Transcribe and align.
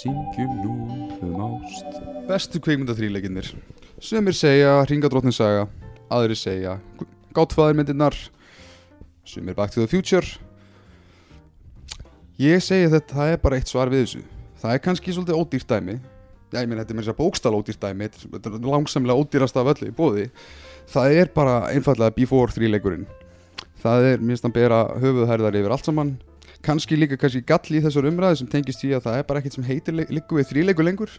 syngjum 0.00 0.52
nú 0.64 0.74
um 1.20 1.40
ást. 1.44 1.98
Bestu 2.28 2.60
kveikmyndaþríleikinnir 2.64 3.50
Sumir 4.00 4.36
segja 4.36 4.78
Ringadróttin 4.88 5.34
saga 5.34 5.66
Aðri 6.08 6.36
segja 6.38 6.78
Gáttfæðirmyndirnar 7.36 8.16
Sumir 9.28 9.54
Back 9.54 9.74
to 9.74 9.84
the 9.84 9.90
Future. 9.90 10.24
Ég 12.40 12.62
segi 12.64 12.88
þetta, 12.88 13.12
það 13.12 13.34
er 13.34 13.42
bara 13.42 13.58
eitt 13.60 13.68
svar 13.70 13.92
við 13.92 14.06
þessu. 14.06 14.22
Það 14.62 14.72
er 14.72 14.80
kannski 14.86 15.12
svolítið 15.14 15.38
ódýrt 15.38 15.68
dæmi. 15.70 15.98
Já, 16.50 16.56
ég 16.56 16.70
meina, 16.70 16.80
þetta 16.80 16.94
er 16.94 16.98
mér 16.98 17.06
sér 17.06 17.18
bókstal 17.20 17.52
ódýrt 17.54 17.84
dæmi. 17.84 18.08
Þetta 18.16 18.54
er 18.56 18.66
langsamlega 18.72 19.20
ódýrast 19.20 19.60
af 19.60 19.70
öllu 19.74 19.90
í 19.92 19.94
bóði 19.94 20.26
Það 20.90 21.20
er 21.20 21.30
bara 21.36 21.60
einfallega 21.70 22.16
Before 22.16 22.50
þríleikurinn. 22.56 23.04
Það 23.84 24.08
er, 24.08 24.24
minnst 24.24 24.48
hann 24.48 24.56
bera 24.56 24.80
höfuðhærðar 24.98 25.60
yfir 25.60 25.76
allt 25.76 25.86
saman 25.86 26.16
kannski 26.64 26.98
líka 26.98 27.18
kannski 27.20 27.42
gall 27.46 27.76
í 27.76 27.82
þessar 27.84 28.08
umræði 28.10 28.40
sem 28.40 28.50
tengist 28.50 28.84
í 28.84 28.92
að 28.96 29.06
það 29.06 29.18
er 29.18 29.28
bara 29.28 29.40
ekkert 29.40 29.56
sem 29.58 29.66
heitir 29.68 29.96
líku 30.00 30.38
við 30.38 30.50
þríleiku 30.52 30.84
lengur. 30.84 31.12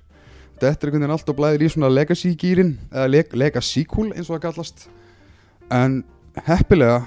Þetta 0.62 0.70
er 0.70 0.92
einhvern 0.92 1.02
veginn 1.02 1.16
allt 1.16 1.32
og 1.32 1.38
blæðir 1.40 1.66
í 1.66 1.70
svona 1.74 1.90
legacy 1.90 2.36
gýrin 2.38 2.76
eða 2.92 3.08
le 3.10 3.24
legacy 3.42 3.86
cool 3.90 4.12
eins 4.14 4.30
og 4.30 4.38
það 4.38 4.44
kallast. 4.46 4.88
En 5.74 6.04
heppilega 6.46 7.02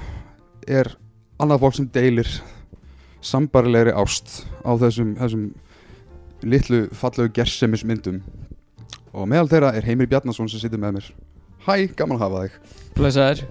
er 0.66 0.90
annað 1.38 1.62
fólk 1.62 1.76
sem 1.78 1.90
deilir 1.94 2.30
sambarilegri 3.24 3.94
ást 3.94 4.42
á 4.66 4.74
þessum, 4.80 5.14
þessum 5.20 5.44
litlu 6.44 6.80
fallegu 6.92 7.32
gersemis 7.38 7.84
myndum 7.86 8.20
og 9.14 9.28
meðal 9.30 9.48
þeirra 9.52 9.70
er 9.78 9.86
Heimir 9.86 10.10
Bjarnason 10.10 10.50
sem 10.50 10.60
situr 10.60 10.82
með 10.82 10.98
mér. 10.98 11.08
Hæ, 11.64 11.94
gaman 11.96 12.18
að 12.18 12.24
hafa 12.26 12.42
þig. 12.42 12.58
Blessaður. 12.98 13.44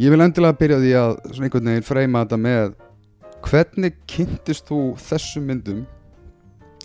Ég 0.00 0.10
vil 0.14 0.22
endilega 0.24 0.58
byrja 0.58 0.80
því 0.82 0.92
að 0.98 1.12
svona 1.26 1.48
einhvern 1.48 1.70
veginn 1.70 1.86
freyma 1.86 2.22
þetta 2.24 2.38
með 2.40 2.72
hvernig 3.44 3.96
kynntist 4.10 4.68
þú 4.70 4.94
þessum 5.00 5.50
myndum? 5.50 5.84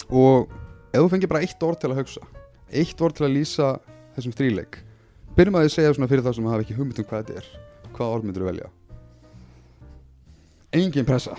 Og 0.10 0.50
ef 0.92 1.00
þú 1.00 1.08
fengir 1.14 1.32
bara 1.32 1.46
eitt 1.46 1.64
orð 1.64 1.82
til 1.84 1.92
að 1.94 2.04
hugsa 2.04 2.26
eitt 2.70 3.02
orð 3.02 3.18
til 3.18 3.26
að 3.28 3.36
lýsa 3.38 3.70
þessum 4.16 4.36
þríleik 4.38 4.82
byrjum 5.38 5.58
að 5.58 5.66
þið 5.66 5.74
segja 5.76 5.96
svona 5.96 6.10
fyrir 6.12 6.26
það 6.26 6.38
sem 6.38 6.50
hafa 6.52 6.66
ekki 6.66 6.78
hugmynd 6.78 7.02
um 7.02 7.08
hvað 7.10 7.24
þetta 7.24 7.42
er 7.42 7.50
hvað 7.96 8.14
orð 8.16 8.28
myndur 8.28 8.46
þú 8.46 8.50
velja? 8.50 8.70
Engin 10.70 11.06
pressa. 11.08 11.34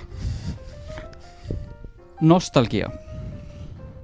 Nostalgía. 2.20 2.88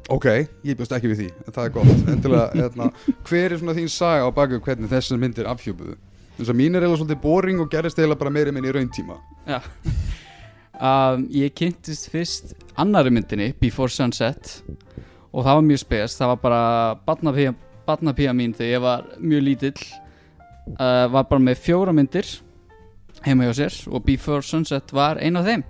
Ok, 0.09 0.29
ég 0.63 0.79
bjóst 0.79 0.95
ekki 0.95 1.11
við 1.11 1.23
því 1.25 1.29
en 1.43 1.57
það 1.57 1.65
er 1.65 1.73
gott. 1.75 2.05
Endilega, 2.13 2.47
hérna, 2.55 2.89
hver 3.27 3.51
er 3.51 3.59
svona 3.59 3.75
þín 3.77 3.91
saga 3.91 4.31
á 4.31 4.37
baku 4.37 4.63
hvernig 4.63 4.93
þessar 4.93 5.21
myndir 5.21 5.51
afhjúpuðu? 5.51 5.99
Þess 6.39 6.53
að 6.53 6.61
mín 6.61 6.79
er 6.79 6.87
eiginlega 6.87 7.03
svolítið 7.03 7.23
boring 7.25 7.65
og 7.65 7.73
gerist 7.73 7.99
eiginlega 7.99 8.23
bara 8.23 8.37
meiri 8.39 8.55
minn 8.55 8.69
í 8.69 8.77
rauntíma. 8.77 9.19
Já 9.51 9.59
um, 10.81 11.27
Ég 11.35 11.55
kynntist 11.57 12.11
fyrst 12.13 12.55
annari 12.79 13.13
myndinni 13.15 13.53
Before 13.61 13.93
Sunset 13.93 14.59
og 15.33 15.45
það 15.45 15.53
var 15.59 15.65
mjög 15.69 15.83
spes. 15.83 16.17
Það 16.17 16.33
var 16.33 16.43
bara 16.43 16.65
barnapía, 17.07 17.55
barnapía 17.89 18.35
mín 18.37 18.55
þegar 18.57 18.73
ég 18.73 18.85
var 18.85 19.07
mjög 19.21 19.47
lítill 19.51 19.79
uh, 20.81 21.07
var 21.13 21.29
bara 21.29 21.43
með 21.51 21.63
fjóra 21.67 21.95
myndir 21.97 22.29
heima 23.27 23.49
hjá 23.49 23.57
sér 23.63 23.81
og 23.91 24.05
Before 24.07 24.45
Sunset 24.45 24.93
var 24.97 25.21
ein 25.23 25.37
af 25.37 25.49
þeim. 25.49 25.65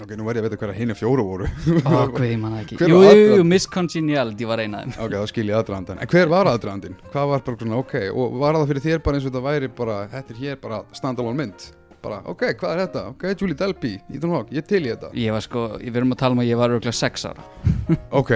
Ok, 0.00 0.14
nú 0.16 0.24
verð 0.24 0.38
ég 0.38 0.44
að 0.46 0.46
vita 0.48 0.58
hverja 0.62 0.76
hinn 0.78 0.94
fjóru 0.96 1.24
voru. 1.28 1.48
Ó, 1.84 1.90
hvað 2.08 2.22
ég 2.24 2.38
manna 2.40 2.62
ekki. 2.62 2.78
Jú, 2.88 3.00
jú? 3.04 3.42
Miss 3.44 3.68
Congeniality 3.68 4.46
var 4.48 4.62
ein 4.62 4.76
af 4.78 4.86
þeim. 4.86 4.94
Ok, 5.04 5.12
þá 5.12 5.32
skil 5.34 5.44
ég 5.50 5.58
aðdraðandan 5.58 6.00
en 6.00 6.10
hver 6.14 6.30
var 6.32 6.48
aðdraðandinn? 6.48 6.96
hvað 7.12 7.28
var 7.34 7.44
bara 7.44 7.60
svona, 7.60 7.82
ok, 7.82 7.94
og 8.14 8.38
var 8.40 8.56
það 8.56 8.72
fyrir 8.72 8.86
þér 8.86 9.02
bara 9.04 9.18
eins 9.18 9.26
og 9.26 9.34
þetta 9.34 9.44
væri 9.44 9.70
bara, 9.82 9.98
þetta 10.14 10.34
er 10.34 10.40
hér 10.40 10.62
bara 10.62 10.80
standalone 10.96 11.40
mynd 11.42 11.66
bara, 12.02 12.20
ok, 12.30 12.44
hvað 12.60 12.72
er 12.74 12.82
þetta? 12.84 13.02
ok, 13.14 13.24
Julie 13.40 13.56
Delpy, 13.58 13.92
Ethan 14.10 14.34
Hawke, 14.34 14.54
ég 14.56 14.66
til 14.68 14.82
í 14.84 14.90
þetta. 14.92 15.10
Ég 15.20 15.34
var 15.36 15.44
sko, 15.44 15.64
ég 15.82 15.92
verðum 15.94 16.14
að 16.16 16.20
tala 16.22 16.36
um 16.36 16.42
að 16.44 16.50
ég 16.50 16.60
var 16.60 16.74
örgulega 16.76 16.96
sex 16.96 17.26
ára. 17.28 17.44
Ok, 18.20 18.30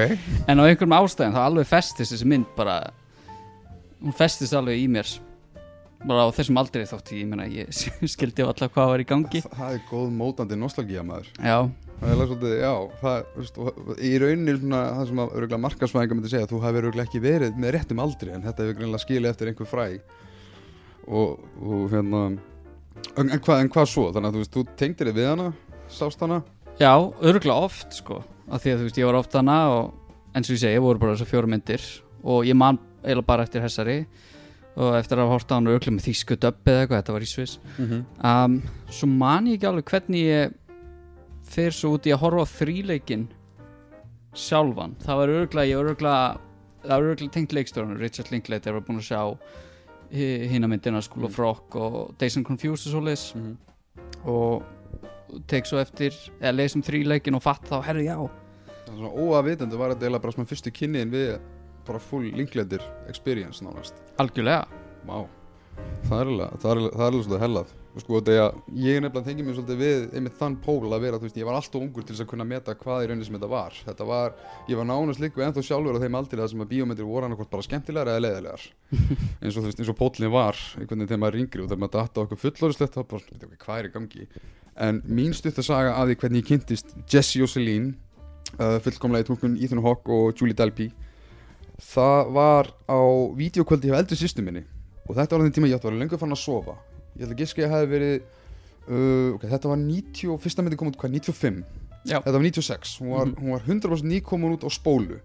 En 0.51 0.61
á 0.61 0.63
einhverjum 0.67 0.97
ástæðum 0.99 1.37
þá 1.37 1.43
alveg 1.45 1.69
festist 1.71 2.13
þessi 2.13 2.27
mynd 2.29 2.51
bara 2.57 2.81
Hún 4.03 4.13
festist 4.17 4.53
alveg 4.57 4.83
í 4.83 4.89
mér 4.91 5.09
Bara 6.05 6.27
á 6.29 6.37
þessum 6.37 6.59
aldrei 6.61 6.85
þótt 6.85 7.15
ég, 7.15 7.23
ég 7.23 7.29
meina 7.31 7.47
ég 7.49 7.71
skildi 8.15 8.45
á 8.45 8.51
alltaf 8.51 8.75
hvað 8.75 8.91
var 8.93 9.03
í 9.05 9.07
gangi. 9.09 9.41
Það 9.47 9.77
er 9.79 9.85
góð 9.89 10.11
mótandi 10.13 10.59
nostalgía 10.61 11.05
maður. 11.07 11.31
Já, 11.39 11.57
það 11.97 12.05
er 12.05 12.13
alveg 12.13 12.29
svolítið, 12.29 12.57
já, 12.61 12.73
það, 13.01 13.31
veist, 13.39 13.61
í 14.05 14.11
rauninni 14.21 14.57
svona, 14.59 14.83
það 14.99 15.09
sem 15.09 15.23
að 15.25 15.33
örgulega 15.39 15.63
markasvæðingar 15.65 16.19
myndi 16.19 16.33
segja, 16.35 16.51
þú 16.51 16.61
hafi 16.67 16.81
örgulega 16.83 17.09
ekki 17.09 17.23
verið 17.25 17.57
með 17.63 17.73
réttum 17.79 18.03
aldri, 18.05 18.35
en 18.37 18.45
þetta 18.45 18.67
hefur 18.67 18.77
greinlega 18.83 19.05
skilið 19.07 19.31
eftir 19.31 19.53
einhver 19.55 19.71
fræ. 19.71 19.87
Og, 21.09 21.41
og 21.65 21.87
hérna 21.95 22.23
en, 23.17 23.29
en, 23.29 23.41
hvað, 23.41 23.61
en 23.61 23.71
hvað 23.73 23.91
svo, 23.91 24.07
þannig 24.15 24.31
að 24.31 24.37
þú 24.37 24.43
veist, 24.43 24.55
þú 24.55 24.65
tengdir 24.81 25.11
þig 25.11 25.19
við 25.19 25.29
hana, 25.31 25.49
sást 25.93 26.25
hana? 26.25 26.41
Já, 26.81 26.93
örgulega 27.23 27.67
oft 27.69 27.95
sko. 27.95 28.23
Af 28.51 28.65
Því 28.65 28.73
að 28.73 28.81
þú 28.81 28.89
veist, 28.89 29.01
ég 29.01 29.09
var 29.09 29.19
oft 29.21 29.37
hana 29.39 29.59
og 29.73 29.93
eins 30.35 30.51
og 30.51 30.57
ég 30.57 30.63
segi, 30.65 30.83
voru 30.83 31.03
bara 31.03 31.15
þessar 31.15 31.31
fjóra 31.31 31.51
myndir. 31.51 31.85
Og 32.25 32.49
ég 32.49 32.59
man 32.59 32.81
eiginlega 33.05 33.29
bara 33.29 33.45
eftir 33.47 33.65
hessari 33.65 33.99
og 34.75 34.97
eftir 34.99 35.21
að 35.23 35.31
horta 35.31 35.55
á 35.55 35.57
hann 35.61 35.71
örgulega 35.71 35.95
með 35.95 36.09
þýsku 36.09 36.37
döbbi 36.43 36.73
eða 36.73 36.81
eitthvað, 36.83 37.01
þetta 37.03 37.15
var 37.15 37.27
í 37.27 37.31
Sviss. 37.31 37.59
Mm 37.77 37.87
-hmm. 37.87 38.03
um, 38.31 38.63
Svo 38.91 39.07
man 39.07 39.47
ég 39.47 39.59
ekki 39.59 39.69
alveg 39.71 39.91
hvernig 39.93 40.25
ég 40.25 40.55
fer 41.45 41.71
svo 41.71 41.95
út 41.95 42.07
í 42.07 42.15
að 42.15 42.23
horfa 42.25 42.43
á 42.43 42.55
þríleikin 42.59 43.29
sjálfan. 44.35 44.97
Það 45.05 45.17
var 45.17 45.29
örgulega, 45.29 45.71
ég 45.71 45.77
var 45.77 45.93
örgulega 45.93 46.41
það 46.85 46.91
var 46.91 47.09
örgulega 47.11 47.35
tengt 47.35 47.53
leikstjórnum 47.53 48.01
Richard 48.01 48.31
Linklater 48.33 48.77
var 48.77 48.85
búinn 48.85 49.01
að 49.01 49.09
sjá 49.09 49.21
hinn 50.15 50.65
að 50.65 50.73
myndina 50.75 51.03
School 51.05 51.27
of 51.29 51.39
Rock 51.39 51.77
og 51.81 52.15
Days 52.21 52.37
and 52.39 52.47
Confused 52.47 52.89
og 52.89 52.97
svoleiðis. 52.97 53.35
Mhm. 53.35 53.57
og 54.25 54.63
tek 55.51 55.67
svo 55.67 55.81
eftir 55.81 56.15
eða 56.41 56.55
lesum 56.55 56.83
þríleikin 56.83 57.35
og 57.35 57.43
fatt 57.43 57.65
þá, 57.69 57.83
herri 57.85 58.07
já. 58.07 58.17
Það 58.87 58.93
er 58.93 58.99
svona 59.01 59.15
óavitandu 59.25 59.79
var 59.81 59.91
þetta 59.93 60.07
eiginlega 60.07 60.23
bara 60.23 60.33
svona 60.33 60.49
fyrstu 60.49 60.73
kynniðin 60.73 61.11
við 61.11 61.41
bara 61.85 61.99
full 61.99 62.31
linkletir 62.33 62.83
experience 63.09 63.65
nánast. 63.65 63.95
Algjörlega. 64.19 64.67
Alveg, 66.15 66.53
það 66.63 66.71
er 66.71 66.81
alveg 67.09 67.25
svolítið 67.25 67.43
hellað 67.43 67.73
sko, 68.03 68.19
þegar 68.27 68.57
ég 68.75 68.99
nefnilega 68.99 69.29
tengið 69.29 69.47
mér 69.47 69.57
svolítið 69.57 69.79
við 69.79 70.05
einmitt 70.19 70.39
þann 70.39 70.57
pól 70.65 70.89
að 70.89 71.05
vera, 71.05 71.19
þú 71.21 71.29
veist, 71.29 71.37
ég 71.39 71.47
var 71.47 71.59
alltaf 71.59 71.79
ungur 71.79 72.03
til 72.03 72.15
þess 72.15 72.25
að 72.25 72.31
kunna 72.33 72.47
meta 72.49 72.75
hvað 72.79 73.05
í 73.05 73.09
rauninni 73.11 73.27
sem 73.29 73.37
þetta 73.37 73.51
var. 73.53 73.77
Þetta 73.87 74.07
var, 74.09 74.35
ég 74.71 74.81
var 74.81 74.89
nánast 74.89 75.23
líka 75.23 75.45
ennþá 75.47 75.63
sjálfur 75.69 75.99
á 75.99 76.03
þeim 76.03 76.19
aldrei 76.19 76.41
það 76.41 76.51
sem 76.51 76.65
að 76.65 76.73
bíómyndir 76.73 77.07
voru 77.07 77.29
annarkort 77.29 77.53
bara 77.53 77.67
skemmtilegar 77.67 78.11
eða 78.11 78.25
leiðilegar. 78.25 78.65
Eins 79.43 79.55
og 79.55 79.61
þú 79.61 79.67
veist, 79.69 79.83
eins 79.85 79.93
og 79.93 79.99
póllin 80.01 80.35
var 80.35 80.59
einhvern 80.75 81.05
veginn 81.05 81.13
þegar 81.13 81.23
maður 81.23 81.41
yngri 81.45 81.63
og 81.63 81.69
þegar 81.71 81.83
maður 81.85 81.95
datta 82.01 82.25
okkur 82.25 82.43
fullorðislegt 82.43 82.97
þá 82.97 83.03
bara, 83.13 83.29
veit 83.31 83.47
ekki, 83.47 83.61
hvað 83.63 83.79
er 83.79 83.89
í 83.89 83.93
gangi? 83.95 84.27
En 84.85 85.03
mín 85.07 85.37
stutt 85.39 85.61
að 85.63 85.69
saga 85.69 85.95
að 86.01 86.11
því 86.11 86.19
hvernig 86.23 86.43
ég 86.43 86.49
kynntist 86.51 86.97
Jesse 87.07 87.45
og 87.47 87.53
Celine 87.53 87.95
uh, 88.59 88.81
fullkomlega 88.83 89.23
í 89.23 89.29
tókun 89.29 89.55
Ethan 89.63 89.85
Hawke 89.85 90.11
og 90.11 90.35
Julie 90.35 90.57
Delpy 90.59 90.89
það 91.79 92.33
var 92.35 92.73
á 92.91 92.99
vídeokvöldi 93.39 93.91
hjá 93.91 94.01
eldri 94.01 94.19
sýstu 94.19 94.43
minni. 94.43 94.65
Og 95.05 95.15
þetta 95.15 95.37
var 95.37 95.45
þannig 95.45 95.55
tíma 95.55 95.71
ég 95.71 95.79
átti 95.79 95.87
að 95.87 95.93
vera 95.93 96.03
lengur 96.03 96.21
fann 96.23 96.35
að 96.35 96.43
sofa 96.43 96.75
ég 97.17 97.25
held 97.25 97.33
að 97.35 97.41
giska 97.43 97.63
ég 97.65 97.71
hefði 97.75 97.91
verið 97.95 98.15
uh, 98.19 99.35
okay, 99.37 99.51
þetta 99.51 99.71
var 99.71 99.81
90 99.81 100.33
og 100.35 100.41
fyrsta 100.45 100.65
myndi 100.65 100.79
kom 100.81 100.91
út 100.93 100.99
hvað, 101.01 101.15
95 101.19 101.63
Já. 102.05 102.19
þetta 102.21 102.37
var 102.37 102.45
96, 102.45 102.99
hún 103.01 103.13
var, 103.15 103.27
Mhm. 103.27 103.37
hún 103.41 103.51
var 103.55 103.63
100% 103.65 104.05
nýkomin 104.11 104.57
út 104.59 104.65
á 104.67 104.71
spólu. 104.71 105.21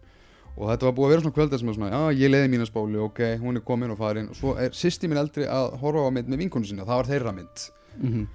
Og 0.59 0.67
þetta 0.67 0.87
var 0.87 0.93
búið 0.95 1.05
að 1.05 1.09
vera 1.11 1.21
svona 1.23 1.35
kvöldar 1.35 1.59
sem 1.59 1.69
er 1.69 1.75
svona, 1.75 1.89
já 1.91 2.19
ég 2.19 2.31
leiði 2.31 2.49
mína 2.51 2.65
spólu 2.67 3.03
ok, 3.05 3.19
hún 3.39 3.55
er 3.55 3.61
komin 3.63 3.91
og 3.91 3.97
farin. 3.97 4.29
Og 4.29 4.35
svo 4.35 4.55
er 4.59 4.69
sýsti 4.71 5.07
mín 5.07 5.19
eldri 5.19 5.43
að 5.47 5.77
horfa 5.79 6.07
á 6.07 6.11
mynd 6.11 6.27
með 6.27 6.37
vinkonu 6.43 6.65
sinna 6.67 6.83
það 6.87 6.99
var 6.99 7.09
þeirra 7.11 7.35
mynd. 7.35 7.69
Mm 7.99 8.27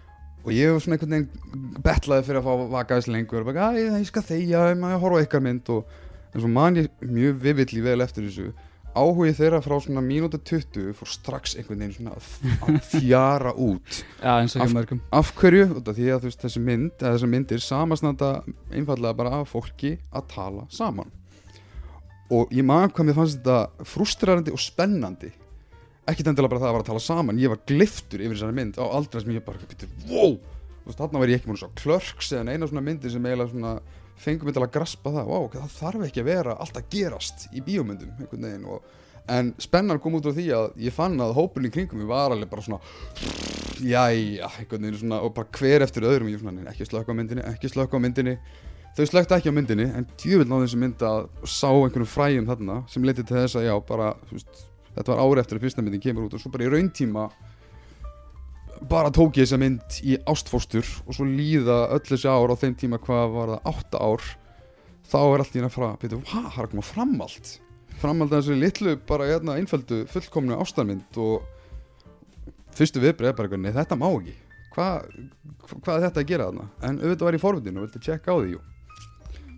og 0.45 0.53
ég 0.53 0.73
var 0.75 0.81
svona 0.85 0.99
einhvern 0.99 1.15
veginn 1.15 1.83
betlaði 1.85 2.25
fyrir 2.27 2.41
að 2.43 2.45
fá 2.45 2.53
að 2.53 2.69
vaka 2.75 2.97
þess 2.99 3.09
lengur 3.09 3.41
og 3.41 3.47
bara, 3.49 3.69
að 3.73 3.79
ég 3.97 4.07
skal 4.11 4.23
þegja, 4.23 4.65
maður 4.77 5.01
horfa 5.01 5.17
á 5.17 5.25
ykkar 5.25 5.41
mynd. 5.41 5.71
Og 5.73 5.87
en 6.35 6.41
svo 6.43 6.51
man 6.53 6.77
ég 6.77 6.89
mjög 7.01 7.39
vivilli 7.41 7.81
vel 7.81 8.01
eftir 8.05 8.27
þessu 8.29 8.53
áhugi 8.95 9.33
þeirra 9.39 9.59
frá 9.65 9.75
svona 9.83 10.03
mínúti 10.05 10.39
20 10.39 10.93
fór 10.99 11.11
strax 11.11 11.57
einhvern 11.59 11.81
veginn 11.83 11.95
svona 11.97 12.15
að, 12.17 12.29
að 12.69 12.79
fjara 12.93 13.53
út. 13.59 13.99
Og 14.61 14.65
Af- 14.65 14.75
af 15.21 15.33
hverju, 15.41 15.67
því 15.91 16.09
að 16.15 16.27
veist, 16.29 16.43
þessi 16.45 16.63
mynd 16.63 16.95
eða 17.03 17.13
þessi 17.17 17.31
myndir 17.35 17.63
samasnanda 17.65 18.31
einfallega 18.73 19.19
bara 19.19 19.41
af 19.41 19.53
fólki 19.55 19.97
að 20.15 20.29
tala 20.35 20.67
saman. 20.71 21.11
Og 22.33 22.51
ég 22.57 22.65
man 22.67 22.89
hvað 22.91 23.11
mér 23.11 23.19
fannst 23.19 23.41
þetta 23.43 23.89
frustrerandi 23.91 24.55
og 24.55 24.63
spennandi. 24.63 25.33
Ekkert 26.09 26.31
endilega 26.33 26.53
bara 26.55 26.63
það 26.63 26.71
að 26.71 26.75
vera 26.79 26.85
að 26.85 26.91
tala 26.93 27.03
saman. 27.05 27.39
Ég 27.41 27.53
var 27.53 27.61
gliftur 27.69 28.21
yfir 28.25 28.37
þessari 28.37 28.57
mynd 28.57 28.79
á 28.81 28.85
aldrei 28.89 29.23
sem 29.25 29.35
ég 29.37 29.45
bara, 29.45 29.61
wow! 30.09 30.35
Veist, 30.85 30.99
þarna 31.01 31.21
var 31.23 31.31
ég 31.33 31.39
ekki 31.41 31.49
að 31.53 31.61
sjá 31.63 31.71
klörks 31.81 32.33
eða 32.37 32.53
eina 32.53 32.67
svona 32.69 32.83
myndir 32.85 33.13
sem 33.13 33.25
eiginlega 33.25 33.53
svona 33.55 33.75
fengum 34.17 34.49
mig 34.49 34.55
til 34.57 34.63
að 34.65 34.75
graspa 34.75 35.13
það, 35.15 35.31
wow, 35.31 35.49
það 35.53 35.79
þarf 35.79 36.05
ekki 36.09 36.23
að 36.23 36.31
vera 36.31 36.59
allt 36.61 36.77
að 36.79 36.91
gerast 36.95 37.49
í 37.53 37.63
bíómyndum 37.65 38.15
einhvern 38.19 38.47
veginn 38.49 38.69
og 38.71 38.93
en 39.35 39.55
spennan 39.59 40.01
kom 40.03 40.19
út 40.19 40.27
á 40.29 40.37
því 40.37 40.47
að 40.53 40.67
ég 40.85 40.95
fann 40.95 41.17
að 41.23 41.33
hópurinn 41.39 41.71
í 41.71 41.73
kringum 41.73 42.03
mig 42.03 42.09
var 42.11 42.35
alveg 42.35 42.51
bara 42.51 42.65
svona 42.65 42.81
jæja, 43.81 44.51
einhvern 44.61 44.85
veginn 44.85 45.01
svona 45.01 45.23
og 45.25 45.33
bara 45.37 45.49
hver 45.59 45.85
eftir 45.87 46.05
öðrum. 46.05 46.29
Ég 46.29 46.41
svona, 46.41 46.53
"Nei, 46.53 46.71
ekki 46.71 46.85
slökka 46.85 47.13
á 47.13 47.17
myndinni, 47.17 47.43
ekki 47.43 47.69
slökka 47.73 47.97
á 47.97 48.01
myndinni. 48.05 48.39
Þau 48.97 49.07
slökta 49.07 49.37
ekki 49.37 49.51
á 49.51 49.57
myndinni 49.57 49.97
en 49.97 50.07
djúvill 50.17 50.47
náðu 50.47 50.69
þessi 50.69 50.79
mynd 50.79 50.99
að 50.99 51.29
sá 51.45 51.69
einhvernum 51.73 52.07
fræjum 52.07 52.47
þarna 52.47 52.89
sem 52.89 53.03
leti 53.03 53.25
til 53.25 53.37
þess 53.37 53.57
að 53.57 53.67
já, 53.67 53.87
bara 53.87 54.15
veist, 54.31 54.67
þetta 54.95 55.09
var 55.09 55.19
ári 55.19 55.41
eftir 55.41 55.59
að 55.59 55.63
fyrsta 55.63 55.83
myndin 55.83 56.01
kemur 56.01 56.29
út 56.29 56.35
og 56.35 56.41
svo 56.41 56.53
bara 56.53 56.65
í 56.65 56.71
rauntíma 56.71 57.31
bara 58.91 59.13
tók 59.15 59.39
ég 59.39 59.47
þessa 59.47 59.61
mynd 59.61 59.99
í 60.05 60.17
ástfóstur 60.31 60.89
og 61.05 61.17
svo 61.17 61.27
líða 61.29 61.85
öll 61.95 62.05
þessi 62.07 62.31
ár 62.31 62.55
á 62.55 62.57
þeim 62.61 62.79
tíma 62.81 63.01
hvað 63.03 63.37
var 63.37 63.53
það, 63.55 63.69
átta 63.73 64.03
ár 64.03 64.27
þá 65.05 65.21
er 65.23 65.45
allt 65.45 65.55
í 65.55 65.61
hérna 65.61 65.73
frá 65.73 65.89
byrju, 66.01 66.21
hvað, 66.25 66.49
það 66.49 66.61
er 66.61 66.69
að 66.69 66.73
koma 66.75 66.87
framald 66.89 67.53
framald 68.03 68.33
að 68.33 68.43
þessu 68.43 68.59
litlu, 68.59 68.95
bara 69.09 69.29
hérna 69.31 69.59
einföldu 69.61 70.03
fullkomnu 70.13 70.59
ástarmynd 70.61 71.19
og 71.23 71.45
fyrstu 72.75 73.03
viðbrið 73.03 73.31
er 73.31 73.37
bara 73.39 73.49
eitthvað, 73.49 73.65
nei 73.65 73.75
þetta 73.75 73.99
má 73.99 74.09
ekki. 74.11 74.35
Hvað, 74.75 75.11
hvað 75.71 75.95
er 75.95 76.07
þetta 76.09 76.23
að 76.25 76.31
gera 76.31 76.47
þarna? 76.49 76.65
En 76.83 76.97
auðvitað 76.99 77.29
var 77.29 77.37
í 77.37 77.43
forvitinu 77.43 77.81
og 77.81 77.87
vildi 77.87 78.03
tjekka 78.03 78.35
á 78.35 78.37
því 78.41 78.57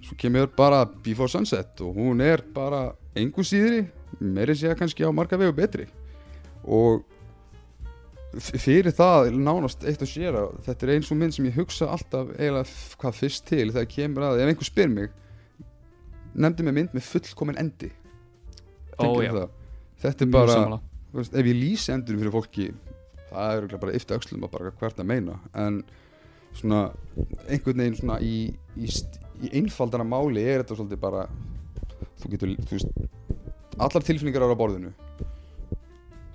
svo 0.07 0.15
kemur 0.21 0.51
bara 0.55 0.85
Before 0.87 1.31
Sunset 1.31 1.81
og 1.83 1.97
hún 1.99 2.21
er 2.23 2.45
bara 2.55 2.93
engu 3.19 3.43
síðri, 3.43 3.87
meiri 4.21 4.55
segja 4.55 4.77
kannski 4.79 5.03
á 5.03 5.11
marga 5.11 5.39
vegu 5.41 5.55
betri. 5.57 5.87
Og 6.63 7.03
fyrir 8.43 8.93
það 8.95 9.31
nánast 9.37 9.85
eitt 9.87 10.03
og 10.05 10.11
sér 10.11 10.37
að 10.41 10.57
þetta 10.67 10.87
er 10.87 10.93
eins 10.97 11.11
og 11.13 11.21
mynd 11.21 11.37
sem 11.37 11.47
ég 11.49 11.57
hugsa 11.57 11.89
alltaf 11.93 12.33
eiginlega 12.37 12.97
hvað 13.01 13.21
fyrst 13.21 13.47
til 13.49 13.69
þegar 13.71 13.89
kemur 13.93 14.27
að 14.29 14.43
ef 14.43 14.51
einhver 14.53 14.69
spyr 14.69 14.91
mig 14.93 15.15
nefndi 16.37 16.67
mig 16.67 16.77
mynd 16.77 16.97
með 16.97 17.07
fullkomin 17.09 17.61
endi. 17.61 17.91
Ó, 19.01 19.17
þetta 20.03 20.27
er 20.27 20.33
bara 20.33 20.81
veist, 21.15 21.33
ef 21.33 21.49
ég 21.49 21.57
lýsi 21.57 21.95
endurum 21.95 22.23
fyrir 22.23 22.35
fólki 22.35 22.67
það 23.31 23.63
er 23.63 23.79
bara 23.81 23.97
yfti 23.97 24.17
öxlum 24.17 24.45
að 24.47 24.55
bara 24.57 24.75
hvert 24.81 25.01
að 25.01 25.11
meina. 25.11 25.39
En 25.57 25.81
svona 26.57 26.87
einhvern 27.49 27.83
veginn 27.83 27.99
svona 27.99 28.21
í, 28.25 28.37
í, 28.77 28.91
í 29.45 29.53
einfaldana 29.61 30.07
máli 30.09 30.45
er 30.45 30.63
þetta 30.63 30.79
svolítið 30.79 31.03
bara 31.03 31.27
þú 32.21 32.33
getur, 32.33 32.55
þú 32.69 32.79
veist 32.79 33.77
allar 33.77 34.05
tilfinningar 34.07 34.47
eru 34.47 34.57
á 34.57 34.61
borðinu 34.61 34.93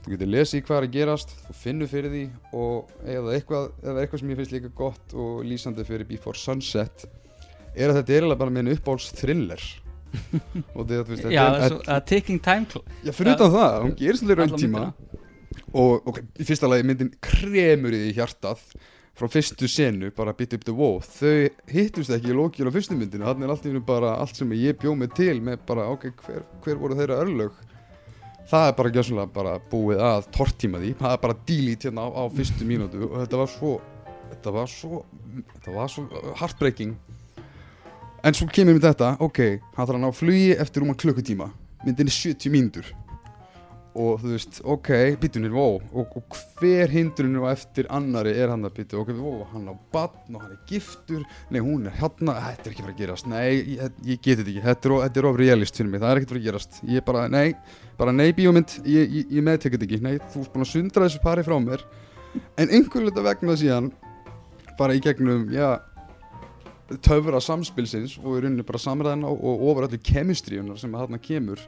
þú 0.01 0.13
getur 0.15 0.31
lesið 0.33 0.63
hvað 0.65 0.79
er 0.79 0.87
að 0.87 0.95
gerast 0.95 1.33
þú 1.45 1.55
finnur 1.61 1.89
fyrir 1.91 2.13
því 2.13 2.23
og 2.57 2.93
eða 3.05 3.35
eitthvað, 3.37 3.67
eða 3.85 4.03
eitthvað 4.03 4.21
sem 4.23 4.31
ég 4.31 4.39
finnst 4.39 4.55
líka 4.55 4.71
gott 4.77 5.13
og 5.13 5.41
lýsandi 5.45 5.85
fyrir 5.87 6.09
Before 6.09 6.39
Sunset 6.41 7.05
er 7.75 7.91
að 7.91 7.99
þetta 7.99 8.13
er 8.13 8.17
eiginlega 8.17 8.41
bara 8.41 8.55
minn 8.55 8.71
uppáhalds 8.73 9.11
thriller 9.19 9.65
og 10.75 10.87
þetta, 10.89 11.03
veist, 11.07 11.21
þetta 11.23 11.35
Já, 11.35 11.43
er, 11.45 11.67
svo, 11.75 11.83
uh, 11.85 11.99
taking 12.07 12.41
time 12.43 12.81
Já, 13.05 13.13
fyrir 13.15 13.37
utan 13.37 13.53
það, 13.53 13.77
hún 13.85 13.93
gerir 13.99 14.19
svolítið 14.19 14.41
rauntíma 14.41 14.87
myndina. 14.87 15.21
og 15.83 16.09
ok, 16.11 16.23
í 16.41 16.47
fyrsta 16.49 16.71
lagi 16.71 16.87
myndin 16.89 17.13
kremur 17.23 17.95
í 17.95 18.09
hjartað 18.17 18.65
frá 19.21 19.27
fyrstu 19.29 19.67
senu, 19.69 20.09
bara 20.15 20.33
Beat 20.35 20.55
Up 20.57 20.65
The 20.65 20.73
Wow 20.75 21.01
þau 21.05 21.51
hittust 21.69 22.13
ekki 22.15 22.31
í 22.31 22.35
lókjur 22.35 22.71
á 22.71 22.75
fyrstu 22.75 22.97
myndinu 22.97 23.27
þannig 23.27 23.47
er 23.47 23.53
allt 23.53 23.67
í 23.67 23.71
hennu 23.71 23.83
bara 23.85 24.15
allt 24.17 24.39
sem 24.39 24.51
ég 24.57 24.79
bjó 24.81 24.95
mig 24.97 25.13
til 25.15 25.37
með 25.43 25.61
bara, 25.69 25.87
ok, 25.93 26.09
hver, 26.25 26.47
hver 26.65 26.81
voru 26.81 26.97
þeirra 26.97 27.21
örlög 27.21 27.59
það 28.51 28.67
er 28.67 28.75
bara 28.77 28.91
gjössalega 28.97 29.33
bara 29.35 29.55
búið 29.71 30.03
að 30.03 30.27
tortíma 30.35 30.81
því. 30.81 30.91
Það 30.99 31.15
er 31.15 31.23
bara 31.23 31.39
dílít 31.47 31.87
hérna 31.87 32.05
á, 32.05 32.09
á 32.11 32.23
fyrstu 32.35 32.67
mínútu 32.67 33.07
og 33.07 33.17
þetta 33.23 33.41
var 33.41 33.51
svo 33.51 33.73
þetta 34.31 34.53
var 34.55 34.71
svo, 34.71 35.01
þetta 35.55 35.75
var 35.75 35.91
svo 35.91 36.05
heartbreaking. 36.39 36.95
En 38.21 38.37
svo 38.37 38.47
kemur 38.53 38.77
við 38.77 38.85
þetta, 38.85 39.15
ok, 39.23 39.39
hann 39.75 39.87
þarf 39.87 39.97
að 39.97 40.03
ná 40.03 40.11
flugi 40.13 40.51
eftir 40.61 40.85
um 40.85 40.91
að 40.93 40.99
klukkutíma. 41.03 41.47
Myndin 41.81 42.11
er 42.11 42.13
70 42.13 42.53
mínútur 42.53 42.91
og 43.91 44.21
þú 44.21 44.29
veist, 44.31 44.59
ok, 44.63 44.89
býtunir, 45.19 45.51
wow. 45.55 45.79
Og, 45.91 46.13
og 46.15 46.37
hver 46.59 46.91
hindrunir 46.93 47.43
og 47.43 47.49
eftir 47.51 47.89
annari 47.91 48.31
er 48.39 48.53
hann 48.53 48.63
að 48.67 48.77
býtu, 48.79 49.01
ok, 49.01 49.11
wow, 49.17 49.41
hann 49.51 49.67
á 49.67 49.75
badn 49.93 50.37
og 50.37 50.45
hann 50.45 50.53
er 50.55 50.61
giftur, 50.69 51.25
nei 51.51 51.59
hún 51.63 51.89
er 51.89 51.97
hérna. 51.99 52.37
Þetta 52.47 52.69
er 52.69 52.73
ekki 52.73 52.85
fyrir 52.85 52.95
að 52.95 53.01
gerast, 53.03 53.29
nei, 53.31 53.45
ég, 53.75 53.99
ég 54.07 54.21
geti 54.21 54.39
þetta 54.39 54.53
ekki. 54.53 54.65
Þetta 54.69 54.89
er, 54.91 54.97
þetta 55.05 55.23
er 55.23 55.29
of 55.31 55.41
realist 55.41 55.81
fyrir 55.81 55.91
mig, 55.91 56.03
það 56.03 56.13
er 56.13 56.21
ekkert 56.21 56.33
fyrir 56.33 56.43
að 56.43 56.49
gerast. 56.49 56.81
Ég 56.87 57.07
bara, 57.11 57.25
nei, 57.31 57.45
bara 57.99 58.15
nei 58.15 58.29
bíómynd. 58.37 58.79
Ég, 58.85 59.19
ég, 59.19 59.35
ég 59.37 59.47
meðtekja 59.49 59.77
þetta 59.77 59.89
ekki, 59.89 60.01
nei, 60.07 60.15
þú 60.31 60.45
ert 60.45 60.55
búin 60.55 60.67
að 60.67 60.71
sundra 60.71 61.07
þessu 61.07 61.23
pari 61.25 61.45
frá 61.47 61.57
mér. 61.59 61.85
En 62.55 62.71
einhver 62.71 63.03
hluta 63.03 63.25
vegna 63.27 63.59
síðan 63.59 63.91
bara 64.79 64.95
í 64.95 65.03
gegnum, 65.03 65.49
já 65.51 65.81
töfra 66.99 67.39
samspilsins 67.43 68.17
og 68.19 68.35
í 68.35 68.41
rauninni 68.43 68.65
bara 68.67 68.81
samræðina 68.81 69.29
og, 69.29 69.39
og 69.39 69.63
ofur 69.71 69.87
öllu 69.87 69.99
kemistríunar 70.03 70.79
sem 70.79 70.91
þarna 70.95 71.19
kemur 71.23 71.61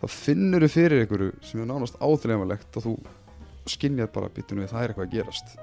þá 0.00 0.06
finnur 0.10 0.64
þú 0.64 0.70
fyrir 0.72 1.04
ykkur 1.04 1.24
sem 1.44 1.62
er 1.62 1.70
nánast 1.70 2.00
áþreifanlegt 2.02 2.80
og 2.80 2.86
þú 2.86 2.94
skinjar 3.70 4.10
bara 4.12 4.32
býtunum 4.32 4.64
við 4.64 4.74
það 4.74 4.82
er 4.82 4.92
eitthvað 4.92 5.06
að 5.06 5.16
gerast. 5.16 5.54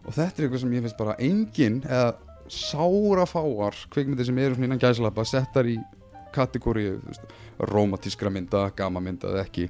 Og 0.00 0.16
þetta 0.16 0.40
er 0.40 0.46
eitthvað 0.46 0.62
sem 0.64 0.74
ég 0.74 0.84
finnst 0.86 1.00
bara 1.00 1.16
engin 1.22 1.80
eða 1.86 2.08
sára 2.50 3.26
fáar 3.30 3.76
kvikmyndir 3.92 4.26
sem 4.26 4.40
eru 4.42 4.58
innan 4.58 4.80
gæslappa 4.80 5.26
settar 5.28 5.68
í 5.70 5.76
kategóri 6.34 6.94
romantískra 7.70 8.30
mynda, 8.32 8.68
gama 8.74 9.02
mynda 9.02 9.30
eða 9.30 9.44
ekki. 9.44 9.68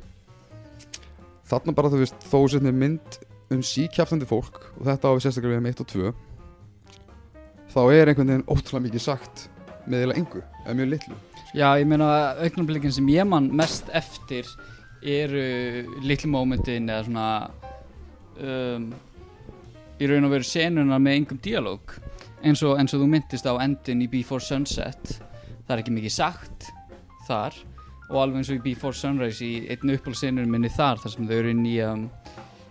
Þarna 1.50 1.74
bara 1.76 1.90
þú 1.92 2.04
veist 2.04 2.28
þó 2.30 2.38
sem 2.52 2.68
er 2.70 2.76
mynd 2.76 3.20
um 3.50 3.62
síkjaftandi 3.66 4.28
fólk 4.30 4.60
og 4.78 4.84
þetta 4.86 5.10
á 5.10 5.14
við 5.16 5.24
sérstaklega 5.24 5.56
við 5.56 5.62
um 5.64 5.70
1 5.72 5.80
og 5.82 5.88
2 5.90 6.12
þá 7.74 7.80
er 7.94 8.10
einhvern 8.12 8.30
veginn 8.30 8.46
ótrúlega 8.46 8.84
mikið 8.86 9.04
sagt 9.08 9.48
með 9.90 10.06
eða 10.06 10.18
engu, 10.20 10.42
eða 10.62 10.76
mjög 10.78 10.92
litlu 10.94 11.18
Já, 11.50 11.74
ég 11.80 11.88
meina 11.90 12.06
að 12.06 12.44
augnablikin 12.46 12.92
sem 12.94 13.08
ég 13.10 13.26
man 13.26 13.48
mest 13.58 13.88
eftir 13.96 14.46
eru 15.02 15.40
litlu 16.04 16.28
momentin 16.30 16.86
eða 16.86 17.06
svona 17.08 17.24
um, 18.38 18.84
í 19.98 20.10
raun 20.10 20.28
og 20.28 20.34
veru 20.36 20.46
senuna 20.46 21.00
með 21.02 21.18
engum 21.18 21.40
díalóg. 21.42 21.96
Eins 22.46 22.62
og, 22.62 22.76
eins 22.78 22.94
og 22.94 23.02
þú 23.02 23.08
myndist 23.16 23.50
á 23.50 23.58
endin 23.58 24.04
í 24.04 24.08
Before 24.12 24.44
Sunset. 24.44 25.16
Það 25.66 25.74
er 25.74 25.82
ekki 25.82 25.96
mikið 25.96 26.16
sagt 26.20 26.70
þar 27.26 27.58
og 28.10 28.22
alveg 28.22 28.40
eins 28.40 28.52
og 28.54 28.60
í 28.60 28.64
Before 28.70 28.96
Sunrise 28.96 29.42
í 29.42 29.66
einn 29.74 29.94
uppáhaldssenunum 29.96 30.54
minni 30.54 30.70
þar 30.70 31.02
þar 31.02 31.16
sem 31.16 31.26
þau 31.26 31.36
eru 31.40 31.52
inn 31.56 31.66
í 31.66 31.76
um, 31.82 32.08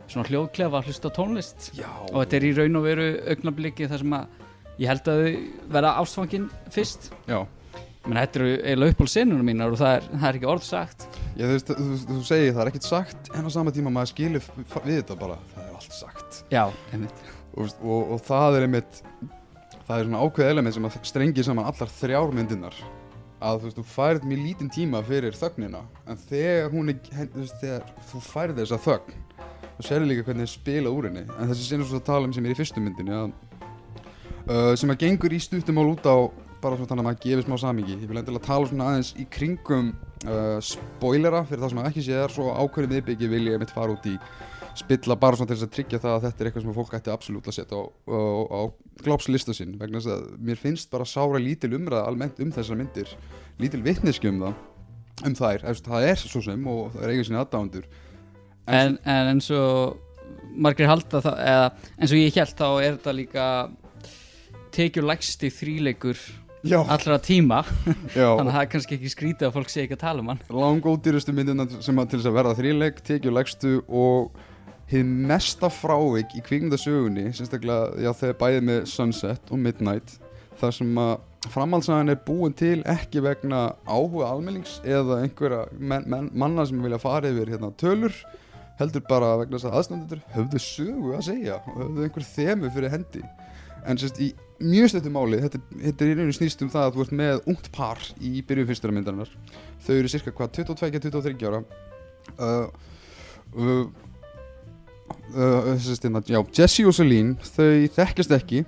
svona 0.08 0.28
hljóðklefa 0.32 0.86
hlusta 0.88 1.12
tónlist. 1.20 1.72
Já, 1.76 1.90
og 2.14 2.22
þetta 2.22 2.40
er 2.40 2.48
í 2.48 2.56
raun 2.64 2.80
og 2.80 2.88
veru 2.88 3.14
augnabliki 3.28 3.92
þar 3.92 4.06
sem 4.08 4.20
að 4.24 4.44
ég 4.80 4.92
held 4.94 5.12
að 5.12 5.24
þau 5.26 5.40
verða 5.76 5.96
ástfangin 6.00 6.52
fyrst. 6.72 7.12
Já 7.28 7.44
menn 8.08 8.20
þetta 8.22 8.40
eru 8.40 8.52
eiginlega 8.64 8.94
upp 8.96 9.02
á 9.04 9.08
sinunum 9.12 9.46
mínar 9.50 9.74
og 9.76 9.80
það 9.82 9.96
er, 9.98 10.06
það 10.14 10.28
er 10.30 10.38
ekki 10.40 10.50
orð 10.54 10.64
sagt. 10.66 11.08
Já, 11.36 11.44
þú, 11.44 11.50
veist, 11.52 11.72
þú, 11.74 11.98
þú, 12.10 12.20
segir 12.30 12.54
það 12.56 12.62
er 12.64 12.72
ekkert 12.72 12.88
sagt 12.88 13.30
en 13.36 13.48
á 13.48 13.50
sama 13.54 13.74
tíma 13.76 13.92
maður 13.94 14.12
skilur 14.14 14.46
f- 14.46 14.80
við 14.86 15.02
þetta 15.02 15.18
bara 15.20 15.36
það 15.56 15.66
er 15.66 15.76
allt 15.80 15.98
sagt. 16.00 16.40
Já, 16.54 16.64
einmitt. 16.94 17.26
Og, 17.60 17.74
og, 17.84 18.14
og 18.16 18.24
það 18.30 18.58
er 18.60 18.66
einmitt 18.70 19.02
það 19.90 19.96
er 20.00 20.08
svona 20.08 20.24
ákveð 20.24 20.52
element 20.54 20.76
sem 20.78 20.88
að 20.90 20.98
strengir 21.10 21.48
saman 21.48 21.68
allar 21.70 21.92
þrjár 22.00 22.34
myndirnar. 22.38 22.80
Að 23.40 23.62
þú 23.62 23.68
veist, 23.70 23.78
þú 23.80 23.86
færð 23.94 24.26
mjög 24.28 24.42
lítinn 24.44 24.72
tíma 24.76 25.00
fyrir 25.08 25.36
þögnina 25.40 25.80
en 26.12 26.18
þegar 26.28 26.74
hún 26.74 26.92
er 26.92 26.98
þú, 27.08 27.40
veist, 27.40 27.60
þegar 27.62 27.86
þú 28.12 28.24
færð 28.26 28.58
þessa 28.64 28.80
þögn 28.84 29.16
þú 29.80 29.86
sérðu 29.88 30.10
líka 30.10 30.26
hvernig 30.28 30.44
það 30.44 30.52
spilað 30.58 30.98
úr 31.00 31.08
henni. 31.08 31.22
En 31.40 31.48
þessi 31.54 31.70
sinni 31.70 31.86
svo 31.88 32.02
að 32.02 32.08
tala 32.10 32.28
um 32.28 32.34
sem 32.36 32.46
er 32.50 32.52
í 32.52 32.58
fyrstu 32.60 32.84
myndinni 32.84 33.16
að, 33.16 33.32
uh, 34.50 34.74
sem 34.76 34.92
að 34.92 35.00
gengur 35.06 35.36
í 35.36 35.40
stuttumál 35.40 35.88
út 35.94 36.04
á 36.04 36.16
bara 36.62 36.78
svona 36.78 36.92
þannig 36.92 37.04
að 37.04 37.08
maður 37.08 37.24
gefið 37.26 37.46
smá 37.48 37.58
samingi 37.64 37.96
ég 37.96 38.06
vil 38.10 38.20
endilega 38.20 38.46
tala 38.46 38.70
svona 38.70 38.88
aðeins 38.92 39.12
í 39.20 39.26
kringum 39.32 39.92
uh, 40.28 40.60
spoilera 40.64 41.44
fyrir 41.48 41.64
það 41.64 41.74
sem 41.74 41.82
að 41.82 41.90
ekki 41.92 42.06
sé 42.06 42.18
þar 42.20 42.36
svo 42.36 42.54
ákveðin 42.56 42.96
viðbyggi 42.96 43.32
vil 43.34 43.44
ég 43.48 43.62
mitt 43.62 43.74
fara 43.76 43.96
út 43.96 44.10
í 44.10 44.16
spilla 44.80 45.18
bara 45.20 45.38
svona 45.38 45.52
til 45.52 45.58
þess 45.58 45.68
að 45.68 45.76
tryggja 45.76 46.02
það 46.04 46.16
að 46.16 46.26
þetta 46.26 46.44
er 46.44 46.50
eitthvað 46.50 46.66
sem 46.66 46.76
fólk 46.78 46.98
ætti 46.98 47.14
absolutt 47.14 47.50
að 47.50 47.58
setja 47.58 47.80
á, 47.80 47.84
á, 47.84 48.20
á 48.48 48.62
glópslista 49.04 49.56
sinn 49.56 49.78
vegna 49.80 50.02
þess 50.02 50.14
að 50.16 50.28
mér 50.50 50.60
finnst 50.62 50.92
bara 50.92 51.08
sára 51.10 51.42
lítil 51.42 51.74
umræða 51.78 52.06
almennt 52.08 52.40
um 52.44 52.52
þessar 52.56 52.80
myndir 52.80 53.16
lítil 53.60 53.82
vitneski 53.86 54.32
um 54.32 54.44
það 54.44 55.26
um 55.28 55.36
þær, 55.36 55.66
það 55.84 56.06
er 56.08 56.22
svo 56.22 56.44
sem 56.44 56.70
og 56.72 56.94
það 56.94 57.04
er 57.04 57.14
eiga 57.14 57.26
sinni 57.28 57.42
aðdándur 57.42 57.90
en, 58.70 58.96
en 59.04 59.34
eins 59.34 59.50
og 59.56 59.98
margir 60.56 60.90
halda 60.90 61.22
það 61.24 61.44
eða 61.44 61.66
eins 61.98 62.14
og 62.14 62.22
ég 62.22 62.40
held 62.40 62.56
þá 62.60 62.68
er 62.70 62.98
þetta 62.98 63.16
líka 63.18 63.48
tekjur 64.76 65.10
lægsti 65.10 65.50
þríleikur 65.54 66.22
já, 66.64 66.80
allra 66.82 67.18
tíma. 67.24 67.64
Já, 68.16 68.34
þannig 68.38 68.52
að 68.52 68.56
það 68.56 68.62
er 68.62 68.70
kannski 68.74 68.98
ekki 68.98 69.12
skrítið 69.14 69.50
að 69.50 69.58
fólk 69.58 69.74
sé 69.74 69.84
ekki 69.86 69.98
að 69.98 70.04
tala 70.04 70.24
um 70.24 70.32
hann. 70.34 70.44
Langódýrustu 70.52 71.36
myndina 71.36 71.68
sem 71.80 72.02
að 72.02 72.12
til 72.12 72.22
þess 72.22 72.32
að 72.32 72.40
verða 72.40 72.56
þríleik, 72.60 73.04
tekjulegstu 73.08 73.76
og 73.88 74.40
hið 74.90 75.14
mesta 75.30 75.70
frávik 75.70 76.34
í 76.34 76.44
kvikmyndasögunni, 76.46 77.30
sérstaklega 77.38 77.94
já, 78.02 78.10
þegar 78.18 78.40
bæðið 78.42 78.68
með 78.72 78.80
Sunset 78.90 79.52
og 79.54 79.62
Midnight 79.62 80.16
þar 80.60 80.76
sem 80.76 81.00
að 81.00 81.16
framhaldssagan 81.54 82.12
er 82.12 82.20
búin 82.26 82.56
til 82.58 82.82
ekki 82.90 83.22
vegna 83.24 83.62
áhuga 83.88 84.34
almennings 84.34 84.80
eða 84.84 85.22
einhverja 85.24 85.62
men, 85.78 86.04
men, 86.10 86.28
manna 86.36 86.66
sem 86.68 86.82
vilja 86.84 87.00
fara 87.00 87.32
yfir 87.32 87.54
hérna, 87.54 87.72
tölur 87.80 88.16
heldur 88.80 89.06
bara 89.08 89.36
vegna 89.40 89.60
þess 89.60 89.70
að 89.70 89.78
aðstændur 89.80 90.26
höfðu 90.34 90.62
sögu 90.64 91.16
að 91.16 91.26
segja 91.30 91.62
og 91.62 91.80
höfðu 91.84 92.06
einhver 92.06 92.28
þemu 92.34 92.74
fyrir 92.76 92.94
hendi. 92.96 93.24
En 93.88 94.00
sérst 94.00 94.20
í 94.24 94.34
mjög 94.60 94.92
stöttu 94.92 95.14
máli. 95.14 95.40
Þetta, 95.44 95.62
þetta 95.86 96.06
er 96.06 96.12
í 96.12 96.18
rauninu 96.18 96.36
snýst 96.36 96.64
um 96.66 96.72
það 96.74 96.86
að 96.88 96.96
þú 96.96 97.06
ert 97.06 97.16
með 97.22 97.50
ungt 97.54 97.72
par 97.76 98.04
í 98.20 98.44
byrju 98.48 98.68
fyrstura 98.70 98.96
myndarinnar. 98.96 99.34
Þau 99.86 99.96
eru 99.96 100.12
cirka 100.12 100.36
hvað 100.36 100.54
22-23 100.60 101.50
ára. 101.50 101.64
Uh, 102.40 102.70
uh, 103.58 103.84
uh, 105.34 105.74
sérst, 105.82 106.06
hérna, 106.06 106.24
já, 106.28 106.40
Jesse 106.60 106.88
og 106.88 106.96
Celine 106.98 107.52
þau 107.56 107.90
þekkjast 107.98 108.38
ekki. 108.40 108.64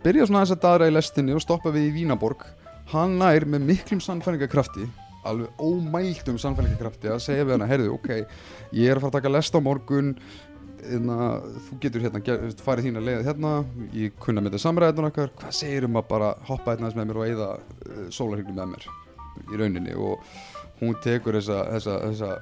Byrja 0.00 0.28
svona 0.28 0.44
aðeins 0.44 0.56
að 0.56 0.64
daðra 0.64 0.88
í 0.88 0.96
lestinni 0.96 1.36
og 1.36 1.44
stoppa 1.44 1.72
við 1.74 1.90
í 1.90 1.94
Vínaborg. 2.00 2.46
Hann 2.94 3.18
nær 3.20 3.46
með 3.46 3.68
miklum 3.74 4.02
sannfæringarkrafti 4.02 4.88
alveg 5.28 5.60
ómældum 5.60 6.38
sannfæringarkrafti 6.40 7.10
að 7.12 7.22
segja 7.24 7.44
við 7.44 7.56
hana, 7.58 7.68
heyrðu, 7.68 7.96
ok 7.96 8.08
ég 8.76 8.88
er 8.88 8.96
að 8.96 9.04
fara 9.04 9.10
að 9.10 9.16
taka 9.18 9.32
lest 9.34 9.56
á 9.56 9.60
morgun 9.60 10.14
þú 11.66 11.78
getur 11.82 12.04
hérna 12.04 12.22
veist, 12.44 12.62
farið 12.64 12.88
þína 12.88 13.02
leið 13.04 13.26
hérna. 13.28 13.52
Ég 13.96 14.16
kunna 14.22 14.42
með 14.42 14.54
þetta 14.54 14.64
samræðan 14.66 15.10
okkar. 15.10 15.34
Hvað 15.40 15.58
segir 15.58 15.88
um 15.88 15.98
að 16.00 16.08
bara 16.12 16.30
hoppa 16.48 16.74
hérna 16.74 16.92
með 16.96 17.10
mér 17.10 17.20
og 17.20 17.28
eyða 17.28 17.50
uh, 17.58 18.06
sólarhygnum 18.14 18.56
með 18.58 18.72
mér? 18.74 18.88
Í 19.40 19.60
rauninni 19.60 19.94
og 19.98 20.24
hún 20.80 20.96
tekur 21.04 21.38
þessa, 21.38 21.62
þessa, 21.74 21.98
þessa 22.08 22.32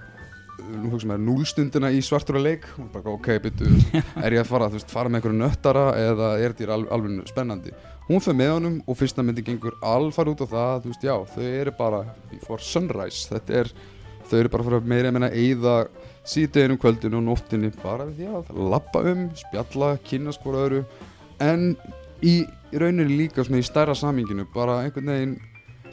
nú 0.78 0.90
hugsa 0.92 1.08
maður 1.10 1.24
núlstundina 1.26 1.90
í 1.94 2.00
svartura 2.04 2.42
leik. 2.42 2.66
Og 2.78 2.88
bara 2.94 3.14
ok, 3.14 3.30
byrju, 3.44 3.84
er 4.24 4.38
ég 4.38 4.42
að 4.42 4.50
fara 4.50 4.70
veist, 4.72 4.90
fara 4.92 5.10
með 5.10 5.20
einhverju 5.22 5.42
nöttara 5.42 5.86
eða 5.98 6.32
er 6.38 6.56
þetta 6.56 6.74
al, 6.76 6.88
alveg 6.96 7.30
spennandi? 7.30 7.74
Hún 8.08 8.22
fyrir 8.24 8.38
með 8.40 8.54
honum 8.54 8.76
og 8.88 8.96
fyrsta 8.96 9.22
myndi 9.24 9.44
gengur 9.44 9.76
alfar 9.84 10.30
út 10.30 10.40
á 10.40 10.46
það 10.48 10.84
þú 10.84 10.92
veist, 10.94 11.02
já, 11.04 11.14
þau 11.34 11.48
eru 11.48 11.74
bara 11.76 12.04
before 12.30 12.64
sunrise, 12.64 13.26
þetta 13.28 13.58
er 13.60 13.72
þau 14.28 14.38
eru 14.38 14.52
bara 14.52 14.64
að 14.64 14.70
fara 14.70 14.80
meira 14.94 15.10
að 15.10 15.16
menna 15.18 15.28
að 15.28 15.42
eyða 15.42 15.74
síðdeginum 16.28 16.80
kvöldinu 16.80 17.20
og 17.20 17.26
nóttinni 17.30 17.70
bara 17.82 18.06
við 18.08 18.22
því 18.22 18.30
að 18.38 18.62
lappa 18.74 19.02
um, 19.08 19.26
spjalla, 19.38 19.94
kynna 20.04 20.34
skor 20.36 20.58
öðru. 20.62 20.82
En 21.40 21.70
í 22.24 22.42
rauninni 22.74 23.22
líka 23.22 23.44
svona 23.46 23.62
í 23.62 23.66
stærra 23.66 23.94
saminginu 23.96 24.46
bara 24.54 24.82
einhvern 24.84 25.12
veginn 25.12 25.36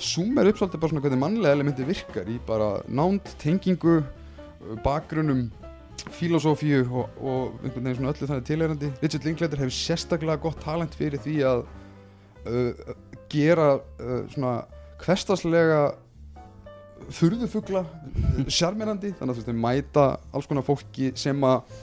súmer 0.01 0.49
upp 0.49 0.59
svolítið 0.59 0.81
bara 0.81 0.91
svona 0.91 1.03
hvernig 1.05 1.21
mannlega 1.21 1.55
elementi 1.55 1.87
virkar 1.87 2.27
í 2.27 2.35
bara 2.47 2.81
nánd, 2.91 3.29
tengingu 3.39 4.01
bakgrunnum 4.83 5.47
filosófíu 6.15 6.83
og, 6.91 7.09
og 7.21 7.59
einhvern 7.63 7.87
veginn 7.87 7.99
svona 7.99 8.13
öllu 8.13 8.29
þannig 8.29 8.47
tilhærandi 8.49 8.91
Richard 9.01 9.27
Linklater 9.27 9.61
hefur 9.63 9.77
sérstaklega 9.77 10.41
gott 10.43 10.59
talent 10.63 10.95
fyrir 10.97 11.21
því 11.23 11.35
að 11.47 11.63
uh, 12.49 12.95
gera 13.31 13.69
uh, 13.77 14.25
svona 14.33 14.55
hverstaslega 15.01 15.79
furðufugla 17.15 17.83
sjarmirandi 18.49 19.13
þannig 19.15 19.31
að 19.31 19.33
þú 19.33 19.41
veist 19.41 19.49
þau 19.51 19.59
mæta 19.65 20.05
alls 20.33 20.47
konar 20.49 20.65
fólki 20.65 21.11
sem 21.19 21.43
að 21.45 21.75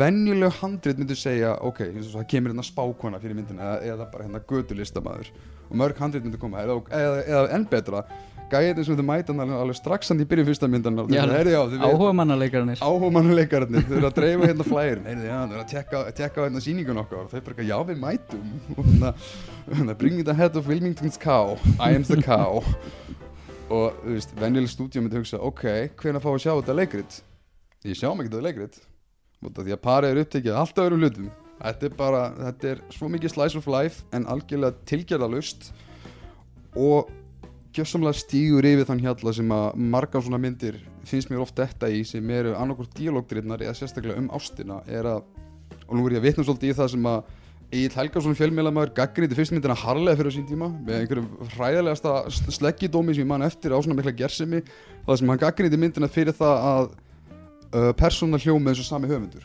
venjuleg 0.00 0.60
handrit 0.62 1.00
myndu 1.00 1.16
segja 1.18 1.54
ok, 1.60 1.82
eins 1.90 2.08
og 2.08 2.20
það 2.20 2.28
kemur 2.32 2.54
hérna 2.54 2.64
spákona 2.64 3.20
fyrir 3.20 3.36
myndina 3.36 3.74
eða, 3.74 3.80
eða 3.92 4.06
bara 4.12 4.28
hérna 4.28 4.44
gödulistamæður 4.48 5.32
og 5.68 5.74
mörg 5.80 6.00
handrit 6.00 6.24
myndu 6.24 6.40
koma 6.40 6.62
eða, 6.64 6.78
eða, 6.88 7.18
eða 7.26 7.50
enn 7.58 7.66
betra 7.68 8.06
gæðin 8.52 8.86
sem 8.86 8.98
þau 8.98 9.06
mæta 9.08 9.34
alveg 9.34 9.76
strax 9.78 10.10
hann 10.12 10.22
í 10.22 10.26
byrju 10.28 10.46
fyrsta 10.48 10.68
myndan 10.70 10.98
Já, 11.12 11.24
áhuga 11.24 11.88
Áhuga 11.88 12.12
mannaleikarinnir 12.20 12.82
áhugamannuleikararnir 12.84 13.86
þau 13.88 13.96
eru 13.98 14.08
að 14.08 14.16
dreifa 14.18 14.50
hérna 14.50 14.66
já, 15.24 15.36
þau 15.36 15.54
eru 15.54 15.62
að 15.62 15.70
tekka, 15.72 16.02
tekka 16.20 16.46
hérna 16.46 16.64
síningun 16.64 17.00
okkar 17.04 17.24
og 17.24 17.32
þau 17.32 17.40
bara, 17.48 17.66
já 17.66 17.76
við 17.88 18.02
mætum. 18.02 18.52
Og 18.76 18.90
hérna, 18.90 19.14
hérna, 19.72 19.96
bring 19.98 20.22
the 20.24 20.36
head 20.36 20.56
of 20.56 20.68
Wilmington's 20.68 21.18
cow. 21.20 21.58
I 21.80 21.94
am 21.96 22.04
the 22.04 22.20
cow 22.22 22.62
og 23.74 24.00
þú 24.02 24.16
veist, 24.16 24.34
venjuleg 24.38 24.70
stúdíu 24.72 25.02
myndi 25.02 25.20
hugsa 25.20 25.40
ok, 25.42 25.64
hvenær 26.00 26.22
fá 26.22 26.30
að 26.32 26.42
sjá 26.44 26.52
þetta 26.52 26.76
leikrit? 26.78 27.16
Ég 27.84 27.98
sjá 27.98 28.08
mig 28.10 28.26
ekki 28.26 28.34
þetta 28.34 28.46
leikrit. 28.46 28.78
Því 29.44 29.74
að 29.74 29.82
parið 29.84 30.14
er 30.14 30.20
upptekið 30.22 30.60
alltaf 30.60 30.86
öðrum 30.86 31.02
hlutum. 31.04 31.26
Þetta 31.58 31.86
er 31.88 31.98
bara, 31.98 32.22
þetta 32.38 32.70
er 32.70 32.80
svo 32.94 33.10
mikið 33.12 33.34
slice 33.34 33.60
of 33.60 33.68
life 33.70 34.16
en 34.16 34.26
algjörlega 34.30 34.86
tilgerðalust 34.88 35.68
og 36.80 37.12
gjössamlega 37.74 38.18
stígur 38.18 38.66
yfir 38.66 38.88
þann 38.88 39.02
hjalla 39.02 39.32
sem 39.34 39.54
að 39.54 39.78
margar 39.94 40.22
svona 40.24 40.40
myndir 40.42 40.78
finnst 41.08 41.30
mér 41.30 41.42
oft 41.44 41.56
þetta 41.58 41.90
í 41.90 42.02
sem 42.06 42.28
eru 42.32 42.54
annarkort 42.58 42.94
díalógdrinnar 42.96 43.62
eða 43.64 43.76
sérstaklega 43.78 44.20
um 44.20 44.30
ástina 44.34 44.80
er 44.86 45.08
að, 45.10 45.24
og 45.86 45.96
nú 45.96 46.06
er 46.06 46.16
ég 46.16 46.22
að 46.22 46.28
vitna 46.28 46.46
svolítið 46.46 46.72
í 46.72 46.76
það 46.78 46.92
sem 46.94 47.08
að 47.10 47.32
Egil 47.74 47.94
Helgason 47.98 48.36
fjölmjölamæður 48.38 48.92
gaggrindi 48.94 49.34
fyrst 49.34 49.54
myndina 49.54 49.74
harlega 49.74 50.18
fyrir 50.20 50.34
sín 50.36 50.46
tíma 50.46 50.68
með 50.70 51.00
einhverjum 51.00 51.48
hræðilegasta 51.56 52.12
sleggidómi 52.54 53.16
sem 53.16 53.24
ég 53.24 53.30
man 53.32 53.42
eftir 53.46 53.74
á 53.74 53.78
svona 53.82 53.98
mikla 53.98 54.14
gersemi 54.14 54.60
það 55.06 55.18
sem 55.20 55.32
hann 55.32 55.42
gaggrindi 55.42 55.80
myndina 55.82 56.10
fyrir 56.12 56.36
það 56.38 56.68
að 56.70 56.86
uh, 56.86 57.90
persóna 57.98 58.38
hljóma 58.38 58.70
eins 58.70 58.82
og 58.84 58.86
sami 58.86 59.10
höfundur. 59.10 59.42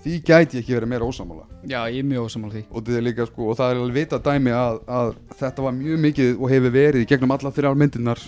Því 0.00 0.18
gæti 0.24 0.58
ég 0.58 0.64
ekki 0.64 0.74
verið 0.78 0.88
meira 0.88 1.06
ósamála 1.06 1.44
Já, 1.68 1.84
ég 1.92 2.00
er 2.00 2.06
mjög 2.08 2.30
ósamála 2.30 2.54
því. 2.56 2.62
Og, 2.72 2.92
líka, 3.04 3.26
sko, 3.28 3.50
og 3.52 3.58
það 3.58 3.72
er 3.72 3.80
alveg 3.82 3.98
vita 4.00 4.20
dæmi 4.24 4.54
að, 4.56 4.78
að 4.88 5.10
þetta 5.42 5.66
var 5.66 5.74
mjög 5.76 6.04
mikið 6.06 6.30
og 6.38 6.54
hefur 6.54 6.72
verið 6.78 7.08
gegnum 7.10 7.34
alla 7.36 7.52
þrjár 7.52 7.76
myndirnar 7.82 8.22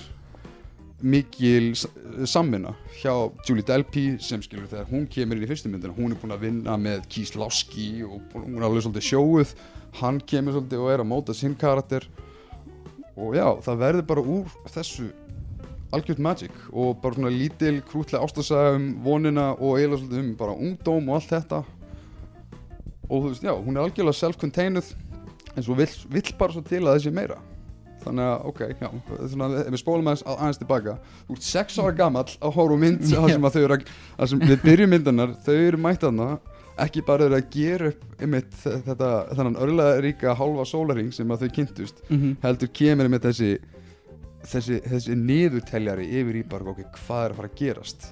mikil 1.02 1.72
samvinna 2.28 2.72
hjá 3.00 3.12
Julie 3.46 3.64
Delpy 3.66 4.04
sem 4.22 4.42
skilur 4.44 4.68
þegar 4.70 4.88
hún 4.90 5.08
kemur 5.10 5.38
inn 5.38 5.44
í 5.46 5.50
fyrstu 5.50 5.70
myndina. 5.70 5.94
Hún 5.96 6.14
er 6.14 6.20
búin 6.20 6.34
að 6.34 6.44
vinna 6.46 6.76
með 6.78 7.06
Keith 7.10 7.38
Lasky 7.40 8.04
og 8.06 8.36
hún 8.36 8.60
er 8.60 8.66
alveg 8.68 8.86
svolítið 8.86 9.08
sjóuð. 9.08 9.54
Hann 9.98 10.20
kemur 10.30 10.56
svolítið 10.56 10.84
og 10.84 10.92
er 10.92 11.02
að 11.02 11.10
móta 11.10 11.36
sinn 11.36 11.58
karakter. 11.58 12.06
Og 13.16 13.36
já, 13.36 13.46
það 13.66 13.82
verður 13.82 14.08
bara 14.12 14.26
úr 14.36 14.56
þessu 14.72 15.10
algjört 15.92 16.22
magic 16.24 16.54
og 16.72 16.96
bara 17.02 17.18
svona 17.18 17.32
lítil 17.34 17.82
krútlega 17.84 18.24
ástasaga 18.24 18.78
um 18.78 18.88
vonina 19.04 19.50
og 19.58 19.76
eiginlega 19.76 20.00
svolítið 20.00 20.22
um 20.22 20.34
bara 20.40 20.56
ungdóm 20.56 21.10
og 21.10 21.18
allt 21.18 21.32
þetta. 21.34 21.62
Og 23.10 23.16
þú 23.16 23.32
veist, 23.32 23.44
já, 23.44 23.52
hún 23.52 23.76
er 23.76 23.84
algjörlega 23.84 24.20
self-containuð 24.22 24.92
en 25.52 25.66
svo 25.66 25.76
vill, 25.76 25.96
vill 26.08 26.38
bara 26.38 26.54
svo 26.54 26.62
til 26.64 26.86
að 26.86 26.96
þessi 26.96 27.12
meira 27.12 27.42
þannig 28.04 28.28
að, 28.28 28.46
ok, 28.50 28.62
já, 28.80 28.88
svona, 29.32 29.50
ef 29.62 29.74
við 29.74 29.82
spólum 29.82 30.10
aðeins, 30.10 30.24
aðeins 30.34 30.62
tilbaka. 30.62 30.96
Þú 31.26 31.36
ert 31.36 31.48
sex 31.48 31.78
ára 31.82 31.92
gamall 31.98 32.30
á 32.38 32.48
horf 32.56 32.80
mynd 32.80 33.04
sem 33.10 33.48
að 33.48 33.58
þau 33.58 33.62
eru 33.62 33.78
að, 33.78 34.34
við 34.42 34.64
byrjum 34.64 34.92
myndanar 34.96 35.36
þau 35.46 35.54
eru 35.54 35.82
mætt 35.82 36.06
þarna. 36.06 36.30
Ekki 36.82 37.02
bara 37.04 37.26
eru 37.28 37.36
að 37.36 37.50
gera 37.52 37.90
upp 37.92 38.22
einmitt 38.24 38.54
þetta, 38.64 39.08
þannig 39.36 39.58
örlega 39.66 40.00
ríka 40.00 40.32
hálfa 40.38 40.64
sólaring 40.70 41.10
sem 41.12 41.28
að 41.34 41.44
þau 41.44 41.56
kynntust 41.58 42.00
mm 42.08 42.16
-hmm. 42.16 42.36
heldur 42.46 42.70
kemur 42.72 43.10
með 43.12 43.26
þessi 43.28 43.50
þessi, 44.48 44.80
þessi 44.86 45.16
niðurteljari 45.18 46.08
yfir 46.20 46.40
í 46.40 46.44
bara, 46.48 46.72
ok, 46.72 46.84
hvað 46.96 47.26
er 47.26 47.34
að 47.34 47.40
fara 47.40 47.50
að 47.52 47.58
gerast 47.60 48.08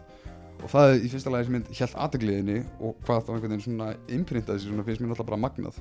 og 0.61 0.73
það 0.73 0.93
er 0.93 1.05
í 1.05 1.11
fyrsta 1.13 1.33
lagi 1.33 1.49
sem 1.49 1.57
mynd 1.57 1.69
hjælt 1.75 1.99
aðegliðinni 2.07 2.57
og 2.79 2.97
hvað 3.07 3.23
þá 3.27 3.31
einhvern 3.35 3.53
veginn 3.55 3.65
svona 3.67 3.91
imprintaði 4.17 4.65
svona 4.65 4.87
finnst 4.87 5.03
mér 5.05 5.15
alltaf 5.15 5.29
bara 5.31 5.41
magnað. 5.41 5.79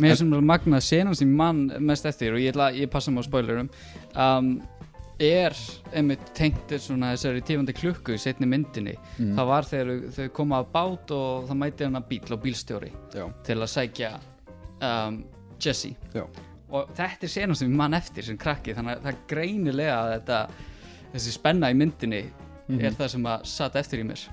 Mér 0.00 0.14
er 0.14 0.20
sem 0.20 0.34
magnað 0.50 0.84
senan 0.86 1.18
sem 1.18 1.30
ég 1.30 1.40
mann 1.40 1.64
mest 1.86 2.06
eftir 2.08 2.36
og 2.36 2.42
ég, 2.42 2.52
ætla, 2.54 2.70
ég 2.76 2.90
passa 2.92 3.12
mig 3.14 3.24
á 3.24 3.28
spoilerum. 3.28 3.70
Um, 4.14 4.52
er 5.20 5.56
einmitt 5.92 6.30
tengt 6.36 6.72
svona 6.80 7.12
þessari 7.12 7.42
tífandi 7.44 7.74
klukku 7.76 8.14
í 8.16 8.20
setni 8.20 8.48
myndinni. 8.48 8.94
Mm. 9.18 9.34
það 9.36 9.50
var 9.50 9.68
þegar 9.68 10.04
þau 10.16 10.28
koma 10.38 10.60
að 10.62 10.70
bát 10.76 11.16
og 11.16 11.50
það 11.50 11.60
mæti 11.60 11.88
hann 11.88 12.00
að 12.00 12.06
bíl 12.12 12.36
og 12.36 12.44
bílstjóri 12.44 12.92
já, 13.12 13.26
til 13.44 13.58
að 13.58 13.72
sækja 13.74 14.14
um, 14.80 15.20
Jesse. 15.60 15.92
Já, 16.16 16.24
og 16.70 16.92
þetta 16.96 17.26
er 17.26 17.32
senan 17.34 17.58
sem 17.58 17.68
ég 17.68 17.76
mann 17.76 17.96
eftir 17.98 18.24
sem 18.24 18.38
krakki 18.40 18.74
þannig 18.76 18.96
að 18.96 19.08
það 19.08 19.24
greinilega 19.34 19.96
að 19.98 20.12
þetta 20.14 20.40
þessi 21.10 21.34
spenna 21.34 21.70
í 21.72 21.76
myndinni 21.76 22.22
Mhm. 22.70 22.84
er 22.84 22.92
það 22.98 23.08
sem 23.14 23.22
að 23.24 23.44
satt 23.46 23.76
eftir 23.76 24.00
í 24.00 24.06
mér. 24.06 24.28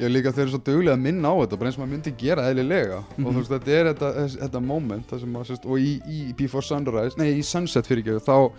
Er 0.00 0.08
líka 0.08 0.32
þeir 0.32 0.46
eru 0.46 0.50
svo 0.54 0.62
duglega 0.64 0.96
að 0.96 1.00
minna 1.04 1.28
á 1.28 1.34
þetta 1.44 1.58
bara 1.58 1.68
eins 1.70 1.78
og 1.78 1.84
maður 1.84 1.92
myndi 1.92 2.12
gera 2.16 2.42
eðlilega. 2.50 2.98
Og 2.98 3.18
Mhm. 3.18 3.32
þú 3.34 3.38
veist, 3.40 3.50
þetta 3.50 3.68
er 3.68 3.94
þetta, 3.94 4.12
þetta 4.48 4.62
moment 4.64 5.06
það 5.08 5.24
að, 5.24 5.46
sérst, 5.46 5.66
og 5.66 5.78
í, 5.78 6.00
í 6.08 6.32
Before 6.36 6.62
Sunrise 6.62 7.16
nei, 7.18 7.38
í 7.38 7.42
Sunset 7.44 7.86
fyrir 7.86 8.04
ekki, 8.04 8.24
þá 8.24 8.52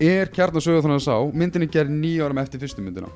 er 0.00 0.26
kjarnasögur 0.26 0.82
þannig 0.82 1.00
að 1.00 1.06
sá, 1.08 1.32
myndin 1.32 1.62
er 1.62 1.68
gerð 1.68 1.90
nýja 1.90 2.26
árum 2.26 2.38
eftir 2.38 2.60
fyrstu 2.60 2.82
myndina. 2.82 3.08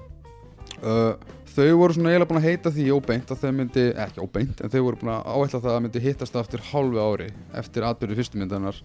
Uh, 0.82 1.14
þau 1.56 1.76
voru 1.76 1.94
svona 1.94 2.12
eiginlega 2.12 2.28
búin 2.30 2.38
að 2.38 2.48
heita 2.48 2.70
því 2.70 2.84
óbeint 2.94 3.26
að 3.34 3.40
þau 3.42 3.52
myndi, 3.52 3.84
ekki 3.98 4.22
óbeint 4.22 4.60
en 4.62 4.70
þau 4.70 4.82
voru 4.84 4.96
búin 5.00 5.10
að 5.10 5.24
áætla 5.26 5.60
það 5.64 5.74
að 5.74 5.82
myndi 5.82 6.00
hittast 6.04 6.36
aftur 6.38 6.60
hálfu 6.70 7.00
ári 7.02 7.30
eftir 7.58 7.82
atbyrðu 7.82 8.14
fyrstu 8.20 8.38
myndanar 8.38 8.76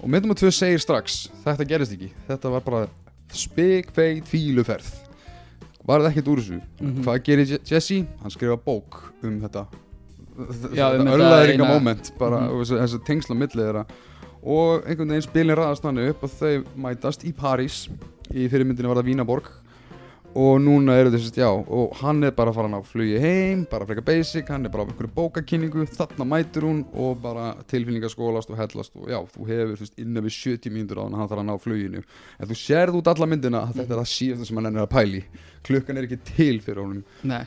og 0.00 0.08
myndum 0.08 0.32
að 0.32 0.40
tvö 0.40 0.52
segir 0.56 0.80
strax 0.80 1.28
þetta 1.44 1.66
gerist 1.68 1.92
ekki, 1.92 2.10
þetta 2.30 2.50
var 2.54 2.60
bara 2.64 2.88
spikfeit 3.28 4.24
fíluferð 4.24 4.88
var 5.88 6.00
það 6.04 6.10
ekkert 6.12 6.30
úr 6.34 6.40
þessu. 6.42 6.60
Mhm. 6.80 7.02
hvað 7.04 7.22
gerir 7.24 7.46
Je- 7.54 7.60
Jesse? 7.72 8.02
hann 8.22 8.30
skrifa 8.34 8.56
bók 8.60 9.00
um 9.24 9.40
þetta 9.40 9.66
um 10.38 11.08
örlaðringa 11.10 11.64
eina- 11.64 11.72
moment 11.74 12.12
bara, 12.18 12.44
og 12.52 12.62
þessi, 12.62 12.78
þessi 12.82 13.00
tengsla 13.06 13.34
milli 13.36 13.62
þeirra. 13.64 13.86
Og 14.42 14.84
einhvern 14.86 15.08
veginn 15.10 15.26
spilin 15.26 15.56
ræðast 15.58 15.82
þannig 15.82 16.10
upp 16.12 16.22
og 16.22 16.30
þau 16.30 16.64
mætast 16.78 17.24
í 17.26 17.32
París. 17.34 17.88
Í 18.30 18.46
fyrirmyndinu 18.48 18.86
var 18.92 19.02
það 19.02 19.08
Vínaborg 19.10 19.48
og 20.38 20.60
núna 20.62 20.94
eru 21.00 21.10
þessist 21.10 21.38
já 21.40 21.48
og 21.50 21.96
hann 21.98 22.22
er 22.26 22.34
bara 22.36 22.52
að 22.52 22.58
fara 22.60 22.78
að 22.78 22.86
flugi 22.92 23.18
heim 23.22 23.64
bara 23.70 23.86
freka 23.88 24.04
basic, 24.06 24.50
hann 24.52 24.68
er 24.68 24.72
bara 24.72 24.84
á 24.84 24.88
einhverju 24.88 25.10
bókakynningu 25.16 25.86
þarna 25.96 26.26
mætur 26.28 26.66
hún 26.68 26.84
og 26.94 27.18
bara 27.22 27.48
tilfinningaskólast 27.70 28.52
og 28.52 28.60
hellast 28.60 28.94
og 28.94 29.10
já, 29.10 29.18
þú 29.34 29.48
hefur 29.48 29.74
þú 29.74 29.86
veist, 29.86 29.96
innan 29.98 30.26
við 30.26 30.36
70 30.36 30.74
mínútur 30.74 31.00
á 31.00 31.04
hann 31.06 31.16
hann 31.18 31.30
þarf 31.30 31.42
að 31.42 31.48
ná 31.48 31.54
fluginu. 31.62 32.02
En 32.38 32.50
þú 32.50 32.58
sérð 32.60 32.98
út 33.00 33.10
alla 33.10 33.28
myndina 33.30 33.62
að 33.66 33.80
þetta 33.80 33.94
er 33.96 34.02
það 34.02 34.10
síðasta 34.12 34.48
sem 34.48 34.60
hann 34.60 34.70
er 34.70 34.84
að 34.84 34.92
pæli 34.94 35.22
klukkan 35.66 35.98
er 35.98 36.06
ekki 36.06 36.20
til 36.30 36.60
fyrir 36.64 36.82
honum. 36.84 37.02
Nei, 37.26 37.42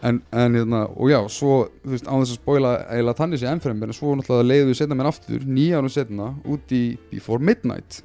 en, 0.00 0.22
en 0.32 0.56
hérna, 0.60 0.82
og 0.96 1.12
já, 1.12 1.18
svo 1.32 1.58
þú 1.82 1.92
veist, 1.94 2.08
á 2.08 2.14
þess 2.14 2.32
að 2.32 2.40
spoila 2.40 2.72
eiginlega 2.86 3.20
þannig 3.20 3.42
sé 3.42 3.50
ennfrem 3.50 3.84
en 3.84 3.96
svo 3.96 4.14
náttúrulega 4.16 4.50
leiðu 4.52 4.70
við 4.70 4.80
setna 4.80 4.98
mér 4.98 5.10
aftur 5.12 5.46
nýja 5.46 5.82
árum 5.82 5.92
setna 5.92 6.30
út 6.48 6.76
í 6.76 6.82
Before 7.12 7.44
Midnight. 7.44 8.00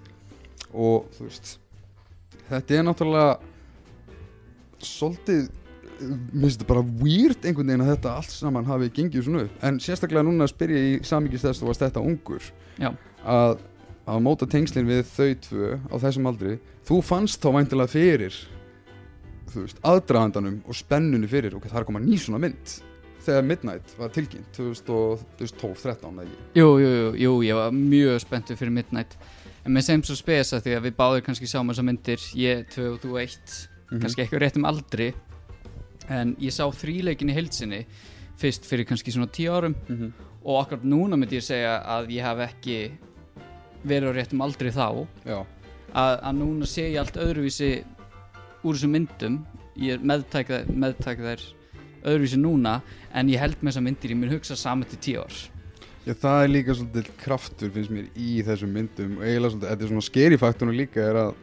Og 0.71 1.07
þú 1.15 1.29
veist 1.29 1.55
þetta 2.51 2.77
er 2.77 2.85
náttúrulega 2.87 3.50
svolítið 4.87 5.49
mér 6.01 6.45
finnst 6.47 6.61
þetta 6.61 6.69
bara 6.69 6.83
weird 7.01 7.45
einhvern 7.45 7.69
veginn 7.69 7.83
að 7.85 7.91
þetta 7.93 8.13
allt 8.19 8.33
saman 8.33 8.69
hafi 8.69 8.89
gengið 8.95 9.25
svona 9.27 9.43
upp. 9.45 9.57
En 9.67 9.79
sérstaklega 9.83 10.25
núna 10.25 10.47
spyr 10.49 10.73
ég 10.73 10.87
í 10.87 10.93
samíkist 11.05 11.45
þess 11.45 11.59
að 11.59 11.63
þú 11.63 11.69
varst 11.69 11.83
þetta 11.85 12.05
ungur 12.11 12.47
að, 12.81 13.59
að 14.09 14.23
móta 14.25 14.49
tengslin 14.49 14.89
við 14.89 15.03
þau 15.11 15.31
tvö 15.47 15.73
á 15.77 15.95
þessum 16.05 16.29
aldri 16.31 16.57
þú 16.87 17.01
fannst 17.05 17.43
þá 17.43 17.51
væntilega 17.59 17.93
fyrir 17.93 18.39
aðdragandanum 19.83 20.61
og 20.65 20.77
spennunni 20.77 21.27
fyrir 21.29 21.57
ok, 21.57 21.67
það 21.67 21.81
er 21.81 21.83
að 21.83 21.91
koma 21.91 22.03
ný 22.03 22.17
svona 22.21 22.39
mynd 22.41 22.77
þegar 23.21 23.45
Midnight 23.45 23.93
var 23.99 24.13
tilkynnt 24.15 24.55
2012-13 24.57 26.07
eða 26.07 26.23
ekki? 26.25 26.39
Jú, 26.57 26.69
jú, 26.81 27.11
jú, 27.19 27.33
ég 27.45 27.59
var 27.59 27.75
mjög 27.75 28.17
spenntur 28.23 28.57
fyrir 28.57 28.73
Midnight. 28.73 29.13
En 29.61 29.75
með 29.75 29.85
sem 29.91 30.03
svo 30.07 30.15
spesa 30.17 30.57
því 30.63 30.73
að 30.77 30.87
við 30.87 30.95
báðir 30.97 31.25
kannski 31.27 31.49
sáum 31.49 31.69
þessar 31.69 31.85
myndir 31.85 32.23
Ég, 32.39 32.63
tvö 32.73 32.87
og 32.95 33.03
þú 33.03 33.19
eitt 33.21 33.57
Mhm. 33.91 34.01
Kannski 34.01 34.25
ekki 34.25 34.39
á 34.39 34.43
réttum 34.43 34.65
aldri 34.65 35.13
En 36.09 36.35
ég 36.41 36.53
sá 36.55 36.65
þríleikin 36.71 37.29
í 37.29 37.35
heilsinni 37.35 37.85
Fyrst 38.41 38.65
fyrir 38.65 38.87
kannski 38.89 39.13
svona 39.13 39.29
tíu 39.29 39.53
árum. 39.53 39.75
Mhm. 39.87 40.11
Og 40.43 40.63
akkurat 40.63 40.83
núna 40.83 41.17
myndi 41.17 41.37
ég 41.37 41.45
segja 41.45 41.77
að 41.85 42.09
ég 42.09 42.23
haf 42.25 42.39
ekki 42.47 42.91
verið 43.85 44.09
á 44.09 44.17
réttum 44.17 44.41
aldri 44.41 44.71
þá. 44.73 45.05
Að, 45.93 46.13
að 46.23 46.37
núna 46.39 46.65
sé 46.65 46.89
ég 46.89 46.97
allt 46.97 47.19
öðruvísi 47.21 47.83
úr 48.63 48.73
þessum 48.73 48.95
myndum. 48.95 49.45
Ég 49.77 49.93
er 49.93 49.99
meðtæk 49.99 50.49
meðtæk 50.73 51.21
þær 51.21 51.45
öðruvísi 52.01 52.41
núna 52.41 52.81
en 53.13 53.29
ég 53.29 53.39
held 53.39 53.61
með 53.61 53.69
þessar 53.71 53.85
myndir 53.85 54.15
ég 54.15 54.17
mun 54.17 54.33
hugsa 54.33 54.57
saman 54.57 54.89
til 54.89 54.97
tíu 54.97 55.21
ár. 55.21 55.37
Já, 56.07 56.13
það 56.17 56.43
er 56.43 56.49
líka 56.49 56.73
svolítið 56.73 57.11
kraftur 57.21 57.69
finnst 57.69 57.93
mér 57.93 58.09
í 58.17 58.41
þessum 58.41 58.73
myndum. 58.73 59.17
Og 59.19 59.27
eiginlega 59.27 59.53
svolítið, 59.53 59.69
þetta 59.69 59.85
er 59.85 59.93
svona 59.93 60.07
skeri 60.09 60.41
faktorinu 60.41 60.77
líka 60.81 61.05
er 61.05 61.21
að 61.27 61.35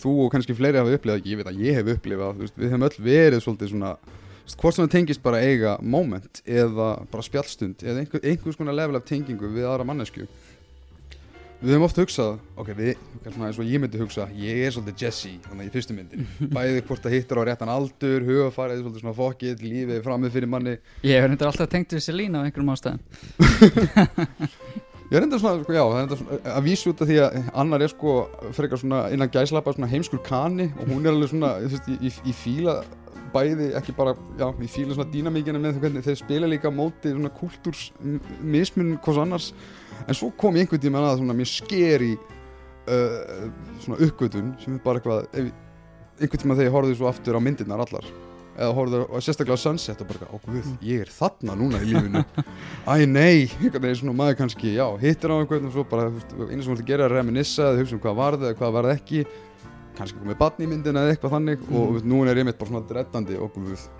þú 0.00 0.14
og 0.24 0.32
kannski 0.34 0.56
fleiri 0.56 0.80
hafa 0.80 0.96
upplifað 0.96 1.20
ekki, 1.20 1.32
ég 1.34 1.40
veit 1.40 1.50
að 1.50 1.62
ég 1.64 1.78
hef 1.78 1.92
upplifað 1.96 2.42
veist, 2.44 2.58
við 2.58 2.72
hefum 2.72 2.86
öll 2.88 3.06
verið 3.06 3.44
svolítið 3.44 3.72
svona 3.74 3.94
hvort 4.58 4.74
sem 4.76 4.84
það 4.84 4.94
tengist 4.96 5.22
bara 5.22 5.42
eiga 5.44 5.76
moment 5.82 6.42
eða 6.44 6.92
bara 7.10 7.26
spjallstund 7.26 7.84
eða 7.84 8.04
einhver, 8.04 8.24
einhvers 8.24 8.58
konar 8.58 8.76
level 8.76 8.98
af 8.98 9.06
tengingu 9.08 9.50
við 9.52 9.68
aðra 9.68 9.86
mannesku 9.86 10.26
við 11.60 11.74
höfum 11.74 11.84
oft 11.84 11.98
hugsað 12.00 12.38
ok, 12.60 12.70
við, 12.76 12.90
svona 13.26 13.50
eins 13.50 13.58
og 13.60 13.68
ég 13.68 13.82
myndi 13.82 14.00
hugsa 14.00 14.26
ég 14.38 14.62
er 14.64 14.74
svolítið 14.74 15.04
Jesse, 15.04 15.32
þannig 15.44 15.68
í 15.68 15.72
fyrstu 15.74 15.96
myndin 15.96 16.28
bæði 16.56 16.84
hvort 16.88 17.04
það 17.04 17.16
hittar 17.18 17.40
á 17.40 17.42
réttan 17.50 17.72
aldur 17.72 18.24
hugafarið, 18.24 18.80
svolítið 18.80 19.04
svona 19.04 19.16
fokkið, 19.18 19.64
lífið 19.66 20.00
framið 20.06 20.36
fyrir 20.38 20.52
manni. 20.54 20.76
Ég 21.04 21.20
hef 21.20 21.28
reyndar 21.28 21.50
alltaf 21.52 21.68
tengt 21.72 21.92
við 21.92 22.06
Selína 22.06 22.40
á 22.40 22.44
einhverjum 22.48 22.72
ástæðum 22.72 23.00
Ég 25.10 25.18
er 25.18 25.24
enda 25.26 25.38
svona, 25.42 25.58
sko, 25.64 25.74
já, 25.74 25.82
það 25.82 25.96
er 25.96 26.04
enda 26.04 26.16
svona 26.20 26.36
að 26.54 26.66
vísa 26.68 26.90
út 26.92 27.00
af 27.02 27.08
því 27.08 27.14
að 27.18 27.46
annar 27.58 27.82
er 27.82 27.90
sko 27.90 28.12
frekar 28.54 28.78
svona 28.78 29.00
innan 29.10 29.32
gæslappa 29.34 29.72
svona 29.74 29.88
heimskur 29.90 30.20
kani 30.22 30.68
og 30.70 30.84
hún 30.86 31.02
er 31.02 31.10
alveg 31.10 31.32
svona, 31.32 31.50
þú 31.64 31.70
veist, 31.72 31.88
ég, 31.96 32.20
ég 32.30 32.36
fíla 32.38 32.76
bæði, 33.34 33.72
ekki 33.80 33.96
bara, 33.98 34.14
já, 34.38 34.46
ég 34.52 34.70
fíla 34.70 34.94
svona 34.94 35.10
dýnamíkina 35.10 35.58
með 35.58 35.82
hvernig 35.82 36.06
þeir 36.06 36.20
spila 36.20 36.52
líka 36.52 36.70
móti 36.70 37.10
svona 37.10 37.32
kultúrs 37.40 37.88
mismun 38.38 38.94
hvers 39.02 39.20
annars, 39.24 39.50
en 40.06 40.20
svo 40.20 40.30
kom 40.38 40.54
ég 40.54 40.68
einhvern 40.68 40.86
tíma 40.86 41.02
að 41.08 41.24
svona 41.24 41.38
mér 41.42 41.50
skeri 41.56 42.14
uh, 42.14 43.50
svona 43.82 43.98
uppgötun 44.06 44.54
sem 44.62 44.78
er 44.78 44.84
bara 44.86 45.02
eitthvað, 45.02 45.50
einhvern 46.20 46.44
tíma 46.44 46.54
þegar 46.54 46.70
ég 46.70 46.76
horfði 46.78 47.00
svo 47.02 47.10
aftur 47.10 47.34
á 47.34 47.42
myndirnar 47.42 47.82
allar 47.82 48.06
eða 48.60 48.76
horfði 48.76 49.02
á 49.08 49.16
sérstaklega 49.24 49.56
á 49.56 49.64
Sunset 49.64 50.00
og 50.04 50.10
bara, 50.10 50.28
ó 50.30 50.36
guð, 50.44 50.72
ég 50.84 51.04
er 51.04 51.12
þarna 51.14 51.56
núna 51.58 51.80
í 51.80 51.90
lífinu 51.90 52.24
æ 52.90 53.06
nei, 53.08 53.48
einhvern 53.58 53.86
veginn 53.86 54.00
svona 54.02 54.16
maður 54.20 54.40
kannski, 54.42 54.74
já, 54.76 54.86
hittir 55.00 55.32
á 55.32 55.36
einhvern 55.40 55.70
og 55.70 55.76
svo 55.76 55.86
bara, 55.88 56.10
einu 56.48 56.64
sem 56.64 56.74
ert 56.74 56.82
að 56.84 56.90
gera 56.90 57.06
er 57.06 57.14
að 57.14 57.20
reminissa 57.20 57.70
eða 57.70 57.80
hugsa 57.80 57.96
um 57.96 58.02
hvað 58.04 58.20
varði 58.20 58.50
eða 58.50 58.58
hvað 58.60 58.76
varði 58.76 58.98
ekki 58.98 59.22
kannski 60.00 60.20
komið 60.20 60.38
barn 60.40 60.64
í 60.64 60.68
myndina 60.70 61.04
eða 61.04 61.14
eitthvað 61.14 61.34
þannig 61.36 61.64
og 61.68 61.94
mm. 61.96 62.04
nú 62.08 62.20
er 62.24 62.40
ég 62.40 62.46
mitt 62.48 62.58
bara 62.60 62.70
svona 62.70 62.88
dreddandi 62.88 63.38
og 63.40 63.56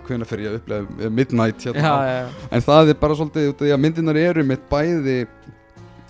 hvenær 0.07 0.29
fer 0.29 0.43
ég 0.43 0.53
að 0.53 0.59
upplega 0.61 1.09
midnight 1.13 1.65
hérna 1.67 1.83
já, 1.83 1.95
já, 2.07 2.13
já. 2.21 2.45
en 2.49 2.65
það 2.67 2.93
er 2.93 3.01
bara 3.01 3.17
svolítið 3.19 3.49
út 3.51 3.57
af 3.59 3.65
því 3.65 3.73
að 3.75 3.83
myndinar 3.85 4.21
eru 4.21 4.45
mitt 4.47 4.63
bæði 4.71 5.17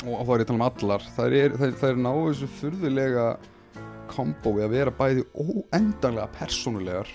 og 0.02 0.22
þá 0.26 0.32
er 0.36 0.44
ég 0.44 0.46
að 0.46 0.52
tala 0.52 0.60
um 0.60 0.68
allar 0.68 1.08
það 1.18 1.36
er, 1.40 1.58
það 1.58 1.90
er 1.90 2.00
náðu 2.06 2.28
þessu 2.30 2.52
furðulega 2.60 3.26
kombói 4.12 4.62
að 4.66 4.78
vera 4.78 4.96
bæði 5.02 5.26
óendanlega 5.34 6.30
persónulegar 6.38 7.12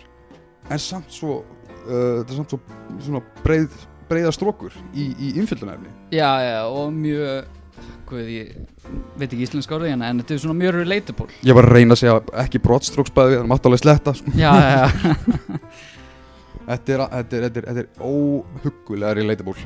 en 0.71 0.83
samt 0.83 1.13
svo 1.15 1.41
uh, 1.43 2.23
þetta 2.23 2.31
er 2.31 2.39
samt 2.41 2.55
svo 2.55 2.61
svona 3.09 3.23
breið, 3.45 3.77
breiða 4.11 4.33
strókur 4.35 4.75
í, 4.95 5.11
í 5.11 5.35
innfyllunarefni 5.41 5.93
já, 6.15 6.31
já, 6.45 6.59
og 6.71 6.95
mjög 6.95 7.53
hvað 8.07 8.31
ég 8.31 8.55
veit 9.19 9.27
ekki 9.29 9.43
íslensk 9.45 9.73
orðið 9.75 9.93
hérna 9.93 10.13
en 10.13 10.23
þetta 10.23 10.37
er 10.37 10.41
svona 10.45 10.59
mjög 10.61 10.77
relatable. 10.77 11.27
Ég 11.47 11.57
var 11.59 11.67
að 11.67 11.75
reyna 11.75 11.97
að 11.97 12.03
segja 12.03 12.17
ekki 12.45 12.61
brottstróksbæði 12.63 13.33
við 13.33 13.41
erum 13.41 13.55
áttalega 13.57 13.83
sletta 13.83 14.15
sko. 14.17 14.35
já, 14.39 14.53
já, 14.63 14.71
já, 14.79 15.59
þetta 16.71 16.95
er, 16.95 17.05
er, 17.43 17.51
er, 17.51 17.83
er 17.83 17.89
óhuggulega 17.99 19.17
relatable 19.19 19.59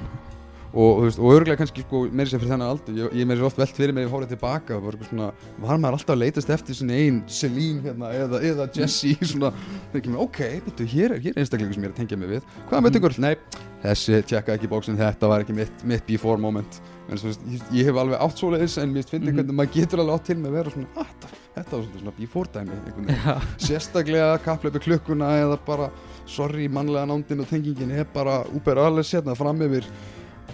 og, 0.74 1.00
veist, 1.04 1.18
og 1.18 1.32
örgulega 1.34 1.58
kannski 1.60 1.82
sko, 1.84 2.02
meiri 2.14 2.30
sér 2.30 2.40
fyrir 2.42 2.52
þennan 2.54 2.70
aldur. 2.70 2.94
Ég, 2.98 3.14
ég 3.20 3.26
meiri 3.26 3.40
sér 3.40 3.48
oft 3.48 3.58
velt 3.58 3.74
fyrir 3.76 3.94
mig 3.96 4.06
að 4.06 4.12
hóra 4.14 4.28
tilbaka. 4.30 4.76
Og 4.78 4.90
eitthvað 4.92 5.08
svona, 5.10 5.30
var 5.58 5.80
maður 5.82 5.98
alltaf 5.98 6.14
að 6.14 6.22
leitast 6.22 6.52
eftir 6.54 6.78
sinni 6.78 7.00
einn 7.04 7.18
Celine 7.26 7.82
hérna, 7.88 8.12
eða, 8.14 8.42
eða 8.52 8.68
Jessie 8.76 9.16
svona, 9.32 9.50
ekki 9.94 10.14
ok, 10.26 10.40
betur, 10.68 10.86
hér 10.94 11.16
er, 11.16 11.24
hér 11.26 11.34
er 11.34 11.42
einstaklingur 11.42 11.74
sem 11.74 11.82
ég 11.84 11.90
er 11.90 11.96
að 11.96 12.00
tengja 12.04 12.20
mig 12.20 12.32
við. 12.36 12.46
Hvað 12.70 12.86
með 12.86 13.00
ykkur, 13.00 13.18
nei, 13.26 13.34
þessi 13.82 14.22
tjekka 14.30 14.54
ekki 14.58 14.70
bóksin 14.70 14.98
þetta 15.00 15.30
var 15.32 15.44
ekki 15.44 15.56
mitt, 15.58 15.84
mitt 15.88 16.06
before 16.06 16.38
moment. 16.40 16.80
En 17.10 17.18
svo, 17.18 17.32
ég, 17.50 17.62
ég 17.74 17.88
hef 17.90 17.96
alveg 17.98 18.20
átt 18.22 18.38
svoleiðis 18.38 18.76
en 18.78 18.92
mér 18.94 19.02
finnst 19.08 19.26
Mhm. 19.26 19.40
hvernig 19.40 19.56
maður 19.58 19.72
getur 19.74 19.98
alveg 20.04 20.14
átt 20.20 20.26
til 20.30 20.36
með 20.38 20.52
að 20.52 20.58
vera 20.60 20.70
svona, 20.70 20.86
ah, 20.94 21.08
þetta, 21.10 21.30
þetta 21.56 21.72
var 21.72 21.82
svona, 21.88 22.02
svona 22.04 22.14
before 22.20 22.48
dæmi 22.54 23.40
sérstaklega 23.58 24.38
kappleipi 24.44 24.82
klukkuna 24.84 25.32
eða 25.42 25.58
bara 25.66 25.90
sorry 26.30 26.68
mannlega 26.70 27.08
nándin 27.10 27.42
og 27.42 27.48
tengingin 27.50 27.90
er 27.98 28.06
bara 28.14 28.44
úber 28.54 28.78
alveg 28.78 29.08
sérna 29.08 29.34
fram 29.38 29.58
yfir 29.66 29.88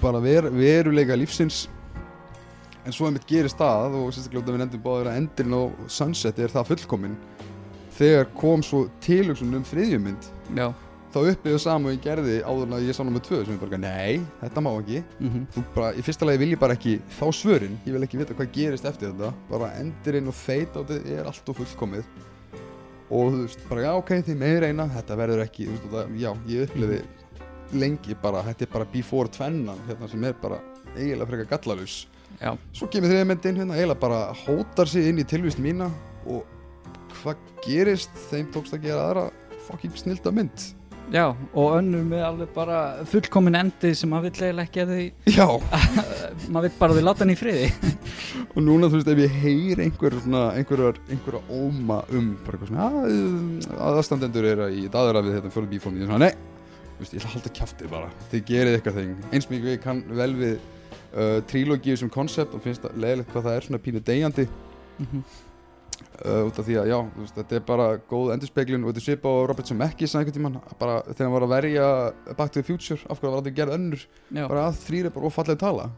bara 0.02 0.20
ver, 0.22 0.50
veruleika 0.52 1.16
lífsins. 1.18 1.66
En 2.86 2.94
svo 2.94 3.08
einmitt 3.08 3.26
gerist 3.26 3.58
það 3.58 3.96
og 3.98 4.12
sérstaklega 4.14 4.44
út 4.44 4.50
af 4.50 4.54
við 4.54 4.62
nefndum 4.62 4.82
báður 4.84 5.10
að 5.10 5.20
endurinn 5.20 5.56
á 5.58 5.62
Sunset 5.90 6.38
er 6.38 6.52
það 6.52 6.68
fullkomin 6.70 7.16
þegar 7.96 8.28
kom 8.36 8.64
svo 8.64 8.86
tilhugsun 9.04 9.56
um 9.56 9.64
þriðjumynd 9.66 10.28
já. 10.58 10.68
þá 11.14 11.18
upplifið 11.32 11.58
saman 11.62 11.90
og 11.90 11.96
ég 11.96 12.04
gerði 12.04 12.36
áður 12.44 12.76
að 12.76 12.86
ég 12.90 12.98
sá 12.98 13.02
nummer 13.06 13.24
tvö 13.24 13.40
sem 13.42 13.56
ég 13.56 13.62
bara, 13.62 13.80
nei, 13.80 14.20
þetta 14.42 14.64
má 14.64 14.70
ekki. 14.74 15.02
Mm 15.18 15.46
þú 15.54 15.64
bara, 15.74 15.90
í 15.96 16.04
fyrsta 16.04 16.28
lagi 16.28 16.42
vil 16.44 16.52
ég 16.52 16.62
bara 16.62 16.76
ekki 16.76 16.96
fá 17.18 17.26
svörin, 17.32 17.78
ég 17.86 17.96
vil 17.96 18.06
ekki 18.06 18.20
vita 18.20 18.36
hvað 18.36 18.54
gerist 18.54 18.88
eftir 18.88 19.12
þetta 19.12 19.32
bara 19.50 19.72
endurinn 19.80 20.28
og 20.28 20.36
feit 20.36 20.76
á 20.76 20.80
þetta 20.82 21.16
er 21.16 21.30
allt 21.30 21.52
og 21.52 21.60
fullkomið. 21.62 22.08
Og 23.06 23.32
þú 23.32 23.42
veist, 23.44 23.60
bara 23.70 23.86
já 23.86 23.92
ok, 23.94 24.16
þið 24.26 24.40
með 24.40 24.56
reyna 24.64 24.88
þetta 24.90 25.16
verður 25.22 25.44
ekki, 25.46 25.68
þú 25.70 25.90
veist, 25.92 26.16
já, 26.20 26.30
ég 26.50 26.66
upplifi 26.66 27.02
lengi 27.74 28.16
bara, 28.22 28.44
þetta 28.46 28.66
er 28.66 28.74
bara 28.74 28.90
before 28.92 29.32
tvennan, 29.32 29.80
hérna 29.88 30.10
sem 30.10 30.24
er 30.28 30.36
bara 30.42 30.60
eiginlega 30.96 31.30
frekar 31.30 31.50
gallalus 31.56 31.96
já, 32.40 32.52
svo 32.76 32.88
kemur 32.92 33.10
þriðmyndin 33.12 33.62
hérna, 33.62 33.78
eiginlega 33.78 34.02
bara 34.02 34.20
hótar 34.44 34.90
sig 34.90 35.08
inn 35.10 35.22
í 35.22 35.26
tilvist 35.28 35.62
mína 35.62 35.90
og 36.26 36.44
hvað 37.20 37.44
gerist? 37.66 38.16
Þeim 38.30 38.50
tókst 38.54 38.76
að 38.76 38.88
gera 38.88 39.04
aðra 39.10 39.28
fucking 39.66 39.96
snilda 39.98 40.32
mynd. 40.34 40.72
Já 41.14 41.28
og 41.30 41.76
önnur 41.76 42.02
með 42.02 42.22
alveg 42.26 42.48
bara 42.54 42.78
fullkomin 43.06 43.54
endi 43.54 43.92
sem 43.94 44.10
maður 44.10 44.32
vill 44.32 44.48
eiginlega 44.48 44.64
ekki 44.66 44.82
að 44.82 44.90
þau 44.90 45.36
já, 45.36 45.46
maður 46.54 46.66
vill 46.66 46.80
bara 46.80 46.96
þau 46.96 47.04
láta 47.06 47.22
hann 47.22 47.34
í 47.34 47.38
friði. 47.38 47.68
Og 48.56 48.58
núna 48.64 48.90
þú 48.90 48.98
veist 48.98 49.12
ef 49.12 49.22
ég 49.22 49.38
heyr 49.44 49.84
einhver 49.84 50.18
einhverja 50.18 51.42
óma 51.46 52.00
um 52.10 52.32
bara 52.42 52.58
eitthvað 52.58 52.72
svona, 52.72 52.90
að 53.76 54.00
aðstandendur 54.00 54.50
eru 54.50 54.68
í 54.74 54.86
daðara 54.90 55.22
við 55.22 55.38
þetta 55.38 55.52
ég 55.54 55.78
er 55.86 56.10
svona, 56.10 56.26
nei, 56.26 56.55
veist, 57.00 57.12
ég 57.14 57.20
ætla 57.20 57.30
að 57.30 57.34
halda 57.36 57.54
kjáftið 57.58 57.90
bara. 57.92 58.10
Þið 58.32 58.44
gerið 58.50 58.76
eitthvað 58.78 59.00
þeng, 59.00 59.26
eins 59.32 59.50
mikið 59.50 59.72
ég 59.74 59.82
kann 59.84 60.04
vel 60.20 60.30
við 60.38 60.54
uh, 60.56 61.40
trílógíu 61.50 61.96
sem 62.00 62.10
konsept 62.12 62.54
og 62.56 62.62
finnst 62.64 62.82
það 62.86 62.96
leðilegt 63.04 63.32
hvað 63.34 63.48
það 63.50 63.56
er 63.60 63.68
svona 63.70 63.82
pínu 63.88 64.04
degjandi 64.06 64.48
Mhm. 64.96 65.20
uh, 66.24 66.46
út 66.48 66.58
af 66.58 66.64
því 66.64 66.76
að 66.80 66.86
já, 66.88 66.96
veist, 67.18 67.34
þetta 67.36 67.56
er 67.58 67.64
bara 67.68 67.86
góð 68.08 68.30
endurspeglun 68.32 68.84
og 68.86 68.90
þetta 68.94 69.02
er 69.02 69.06
svipa 69.10 69.28
á 69.28 69.36
Robert 69.50 69.68
Zemeckis 69.68 70.14
einhvern 70.16 70.36
tímann, 70.38 70.56
bara 70.80 71.02
þegar 71.10 71.26
hann 71.26 71.34
var 71.36 71.44
að 71.46 71.52
verja 71.52 71.88
Back 72.38 72.52
to 72.54 72.60
the 72.62 72.64
Future, 72.64 73.00
af 73.10 73.20
hverju 73.20 73.32
var 73.34 73.42
þetta 73.44 73.56
gerð 73.58 73.74
önnur? 73.76 74.06
Já, 74.32 74.46
bara 74.48 74.64
að 74.70 74.80
þrýr 74.86 75.04
er 75.10 75.14
bara 75.18 75.28
ofallega 75.28 75.60
tala. 75.60 75.90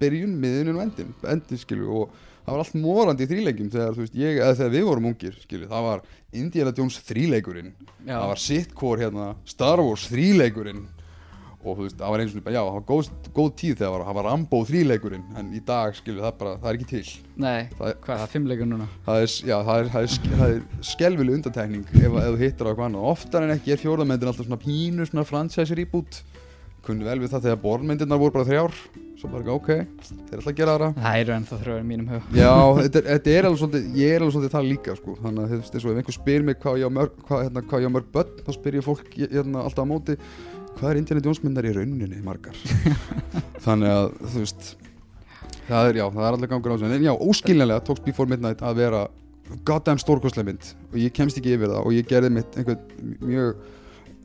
Byrjun, 0.00 0.32
miðunin 0.40 0.78
og 0.78 0.82
endin 0.86 1.12
endin 1.28 1.60
skilju 1.60 1.92
og 2.00 2.16
það 2.48 2.54
var 2.56 2.64
allt 2.64 2.76
morandi 2.80 3.26
í 3.26 3.28
þríleikjum 3.28 3.72
þegar, 3.72 3.96
veist, 3.98 4.14
ég, 4.16 4.38
þegar 4.56 4.70
við 4.72 4.86
vorum 4.88 5.08
ungir 5.10 5.34
skilju, 5.42 5.66
það 5.68 5.88
var 5.88 6.04
Indiana 6.40 6.72
Jones 6.76 7.00
þríleikurinn. 7.08 7.74
Já, 8.06 8.14
það 8.14 8.30
var 8.30 8.40
sitcore 8.44 9.04
hérna 9.04 9.26
Star 9.48 9.82
Wars 9.84 10.06
þríleikurinn. 10.08 10.86
Og 11.58 11.74
veist, 11.82 11.98
það 11.98 12.12
var 12.14 12.22
eins 12.22 12.34
og 12.38 12.48
já, 12.48 12.60
það 12.62 12.70
var 12.78 12.84
góð, 12.88 13.10
góð 13.34 13.48
tíð 13.60 13.74
þegar 13.82 14.04
það 14.06 14.16
var, 14.18 14.28
Rambo 14.30 14.60
þríleikurinn. 14.70 15.24
En 15.36 15.52
í 15.52 15.60
dag 15.68 15.96
skilju, 15.98 16.22
það 16.24 16.36
bara, 16.40 16.56
það 16.62 16.70
er 16.70 16.78
ekki 16.78 16.88
til. 16.94 17.02
Nei, 17.34 17.58
það 17.74 17.90
er, 17.90 18.00
hvað 18.06 18.14
er 18.14 18.22
það, 18.22 18.32
fimmleikur 18.36 18.70
núna? 18.70 18.88
Það 19.08 19.22
er, 19.24 19.36
já, 19.50 19.56
það 19.68 19.82
er, 19.82 19.92
það 19.94 20.06
er, 20.08 20.18
það 20.38 20.54
er 20.54 20.88
skelvileg 20.92 21.38
undantekning 21.40 21.86
ef, 21.98 22.06
ef 22.06 22.28
þú 22.30 22.42
hittir 22.44 22.64
á 22.64 22.70
eitthvað 22.70 22.86
annað. 22.88 23.08
Oftar 23.12 23.48
en 23.48 23.54
ekki 23.58 23.74
er 23.74 23.82
fjórðamendin 23.82 24.32
alltaf 24.32 24.48
svona 24.48 24.62
pínu 24.62 25.08
svona 25.10 25.26
franchise 25.28 25.76
reboot 25.82 26.22
kunni 26.86 27.06
vel 27.06 27.18
við 27.22 27.32
það 27.34 27.46
þegar 27.46 27.60
borðmyndirnar 27.62 28.20
voru 28.20 28.34
bara 28.36 28.48
þrjár. 28.48 28.76
Svo 29.18 29.28
bara 29.32 29.50
ok, 29.50 29.68
þeir 30.28 30.38
ætla 30.38 30.52
að 30.52 30.58
gera 30.60 30.74
aðra. 30.76 30.88
Það 30.94 31.16
eru 31.20 31.32
ennþá 31.34 31.56
þrjóður 31.62 31.80
í 31.80 31.86
mínum 31.88 32.10
hug. 32.12 32.28
Já, 32.38 32.52
þetta 32.78 33.00
er, 33.00 33.08
þetta 33.08 33.32
er 33.32 33.48
alveg 33.48 33.62
svolítið 33.62 33.96
ég 33.98 34.12
er 34.14 34.22
alveg 34.22 34.36
svolítið 34.36 34.54
það 34.54 34.68
líka 34.68 34.94
sko. 34.98 35.14
Þannig 35.24 35.42
að 35.42 35.48
þú 35.54 35.58
veist, 35.58 35.78
ef 35.80 35.88
einhver 35.94 36.16
spyr 36.18 36.46
mig 36.46 36.60
hvað 36.62 36.78
ég 36.78 36.92
á 36.92 36.96
mörg 36.98 37.16
hvað, 37.26 37.42
hérna, 37.48 37.64
hvað 37.72 37.82
ég 37.82 37.90
á 37.90 37.94
mörg 37.96 38.12
börn, 38.14 38.36
þá 38.46 38.52
spyr 38.54 38.78
ég 38.78 38.86
fólk 38.86 39.16
hérna, 39.18 39.64
alltaf 39.64 39.82
á 39.82 39.90
móti 39.90 40.18
hvað 40.78 40.92
er 40.92 41.00
Indiana 41.00 41.24
Jones 41.24 41.42
myndar 41.42 41.66
í 41.66 41.72
rauninni 41.74 42.20
margar? 42.22 42.58
Þannig 43.66 43.94
að 43.96 44.12
þú 44.22 44.42
veist 44.44 44.68
það 45.68 45.90
er 45.90 45.98
já, 45.98 46.04
það 46.14 46.26
er 46.28 46.36
allir 46.36 46.52
gangur 46.52 46.74
á 46.74 46.74
þessu. 46.76 46.92
En 46.94 47.08
já, 47.08 47.14
óskiljanlega 47.14 47.86
tókst 47.88 48.06
Before 48.06 48.30
Midnight 48.30 48.62
að 48.62 48.78
vera 48.84 49.02
goddamn 49.66 50.00
stórkostlega 50.00 50.50
mynd 50.50 50.70
og 50.92 51.00
ég 51.00 51.14
kemst 51.16 51.40
ekki 51.40 51.56
yfir 51.56 51.72
það 51.72 51.88
og 51.88 51.96
ég 51.96 52.08
gerði 52.08 52.30
mitt 52.36 52.56
einhvern 52.58 53.12
mjög 53.24 53.50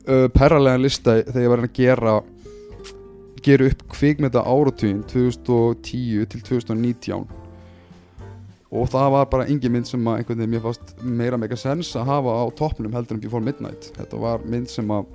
uh, 0.08 0.26
perralega 0.34 0.80
lista 0.80 1.16
þegar 1.22 1.44
ég 1.46 1.52
var 1.52 1.64
að 1.64 1.76
gera 1.78 2.14
gera 3.44 3.68
upp 3.68 3.82
kvikmynda 3.92 4.40
áratugin 4.40 5.02
2010 5.10 6.28
til 6.32 6.44
2019 6.48 7.26
og 8.74 8.88
það 8.90 9.10
var 9.14 9.26
bara 9.30 9.46
engin 9.46 9.70
mynd 9.70 9.86
sem 9.86 10.08
að 10.10 10.20
einhvern 10.20 10.40
veginn 10.40 10.54
mér 10.56 10.62
fannst 10.64 10.94
meira 11.06 11.38
mega 11.38 11.58
sens 11.58 11.92
að 11.94 12.08
hafa 12.08 12.32
á 12.42 12.44
toppnum 12.58 12.94
heldur 12.96 13.14
en 13.14 13.22
Before 13.22 13.44
Midnight. 13.44 13.92
Þetta 13.94 14.18
var 14.18 14.42
mynd 14.50 14.70
sem 14.72 14.88
að 14.90 15.12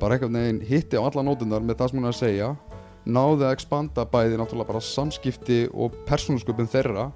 bara 0.00 0.16
einhvern 0.16 0.40
veginn 0.40 0.64
hitti 0.66 0.98
á 0.98 1.04
alla 1.04 1.22
nótunar 1.22 1.62
með 1.62 1.78
það 1.78 1.92
sem 1.92 2.00
hún 2.00 2.08
er 2.08 2.16
að 2.16 2.18
segja 2.18 2.48
náði 3.08 3.46
að 3.46 3.54
expanda 3.54 4.06
bæði 4.10 4.40
náttúrulega 4.40 4.72
bara 4.72 4.82
samskipti 4.84 5.60
og 5.70 5.94
persónusköpun 6.08 6.68
þeirra 6.72 7.06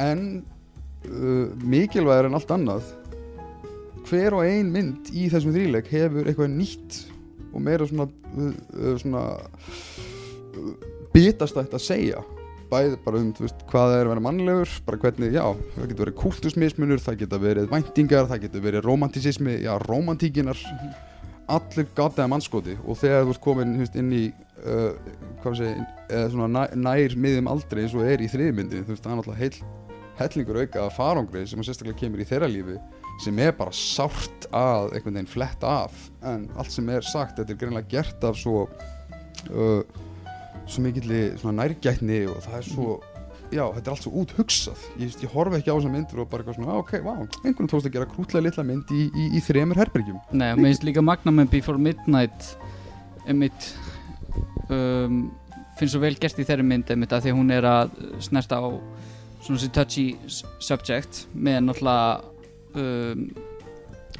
en 0.00 0.22
uh, 1.10 1.50
mikilvægur 1.66 2.30
en 2.30 2.38
allt 2.38 2.54
annað 2.54 2.94
hver 4.06 4.38
og 4.38 4.46
ein 4.46 4.70
mynd 4.70 5.10
í 5.10 5.26
þessum 5.32 5.54
þríleik 5.56 5.90
hefur 5.90 6.30
eitthvað 6.30 6.54
nýtt 6.54 7.02
og 7.56 7.64
meira 7.64 7.88
svona, 7.88 8.08
uh, 8.36 8.94
svona 9.02 9.26
uh, 9.36 10.72
bitastætt 11.14 11.76
að 11.76 11.84
segja. 11.84 12.24
Bæði 12.66 12.96
bara 13.04 13.20
um 13.22 13.28
veist, 13.38 13.60
hvað 13.70 13.92
það 13.92 13.96
er 13.96 14.08
að 14.08 14.12
vera 14.12 14.22
mannlegur 14.24 14.72
bara 14.88 15.02
hvernig, 15.04 15.34
já, 15.36 15.44
það 15.76 15.90
getur 15.90 16.02
verið 16.02 16.16
kultusmismunur 16.22 17.02
það 17.04 17.20
getur 17.20 17.42
verið 17.44 17.68
væntingar, 17.70 18.26
það 18.30 18.40
getur 18.48 18.64
verið 18.64 18.88
romantisismi, 18.88 19.60
já, 19.62 19.76
romantíkinar 19.86 20.64
allir 21.46 21.86
gataði 21.94 22.30
mannskoti 22.32 22.74
og 22.82 22.98
þegar 22.98 23.26
þú 23.26 23.34
ert 23.34 23.42
komin 23.44 23.76
veist, 23.78 23.96
inn 23.98 24.10
í 24.14 24.24
uh, 24.66 24.96
hvað 25.42 25.58
sé, 25.60 25.72
eða 26.10 26.30
svona 26.32 26.48
nær, 26.50 26.76
nær 26.88 27.16
miðjum 27.22 27.50
aldrei 27.52 27.84
eins 27.84 27.94
og 27.94 28.06
er 28.06 28.22
í 28.24 28.30
þriðmyndi 28.32 28.82
þú 28.82 28.94
veist, 28.94 29.04
það 29.04 29.12
er 29.12 29.20
náttúrulega 29.20 29.42
heil 29.44 29.84
hellingur 30.16 30.60
auka 30.62 30.84
að 30.86 30.94
farangri 30.96 31.44
sem 31.46 31.62
sérstaklega 31.62 32.00
kemur 32.00 32.22
í 32.22 32.26
þeirra 32.28 32.50
lífi 32.50 32.78
sem 33.22 33.38
er 33.40 33.54
bara 33.56 33.72
sárt 33.72 34.46
að 34.52 34.92
einhvern 34.96 35.16
veginn 35.16 35.30
fletta 35.30 35.70
af. 35.86 35.94
En 36.26 36.48
allt 36.56 36.72
sem 36.74 36.88
er 36.92 37.06
sagt, 37.06 37.38
þetta 37.38 37.54
er 37.54 37.60
greinlega 37.62 37.88
gert 37.96 38.24
af 38.28 38.36
svo 38.40 38.66
uh, 39.50 39.82
svo 40.66 40.82
mikilli 40.84 41.28
nærgætni 41.54 42.24
og 42.30 42.40
það 42.44 42.58
er 42.58 42.66
svo 42.66 42.88
já, 43.54 43.62
þetta 43.62 43.84
er 43.86 43.92
allt 43.94 44.02
svo 44.02 44.12
út 44.18 44.32
hugsað 44.34 44.80
ég, 44.98 45.12
ég 45.22 45.30
horfi 45.30 45.60
ekki 45.60 45.70
á 45.70 45.76
þessar 45.78 45.92
myndir 45.94 46.22
og 46.22 46.30
bara 46.30 46.42
eitthvað 46.42 46.56
svona 46.58 46.72
"Ah, 46.74 46.80
ok, 46.82 46.92
vá, 47.06 47.12
einhvern 47.46 47.70
tókst 47.70 47.86
að 47.86 47.94
gera 47.94 48.08
krútlega 48.10 48.42
litla 48.48 48.64
mynd 48.66 48.90
í, 48.90 49.04
í, 49.06 49.26
í 49.38 49.42
þremur 49.46 49.78
herbergjum. 49.78 50.18
Nei, 50.32 50.48
mér 50.58 50.72
finnst 50.72 50.86
líka 50.88 51.04
magna 51.06 51.30
með 51.34 51.52
Before 51.54 51.78
Midnight 51.78 52.56
einmitt 53.26 53.68
um, 54.70 55.28
finnst 55.78 55.94
svo 55.94 56.02
vel 56.02 56.16
gert 56.18 56.40
í 56.42 56.46
þeirri 56.48 56.66
mynd 56.66 56.90
einmitt 56.90 57.14
að 57.14 57.28
því 57.28 57.36
hún 57.38 57.54
er 57.54 57.68
að 57.70 57.94
snerta 58.26 58.58
á 58.58 58.66
svona 59.44 59.60
þessi 59.60 59.72
touchy 59.76 60.06
subject 60.58 61.26
með 61.34 61.60
náttúrulega 61.68 62.34
um, 62.76 63.26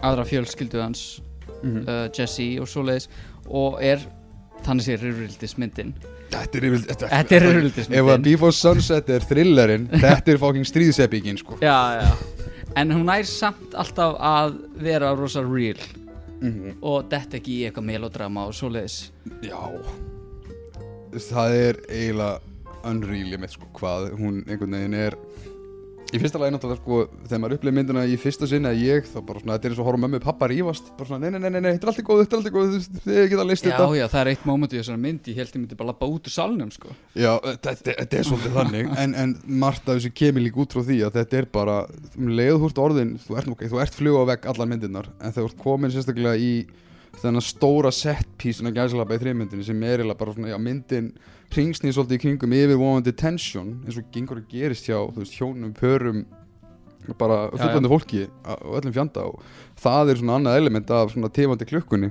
aðra 0.05 0.27
fjölskyldu 0.29 0.83
hans 0.83 1.07
mm 1.63 1.83
uh, 1.87 2.05
Jesse 2.13 2.51
og 2.61 2.69
svoleiðis 2.69 3.09
og 3.47 3.81
er 3.85 4.03
þannig 4.67 4.87
sé 4.87 4.97
rurildismyndin 5.01 5.95
þetta 6.31 7.37
er 7.37 7.47
er 7.47 7.99
ef 8.01 8.11
að 8.11 8.25
Before 8.25 8.55
Sunset 8.55 9.11
er 9.13 9.27
thrillerinn 9.27 9.87
þetta 10.05 10.35
er 10.35 10.41
fucking 10.43 10.67
stríðseppingin 10.67 11.39
sko. 11.41 11.59
Já, 11.63 12.03
já. 12.03 12.11
En 12.77 12.93
hún 12.93 13.07
nær 13.09 13.25
samt 13.29 13.77
alltaf 13.79 14.19
að 14.21 14.59
vera 14.83 15.15
rosa 15.17 15.45
real. 15.45 15.81
Mm 16.41 16.75
og 16.85 17.07
detta 17.09 17.39
ekki 17.39 17.61
í 17.61 17.69
eitthvað 17.69 17.87
melodrama 17.89 18.45
og 18.51 18.55
svoleiðis. 18.57 19.11
Já. 19.45 19.63
Það 21.17 21.55
er 21.57 21.79
eiginlega 21.89 22.41
unreal 22.87 23.33
ég 23.33 23.41
með 23.41 23.55
sko 23.57 23.71
hvað 23.79 24.11
hún 24.19 24.43
einhvern 24.45 24.77
veginn 24.77 24.99
er 24.99 25.17
í 26.15 26.21
fyrsta 26.23 26.39
lagi 26.41 26.55
náttúrulega 26.55 26.79
sko 26.81 26.99
þegar 27.27 27.41
maður 27.43 27.57
upplifir 27.57 27.77
myndina 27.77 28.05
í 28.07 28.17
fyrsta 28.21 28.49
sinni 28.51 28.71
að 28.71 28.83
ég 28.85 29.09
þá 29.11 29.17
bara 29.27 29.43
svona 29.43 29.57
þetta 29.57 29.67
er 29.67 29.75
eins 29.75 29.81
og 29.83 29.89
horfum 29.89 30.05
mömmu 30.07 30.21
og 30.21 30.27
pappa 30.27 30.49
rífast 30.53 30.93
bara 30.99 31.09
svona 31.11 31.31
nei 31.31 31.35
nei 31.35 31.51
nei 31.51 31.61
nei, 31.61 31.73
þetta 31.75 31.87
er 31.87 31.93
allt 31.93 32.03
í 32.03 32.07
góð 32.07 32.23
þetta 32.23 32.37
er 32.37 32.41
allt 32.41 32.51
í 32.51 32.55
góð 32.55 32.77
þið 33.07 33.21
geta 33.33 33.47
list 33.49 33.67
Já, 33.67 33.73
þetta 33.73 33.99
já, 33.99 34.07
það 34.13 34.23
er 34.23 34.31
eitt 34.33 34.47
moment 34.47 34.77
í 34.77 34.81
þessari 34.81 35.03
mynd 35.03 35.31
Ég 35.31 35.41
held 35.41 35.53
ég 35.53 35.61
myndi 35.61 35.79
bara 35.81 35.91
lappa 35.91 36.11
út 36.11 36.31
úr 36.31 36.35
salnum 36.37 36.73
sko. 36.75 36.95
Já 37.19 37.33
þetta, 37.67 37.97
er 38.07 38.29
svolítið 38.29 38.57
þannig 38.61 38.95
en, 39.03 39.19
en 39.25 39.37
margt 39.65 39.89
af 39.89 39.99
þessu 39.99 40.15
kemur 40.23 40.47
líka 40.47 40.63
út 40.63 40.77
frá 40.77 40.85
því 40.87 41.03
að 41.09 41.21
þetta 41.21 41.41
er 41.41 41.51
bara 41.59 41.77
um 42.15 42.33
leið 42.39 42.61
þú 42.63 42.71
ert 42.71 42.83
orðin 42.87 43.15
þú 43.27 43.39
ert, 43.41 43.53
okay, 43.57 43.71
þú 43.73 43.83
ert 43.83 43.99
flug 43.99 44.21
á 44.23 44.25
vegg 44.31 44.51
allar 44.53 44.71
myndirnar 44.71 45.11
en 45.19 45.33
þegar 45.33 45.43
þú 45.43 45.51
ert 45.51 45.63
komin 45.65 45.95
sérstaklega 45.95 46.39
í 46.39 46.53
þennan 47.23 47.45
stóra 47.45 47.93
set 47.95 48.27
piece 48.39 48.63
í 48.63 48.73
þrýmyndinni 48.73 49.65
sem 49.65 49.83
er 49.83 50.01
eiginlega 50.01 50.19
bara 50.19 50.35
svona 50.35 50.53
já, 50.53 50.59
myndin 50.61 51.13
hringsnið 51.55 51.95
svolítið 51.95 52.19
í 52.19 52.23
kringum 52.25 52.57
yfirvofandi 52.57 53.15
tension 53.17 53.71
eins 53.87 53.97
og 54.01 54.11
gengur 54.13 54.43
að 54.43 54.51
gerist 54.51 54.89
hjá 54.89 54.99
þú 54.99 55.23
veist, 55.23 55.39
hjónum, 55.39 55.73
pörum 55.77 56.27
bara 57.15 57.47
fullandi 57.55 57.91
fólki 57.91 58.27
á 58.43 58.59
öllum 58.59 58.95
fjanda 58.95 59.29
og 59.29 59.43
það 59.79 60.11
er 60.11 60.21
svona 60.21 60.39
annað 60.41 60.61
element 60.61 60.91
af 60.91 61.13
svona 61.13 61.31
tífandi 61.31 61.69
klukkunni. 61.69 62.11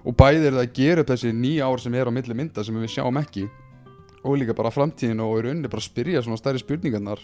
Og 0.00 0.16
bæði 0.16 0.48
er 0.48 0.56
það 0.56 0.64
að 0.64 0.74
gera 0.74 1.04
upp 1.04 1.10
þessi 1.12 1.32
nýja 1.36 1.68
ár 1.68 1.82
sem 1.82 1.94
er 1.94 2.08
á 2.08 2.12
milli 2.12 2.34
mynda 2.34 2.64
sem 2.64 2.76
við 2.80 2.94
sjáum 2.96 3.20
ekki 3.20 3.46
og 4.24 4.36
líka 4.40 4.56
bara 4.56 4.72
framtíðin 4.72 5.22
og 5.24 5.38
í 5.38 5.46
rauninni 5.46 5.70
bara 5.70 5.84
spyrja 5.84 6.22
svona 6.24 6.40
stærri 6.40 6.60
spurningarnar 6.60 7.20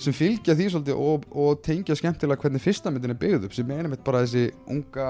sem 0.00 0.14
fylgja 0.16 0.56
því 0.56 0.68
svolítið 0.72 1.00
og, 1.00 1.26
og 1.30 1.60
tengja 1.64 1.96
skemmtilega 1.98 2.42
hvernig 2.42 2.62
fyrsta 2.64 2.92
myndin 2.92 3.14
er 3.14 3.20
byggð 3.20 3.46
upp 3.48 3.56
sem 3.56 3.72
er 3.74 3.84
einmitt 3.84 4.04
bara 4.06 4.22
þessi 4.24 4.50
unga 4.70 5.08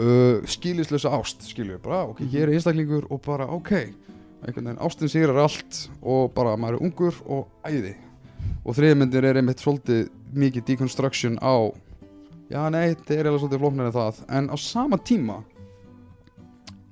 uh, 0.00 0.42
skilislösa 0.48 1.12
ást 1.16 1.46
skilju, 1.50 1.78
bara 1.84 2.04
ok, 2.10 2.24
ég 2.26 2.44
er 2.44 2.54
einstaklingur 2.54 3.08
og 3.10 3.22
bara 3.26 3.48
ok, 3.56 3.72
einhvern 4.46 4.70
veginn 4.70 4.84
ástin 4.84 5.10
sigrar 5.12 5.42
allt 5.46 5.86
og 6.02 6.30
bara 6.36 6.56
maður 6.60 6.78
er 6.78 6.86
ungur 6.88 7.22
og 7.26 7.48
æði. 7.66 7.96
Og 8.66 8.76
þriðmyndir 8.76 9.24
er 9.26 9.40
einmitt 9.40 9.62
svolítið 9.62 10.08
mikið 10.36 10.66
deconstruction 10.70 11.38
á 11.40 11.70
já 12.50 12.62
nei, 12.70 12.94
þetta 12.94 13.14
er 13.14 13.26
eiginlega 13.26 13.42
svolítið 13.42 13.62
flóknar 13.62 13.88
en 13.88 13.94
það 13.94 14.18
en 14.38 14.50
á 14.54 14.56
sama 14.60 14.98
tíma 15.02 15.40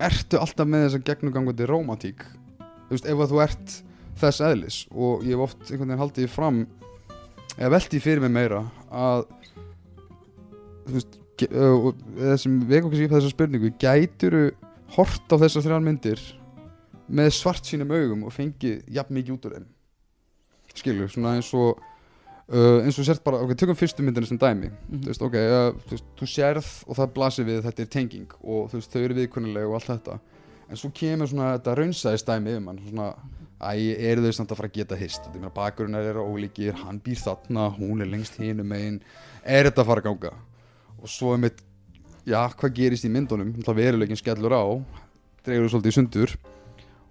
ertu 0.02 0.40
alltaf 0.40 0.68
með 0.68 0.88
þessa 0.88 1.02
gegnugangandi 1.06 1.68
rómatík 1.70 2.24
þú 2.24 2.96
veist, 2.96 3.06
ef 3.06 3.20
að 3.22 3.34
þú 3.34 3.42
ert 3.44 3.76
þess 4.18 4.44
eðlis 4.48 4.78
og 4.90 5.22
ég 5.26 5.36
hef 5.36 5.44
oft 5.46 5.62
einhvern 5.68 5.92
veginn 5.92 6.02
haldið 6.02 6.32
fram 6.32 6.62
eða 7.54 7.72
veltið 7.76 8.06
fyrir 8.06 8.24
mig 8.24 8.34
meira 8.34 8.64
að 8.90 9.26
þú 10.88 10.96
veist 10.96 11.20
ge- 11.40 11.50
ö, 11.52 11.70
og 11.90 12.02
eða 12.18 12.36
sem 12.40 12.58
vek 12.68 12.84
okkur 12.86 12.98
sér 13.00 13.08
upp 13.08 13.16
þessa 13.18 13.32
spurningu 13.34 13.70
gæturu 13.82 14.44
hort 14.96 15.32
á 15.32 15.36
þessar 15.42 15.64
þrjár 15.66 15.84
myndir 15.86 16.20
með 17.10 17.32
svart 17.36 17.66
sínum 17.68 17.90
augum 17.92 18.22
og 18.28 18.32
fengið 18.32 18.84
jafn 18.94 19.14
mikið 19.18 19.34
út 19.36 19.48
úr 19.50 19.56
þeim? 19.58 19.66
Skilur, 20.74 21.10
svona 21.12 21.34
eins 21.38 21.50
og 21.54 21.78
uh, 22.50 22.80
eins 22.82 22.96
og 22.98 23.06
sért 23.06 23.22
bara, 23.24 23.38
ok, 23.44 23.52
tökum 23.60 23.76
fyrstu 23.78 24.02
myndina 24.02 24.26
sem 24.26 24.38
dæmi. 24.40 24.70
Þú 24.90 25.10
veist, 25.10 25.22
ok, 25.22 25.36
uh, 25.38 25.68
þú, 25.84 25.92
veist, 25.94 26.06
þú 26.18 26.28
sérð 26.32 26.70
og 26.88 26.98
það 26.98 27.12
blasir 27.18 27.46
við 27.50 27.60
þetta 27.68 27.84
er 27.84 27.90
tenging 27.94 28.34
og 28.42 28.70
þú 28.72 28.80
veist, 28.80 28.90
þau 28.94 29.04
eru 29.04 29.18
viðkunnulega 29.20 29.68
og 29.70 29.76
allt 29.78 29.90
þetta. 29.92 30.16
En 30.70 30.80
svo 30.80 30.90
kemur 30.96 31.28
svona 31.30 31.52
þetta 31.58 31.76
raunsæðist 31.78 32.26
dæmi 32.30 32.54
yfir 32.54 32.64
mann 32.64 32.80
svona, 32.88 33.10
æ, 33.60 33.72
eru 34.10 34.24
þau 34.24 34.34
samt 34.40 34.54
að 34.54 34.60
fara 34.62 34.72
að 34.72 34.78
geta 34.80 34.98
hist? 34.98 35.28
Þetta 35.28 35.46
er 35.50 35.54
bakgrunnar 35.60 36.08
eru 36.10 36.24
ólíkir, 36.32 36.74
hann 36.82 36.98
býr 37.04 37.20
þarna 37.22 37.68
hún 37.76 38.02
er 38.02 38.10
lengst 38.10 38.40
hinum 38.40 38.66
megin. 38.72 38.98
Er 39.44 39.68
þetta 39.68 39.84
að 39.84 39.90
fara 39.92 40.02
að 40.02 40.08
ganga 40.10 40.34
og 41.04 41.12
svo 41.12 41.34
er 41.34 41.42
mitt, 41.44 41.62
já, 42.24 42.40
hvað 42.56 42.76
gerist 42.78 43.04
í 43.04 43.12
myndunum? 43.12 43.52
Það 43.64 43.80
veruleikin 43.82 44.20
skellur 44.20 44.56
á 44.56 44.64
dregur 45.44 45.68
svolítið 45.68 45.92
í 45.92 45.96
sundur. 45.98 46.34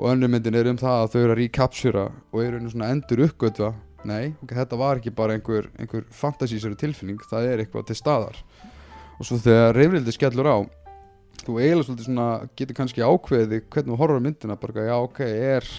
Og 0.01 0.07
önnur 0.09 0.31
myndin 0.33 0.57
er 0.57 0.67
um 0.71 0.79
það 0.79 1.03
að 1.03 1.09
þau 1.13 1.19
eru 1.21 1.33
að 1.35 1.39
recaptura 1.39 2.05
og 2.33 2.39
eru 2.41 2.59
einu 2.59 2.71
svona 2.73 2.89
endur 2.89 3.21
uppgötva. 3.27 3.73
Nei, 4.09 4.33
ok, 4.41 4.55
þetta 4.57 4.79
var 4.81 4.99
ekki 4.99 5.13
bara 5.15 5.35
einhver, 5.37 5.69
einhver 5.79 6.07
fantasísari 6.11 6.75
tilfinning, 6.79 7.21
það 7.29 7.51
er 7.51 7.61
eitthvað 7.61 7.85
til 7.87 7.99
staðar. 7.99 8.39
Og 9.19 9.27
svo 9.29 9.37
þegar 9.39 9.77
reyfrildi 9.77 10.15
skellur 10.15 10.49
á 10.49 10.57
þú 11.43 11.59
eiginlega 11.59 11.85
svolítið 11.87 12.07
svona 12.07 12.27
getur 12.57 12.77
kannski 12.77 13.03
ákveði 13.05 13.61
hvernig 13.67 13.93
þú 13.93 13.99
horfur 13.99 14.23
myndina 14.23 14.57
bara, 14.59 14.87
já, 14.89 14.95
ok, 14.97 15.21
er, 15.53 15.69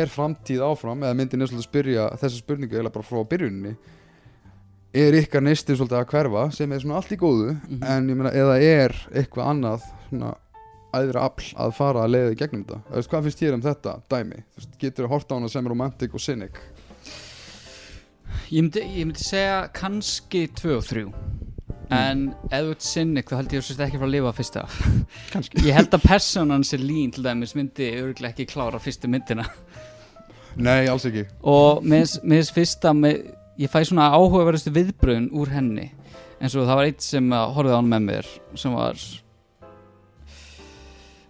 er 0.00 0.10
framtíð 0.10 0.64
áfram? 0.64 1.04
Eða 1.04 1.18
myndin 1.20 1.44
er 1.44 1.50
svolítið 1.50 1.66
að 1.66 1.68
spyrja 1.68 2.08
þessa 2.22 2.40
spurningu 2.40 2.78
eiginlega 2.78 2.96
bara 2.96 3.08
frá 3.10 3.22
byrjunni 3.34 3.74
er 4.94 5.16
ykkar 5.18 5.42
neistið 5.42 5.78
svolítið 5.80 5.98
að 6.00 6.08
hverfa 6.12 6.44
sem 6.54 6.72
er 6.72 6.82
svona 6.84 6.96
allt 7.00 7.12
í 7.12 7.18
góðu 7.18 7.50
Mhm. 7.68 7.82
en 7.82 8.08
ég 8.08 8.16
meina, 8.16 8.30
eða 8.32 8.56
er 8.62 8.94
eitthvað 9.14 9.48
annað 9.50 9.82
svona 10.08 10.34
æðra 10.94 11.24
afl 11.26 11.48
að 11.58 11.72
fara 11.74 12.04
að 12.04 12.10
leiða 12.14 12.32
í 12.32 12.38
gegnum 12.38 12.64
þetta? 12.64 12.80
Þú 12.90 12.94
veist, 13.00 13.10
hvað 13.10 13.22
finnst 13.26 13.40
þér 13.42 13.54
um 13.54 13.62
þetta 13.62 13.94
dæmi? 14.08 14.36
Þú 14.54 14.58
veist, 14.60 14.78
getur 14.78 15.04
þú 15.06 15.08
hort 15.10 15.32
á 15.32 15.34
hana 15.34 15.48
sem 15.48 15.66
romantic 15.66 16.14
og 16.14 16.20
cynic? 16.20 16.60
Ég 18.52 18.62
myndi, 18.62 18.80
ég 18.82 19.06
myndi 19.08 19.24
segja 19.24 19.68
kannski 19.74 20.46
2 20.54 20.76
og 20.76 20.84
3 20.84 21.12
En 21.94 22.22
ef 22.50 22.62
þú 22.64 22.70
ert 22.72 22.80
sinnig 22.82 23.24
þá 23.28 23.34
held 23.36 23.52
ég 23.52 23.58
að 23.60 23.64
þú 23.64 23.66
sérst 23.68 23.82
ekki 23.84 23.98
frá 24.00 24.06
að 24.06 24.12
lifa 24.14 24.30
fyrsta. 24.32 24.62
Kannski. 25.34 25.58
Ég 25.68 25.74
held 25.76 25.92
að 25.92 26.02
personan 26.08 26.62
sér 26.64 26.80
lín 26.80 27.12
til 27.12 27.22
dæmis 27.26 27.52
myndi 27.54 27.90
örgulega 28.00 28.32
ekki 28.32 28.46
klára 28.48 28.80
fyrstu 28.80 29.06
myndina. 29.12 29.44
Nei, 30.56 30.86
alls 30.88 31.04
ekki. 31.04 31.26
Og 31.44 31.84
með 31.84 32.14
þess 32.24 32.54
fyrsta 32.56 32.94
með, 32.96 33.20
Ég 33.60 33.70
fæ 33.70 33.84
svona 33.86 34.10
áhugaverðustu 34.14 34.72
viðbröðun 34.74 35.30
úr 35.36 35.52
henni 35.54 35.90
En 36.42 36.50
svo 36.50 36.64
það 36.66 36.80
var 36.80 36.88
eitt 36.90 37.04
sem 37.04 37.28
uh, 37.32 37.46
horfði 37.54 37.74
á 37.74 37.78
hann 37.78 37.92
með 37.92 38.06
mér 38.08 38.30
Sem 38.58 38.74
var 38.74 38.98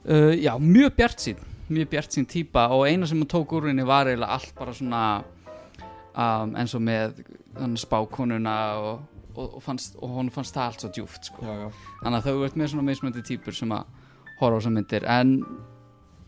uh, 0.09 0.33
Já, 0.33 0.55
mjög 0.59 0.97
bjart 0.99 1.25
sín 1.27 1.43
Mjög 1.69 1.91
bjart 1.93 2.17
sín 2.17 2.29
típa 2.29 2.69
Og 2.75 2.87
eina 2.89 3.09
sem 3.09 3.21
hún 3.21 3.31
tók 3.31 3.53
úr 3.57 3.69
henni 3.71 3.85
var 3.87 4.09
eiginlega 4.09 4.39
allt 4.39 4.55
bara 4.59 4.77
svona 4.77 5.03
um, 6.15 6.55
eins 6.57 6.75
og 6.77 6.83
með 6.85 7.21
spákonuna 7.81 8.57
og 8.81 9.03
og, 9.35 9.55
og, 9.57 9.63
fannst, 9.63 9.97
og 9.99 10.17
hún 10.17 10.31
fannst 10.33 10.55
það 10.55 10.69
allt 10.69 10.85
svo 10.85 10.91
djúft 10.95 11.29
sko. 11.29 11.45
já, 11.45 11.55
já. 11.65 11.69
þannig 12.03 12.19
að 12.19 12.27
þau 12.29 12.45
ert 12.47 12.59
með 12.59 12.73
svona 12.73 12.87
mismöndi 12.89 13.23
típur 13.27 13.57
sem 13.57 13.73
að 13.75 13.87
horfa 14.41 14.55
á 14.55 14.59
þessar 14.59 14.75
myndir 14.77 15.07
en 15.11 15.33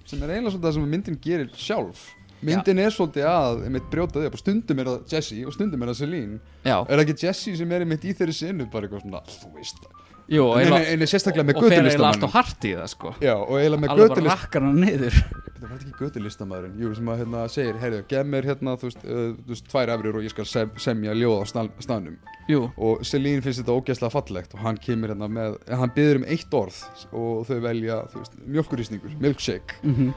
sem 0.07 0.23
er 0.23 0.33
eiginlega 0.33 0.55
svolítið 0.55 0.69
það 0.69 0.77
sem 0.77 0.89
myndin 0.95 1.21
gerir 1.23 1.53
sjálf 1.55 2.05
myndin 2.47 2.83
er 2.83 2.95
svolítið 2.95 3.29
að 3.31 3.67
einmitt 3.69 3.91
brjótaði 3.93 4.31
upp. 4.31 4.39
Og 4.39 4.43
stundum 4.43 4.83
er 4.83 4.91
það 4.93 5.15
Jessie 5.17 5.47
og 5.47 5.57
stundum 5.57 5.85
er 5.85 5.93
það 5.93 6.01
Celine. 6.03 6.41
Já, 6.63 6.79
er 6.79 6.95
það 6.95 7.05
ekki 7.07 7.21
Jessie 7.27 7.61
sem 7.61 7.77
er 7.77 7.87
einmitt 7.87 8.07
í 8.07 8.17
þeirri 8.17 8.37
sinnu 8.41 8.69
bara 8.73 8.89
eitthvað 8.89 9.07
svona, 9.07 9.25
þú 9.37 9.55
veist. 9.59 9.87
Jú, 10.27 10.47
en 10.59 10.73
en 10.75 11.03
er 11.05 11.07
sérstaklega 11.07 11.47
með 11.47 11.59
og 11.61 11.67
fer 11.69 11.85
eiginlega 11.87 12.09
allt 12.09 12.17
götulistamann 12.19 12.25
og 12.27 12.33
hart 12.35 12.65
í 12.67 12.73
það 12.75 12.89
sko. 12.91 13.13
Já, 13.23 13.35
og 13.37 13.53
eiginlega 13.61 13.83
með 13.83 13.93
alveg 13.93 14.09
bara 14.09 14.17
götulist 14.17 14.33
rakkar 14.33 14.67
hann 14.67 14.81
niður. 14.83 15.19
Það 15.57 15.71
var 15.71 15.77
ekki 15.79 15.93
götulistamæðurinn 16.01 16.81
jú, 16.83 16.89
sem 16.99 17.09
að 17.09 17.21
hérna 17.23 17.43
segir, 17.49 17.79
heyrðu, 17.81 18.01
gef 18.11 18.27
mér 18.29 18.49
hérna 18.51 18.75
þú 18.77 18.91
veist, 18.91 19.07
uh, 19.07 19.23
þú 19.39 19.55
veist 19.55 19.71
tvær 19.71 19.93
efrir 19.95 20.19
og 20.19 20.27
ég 20.27 20.35
skal 20.35 20.49
sem, 20.51 20.75
semja 20.83 21.15
ljóð 21.17 21.39
á 21.41 21.45
stað, 21.49 21.71
staðnum. 21.87 22.19
Jú, 22.51 22.61
og 22.77 23.07
Celine 23.09 23.43
finnst 23.43 23.63
þetta 23.63 23.79
ógeðslega 23.79 24.13
fallegt 24.13 24.53
og 24.59 24.63
hann 24.67 24.81
kemur 24.83 25.15
hérna 25.15 25.31
með, 25.33 25.57
hann 25.81 25.95
byður 25.97 26.21
um 26.21 26.29
eitt 26.37 26.59
orð 26.61 26.83
og 27.09 27.47
þau 27.49 27.57
velja, 27.65 28.03
þú 28.13 28.21
veist, 28.21 28.39
mjölkurísningur 28.45 29.17
milkshake. 29.23 29.81
Mm 29.87 30.13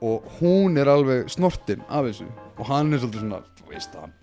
og 0.00 0.28
hún 0.40 0.78
er 0.80 0.88
alveg 0.92 1.28
snortin 1.32 1.82
af 1.88 2.06
þessu. 2.08 2.28
Og 2.60 2.66
hann 2.70 2.92
er 2.92 3.02
svolítið 3.02 3.24
svona, 3.24 3.42
þú 3.60 3.70
veist 3.72 3.96
hann 4.00 4.16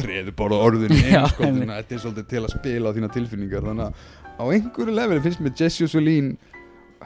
treður 0.00 0.34
bara 0.38 0.60
einmitt. 0.66 1.36
þannig 1.36 1.68
að 1.70 1.76
þetta 1.82 1.94
er 1.96 2.02
svolítið 2.04 2.28
til 2.30 2.42
að 2.46 2.54
spila 2.54 2.90
á 2.90 2.94
þína 2.96 3.12
tilfinningar. 3.16 3.66
Þannig 3.66 3.84
að 3.86 4.16
á 4.40 4.44
einhverju 4.54 4.94
leveli 4.96 5.24
finnst 5.26 5.42
mér 5.44 5.56
Jessie 5.60 5.86
og 5.86 5.92
Celine 5.92 6.36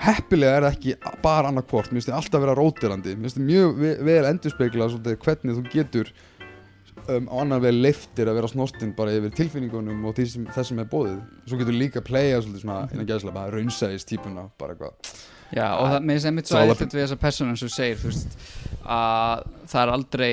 heppilega 0.04 0.56
er 0.58 0.64
það 0.66 0.76
ekki 0.76 0.94
bara 1.22 1.50
annað 1.50 1.68
hvort, 1.70 1.90
mér 1.90 2.00
finnst 2.00 2.08
þið 2.10 2.16
alltaf 2.18 2.42
vera 2.44 2.54
rótirandi 2.58 3.12
mér 3.14 3.26
finnst 3.28 3.38
þið 3.38 3.44
mjög 3.50 3.74
ve- 3.78 3.98
vel 4.08 4.24
endurspegla 4.30 4.88
svolítið 4.90 5.18
hvernig 5.22 5.58
þú 5.58 5.62
getur 5.74 6.10
um, 7.14 7.28
á 7.30 7.34
annan 7.44 7.62
vel 7.62 7.74
leiftir 7.84 8.30
að 8.30 8.38
vera 8.40 8.50
snortin 8.50 8.94
bara 8.98 9.14
yfir 9.14 9.34
tilfinningunum 9.38 10.02
og 10.10 10.18
þessum 10.18 10.82
er 10.82 10.90
bóðið 10.90 11.20
svo 11.46 11.60
getur 11.60 11.78
líka 11.78 12.02
að 12.02 12.08
playa 12.10 12.40
svolítið 12.42 12.64
svona 12.64 12.80
innan 12.90 13.08
gæðslega 13.12 13.36
bara 13.38 13.54
raunsæðis 13.54 14.08
típuna 14.10 14.48
bara 14.58 14.74
eitthvað 14.74 15.14
já, 15.54 15.68
og 15.78 15.86
það 15.92 16.04
með 16.10 16.26
að 16.28 16.34
mitt 16.38 16.50
svo 16.50 16.58
eðlitt 16.60 16.94
við 16.96 17.04
þessa 17.04 17.20
persónu 17.22 17.54
eins 17.54 17.62
og 17.64 17.70
þú 17.70 17.74
segir 17.78 18.02
þú 18.02 18.10
veist, 18.10 18.36
að 18.84 19.44
það 19.70 19.80
er 19.84 19.92
aldrei 19.94 20.30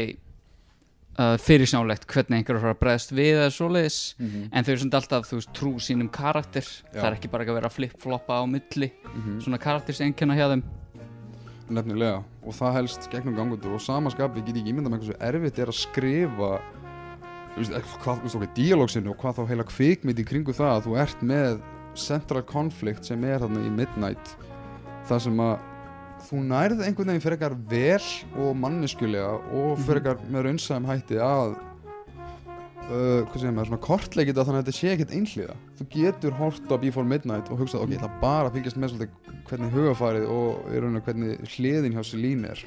uh, 1.19 1.37
fyrirsjánlegt 1.45 2.07
hvernig 2.11 2.37
einhver 2.41 2.55
er 2.55 2.59
að 2.59 2.65
fara 2.65 2.75
að 2.75 2.81
bregðast 2.81 3.13
við 3.15 3.31
eða 3.37 3.53
svoleiðis 3.55 3.99
en 4.21 4.65
þau 4.65 4.71
eru 4.73 4.81
svona 4.83 5.01
alltaf, 5.01 5.27
þú 5.29 5.39
veist, 5.39 5.53
trú 5.57 5.71
sínum 5.83 6.09
karakter. 6.11 6.67
Það 6.93 7.07
er 7.09 7.17
ekki 7.17 7.31
bara 7.31 7.45
að 7.47 7.57
vera 7.59 7.69
flip-floppa 7.73 8.41
á 8.41 8.43
milli 8.49 8.91
Mhm. 9.11 9.41
svona 9.43 9.59
karakters 9.61 10.01
einkenna 10.01 10.35
hjá 10.35 10.47
þeim. 10.51 10.63
Nefnilega, 11.71 12.23
og 12.43 12.53
það 12.53 12.73
helst 12.73 13.09
gegnum 13.11 13.35
gangundur 13.35 13.75
og 13.77 13.79
samaskapi 13.81 14.43
get 14.45 14.55
ég 14.55 14.63
ekki 14.65 14.73
ímynda 14.73 14.89
með 14.91 14.99
hversu 15.05 15.19
erfitt 15.23 15.59
er 15.59 15.67
að 15.71 15.77
skrifa 15.79 16.61
eh, 17.57 18.47
díalógsinu 18.55 19.11
og 19.11 19.17
hvað 19.21 19.37
þá 19.37 19.47
heila 19.47 19.63
kvikmynd 19.63 20.19
í 20.19 20.25
kringu 20.27 20.51
það 20.55 20.71
að 20.75 20.85
þú 20.87 20.97
ert 20.99 21.21
með 21.23 21.61
central 21.95 22.41
conflict 22.47 23.05
sem 23.07 23.23
er 23.23 23.39
þarna 23.39 23.63
í 23.67 23.71
Midnight 23.71 24.35
það 25.11 25.23
sem 25.27 25.43
að 25.45 25.67
þú 26.27 26.39
nærð 26.47 26.81
einhvern 26.85 27.09
veginn 27.11 27.23
fyrir 27.23 27.37
eitthvað 27.37 27.61
vel 27.71 28.45
og 28.45 28.55
manneskulega 28.61 29.31
og 29.57 29.79
fyrir 29.85 30.01
eitthvað 30.01 30.31
með 30.35 30.45
raunsæðum 30.47 30.89
hætti 30.91 31.17
að 31.25 31.55
uh, 32.91 33.23
hvað 33.25 33.37
segir 33.41 33.55
maður, 33.55 33.69
svona 33.71 33.81
kortleikið 33.87 34.39
þannig 34.41 34.59
að 34.59 34.61
þetta 34.61 34.77
sé 34.77 34.91
ekkert 34.93 35.15
einhliða. 35.17 35.55
Þú 35.79 35.87
getur 35.95 36.37
hort 36.39 36.71
á 36.71 36.75
Before 36.83 37.07
Midnight 37.07 37.49
og 37.51 37.61
hugsað, 37.63 37.83
ok, 37.85 37.95
ég 37.95 38.01
ætla 38.03 38.21
bara 38.21 38.49
að 38.51 38.57
fylgjast 38.59 38.79
með 38.81 38.93
svolítið 38.93 39.41
hvernig 39.49 39.75
hugafarið 39.75 40.29
og 40.31 40.71
í 40.71 40.81
rauninu 40.83 41.03
hvernig 41.07 41.51
hliðin 41.55 41.97
hjá 41.97 42.03
Celine 42.11 42.53
er. 42.53 42.63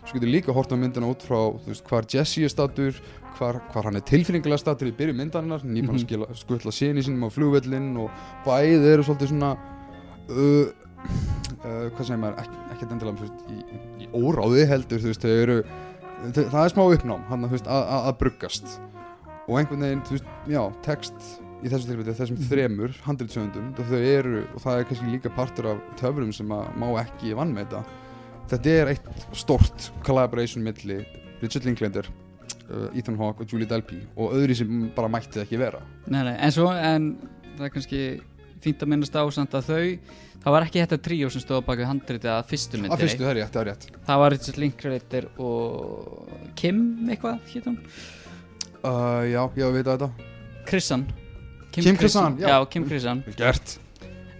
Svo 0.00 0.16
getur 0.18 0.32
líka 0.32 0.54
hort 0.56 0.72
á 0.74 0.76
myndina 0.80 1.06
út 1.12 1.22
frá 1.22 1.38
þú 1.62 1.70
veist, 1.70 1.84
hvar 1.86 2.08
Jesse 2.10 2.42
er 2.42 2.50
statur 2.52 2.96
hvar, 3.38 3.60
hvar 3.72 3.86
hann 3.86 3.96
er 4.00 4.04
tilfinningilega 4.08 4.58
statur 4.60 4.90
í 4.90 4.94
byrju 4.96 5.14
myndarinnar 5.16 5.62
nýpann 5.62 5.94
Mhm. 5.94 6.00
að 6.00 6.04
skila, 6.04 6.26
skutla 6.34 6.72
séni 6.74 7.04
sínum 7.04 7.24
á 7.24 7.30
flugvellin 7.30 7.92
og 8.02 8.10
bæði 8.44 8.90
eru 8.96 9.04
svolítið 9.06 9.30
svona 9.30 9.52
uh, 10.28 10.66
uh, 11.64 11.86
hvað 11.94 12.06
segir 12.06 12.20
maður, 12.22 12.40
ekki, 12.44 12.62
ekki 12.74 12.88
endilega 12.88 13.28
í, 13.50 13.80
í 14.04 14.08
óráði 14.16 14.66
heldur 14.70 15.04
veist, 15.04 15.24
eru 15.44 15.58
þau, 15.64 16.42
það 16.52 16.62
er 16.64 16.74
smá 16.74 16.82
uppnám 16.86 17.22
hann 17.30 17.48
veist, 17.52 17.68
að, 17.70 17.84
bruggast. 18.20 18.74
Og 19.50 19.58
einhvern 19.58 19.82
veginn, 19.86 20.02
þú 20.06 20.16
veist, 20.18 20.28
já, 20.52 20.60
text 20.86 21.30
í 21.60 21.68
þessu 21.68 21.90
tilfelli, 21.90 22.14
þessum 22.16 22.38
Mhm. 22.38 22.48
þremur 22.50 22.94
handritsöndum, 23.04 23.72
þau 23.90 23.98
eru 24.00 24.44
og 24.54 24.62
það 24.62 24.78
er 24.78 24.84
kannski 24.88 25.10
líka 25.12 25.34
partur 25.34 25.66
af 25.74 25.80
töfrum 26.00 26.32
sem 26.32 26.48
að 26.48 26.70
má 26.80 26.86
ekki 27.02 27.34
vannmeita 27.36 27.82
þetta 28.50 28.70
er 28.80 28.92
eitt 28.94 29.26
stort 29.36 29.90
collaboration 30.06 30.62
milli 30.64 31.04
Richard 31.42 31.64
Linklater 31.68 32.08
uh, 32.70 32.88
Ethan 32.96 33.18
Hawke 33.20 33.44
og 33.44 33.52
Julie 33.52 33.68
Delpy 33.68 34.00
og 34.16 34.32
öðru 34.38 34.56
sem 34.56 34.90
bara 34.96 35.08
mætti 35.12 35.36
það 35.38 35.44
ekki 35.46 35.60
vera. 35.60 35.82
Nei, 36.08 36.22
nei, 36.26 36.36
en 36.38 36.54
svo, 36.54 36.70
en 36.72 37.10
það 37.58 37.66
er 37.68 37.74
kannski 37.76 38.02
fínt 38.64 38.82
að 38.84 38.92
minnast 38.92 39.16
á 39.16 39.24
samt 39.34 39.56
að 39.56 39.70
þau 39.70 39.84
það 40.40 40.54
var 40.54 40.66
ekki 40.66 40.80
þetta 40.82 40.98
tríó 41.04 41.28
sem 41.32 41.42
stóð 41.42 41.60
á 41.60 41.68
bak 41.68 41.80
við 41.80 41.90
handritið 41.90 42.32
að 42.32 42.40
fyrstu 42.50 42.76
að 42.76 42.82
myndinni. 42.82 43.02
fyrstu, 43.04 43.24
það 43.24 43.32
er 43.32 43.38
rétt, 43.40 43.52
það 43.52 43.60
er 43.62 43.70
rétt. 43.70 43.86
Það 44.06 44.22
var 44.22 44.34
Richard 44.34 44.60
Linklater 44.62 45.28
og 45.44 46.32
Kim 46.60 46.82
eitthvað, 47.08 47.38
hétt 47.52 47.68
hún? 47.68 47.78
Uh, 48.80 49.22
já, 49.28 49.42
já, 49.60 49.66
við 49.66 49.78
veitum 49.78 49.92
þetta. 49.92 50.10
Chrisan. 50.70 51.06
Kim 51.70 51.96
Chrisan, 51.96 52.38
já. 52.40 52.48
já, 52.48 52.58
Kim 52.72 52.86
Chrisan. 52.88 53.22
Vel 53.26 53.36
gert. 53.38 53.76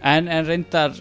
En, 0.00 0.28
en 0.32 0.46
reyndar 0.48 0.96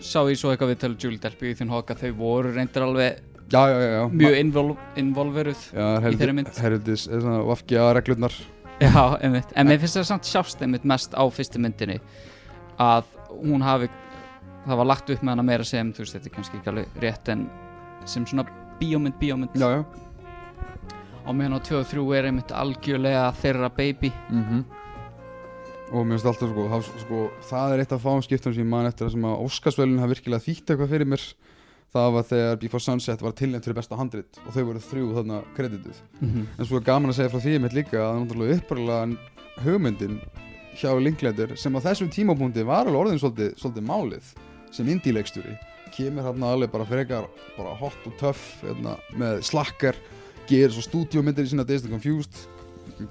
sá 0.00 0.22
ég 0.30 0.38
svo 0.40 0.52
eitthvað 0.52 0.72
við 0.72 0.80
tala 0.84 1.00
Julie 1.02 1.22
Delpy 1.22 1.50
í 1.52 1.56
þinn 1.58 1.72
hoka 1.74 1.96
þau 1.98 2.12
voru 2.16 2.52
reyndar 2.54 2.86
alveg 2.86 3.18
já, 3.50 3.60
já, 3.68 3.76
já, 3.82 3.90
já. 3.92 4.02
mjög 4.22 4.38
invol 4.38 4.70
involveruð 5.00 5.66
já, 5.74 5.86
í 5.98 6.14
þeirri 6.14 6.36
mynd. 6.38 6.50
herriðis, 6.62 7.04
svona 7.10 7.42
vafkja 7.48 7.90
reglurnar. 7.98 8.38
Já, 8.78 9.18
einmitt, 9.18 9.52
en 9.58 9.66
mér 9.66 9.80
finnst 9.82 9.98
það 9.98 10.08
samt 10.12 10.28
sjást 10.28 10.60
einmitt 10.62 10.84
mest 10.86 11.16
á 11.18 11.22
fyrstu 11.34 11.60
myndinni 11.60 11.98
að 12.78 13.04
hún 13.42 13.64
hafi 13.64 13.90
það 14.68 14.80
var 14.80 14.90
lagt 14.90 15.12
upp 15.12 15.22
með 15.22 15.34
hana 15.34 15.46
meira 15.46 15.66
sem 15.66 15.92
þú 15.92 16.04
veist, 16.04 16.16
þetta 16.16 16.30
er 16.30 16.34
kannski 16.36 16.58
ekki 16.58 16.72
alveg 16.72 16.98
rétt 17.04 17.30
en 17.32 17.46
sem 18.08 18.26
svona 18.28 18.44
bíómynd, 18.78 19.16
bíómynd. 19.20 19.56
Já, 19.58 19.78
já. 19.78 19.84
Á 21.24 21.30
meðan 21.36 21.58
á 21.58 21.60
2 21.60 21.80
og 21.82 21.88
3 21.90 22.04
er 22.16 22.28
einmitt 22.30 22.52
algjörlega 22.56 23.30
þeirra 23.42 23.70
baby. 23.74 24.12
Mm 24.30 24.64
og 25.88 26.04
mér 26.04 26.18
finnst 26.18 26.26
alltaf 26.28 26.50
sko 26.52 26.64
það, 26.68 26.88
sko 27.02 27.18
það 27.48 27.74
er 27.74 27.82
eitt 27.82 27.92
af 27.96 28.02
fáum 28.02 28.24
skiptum 28.24 28.52
sem 28.52 28.60
ég 28.60 28.68
man 28.68 28.88
eftir 28.88 29.06
að 29.06 29.14
sem 29.14 29.22
að 29.24 29.44
Óskarsvölun 29.46 30.02
hafa 30.02 30.12
virkilega 30.12 30.44
þýtt 30.44 30.72
eitthvað 30.72 30.90
fyrir 30.92 31.08
mér. 31.08 31.22
Það 31.88 32.08
var 32.12 32.26
þegar 32.28 32.58
Before 32.60 32.84
Sunset 32.84 33.22
var 33.24 33.32
tilnæmt 33.32 33.64
fyrir 33.64 33.78
besta 33.78 33.96
handrit 33.96 34.40
og 34.42 34.52
þau 34.52 34.64
voru 34.68 34.82
þrjú 34.84 35.06
þarna 35.16 35.38
kredituð. 35.56 36.02
En 36.20 36.68
svo 36.68 36.76
er 36.76 36.84
gaman 36.84 37.14
að 37.14 37.16
segja 37.16 37.32
frá 37.32 37.40
því 37.40 37.54
mitt 37.64 37.76
líka 37.78 37.96
að 37.96 38.04
það 38.04 38.10
er 38.10 38.20
náttúrulega 38.26 38.58
uppröðlega 38.58 39.64
hugmyndin 39.64 40.18
hjá 40.78 40.92
Linklater 41.02 41.56
sem 41.58 41.74
á 41.74 41.80
þessum 41.82 42.10
tímapunkti 42.12 42.64
var 42.66 42.86
alveg 42.86 43.00
orðin 43.00 43.20
svolítið, 43.22 43.56
svolítið 43.58 43.88
málið 43.88 44.30
sem 44.74 44.88
indie-leikstjóri 44.94 45.56
kemur 45.94 46.26
hérna 46.28 46.52
alveg 46.54 46.70
bara 46.72 46.86
frekar 46.86 47.26
bara 47.56 47.74
hot 47.78 48.06
og 48.06 48.14
töff 48.20 48.62
hérna, 48.62 48.96
með 49.18 49.42
slakkar 49.48 49.98
gerir 50.48 50.72
svo 50.74 50.84
stúdíómyndir 50.84 51.48
í 51.48 51.52
sína 51.52 51.66
Dazed 51.66 51.88
and 51.88 51.96
Confused 51.96 52.46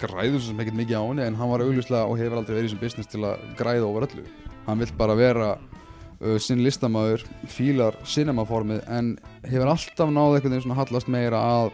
græður 0.02 0.42
svo 0.42 0.52
sem 0.52 0.62
ekkert 0.64 0.78
mikið 0.80 1.00
á 1.00 1.04
henni 1.06 1.26
en 1.26 1.40
hann 1.40 1.52
var 1.52 1.64
augljóslega 1.64 2.06
og 2.08 2.20
hefur 2.20 2.40
aldrei 2.40 2.56
verið 2.58 2.68
í 2.68 2.70
þessum 2.70 2.84
business 2.84 3.12
til 3.12 3.24
að 3.28 3.44
græða 3.60 3.88
over 3.88 4.08
öllu. 4.08 4.24
Hann 4.68 4.82
vill 4.82 4.94
bara 5.00 5.16
vera 5.18 5.50
uh, 5.56 6.38
sinn 6.44 6.64
listamæður, 6.66 7.24
fílar 7.52 7.98
cinemaformið 8.08 8.84
en 8.92 9.14
hefur 9.46 9.74
alltaf 9.74 10.12
náð 10.14 10.38
veginn 10.38 10.64
svona 10.66 10.80
hallast 10.82 11.12
meira 11.12 11.42
að 11.62 11.72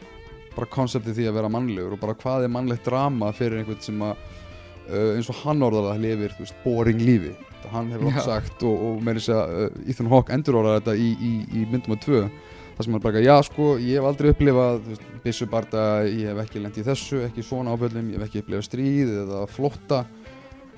bara 0.53 0.69
konseptið 0.69 1.17
því 1.17 1.29
að 1.29 1.37
vera 1.39 1.53
mannlegur 1.53 1.95
og 1.95 2.03
bara 2.03 2.17
hvað 2.19 2.45
er 2.45 2.53
mannlegt 2.53 2.85
drama 2.85 3.31
fyrir 3.33 3.61
einhvern 3.61 3.81
sem 3.81 4.03
að 4.05 4.19
uh, 4.89 5.13
eins 5.15 5.29
og 5.31 5.41
hann 5.43 5.63
lifir, 6.01 6.33
þú 6.35 6.45
veist, 6.45 6.57
boring 6.63 7.01
lífi. 7.01 7.35
Hann 7.71 7.91
hefur 7.93 8.11
Já. 8.11 8.23
sagt 8.25 8.63
og, 8.67 8.81
og 8.87 9.03
með 9.03 9.21
þess 9.21 9.33
að 9.35 9.53
uh, 9.55 9.77
Ethan 9.89 10.11
Hawke 10.11 10.35
endur 10.35 10.59
orðar 10.59 10.81
þetta 10.81 10.97
í, 10.99 11.13
í, 11.13 11.31
í 11.61 11.65
myndum 11.71 11.95
að 11.95 12.03
tvö 12.07 12.23
það 12.73 12.85
sem 12.85 12.95
hann 12.95 13.03
bara, 13.03 13.21
já 13.21 13.35
sko, 13.45 13.65
ég 13.77 13.99
hef 13.99 14.07
aldrei 14.09 14.31
upplifað 14.33 14.87
byssubarda, 15.23 15.83
ég 16.09 16.31
hef 16.31 16.39
ekki 16.43 16.61
lent 16.63 16.77
í 16.81 16.85
þessu 16.85 17.19
ekki 17.27 17.45
svona 17.45 17.75
áföllum, 17.75 18.09
ég 18.09 18.17
hef 18.17 18.27
ekki 18.27 18.41
upplifað 18.41 18.65
stríð 18.67 19.11
eða 19.23 19.43
flótta. 19.51 20.03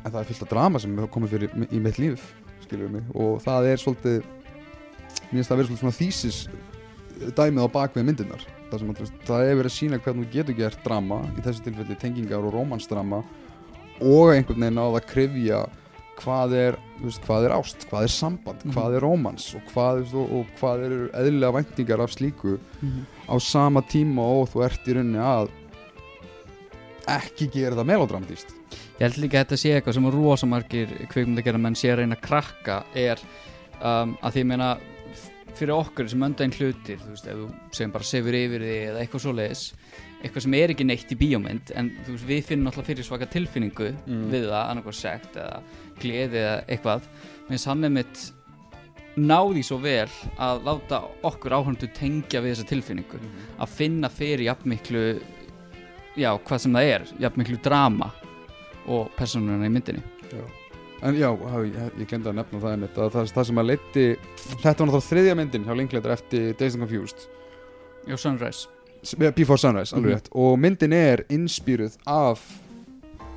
En 0.03 0.11
það 0.11 0.19
er 0.19 0.27
fullt 0.29 0.43
af 0.45 0.51
drama 0.51 0.81
sem 0.81 0.97
hefur 0.99 1.13
komið 1.15 1.35
fyrir 1.35 1.55
í 1.71 1.81
mitt 1.81 2.01
líf 2.01 2.25
skilur 2.65 2.91
mig, 2.91 3.07
og 3.13 3.39
það 3.45 3.71
er 3.71 3.81
svolítið 3.81 4.19
mér 4.25 5.31
finnst 5.31 5.49
það 5.49 5.55
að 5.55 5.61
vera 5.61 5.79
svona 5.79 5.97
þýsis 5.99 6.39
dæmið 7.37 7.67
á 7.67 7.75
bakvið 7.75 8.07
myndirnar. 8.09 8.45
Það 8.69 8.81
sem 8.81 8.93
það 9.27 9.45
er 9.45 9.59
verið 9.59 9.71
að 9.71 9.75
sína 9.75 9.99
hvernig 10.01 10.27
þú 10.27 10.35
getur 10.35 10.57
gert 10.57 10.85
drama 10.85 11.21
í 11.35 11.43
þessu 11.45 11.65
tilfelli 11.65 11.97
tengingar 12.01 12.45
og 12.45 12.55
rómansdrama 12.55 13.21
og 14.01 14.33
einhvern 14.35 14.59
veginn 14.65 14.79
það 14.81 14.97
að 14.99 15.07
krifja 15.11 15.59
hvað 16.15 16.53
er, 16.55 16.77
veist, 17.03 17.21
hvað 17.27 17.45
er 17.45 17.53
ást, 17.57 17.85
hvað 17.89 18.03
er 18.07 18.11
samband, 18.13 18.61
Mhm. 18.65 18.73
hvað 18.73 18.95
er 18.95 19.01
rómans 19.03 19.49
og 19.55 19.61
hvað, 19.73 19.99
veist, 20.01 20.13
og, 20.15 20.31
og 20.31 20.45
hvað 20.59 20.85
eru 20.85 21.09
eðlilega 21.11 21.53
væntingar 21.59 21.99
af 22.03 22.11
slíku 22.15 22.57
Mhm. 22.81 23.05
á 23.29 23.35
sama 23.41 23.81
tíma 23.81 24.21
og 24.23 24.49
þú 24.49 24.63
ert 24.65 24.87
í 24.87 24.93
rauninni 24.95 25.19
að 25.19 25.49
ekki 27.07 27.47
gera 27.53 27.75
það 27.75 27.89
melodramatíst 27.91 28.53
Ég 28.95 29.01
held 29.09 29.17
líka 29.19 29.41
að 29.41 29.45
þetta 29.45 29.57
sé 29.59 29.71
eitthvað 29.75 29.93
sem 29.97 30.05
rosamargir 30.15 30.93
kvikmyndagerðar 31.11 31.61
menn 31.65 31.75
sé 31.75 31.89
að 31.91 31.97
reyna 31.99 32.15
að 32.15 32.21
krakka 32.23 32.77
er 32.95 33.19
um, 33.81 34.15
að 34.23 34.31
því 34.31 34.39
ég 34.39 34.45
meina 34.53 34.69
fyrir 35.55 35.75
okkur 35.75 36.09
sem 36.11 36.23
önda 36.23 36.43
einn 36.45 36.55
hlutir 36.55 36.97
þú 37.03 37.09
veist, 37.11 37.27
ef 37.27 37.35
þú 37.35 37.49
segjum 37.75 37.91
bara 37.91 38.03
sefur 38.07 38.37
yfir 38.39 38.63
því 38.63 38.77
eða 38.89 39.03
eitthvað 39.03 39.25
svoleiðis 39.25 39.65
eitthvað 40.25 40.45
sem 40.47 40.55
er 40.57 40.73
ekki 40.73 40.85
neitt 40.89 41.11
í 41.13 41.17
bíómynd 41.19 41.71
en 41.77 41.91
þú 42.05 42.15
veist, 42.15 42.25
við 42.29 42.41
finnum 42.49 42.67
náttúrulega 42.69 42.89
fyrir 42.91 43.05
svaka 43.07 43.27
tilfinningu 43.31 43.91
Mm. 44.07 44.25
við 44.33 44.47
það, 44.49 44.63
annarkoð 44.71 44.97
sekt 44.97 45.37
eða 45.37 45.61
gleði 46.01 46.41
eða 46.41 46.55
eitthvað. 46.67 47.07
Minnst 47.49 47.69
hann 47.69 47.83
er 47.85 47.93
mitt 47.93 48.23
náði 49.15 49.61
svo 49.63 49.77
vel 49.79 50.09
að 50.43 50.65
láta 50.67 50.99
okkur 51.23 51.53
áhörndu 51.55 51.87
tengja 51.95 52.41
við 52.43 52.55
þessa 52.55 52.67
tilfinningu. 52.73 53.19
Að 53.61 53.69
finna 53.77 54.09
fyrir 54.11 54.43
jafnmiklu 54.49 55.05
já, 56.19 56.33
hvað 56.35 56.59
sem 56.65 56.75
það 56.75 56.89
er 56.95 57.07
jafnmiklu 57.23 57.61
drama 57.63 58.11
og 58.87 59.09
personuna 59.17 59.65
í 59.65 59.71
myndinni. 59.71 60.03
En 61.05 61.13
já, 61.15 61.29
ég, 61.29 61.75
ég 62.01 62.07
glemdi 62.09 62.31
að 62.31 62.37
nefna 62.39 62.59
það 62.63 62.71
einmitt 62.75 62.97
að 62.97 63.11
það, 63.13 63.31
það 63.35 63.45
sem 63.49 63.59
að 63.61 63.67
leiti 63.69 64.05
Þetta 64.45 64.69
var 64.71 64.87
náttúrulega 64.89 65.07
þriðja 65.09 65.35
myndin 65.37 65.65
hjá 65.67 65.73
Linklater 65.77 66.13
eftir 66.15 66.53
Days 66.59 66.75
and 66.77 66.83
Confused. 66.85 67.27
Já, 68.07 68.15
Sunrise 68.17 68.67
Before 69.35 69.57
Sunrise, 69.57 69.95
alveg 69.95 70.11
Mhm. 70.11 70.15
rétt. 70.17 70.29
Og 70.31 70.59
myndin 70.59 70.93
er 70.93 71.23
inspýruð 71.29 71.97
af 72.07 72.41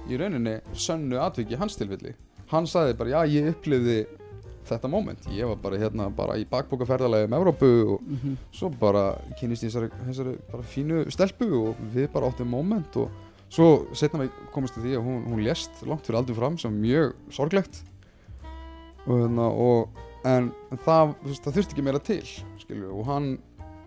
í 0.08 0.16
rauninni 0.16 0.60
sönnu 0.74 1.18
atviki 1.20 1.56
hans 1.56 1.76
tilfelli. 1.76 2.14
Hann 2.48 2.64
sagði 2.64 2.96
bara, 2.96 3.10
já, 3.10 3.26
ég 3.28 3.48
upplifði 3.52 4.06
þetta 4.68 4.88
moment. 4.88 5.18
Ég 5.32 5.46
var 5.48 5.56
bara 5.56 5.76
hérna 5.76 6.08
bara 6.14 6.36
í 6.36 6.44
bakbókaferðalegi 6.48 7.24
um 7.24 7.32
Evrópu 7.32 7.92
og 7.94 8.02
mm 8.02 8.16
-hmm. 8.16 8.36
svo 8.52 8.68
bara 8.70 9.18
kynist 9.40 9.62
ég 9.62 9.70
þessari, 9.70 9.90
þessari 10.06 10.36
bara 10.50 10.62
fínu 10.62 11.10
stelpu 11.10 11.68
og 11.68 11.76
við 11.94 12.08
bara 12.12 12.26
áttum 12.30 12.46
moment 12.46 12.96
og 12.96 13.10
svo 13.50 13.86
setna 13.94 14.20
við 14.20 14.30
komast 14.52 14.74
til 14.74 14.82
því 14.82 14.96
að 14.96 15.04
hún, 15.04 15.24
hún 15.26 15.44
lést 15.44 15.70
langt 15.86 16.06
fyrir 16.06 16.18
aldur 16.18 16.34
fram 16.34 16.58
sem 16.58 16.72
mjög 16.82 17.12
sorglegt. 17.30 17.82
Og, 19.06 19.28
hérna, 19.28 19.48
og 19.48 19.88
en 20.24 20.52
það, 20.84 21.14
það 21.24 21.52
þurfti 21.54 21.72
ekki 21.72 21.82
meira 21.82 21.98
til 21.98 22.22
skilju, 22.58 22.90
og 22.92 23.06
hann 23.06 23.38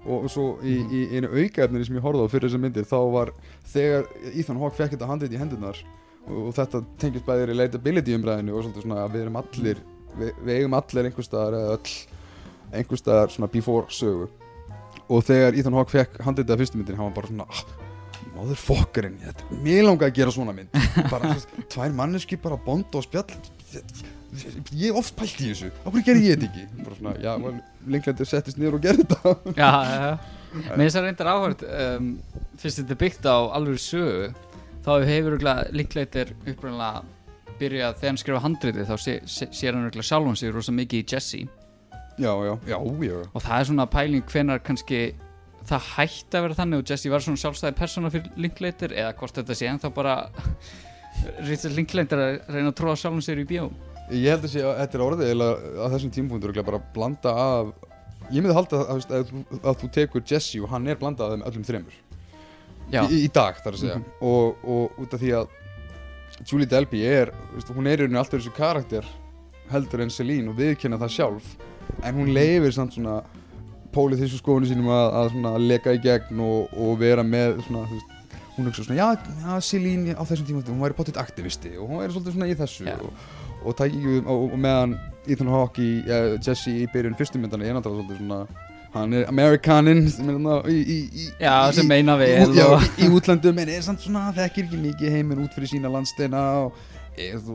og 0.05 0.27
svo 0.33 0.45
í, 0.65 0.75
í 0.81 1.01
einu 1.17 1.29
aukaefninu 1.29 1.85
sem 1.85 1.97
ég 1.97 2.05
horfði 2.05 2.25
á 2.25 2.31
fyrir 2.33 2.49
þessar 2.49 2.63
myndir 2.63 2.87
þá 2.89 2.99
var 3.13 3.33
þegar 3.69 4.07
Ethan 4.31 4.61
Hawke 4.61 4.79
fekk 4.79 4.95
þetta 4.95 5.09
handið 5.11 5.35
í 5.35 5.41
hendurnar 5.41 5.81
og, 6.25 6.37
og 6.47 6.55
þetta 6.57 6.81
tengist 7.01 7.27
bæðir 7.27 7.51
í 7.51 7.55
relatability 7.55 8.15
umræðinu 8.17 8.55
og 8.57 8.71
svona 8.71 9.03
að 9.03 9.17
við 9.17 9.25
erum 9.25 9.41
allir 9.41 9.83
við, 10.17 10.31
við 10.41 10.55
eigum 10.55 10.77
allir 10.79 11.09
einhverstaðar 11.09 11.59
eða 11.59 11.75
öll 11.77 11.93
einhverstaðar 12.71 13.33
svona 13.33 13.51
before 13.51 13.91
sögu. 13.93 14.29
Og 15.11 15.25
þegar 15.27 15.57
Ethan 15.59 15.75
Hawke 15.75 15.91
fekk 15.91 16.21
handið 16.23 16.45
þetta 16.45 16.59
fyrstu 16.61 16.79
myndin 16.79 16.99
hann 16.99 17.09
var 17.09 17.17
bara 17.17 17.31
svona 17.31 17.47
ah, 17.51 17.61
motherfuckerinn, 18.37 19.19
mér 19.59 19.83
langaði 19.85 20.07
að 20.07 20.17
gera 20.21 20.33
svona 20.33 20.55
mynd. 20.55 20.81
Bara 21.11 21.35
tvær 21.71 21.93
manneski 21.95 22.39
bara 22.39 22.57
bond 22.65 22.95
og 22.95 23.03
spjall 23.05 23.27
ég 24.31 24.91
hef 24.91 24.99
oft 25.01 25.15
pælt 25.17 25.41
í 25.41 25.49
þessu, 25.51 25.71
okkur 25.83 26.05
gerði 26.07 26.27
ég 26.29 26.37
þetta 26.39 26.49
ekki? 26.51 26.83
Bara 26.85 26.99
svona, 26.99 27.15
já, 27.19 27.31
lenglendir 27.95 28.29
settist 28.29 28.59
niður 28.61 28.77
og 28.77 28.85
gerði 28.85 29.07
þetta. 29.11 29.33
Já, 29.61 29.71
já, 29.87 29.97
já. 30.01 30.13
Mér 30.51 30.81
finnst 30.83 30.97
það 30.97 31.05
reyndar 31.07 31.29
áhört 31.31 31.61
um, 31.63 32.07
Fyrst 32.59 32.81
þetta 32.81 32.91
er 32.91 32.99
byggt 32.99 33.27
á 33.31 33.37
alveg 33.55 33.77
sögu 33.79 34.25
Þá 34.83 34.91
hefur 35.07 35.37
líkleitir 35.71 36.33
upprænlega 36.43 37.03
byrjað 37.61 37.97
þegar 37.99 38.09
hann 38.09 38.19
skrifa 38.19 38.41
handriti 38.43 38.85
þá 38.89 38.95
sé, 38.99 39.13
sé, 39.29 39.47
sér 39.53 39.75
hann 39.77 39.85
örugglega 39.85 40.07
sjálfum 40.09 40.37
sig 40.39 40.51
rosa 40.51 40.73
mikið 40.73 41.03
í 41.03 41.05
Jesse. 41.13 41.41
Já, 42.17 42.31
já, 42.33 42.53
já, 42.67 42.77
já. 43.05 43.19
Og 43.31 43.43
það 43.45 43.57
er 43.59 43.67
svona 43.69 43.85
pæling 43.93 44.25
hvenar 44.33 44.63
kannski 44.65 45.01
það 45.69 45.87
hætti 45.93 46.39
að 46.39 46.45
vera 46.47 46.57
þannig 46.57 46.81
og 46.81 46.89
Jesse 46.91 47.11
var 47.13 47.23
svona 47.23 47.41
sjálfstæði 47.43 47.77
persóna 47.77 48.11
fyrir 48.13 48.41
Linklater 48.41 48.95
eða 48.97 49.13
hvort 49.19 49.37
þetta 49.37 49.57
sé 49.57 49.69
ennþá 49.69 49.93
bara 49.93 50.15
Richard 51.47 51.77
Linklater 51.77 52.23
að 52.25 52.39
reyna 52.49 52.73
að 52.73 52.77
tróða 52.81 52.97
sjálfum 53.03 53.23
sér 53.25 53.43
í 53.43 53.47
bjó 53.53 53.69
Ég 54.11 54.27
held 54.33 54.43
að 54.43 54.53
sé 54.53 54.63
að 54.65 54.77
þetta 54.81 54.97
er 54.97 55.05
orðið 55.05 55.31
eða 55.31 55.49
að 55.85 55.95
þessum 55.95 56.13
tímpunktur 56.17 56.51
örugglega 56.51 56.67
bara 56.67 56.83
blanda 56.95 57.31
af 57.31 57.73
Ég 58.31 58.39
myndi 58.39 58.55
halda 58.55 58.79
að, 58.79 59.01
að, 59.11 59.15
að, 59.17 59.57
að 59.59 59.79
þú 59.81 59.87
tekur 59.97 60.23
Jesse 60.27 60.61
og 60.63 60.69
hann 60.71 60.85
er 60.87 60.99
blandað 60.99 61.33
af 61.33 61.33
þeim 61.33 61.41
öllum 61.49 61.65
þremur. 61.67 61.97
Já, 62.91 63.01
í, 63.07 63.25
í 63.25 63.31
dag 63.31 63.57
þar 63.63 63.75
að 63.75 63.81
segja. 63.81 63.97
Og, 64.23 64.61
og 64.63 65.01
út 65.03 65.15
af 65.15 65.19
því 65.19 65.33
að 65.39 65.57
Julie 66.47 66.69
Delby 66.69 67.01
er, 67.05 67.33
veist, 67.51 67.73
hún 67.75 67.89
er 67.89 67.99
í 67.99 68.05
rauninni 68.05 68.21
alltaf 68.21 68.39
þessu 68.39 68.53
karakter 68.55 69.07
heldur 69.71 70.03
en 70.05 70.13
Celine 70.13 70.51
og 70.51 70.57
viðkynna 70.59 70.99
það 71.01 71.13
sjálf. 71.17 71.51
En 72.07 72.17
hún 72.17 72.31
leifir 72.35 72.73
samt 72.75 72.95
svona 72.95 73.19
pólið 73.91 74.23
þessu 74.23 74.39
skoðinu 74.39 74.71
sínum 74.71 74.89
að, 74.95 75.05
að 75.19 75.29
svona 75.35 75.53
leka 75.59 75.95
í 75.95 76.01
gegn 76.03 76.41
og, 76.45 76.71
og 76.79 76.97
vera 77.01 77.25
með 77.27 77.59
svona, 77.67 77.83
veist, 77.91 78.17
hún 78.55 78.69
hugsa 78.69 78.87
svona, 78.87 78.99
já, 79.01 79.35
já, 79.43 79.53
Celine 79.67 80.15
á 80.15 80.23
þessum 80.23 80.47
tíma, 80.47 80.63
hún 80.71 80.83
væri 80.83 80.97
pottitt 80.97 81.19
aktivisti 81.19 81.75
og 81.75 81.91
hún 81.91 82.01
væri 82.01 82.15
svolítið 82.15 82.37
svona 82.37 82.49
í 82.51 82.57
þessu 82.59 82.87
Já. 82.87 82.95
og, 82.95 83.11
og, 83.63 83.77
tæki, 83.77 84.19
og, 84.25 84.51
og 84.51 84.59
meðan 84.59 84.97
Ethan 85.29 85.53
Hawke 85.53 85.83
í, 85.83 85.93
uh, 86.07 86.35
Jesse 86.41 86.73
í 86.73 86.87
byrjun 86.91 87.17
fyrstu 87.19 87.41
myndana 87.41 87.67
er 87.67 87.77
náttúrulega 87.77 88.07
svolítið 88.07 88.23
svona 88.23 88.69
hann 88.91 89.13
er 89.15 89.27
Amerikanin 89.31 90.07
er 90.07 90.71
í, 90.71 90.79
í, 90.79 90.97
í, 91.07 91.27
já 91.39 91.53
sem 91.75 91.87
meina 91.87 92.17
vel 92.19 92.55
já, 92.57 92.65
í, 92.99 93.11
útlandum 93.11 93.61
en 93.61 93.69
er 93.71 93.85
samt 93.85 94.03
svona 94.03 94.31
þekkir 94.35 94.67
ekki 94.67 94.81
mikið 94.87 95.15
heiminn 95.15 95.45
út 95.45 95.53
fyrir 95.55 95.71
sína 95.71 95.91
landsteina 95.91 96.41
og, 96.65 96.81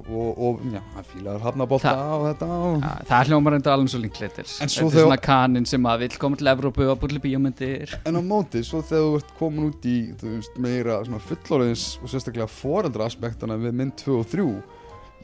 og, 0.06 0.30
og, 0.30 0.62
já, 0.72 0.80
hann 0.94 1.08
fílaður 1.10 1.44
hafnabolta 1.44 1.92
og 2.14 2.24
þetta 2.30 2.48
og, 2.68 2.86
það 3.10 3.30
hljómar 3.32 3.58
enda 3.58 3.74
alveg 3.74 3.92
svo 3.92 4.00
Linklater. 4.00 4.48
En 4.48 4.72
Þetta 4.72 4.86
er 4.86 4.96
svona 4.96 5.20
kanin 5.26 5.68
sem 5.68 5.88
að 5.90 6.06
vill 6.06 6.18
koma 6.22 6.40
til 6.40 6.50
Evrópu 6.52 6.88
og 6.92 7.00
búið 7.02 7.16
til 7.16 7.22
bíómyndir. 7.24 7.94
En 8.08 8.20
á 8.20 8.22
móti, 8.24 8.62
svo 8.64 8.82
þegar 8.84 9.06
þú 9.06 9.20
ert 9.20 9.36
komin 9.40 9.68
út 9.70 9.88
í 9.88 9.96
veist, 10.22 10.60
meira 10.60 11.00
svona 11.08 11.20
fullorðins 11.24 11.86
og 12.02 12.12
sérstaklega 12.12 12.48
foreldra 12.52 13.08
aspektana 13.08 13.56
við 13.60 13.76
mynd 13.80 13.96
2 14.04 14.18
og 14.20 14.28
3 14.32 14.48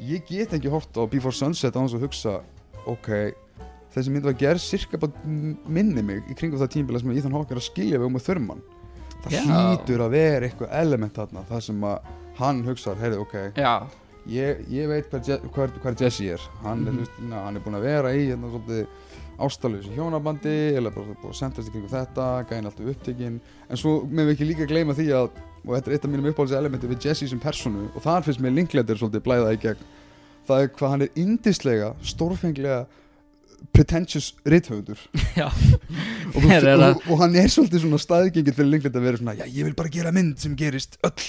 ég 0.00 0.24
get 0.28 0.52
ekki 0.56 0.70
hort 0.72 0.96
á 0.96 1.02
Before 1.10 1.34
Sunset 1.36 1.74
á 1.76 1.80
hans 1.80 1.94
að 1.94 2.06
hugsa 2.06 2.40
ok, 2.86 3.08
þessi 3.94 4.10
mynd 4.10 4.24
var 4.24 4.32
gerð 4.40 4.62
cirka 4.64 4.98
bara 4.98 5.12
minni 5.68 6.02
mig 6.02 6.22
í 6.30 6.34
kringum 6.38 6.58
það 6.62 6.72
tímbila 6.76 7.00
sem 7.02 7.10
Ethan 7.12 7.32
Hawke 7.36 7.52
er 7.54 7.60
að 7.60 7.68
skilja 7.68 7.98
við 8.00 8.06
um 8.08 8.16
með 8.16 8.26
þörman 8.30 8.62
það 9.22 9.36
Já. 9.36 9.42
hlýtur 9.46 10.00
að 10.06 10.10
vera 10.16 10.48
eitthvað 10.48 10.72
element 10.80 11.14
þarna 11.14 11.44
það 11.50 11.60
sem 11.68 11.84
að 11.84 12.10
hann 12.40 12.62
hugsar, 12.66 12.96
heyrðu, 12.98 13.20
ok 13.26 13.34
ég, 14.32 14.62
ég 14.72 14.88
veit 14.88 15.10
hver, 15.12 15.40
hver, 15.54 15.70
hver 15.82 15.96
Jesse 16.00 16.24
er 16.32 16.40
hann, 16.62 16.86
er, 16.86 16.92
Mhm. 16.92 16.98
mm 16.98 17.30
-hmm. 17.30 17.44
hann 17.44 17.56
er 17.56 17.60
búinn 17.62 17.76
að 17.78 17.82
vera 17.82 18.14
í 18.14 18.26
hérna, 18.30 18.50
svolítið 18.50 18.86
ástalus 19.38 19.86
í 19.86 19.94
hjónabandi 19.96 20.76
eða 20.78 20.90
bara 20.94 21.06
að 21.24 21.34
sendast 21.34 21.68
í 21.68 21.72
kringum 21.72 21.90
þetta 21.90 22.46
gæn 22.48 22.64
alltaf 22.66 22.86
upptekinn 22.86 23.40
en 23.68 23.76
svo 23.76 24.02
með 24.06 24.26
við 24.26 24.32
ekki 24.34 24.46
líka 24.48 24.66
gleyma 24.66 24.92
því 24.94 25.08
að 25.12 25.30
og 25.62 25.74
þetta 25.76 25.90
er 25.90 25.96
eitt 25.96 26.06
af 26.08 26.10
mínum 26.12 26.30
uppáhalds 26.32 26.54
elementi 26.58 26.90
við 26.90 27.06
Jesse 27.08 27.28
sem 27.30 27.40
personu 27.42 27.88
og 27.94 28.02
þar 28.04 28.24
finnst 28.26 28.42
mér 28.42 28.54
Linklater 28.56 28.98
svolítið 28.98 29.24
blæða 29.26 29.52
í 29.54 29.60
gegn. 29.62 29.84
Það 30.48 30.64
er 30.64 30.72
hvað 30.74 30.90
hann 30.96 31.04
er 31.06 31.12
indislega 31.22 31.92
stórfenglega 32.02 32.80
pretentious 33.72 34.32
rithöfundur. 34.48 34.98
Og, 36.32 36.40
þú- 36.40 36.50
er 36.54 36.64
og, 36.80 37.02
og 37.12 37.18
hann 37.20 37.34
er 37.36 37.50
svolítið 37.52 37.82
svona 37.84 37.98
staðgengið 38.00 38.56
fyrir 38.56 38.70
Linklater 38.72 39.02
að 39.02 39.06
vera 39.06 39.20
svona 39.20 39.34
já 39.36 39.44
ég 39.46 39.66
vil 39.68 39.74
bara 39.76 39.90
gera 39.92 40.12
mynd 40.14 40.38
sem 40.40 40.54
gerist 40.58 40.96
öll 41.04 41.26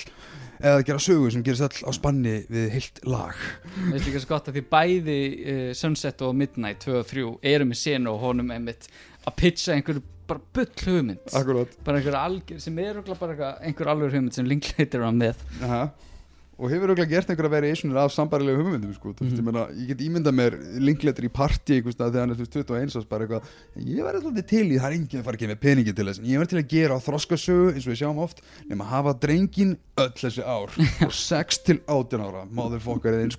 eða 0.64 0.84
gera 0.88 1.02
sögu 1.04 1.28
sem 1.34 1.44
gerist 1.44 1.66
öll 1.66 1.84
á 1.86 1.92
spanni 1.94 2.36
við 2.48 2.70
heilt 2.72 3.02
lag. 3.10 3.36
Það 3.76 3.98
er 4.00 4.06
líka 4.08 4.22
svo 4.24 4.30
gott 4.32 4.48
að 4.48 4.58
því 4.58 4.64
bæði 4.72 5.18
uh, 5.20 5.66
Sunset 5.76 6.24
og 6.24 6.38
Midnight 6.40 6.86
2 6.88 6.96
og 7.02 7.10
3 7.10 7.26
eru 7.54 7.68
með 7.68 7.82
senu 7.84 8.14
og 8.16 8.22
honum 8.24 8.54
einmitt 8.56 8.88
að 9.28 9.36
pitcha 9.44 9.76
einhverju 9.76 10.06
bara 10.28 10.40
bull 10.54 10.72
hugmynd 10.86 11.34
Akkurat 11.34 11.78
bara 11.86 11.98
einhverju 12.00 12.20
algjör 12.24 12.60
sem 12.62 12.80
er 12.80 13.02
bara 13.02 13.34
eitthvað- 13.34 13.62
einhver 13.68 13.88
algjör 13.94 14.12
hugmynd 14.18 14.34
sem 14.34 14.46
Linklater 14.46 15.00
var 15.00 15.12
með 15.12 15.36
Aha. 15.62 15.92
Og 16.64 16.70
hefur 16.70 16.92
auðvitað 16.94 17.10
gert 17.10 17.30
einhverja 17.34 17.50
variationir 17.50 17.98
af 17.98 18.12
sambarilega 18.14 18.60
hugmyndum 18.62 18.94
sko. 18.94 19.10
mm 19.10 19.26
Mhm. 19.26 19.38
ég, 19.38 19.44
meina, 19.44 19.64
ég 19.74 19.88
get 19.88 19.98
ímyndað 20.06 20.36
mér 20.38 20.54
linkletur 20.80 21.26
í 21.26 21.30
partí 21.34 21.82
þegar 21.82 22.20
hann 22.22 22.30
er 22.30 22.36
þú 22.36 22.46
veist, 22.46 22.54
21 22.54 22.96
árs 22.96 23.10
bara 23.10 23.26
eitthvað 23.26 23.44
Ég 23.76 24.04
verði 24.06 24.22
svolítið 24.22 24.48
til 24.48 24.68
í, 24.70 24.78
það 24.78 24.86
er 24.86 24.94
enginn 24.94 25.20
að 25.20 25.24
fara 25.24 25.38
ekki 25.38 25.48
með 25.50 25.60
peningi 25.60 25.96
til 25.96 26.06
þess 26.06 26.20
Ég 26.22 26.38
verði 26.38 26.50
til 26.54 26.62
að 26.62 26.68
gera 26.70 26.94
á 26.94 27.00
þroskasögu 27.02 27.74
eins 27.74 27.88
og 27.88 27.92
við 27.94 28.00
sjáum 28.04 28.20
oft 28.22 28.42
nema 28.70 28.86
að 28.86 28.90
hafa 28.94 29.14
drengin 29.20 29.78
öll 29.98 30.14
þessi 30.14 30.44
ár 30.46 30.70
og 31.08 31.12
6 31.34 31.58
til 31.66 31.80
18 31.88 32.22
ára 32.22 32.46
motherfucker 32.52 33.12
eða 33.18 33.24
eins 33.26 33.38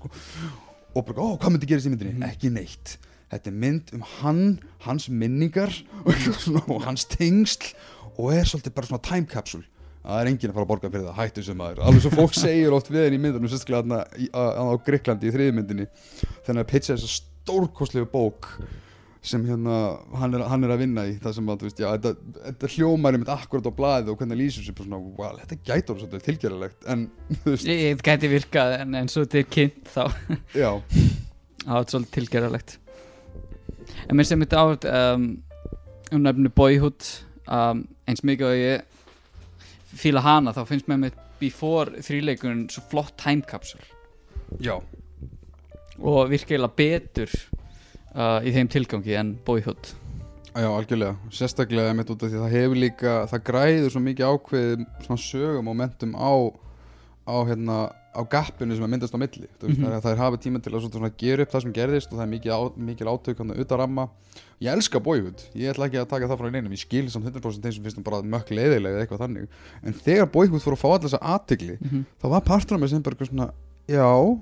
og 0.95 1.07
bara, 1.07 1.19
ó, 1.23 1.39
hvað 1.39 1.51
myndi 1.55 1.67
gerast 1.71 1.87
í 1.87 1.91
myndinni? 1.95 2.19
Mhm. 2.19 2.29
Ekki 2.35 2.51
neitt 2.51 2.99
Þetta 3.35 3.51
er 3.51 3.55
mynd 3.65 3.93
um 3.97 4.03
hann, 4.21 4.43
hans 4.85 5.09
minningar 5.11 5.73
og, 6.07 6.75
hans 6.85 7.07
tengsl 7.11 7.73
og 8.15 8.31
er 8.31 8.47
svolítið 8.47 8.77
bara 8.77 8.91
svona 8.93 9.03
time 9.03 9.27
capsule. 9.27 9.67
Það 10.05 10.21
er 10.21 10.29
enginn 10.31 10.53
að 10.53 10.59
fara 10.59 10.67
að 10.67 10.71
borga 10.71 10.91
fyrir 10.93 11.07
það, 11.09 11.17
hættu 11.19 11.43
sem 11.43 11.57
maður. 11.59 11.81
Alveg 11.89 12.05
svo 12.05 12.13
fólk 12.13 12.37
segir 12.37 12.77
oft 12.77 12.91
við 12.93 13.07
henni 13.07 13.19
í 13.19 13.23
myndunum 13.25 13.51
sérstaklega 13.51 14.05
á, 14.37 14.43
á 14.61 14.65
Greiklandi 14.87 15.31
í 15.31 15.35
þriðmyndinni 15.35 15.87
þannig 16.45 16.61
að 16.61 16.69
pitcha 16.71 16.93
þessa 16.95 17.11
stórkostlegu 17.15 18.11
bók 18.13 18.51
sem 19.25 19.43
hérna 19.49 19.81
hann 20.21 20.37
er, 20.37 20.45
hann 20.53 20.69
er 20.69 20.75
að 20.75 20.83
vinna 20.85 21.07
í 21.09 21.17
það 21.25 21.37
sem 21.39 21.49
að, 21.49 21.63
þú 21.63 21.69
veist, 21.71 21.81
já, 21.81 21.89
þetta, 21.95 22.41
þetta 22.45 22.73
hljómar 22.75 23.17
einmitt 23.17 23.33
akkurat 23.33 23.69
á 23.73 23.79
blaðið 23.81 24.13
og 24.13 24.21
hvernig 24.21 24.41
lýsir 24.43 24.67
sér 24.67 24.77
svona, 24.77 25.01
wow, 25.01 25.39
þetta 25.41 25.61
gætur 25.65 26.01
svolítið 26.03 26.27
tilgerðalegt 26.29 26.89
en, 26.93 27.07
þú 27.41 27.55
veist, 27.57 27.73
ég 27.73 28.05
gæti 28.05 28.31
virkað 28.37 28.77
en 28.83 29.01
eins 29.01 29.17
og 29.17 29.25
þetta 29.25 29.41
er 29.41 29.53
kynnt 29.57 29.93
þá. 29.97 30.05
Já. 30.53 30.71
Það 31.65 31.79
er 31.81 31.93
svolítið 31.95 32.17
tilgerðalegt 32.19 32.81
En 34.09 34.19
mér 34.19 34.29
sem 34.29 34.41
þetta 34.45 34.63
áhört 34.63 34.89
um, 34.91 35.29
um 36.13 36.25
nefnu 36.25 36.53
Boyhood 36.55 37.09
um, 37.49 37.85
eins 38.09 38.25
mikið 38.27 38.51
og 38.51 38.61
ég 38.61 38.91
fíla 39.95 40.25
hana 40.25 40.55
þá 40.55 40.65
finnst 40.69 40.91
mér 40.91 41.07
með 41.07 41.21
Before 41.41 42.03
þrýleikurinn 42.05 42.69
svo 42.73 42.85
flott 42.91 43.17
time 43.21 43.45
capsule 43.47 43.85
já, 44.63 44.77
og 45.99 46.31
virkilega 46.31 46.71
betur 46.77 47.31
uh, 48.15 48.41
í 48.45 48.53
þeim 48.55 48.71
tilgangi 48.71 49.17
en 49.19 49.35
Boyhood. 49.47 49.95
Já, 50.55 50.69
algjörlega, 50.71 51.17
sérstaklega 51.35 52.05
það 52.07 52.53
hefur 52.53 52.79
líka, 52.79 53.15
það 53.31 53.47
græður 53.49 53.89
svo 53.91 54.03
mikið 54.05 54.29
ákveð 54.29 54.85
svona 55.03 55.23
sögumomentum 55.25 56.15
á, 56.15 56.35
á 57.25 57.35
hérna, 57.49 57.77
á 58.15 58.21
gappinu 58.31 58.77
sem 58.77 58.85
að 58.85 58.91
myndast 58.95 59.15
á 59.17 59.19
milli 59.19 59.47
veist, 59.49 59.79
Mhm. 59.79 59.85
það 59.85 59.91
er 59.91 59.97
að 59.97 60.03
það 60.05 60.13
er 60.13 60.21
hafa 60.23 60.37
tíma 60.45 60.61
til 60.63 60.73
að 60.73 60.81
svona, 60.93 61.11
gera 61.19 61.43
upp 61.43 61.51
það 61.51 61.63
sem 61.63 61.73
gerðist 61.73 62.13
og 62.13 62.19
það 62.19 62.23
er 62.23 62.33
mikið, 62.35 62.53
á, 62.53 62.61
mikið 62.79 63.11
átök 63.11 63.41
utan 63.41 63.79
ramma 63.81 64.09
ég 64.61 64.71
elska 64.73 65.01
boyhood, 65.03 65.41
ég 65.57 65.73
ætla 65.73 65.89
ekki 65.89 65.99
að 65.99 66.09
taka 66.09 66.29
það 66.29 66.39
frá 66.39 66.51
neinum 66.53 66.73
ég 66.73 66.79
skil 66.85 67.09
samt 67.11 67.25
100% 67.27 67.61
þeim 67.65 67.73
sem 67.75 67.83
finnst 67.83 67.97
hún 67.99 68.05
bara 68.05 68.23
mökk 68.23 68.51
leiðilega 68.55 68.95
eða 68.95 69.03
eitthvað 69.07 69.25
þannig, 69.25 69.49
en 69.83 69.93
þegar 69.95 70.31
boyhood 70.31 70.63
fór 70.63 70.77
að 70.77 70.83
fá 70.85 70.89
allir 70.95 71.09
þessa 71.09 71.23
aðtegli, 71.35 71.79
Mhm. 71.81 72.05
þá 72.23 72.29
var 72.31 72.41
partur 72.41 72.75
af 72.77 72.81
mér 72.81 72.89
sem 72.89 73.03
bara 73.03 73.17
svona, 73.27 73.51
já 73.89 74.41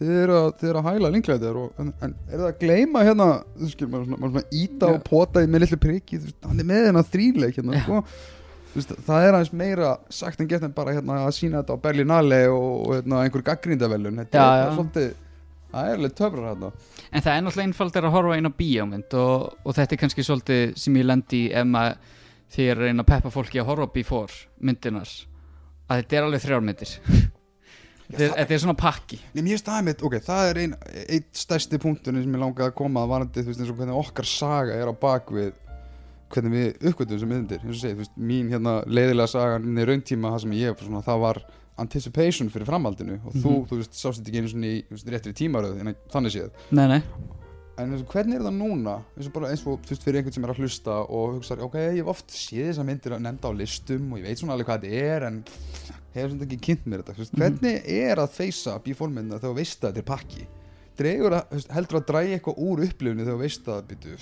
þið 0.00 0.08
eru 0.22 0.32
að, 0.32 0.50
eru 0.70 0.78
að 0.80 0.86
hæla 0.88 1.10
lingleðir 1.12 1.56
og, 1.60 1.72
en, 1.78 1.92
en 2.00 2.14
er 2.32 2.38
það 2.38 2.48
að 2.54 2.58
gleyma 2.62 3.02
hérna 3.04 3.44
þú 3.60 3.68
skil, 3.70 3.86
maður 3.88 4.06
svona, 4.06 4.16
maður 4.16 4.32
svona 4.32 4.50
íta 4.50 4.86
Já. 4.88 4.94
og 4.94 5.04
pota 5.04 5.40
með 5.46 5.60
litlu 5.60 5.76
veist, 6.24 6.34
hann 6.46 6.60
er 6.60 6.64
með 6.64 6.86
hérna 6.88 7.02
þrýleik 7.04 7.54
hérna, 7.60 7.74
Já. 7.76 7.82
sko 7.84 8.04
veist, 8.74 8.92
það 9.06 9.24
er 9.26 9.36
aðeins 9.38 9.52
meira 9.62 9.90
sagt 10.12 10.40
en 10.42 10.48
gett 10.50 10.62
en 10.66 10.74
bara 10.76 10.94
hérna, 10.96 11.18
að 11.26 11.34
sína 11.38 11.60
þetta 11.62 11.76
á 11.76 11.82
Berlinale 11.84 12.40
og, 12.52 12.94
hérna, 12.94 13.24
einhver 13.24 13.42
gaggríndavelun 13.50 14.22
þetta 14.22 14.38
Já, 14.44 14.64
er 14.66 14.76
svolítið 14.78 15.10
það 15.70 15.88
er 15.90 15.98
alveg 16.00 16.14
töfrar 16.18 16.48
hérna 16.50 16.70
En 17.10 17.24
það 17.26 17.32
er 17.34 17.42
náttúrulega 17.46 17.68
einfaldir 17.70 18.06
að 18.08 18.14
horfa 18.16 18.38
inn 18.40 18.50
á 18.50 18.58
bíómynd 18.60 19.18
og, 19.18 19.48
og 19.64 19.76
þetta 19.78 19.96
er 19.96 20.00
kannski 20.04 20.26
svolítið 20.26 20.62
sem 20.84 21.00
ég 21.00 21.08
lendi 21.10 21.42
í 21.46 21.50
ef 21.54 21.66
maður 21.66 21.98
ég 22.60 22.70
er 22.72 22.80
að 22.80 22.86
reyna 22.88 23.04
að 23.04 23.10
peppa 23.12 23.30
fólki 23.34 23.60
að 23.62 23.68
horfa 23.70 23.86
á 23.90 23.94
before 23.94 24.40
myndinar 24.58 25.10
að 25.90 26.00
þetta 26.02 26.16
er 26.18 26.26
alveg 26.26 26.42
þrjármyndir 26.46 26.94
þetta, 28.10 28.36
er- 28.42 28.50
er 28.50 28.58
svona 28.62 28.74
pakki. 28.78 29.20
Nei, 29.34 29.42
mér 29.46 29.60
staðið 29.60 29.86
mitt, 29.86 30.02
ok, 30.06 30.16
það 30.26 30.48
er 30.50 30.60
ein, 30.64 30.72
einn 31.06 31.26
stærsti 31.36 31.78
punkturinn 31.82 32.24
sem 32.24 32.34
ég 32.34 32.42
langaði 32.42 32.66
að 32.70 32.76
koma 32.80 33.04
að 33.04 33.12
varandi, 33.14 33.44
þú 33.44 33.52
veist, 33.52 33.60
eins 33.62 33.70
og 33.70 33.78
hvernig 33.78 34.00
okkar 34.00 34.26
saga 34.30 34.78
er 34.78 34.90
á 34.90 34.94
bakvið 34.98 35.52
hvernig 36.30 36.52
við 36.54 36.90
uppgötum 36.90 37.18
sem 37.20 37.28
myndir, 37.28 37.58
eins 37.64 37.76
og 37.76 37.80
segið, 37.82 37.96
þú 37.96 38.04
veist, 38.04 38.16
mín 38.30 38.50
hérna 38.52 38.74
leiðilega 38.86 39.28
saga 39.28 39.58
minni 39.58 39.84
rauntíma, 39.88 40.30
það 40.36 40.40
sem 40.46 40.52
ég, 40.60 40.78
svona, 40.86 41.02
það 41.06 41.20
var 41.24 41.42
anticipation 41.80 42.50
fyrir 42.52 42.66
framhaldinu 42.68 43.18
og 43.24 43.32
þú, 43.34 43.50
Mhm. 43.50 43.66
þú 43.70 43.76
veist, 43.80 43.92
sást 43.96 44.20
þetta 44.20 44.28
ekki 44.30 44.40
einu 44.42 44.48
svona 44.52 44.66
í 44.70 44.84
veist, 44.90 45.06
réttri 45.08 45.32
tímaröð, 45.34 45.94
þannig 46.12 46.32
séð. 46.36 46.50
Nei, 46.70 46.86
nei, 46.88 47.02
En 47.80 47.94
eins 47.94 48.02
og 48.02 48.08
hvernig 48.12 48.34
er 48.36 48.40
það 48.44 48.56
núna, 48.60 48.94
eins 49.16 49.26
og 49.26 49.32
bara 49.32 49.48
eins 49.48 49.62
og 49.66 49.80
þú 49.80 49.88
veist 49.88 50.02
fyrir 50.04 50.18
einhvern 50.20 50.34
sem 50.34 50.44
er 50.44 50.50
að 50.52 50.58
hlusta 50.60 50.96
og 51.08 51.34
hugsa 51.40 51.56
ok, 51.64 51.74
ég 51.78 51.96
hef 52.02 52.06
oft 52.08 52.26
séð 52.28 52.66
þessar 52.74 52.84
myndir 52.84 53.12
að 53.16 53.22
nefnda 53.24 53.48
á 53.48 53.52
listum 53.56 54.12
og 54.12 54.18
ég 54.18 54.24
veit 54.26 54.36
svona 54.38 54.52
alveg 54.52 54.66
hvað 54.66 54.82
þetta 54.82 55.16
er 55.16 55.22
en 55.24 55.44
hefur 56.12 56.28
svona 56.34 56.44
ekki 56.44 56.58
kynnt 56.60 56.84
mér 56.84 57.00
þetta. 57.02 57.16
Veist, 57.16 57.32
Mhm. 57.32 57.40
hvernig 57.40 57.88
er 57.88 58.16
að 58.16 58.30
feysa 58.36 58.78
bífólmynda 58.84 59.40
þegar 59.40 59.54
þú 59.54 59.56
veist 59.56 59.80
að 59.80 59.92
þetta 59.94 59.96
er 59.96 60.02
pakki? 60.02 60.46
Dregur 60.98 61.32
heldur 61.70 62.00
að 62.00 62.06
dræja 62.06 62.38
eitthvað 62.38 62.58
úr 62.58 62.84
upplifinu 62.84 63.24
þegar 63.24 63.38
þú 63.38 63.40
veist 63.40 63.64
að 63.64 63.88
heru, 63.88 64.18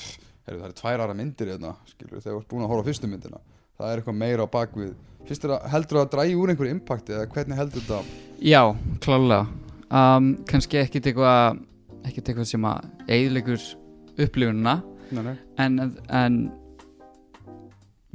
það 0.57 0.67
er 0.69 0.75
tvær 0.81 1.05
ára 1.05 1.15
myndir 1.19 1.53
hérna, 1.53 1.75
skilur, 1.87 2.21
þegar 2.23 2.35
þú 2.35 2.41
ert 2.41 2.49
búin 2.49 2.65
að 2.65 2.73
horfa 2.73 2.85
á 2.85 2.89
fyrstu 2.89 3.11
myndina. 3.11 3.41
Það 3.79 3.93
er 3.93 4.01
eitthvað 4.01 4.19
meira 4.25 4.47
á 4.47 4.55
bakvið 4.57 4.95
Fyrst 5.29 5.45
er 5.45 5.53
að, 5.53 5.65
heldur 5.75 5.99
að 6.01 6.07
dræja 6.15 6.37
úr 6.41 6.51
einhverju 6.53 6.73
impakti 6.73 7.13
eða 7.13 7.27
hvernig 7.35 7.59
heldur 7.59 7.83
þetta? 7.85 8.21
Já, 8.41 8.63
klálega. 9.05 9.43
Um, 9.89 10.31
kannski 10.49 10.79
ekkit 10.81 11.11
eitthvað 11.11 11.59
ekkit 12.09 12.31
eitthvað 12.31 12.49
sem 12.49 12.65
að 12.69 12.87
nei, 15.13 15.23
nei. 15.27 15.35
en, 15.61 15.79
en 16.09 16.39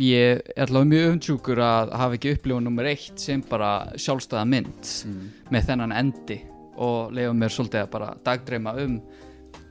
ég 0.02 0.42
er 0.56 0.66
allavega 0.66 0.90
mjög 0.90 1.12
umtjúkur 1.12 1.62
að 1.62 1.94
hafa 2.02 2.18
ekki 2.18 2.34
upplifun 2.38 2.66
nummer 2.66 2.90
eitt 2.90 3.22
sem 3.22 3.44
bara 3.50 3.72
sjálfstæða 3.94 4.46
mynd 4.50 4.94
Mm. 5.06 5.30
með 5.54 5.70
þennan 5.70 5.96
endi 6.00 6.40
og 6.82 7.14
leifa 7.14 7.34
mér 7.38 7.54
svolítið 7.54 7.84
að 7.84 7.92
bara 7.94 8.14
dagdreima 8.26 8.74
um 8.82 9.00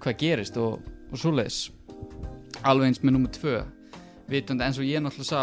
hvað 0.02 0.18
gerist 0.18 0.56
og, 0.62 0.78
og 1.10 1.18
svoleiðis 1.18 1.64
alveg 2.70 2.86
eins 2.90 3.02
með 3.02 3.16
nummer 3.16 3.32
tvö. 3.34 3.62
Vitandi 4.32 4.64
eins 4.64 4.78
og 4.80 4.86
ég 4.88 5.02
náttúrulega 5.02 5.28
sá 5.28 5.42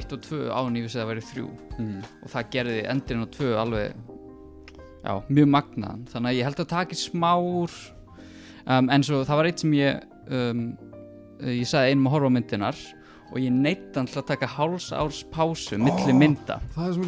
1 0.00 0.14
og 0.16 0.24
2 0.24 0.40
án 0.50 0.78
ég 0.78 0.86
vissi 0.86 0.98
að 0.98 1.04
það 1.04 1.12
væri 1.12 1.26
3 1.34 1.46
Mm. 1.74 2.02
og 2.22 2.30
það 2.30 2.50
gerði 2.54 2.82
endurinn 2.86 3.26
á 3.26 3.28
2 3.34 3.46
alveg 3.58 3.94
já, 5.04 5.14
mjög 5.28 5.48
magnaðan. 5.50 6.04
Þannig 6.12 6.30
að 6.30 6.36
ég 6.38 6.44
held 6.48 6.60
að 6.62 6.68
taki 6.70 6.98
smár 6.98 7.72
um, 8.66 8.90
en 8.90 9.02
svo 9.02 9.22
það 9.26 9.40
var 9.40 9.48
eitt 9.50 9.64
sem 9.64 9.72
ég 9.74 10.04
um, 10.30 10.62
ég 11.44 11.66
sagði 11.68 11.94
einum 11.94 12.06
á 12.30 12.34
myndinar 12.36 12.78
og 13.34 13.40
ég 13.42 13.50
neitt 13.50 13.90
til 14.06 14.20
að 14.22 14.28
taka 14.30 14.46
háls 14.54 14.92
árs 14.94 15.24
pásu 15.34 15.78
milli 15.80 16.14
Ó. 16.14 16.18
mynda. 16.18 16.60
er 16.94 17.00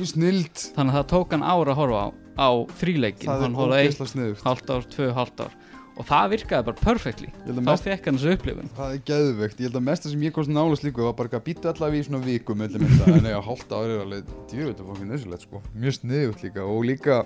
þannig 0.74 0.96
að 0.96 0.98
það 0.98 1.10
tók 1.14 1.36
hann 1.36 1.46
ára 1.46 1.70
að 1.74 1.78
horfa 1.80 2.02
á, 2.02 2.08
á 2.42 2.48
þríleikin, 2.80 3.30
hann 3.30 3.54
horfaði 3.54 3.86
eitt 3.86 4.42
hálft 4.42 4.70
ár, 4.74 4.88
tvö 4.90 5.12
hálft 5.14 5.40
ár 5.46 5.54
og 5.96 6.06
það 6.06 6.32
virkaði 6.34 6.66
bara 6.68 6.80
perfectly. 6.82 7.28
Að 7.46 7.60
þá 7.64 7.84
fekk 7.86 8.08
hann 8.08 8.18
þessu 8.20 8.34
upplifun. 8.36 8.72
Það 8.76 8.96
er 8.96 9.04
geðveikt, 9.10 9.60
ég 9.60 9.70
held 9.70 9.78
að 9.80 9.86
mesta 9.86 10.12
sem 10.12 10.24
ég 10.26 10.34
komst 10.36 10.52
nála 10.52 10.76
slíku 10.78 11.06
var 11.06 11.14
bara 11.18 11.38
að 11.38 11.46
býta 11.46 11.72
allavega 11.72 12.02
í 12.02 12.08
svona 12.08 12.20
viku 12.24 12.56
með 12.58 12.76
mynda. 12.82 13.06
En 13.14 13.30
eiga 13.30 13.44
hálft 13.46 13.72
ári 13.72 13.94
er 13.94 14.02
alveg 14.04 14.34
djúveit 14.50 14.82
og 14.82 14.90
fokkin 14.90 15.08
nöðsulegt 15.12 15.46
sko, 15.46 15.62
mjög 15.76 15.96
sniðugt 16.00 16.44
líka. 16.44 16.66
Og 16.66 16.84
líka 16.90 17.22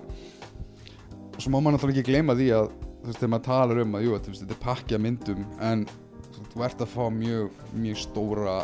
svo 1.41 1.51
má 1.51 1.59
maður 1.59 1.79
náttúrulega 1.79 1.99
ekki 1.99 2.13
gleyma 2.13 2.37
því 2.39 2.53
að 2.59 2.71
þú 3.01 3.09
veist, 3.09 3.19
þegar 3.19 3.33
maður 3.33 3.49
talar 3.49 3.83
um 3.83 3.97
að 3.97 4.07
jú, 4.07 4.21
þetta 4.29 4.55
er 4.55 4.63
pakki 4.63 4.97
af 4.97 5.03
myndum 5.07 5.43
en 5.71 5.85
þú, 6.37 6.63
ert 6.67 6.85
að 6.85 6.95
fá 6.95 7.03
mjög, 7.17 7.59
mjög 7.81 8.01
stóra 8.05 8.57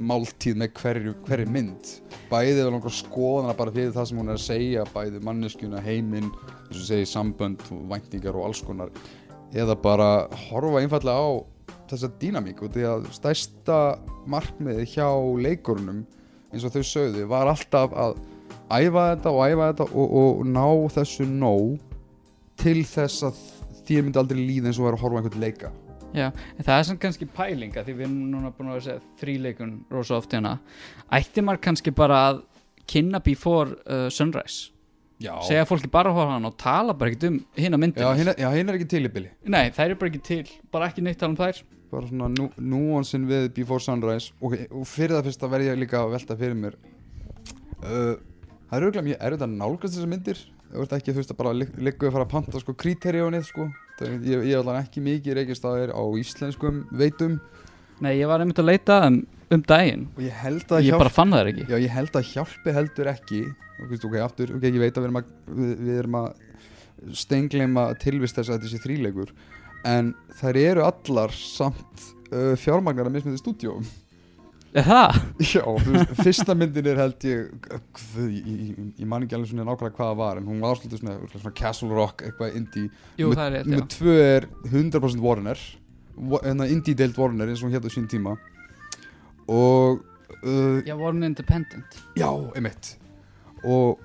máltíð 0.00 0.60
með 0.60 0.70
hverju, 0.78 1.14
hverju 1.26 1.50
mynd. 1.50 1.94
Bæðið 2.30 2.68
og 2.68 2.74
langar 2.76 2.94
skoðana 2.94 3.56
bara 3.58 3.72
fyrir 3.74 3.94
það 3.96 4.06
sem 4.08 4.20
hún 4.20 4.30
er 4.30 4.38
að 4.38 4.44
segja 4.44 4.84
bæðið 4.94 5.24
manneskjuna, 5.26 5.82
heiminn 5.84 6.30
þess 6.68 6.78
að 6.78 6.86
segja 6.92 7.10
sambönd 7.10 7.64
og 7.74 7.82
væntingar 7.90 8.38
og 8.38 8.46
alls 8.46 8.62
konar 8.64 8.92
eða 9.56 9.76
bara 9.82 10.10
horfa 10.48 10.82
einfallega 10.82 11.18
á 11.18 11.30
þessa 11.90 12.10
dýnamík 12.20 12.62
og 12.62 12.74
því 12.74 12.86
að 12.86 13.06
stærsta 13.16 13.78
markmiði 14.30 14.86
hjá 14.92 15.08
leikurunum 15.42 16.04
eins 16.50 16.66
og 16.66 16.74
þau 16.74 16.84
sögðu 16.86 17.26
var 17.30 17.50
alltaf 17.50 17.94
að 17.94 18.18
æfa 18.70 19.06
þetta 19.12 19.32
og 19.34 19.40
æfa 19.46 19.70
þetta 19.70 19.86
og, 19.90 20.16
og 20.20 20.42
ná 20.46 20.66
þessu 20.96 21.26
nóg 21.26 21.78
til 22.60 22.82
þess 22.86 23.26
að 23.26 23.40
þér 23.88 24.04
myndi 24.06 24.20
aldrei 24.22 24.42
líða 24.42 24.70
eins 24.70 24.78
og 24.78 24.86
vera 24.86 24.98
að 24.98 25.04
horfa 25.04 25.22
einhvern 25.22 25.42
leika. 25.42 25.70
Já, 26.10 26.26
en 26.30 26.66
það 26.66 26.76
er 26.76 26.86
samt 26.88 27.00
kannski 27.02 27.26
pælinga 27.30 27.84
því 27.86 27.94
við 27.94 28.06
erum 28.06 28.20
núna 28.32 28.50
búin 28.54 28.72
að 28.72 28.82
segja 28.86 29.02
þríleikun 29.20 29.74
rosa 29.94 30.16
oft 30.18 30.34
hérna. 30.34 30.56
Ætti 31.14 31.42
maður 31.46 31.62
kannski 31.68 31.94
bara 31.94 32.18
að 32.28 32.42
kynna 32.90 33.20
before 33.22 33.78
uh, 33.86 34.08
sunrise 34.10 34.74
Já, 35.20 35.34
segja 35.44 35.66
fólki 35.68 35.90
bara 35.92 36.08
á 36.08 36.16
hann 36.16 36.48
og 36.48 36.54
tala 36.56 36.94
bara 36.96 37.10
ekkert 37.12 37.26
um 37.28 37.34
hinn 37.60 37.76
að 37.76 37.82
myndin 37.82 38.00
já, 38.06 38.08
hinn 38.56 38.70
er, 38.72 38.78
ekki 38.78 38.86
til 38.88 39.02
í 39.04 39.10
bili 39.12 39.28
Nei, 39.44 39.66
þær 39.76 39.90
eru 39.90 39.98
bara 40.00 40.10
ekki 40.14 40.22
til, 40.24 40.40
bara 40.72 40.88
ekki 40.88 41.04
neitt 41.04 41.20
tala 41.20 41.34
um 41.34 41.36
þær. 41.36 41.60
Bara 41.90 42.06
svona 42.08 42.28
nú, 42.32 42.46
núansin 42.56 43.26
við 43.28 43.50
Before 43.58 43.82
Sunrise. 43.84 44.30
Og, 44.40 44.54
og 44.70 44.86
fyrir 44.88 45.16
það 45.18 45.26
fyrst 45.28 45.44
að 45.44 45.52
verði 45.56 45.68
ég 45.72 45.80
líka 45.82 46.00
að 46.00 46.14
velta 46.14 46.36
fyrir 46.40 46.56
mér 46.56 46.78
uh, 47.84 48.16
það 48.70 48.76
er 48.78 48.86
auðvitað 48.86 49.06
mjög 49.08 49.22
erfitt 49.28 49.44
að 49.46 49.54
nálgast 49.58 49.96
þessar 49.96 50.10
myndir. 50.14 50.42
Þú 50.70 50.84
ert 50.84 50.92
ekki 51.00 51.12
þú 51.14 51.18
veist 51.20 51.32
að 51.34 51.38
bara 51.40 51.54
ligg- 51.58 51.78
liggu 51.82 52.06
að 52.08 52.14
fara 52.16 52.26
að 52.28 52.32
panta 52.36 52.60
sko 52.62 52.74
kriterjónið 52.78 53.48
sko. 53.48 53.66
Það 53.98 54.12
ég, 54.30 54.44
ég 54.46 54.54
er 54.54 54.60
alveg 54.62 54.84
ekki 54.86 55.02
mikið 55.04 55.36
reykist 55.40 55.66
að 55.66 55.80
er 55.84 55.92
á 55.92 56.02
íslenskum 56.22 56.84
veitum. 56.96 57.40
Nei, 58.00 58.14
ég 58.20 58.30
var 58.30 58.40
einmitt 58.40 58.60
að 58.62 58.70
leita 58.70 59.00
um, 59.08 59.18
um 59.52 59.64
daginn. 59.66 60.06
Og 60.14 60.22
ég 60.24 60.38
held 60.44 60.62
að 60.70 60.86
Ég 60.86 60.94
hjálp, 60.94 61.02
bara 61.02 61.12
fann 61.12 61.34
það 61.34 61.50
ekki. 61.50 61.66
Já, 61.68 61.76
ég 61.82 61.96
held 61.98 62.14
að 62.20 62.30
hjálpi 62.30 62.76
heldur 62.78 63.10
ekki 63.12 63.40
veist, 63.42 63.69
ok, 63.86 64.18
aftur, 64.24 64.54
ok, 64.56 64.68
ég 64.68 64.80
veit 64.82 64.96
að 64.96 65.04
við 65.04 65.08
erum 65.10 65.20
að, 65.20 65.32
við, 65.60 65.72
við 65.86 65.98
erum 66.02 66.18
að 66.20 66.28
steingleima 67.16 67.86
tilvist 68.02 68.36
þess 68.36 68.52
að 68.52 68.58
þetta 68.60 68.72
sé 68.74 68.82
þríleikur 68.84 69.34
en 69.88 70.12
þær 70.40 70.60
eru 70.60 70.84
allar 70.84 71.34
samt 71.34 72.06
uh, 72.34 72.54
fjármagnar 72.60 73.08
að 73.08 73.16
mismyndi 73.16 73.40
stúdíóum 73.40 73.86
Er 74.70 74.86
það? 74.86 75.16
Já, 75.50 75.62
þú 75.66 75.94
veist, 75.96 76.12
fyrsta 76.20 76.54
myndin 76.54 76.88
er 76.92 77.00
held 77.00 77.24
ég 77.26 77.70
ég, 78.22 79.00
man 79.08 79.24
ekki 79.26 79.34
alveg 79.34 79.50
svona 79.50 79.66
nákvæmlega 79.66 79.96
hvað 79.96 80.10
það 80.12 80.20
var 80.20 80.38
en 80.38 80.46
hún 80.46 80.60
var 80.62 80.78
svolítið 80.78 81.02
svona, 81.02 81.16
svona 81.32 81.54
Castle 81.58 81.90
Rock 81.96 82.22
eitthvað 82.26 82.58
indie. 82.60 82.86
Jú, 83.18 83.32
það 83.34 83.48
er 83.48 83.56
rétt, 83.56 83.72
já. 83.74 83.82
tvö 83.96 84.14
er 84.28 84.46
100% 84.70 85.24
Warner 85.24 85.64
Wa- 86.30 86.42
hérna 86.44 86.68
indie-deild 86.70 87.18
Warner 87.18 87.50
eins 87.50 87.64
og 87.64 87.70
hún 87.70 87.74
hétt 87.74 87.88
á 87.88 87.90
sín 87.90 88.06
tíma. 88.10 88.36
Og 89.50 90.04
uh, 90.44 90.78
Já, 90.86 90.94
Warren 90.94 91.26
Independent. 91.26 92.02
Já, 92.14 92.30
emitt 92.54 92.94
og 93.64 93.98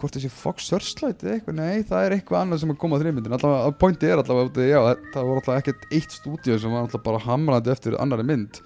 hvort 0.00 0.16
þessi 0.16 0.30
Fox 0.32 0.70
Searchlight 0.70 1.22
eða 1.24 1.34
eitthvað, 1.36 1.56
nei, 1.58 1.82
það 1.84 2.06
er 2.06 2.14
eitthvað 2.16 2.40
annað 2.40 2.60
sem 2.62 2.72
að 2.72 2.78
koma 2.80 2.96
á 2.96 3.00
þreymyndin, 3.02 3.34
allavega, 3.36 3.68
að 3.68 3.78
pointi 3.82 4.08
er 4.08 4.22
allavega 4.22 4.66
já, 4.70 4.80
það, 5.12 5.28
var 5.28 5.40
alltaf 5.40 5.58
ekkert 5.60 5.86
eitt 5.92 6.16
stúdíu 6.16 6.58
sem 6.62 6.72
var 6.72 6.86
alltaf 6.86 7.02
bara 7.04 7.20
hamrandi 7.26 7.72
eftir 7.74 7.96
annari 8.00 8.24
mynd. 8.24 8.62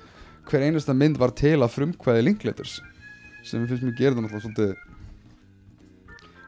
Hver 0.47 0.67
einasta 0.67 0.95
mynd 0.95 1.19
var 1.19 1.33
til 1.35 1.57
að 1.59 1.73
frumkvæði 1.75 2.27
Linklaters 2.29 2.77
sem 3.45 3.65
finnst 3.69 3.85
mér 3.85 3.97
það 3.99 4.21
náttúrulega 4.23 4.45
svolítið 4.45 4.75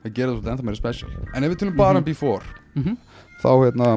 það 0.07 0.15
gera 0.17 0.31
það 0.31 0.37
svolítið 0.37 0.53
ennþá 0.53 0.67
meira 0.69 0.81
special. 0.81 1.11
En 1.35 1.45
ef 1.47 1.53
við 1.53 1.61
tölum 1.63 1.77
bara 1.77 1.99
um 1.99 2.05
Mhm. 2.05 2.07
Before 2.07 2.45
mm 2.77 2.97
þá 3.37 3.51
hérna 3.67 3.89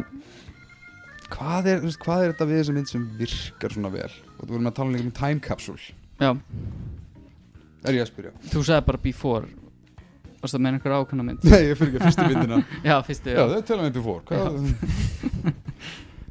hvað 1.30 1.68
er, 1.72 1.80
veist, 1.80 2.00
hvað 2.04 2.24
er 2.24 2.34
þetta 2.34 2.47
við 2.50 2.60
þessa 2.60 2.74
mynd 2.76 2.89
sem 2.89 3.06
virkar 3.20 3.72
svona 3.76 3.91
vel? 3.93 4.12
Og 4.39 4.41
þú 4.47 4.52
vorum 4.52 4.68
að 4.68 4.76
tala 4.76 4.91
líka 4.91 5.06
um 5.06 5.12
time 5.16 5.39
capsule. 5.39 5.80
Já, 6.20 6.34
er 7.86 7.93
ég 7.93 8.04
að 8.04 8.10
spyrja? 8.12 8.32
þú 8.50 8.64
sagði 8.68 8.86
bara 8.89 8.97
before 8.97 9.47
Varst 10.39 10.55
það 10.55 10.63
með 10.65 10.77
einhver 10.77 10.95
ákvæmna 10.99 11.25
mynd? 11.27 11.45
Nei, 11.51 11.59
ég 11.67 11.77
fyrir 11.79 11.93
ekki 11.93 12.03
fyrstu 12.05 12.27
myndina. 12.31 12.59
Já, 12.89 12.95
fyrstu, 13.07 13.33
Já, 13.35 13.43
þau 13.51 13.61
tölum 13.67 13.87
við 13.89 13.97
before 13.99 14.21
Hvað 14.29 14.59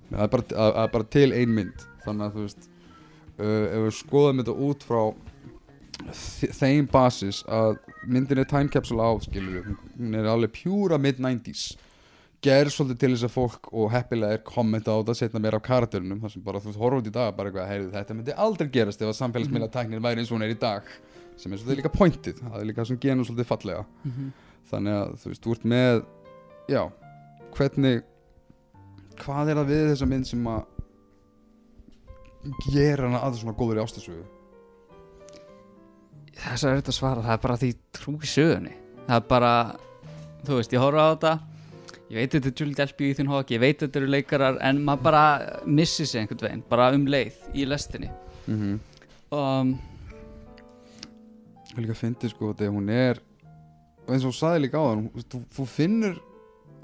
Nei, 0.08 0.16
það, 0.16 0.22
er 0.24 0.30
bara, 0.34 0.44
það 0.52 0.78
er 0.84 0.92
bara 0.96 1.08
til 1.18 1.28
ein 1.36 1.52
mynd. 1.58 1.86
Þannig 2.06 2.28
að 2.28 2.36
þú 2.38 2.44
veist 2.46 2.68
uh, 2.68 3.66
ef 3.68 3.82
við 3.88 3.96
skoðum 3.98 4.40
þetta 4.42 4.54
út 4.68 4.86
frá 4.88 5.02
þe- 6.14 6.52
þeim 6.60 6.88
basis 6.92 7.42
að 7.50 7.76
myndin 8.08 8.40
er 8.44 8.48
time 8.48 8.70
capsule 8.72 9.04
á 9.04 9.12
skilur 9.26 9.68
hún 9.98 10.16
er 10.16 10.28
alveg 10.30 10.54
pjúra 10.56 10.98
mid-90s 11.02 11.66
gerð 12.44 12.70
svolítið 12.70 12.98
til 13.02 13.10
þess 13.16 13.26
að 13.26 13.32
fólk 13.34 13.68
og 13.74 13.88
heppilega 13.90 14.36
er 14.38 14.42
kommenta 14.46 14.94
á 14.94 15.02
þetta 15.02 15.16
setna 15.18 15.40
meira 15.42 15.58
af 15.58 15.64
karakterinum 15.66 16.20
þar 16.22 16.30
sem 16.36 16.44
bara 16.46 16.60
þú 16.62 16.74
horfum 16.78 17.00
út 17.02 17.08
í 17.10 17.14
dag 17.16 17.32
bara 17.34 17.50
eitthvað 17.50 17.70
heyrðu 17.72 17.88
þetta 17.96 18.14
myndi 18.14 18.36
aldrei 18.46 18.68
gerast 18.76 19.02
ef 19.02 19.10
að 19.10 19.16
samfélagsmiðla 19.18 20.00
væri 20.06 20.22
eins 20.22 20.30
og 20.30 20.36
hún 20.38 20.46
er 20.46 20.54
í 20.54 20.58
dag 20.62 20.86
sem 21.38 21.52
er 21.52 21.60
svolítið 21.60 21.80
líka 21.80 21.92
pointið 21.94 22.40
það 22.42 22.60
er 22.60 22.68
líka 22.68 22.86
sem 22.88 23.00
genum 23.02 23.26
svolítið 23.26 23.48
fallega. 23.48 23.84
Þannig 24.68 24.96
að 24.98 25.12
þú 25.22 25.32
veist, 25.32 25.44
þú 25.44 25.54
ert 25.54 25.68
með 25.72 26.00
já, 26.68 26.82
hvernig 27.56 28.02
hvað 29.18 29.52
er 29.52 29.60
það 29.60 29.70
við 29.72 29.84
þessa 29.92 30.08
mynd 30.12 30.28
sem 30.28 30.50
að 30.52 30.60
gera 32.68 33.08
hana 33.08 33.22
að 33.26 33.38
svona 33.40 33.56
góður 33.58 33.80
í 33.80 33.84
ástasögu? 33.84 34.24
Þess 36.38 36.64
að 36.64 36.70
er 36.70 36.80
þetta 36.80 36.92
að 36.92 36.98
svara, 37.00 37.22
það 37.24 37.34
er 37.34 37.44
bara 37.46 37.58
því 37.58 37.70
trú 37.98 38.14
í 38.14 38.30
sögunni. 38.30 38.74
Það 39.08 39.16
er 39.16 39.24
bara, 39.32 39.52
þú 40.44 40.58
veist, 40.60 40.74
ég 40.76 40.84
horfa 40.84 41.06
á 41.06 41.10
þetta 41.14 41.38
Ég 42.08 42.16
veit 42.16 42.32
þetta 42.32 42.48
er 42.48 42.54
Julie 42.56 42.76
Delpy 42.76 43.04
og 43.04 43.10
Ethan 43.12 43.28
Hawke 43.28 43.52
Ég 43.52 43.60
veit 43.60 43.82
þetta 43.82 44.00
eru 44.00 44.08
leikarar 44.08 44.58
En 44.64 44.78
maður 44.84 45.02
bara 45.10 45.24
missi 45.68 46.06
sig 46.08 46.22
einhvern 46.22 46.40
veginn 46.46 46.62
Bara 46.70 46.88
um 46.96 47.04
leið 47.04 47.36
í 47.52 47.66
lestinni. 47.68 48.08
Mm 48.46 48.56
-hmm. 48.60 48.78
um, 49.36 49.74
ég 51.78 51.86
líka 51.86 51.98
fyndi 51.98 52.30
sko 52.32 52.52
þegar 52.54 52.74
hún 52.74 52.90
er 52.92 53.20
eins 54.08 54.24
og 54.24 54.30
hún 54.32 54.38
saði 54.38 54.64
líka 54.64 54.80
á 54.80 54.84
það 54.88 55.28
þú, 55.32 55.42
þú 55.56 55.66
finnur 55.68 56.18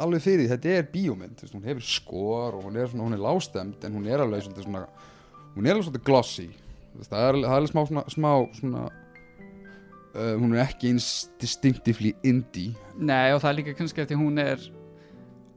alveg 0.00 0.24
fyrir 0.24 0.44
því 0.44 0.50
þetta 0.52 0.74
er 0.74 0.90
bíómynd, 0.92 1.42
hún 1.54 1.66
hefur 1.68 1.86
skor 1.86 2.58
og 2.58 2.66
hún 2.66 2.78
er, 2.78 2.90
svona, 2.90 3.06
hún 3.06 3.16
er 3.16 3.22
lástemt 3.22 3.86
en 3.86 3.96
hún 3.96 4.08
er 4.10 4.24
alveg 4.24 4.46
svona 4.46 4.86
hún 5.54 5.66
er 5.66 5.74
alveg 5.74 5.88
svolítið 5.88 6.06
glossy. 6.06 6.48
Það 7.04 7.26
er, 7.28 7.40
það 7.42 7.56
er 7.56 7.68
smá 7.70 7.82
svona, 7.88 8.04
smá 8.12 8.30
svona 8.58 8.84
uh, 10.14 10.34
hún 10.38 10.54
er 10.54 10.64
ekki 10.64 10.92
eins 10.92 11.10
distinctively 11.42 12.14
indie. 12.26 12.74
Nei 12.98 13.34
og 13.34 13.42
það 13.42 13.50
er 13.50 13.60
líka 13.60 13.76
kannski 13.78 14.02
að 14.02 14.12
því 14.12 14.20
hún 14.22 14.42
er 14.42 14.64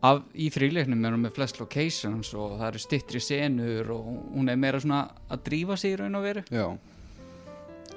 af, 0.05 0.21
Í 0.37 0.51
þrýleiknum 0.53 1.05
er 1.05 1.15
hún 1.15 1.25
með 1.25 1.33
flest 1.39 1.57
locations 1.57 2.29
Og 2.37 2.59
það 2.59 2.67
eru 2.67 2.81
stittri 2.81 3.21
senur 3.21 3.87
Og 3.95 4.11
hún 4.35 4.51
er 4.51 4.59
meira 4.61 4.77
svona 4.81 5.07
að 5.25 5.41
drífa 5.49 5.77
sig 5.77 5.95
í 5.95 5.97
raun 5.97 6.19
og 6.19 6.25
veru. 6.25 6.43
Já, 6.53 6.67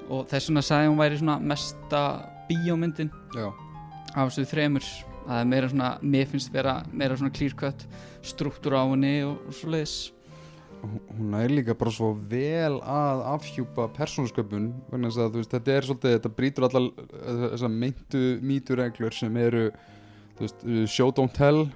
Og 0.09 0.25
þess 0.31 0.49
vegna 0.49 0.63
sagði 0.65 0.89
hún 0.91 0.99
væri 0.99 1.19
svona 1.21 1.37
mesta 1.39 2.01
bíómyndin 2.49 3.11
já, 3.35 3.47
af 4.15 4.31
þessu 4.31 4.47
þremur. 4.49 4.87
Það 5.21 5.37
er 5.37 5.45
meira 5.51 5.69
svona, 5.69 5.91
mér 6.01 6.25
finnst 6.31 6.51
vera 6.53 6.79
meira 6.91 7.15
svona 7.15 7.31
clear 7.35 7.53
cut 7.55 7.85
struktúr 8.25 8.73
á 8.73 8.83
henni 8.89 9.21
og, 9.23 9.37
og 9.47 9.53
svo 9.55 9.69
leiðis 9.71 10.11
Hún- 10.81 11.35
er 11.45 11.51
líka 11.53 11.75
bara 11.77 11.91
svo 11.93 12.07
vel 12.15 12.79
að 12.81 13.21
afhjúpa 13.35 13.85
að 13.85 13.93
veist, 15.37 15.51
þetta 15.53 15.75
er 15.75 15.85
svolítið 15.85 16.15
þetta 16.15 16.31
brýtur 16.39 16.65
allar 16.65 16.87
þessar 17.51 17.69
meintu 17.69 18.23
mítureglur 18.41 19.13
sem 19.13 19.37
eru 19.37 19.67
veist, 20.39 20.65
uh, 20.65 20.85
show 20.89 21.11
don't 21.13 21.33
tell 21.37 21.67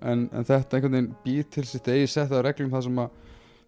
en, 0.00 0.30
en 0.32 0.44
þetta 0.48 0.78
einhvern 0.78 0.96
veginn 0.96 1.14
býr 1.26 1.44
til 1.50 1.66
sitt 1.68 1.88
eigi 1.92 2.08
sett 2.08 2.32
af 2.32 2.44
reglum 2.48 2.72
það 2.72 2.88
sem 2.88 3.02
að 3.04 3.10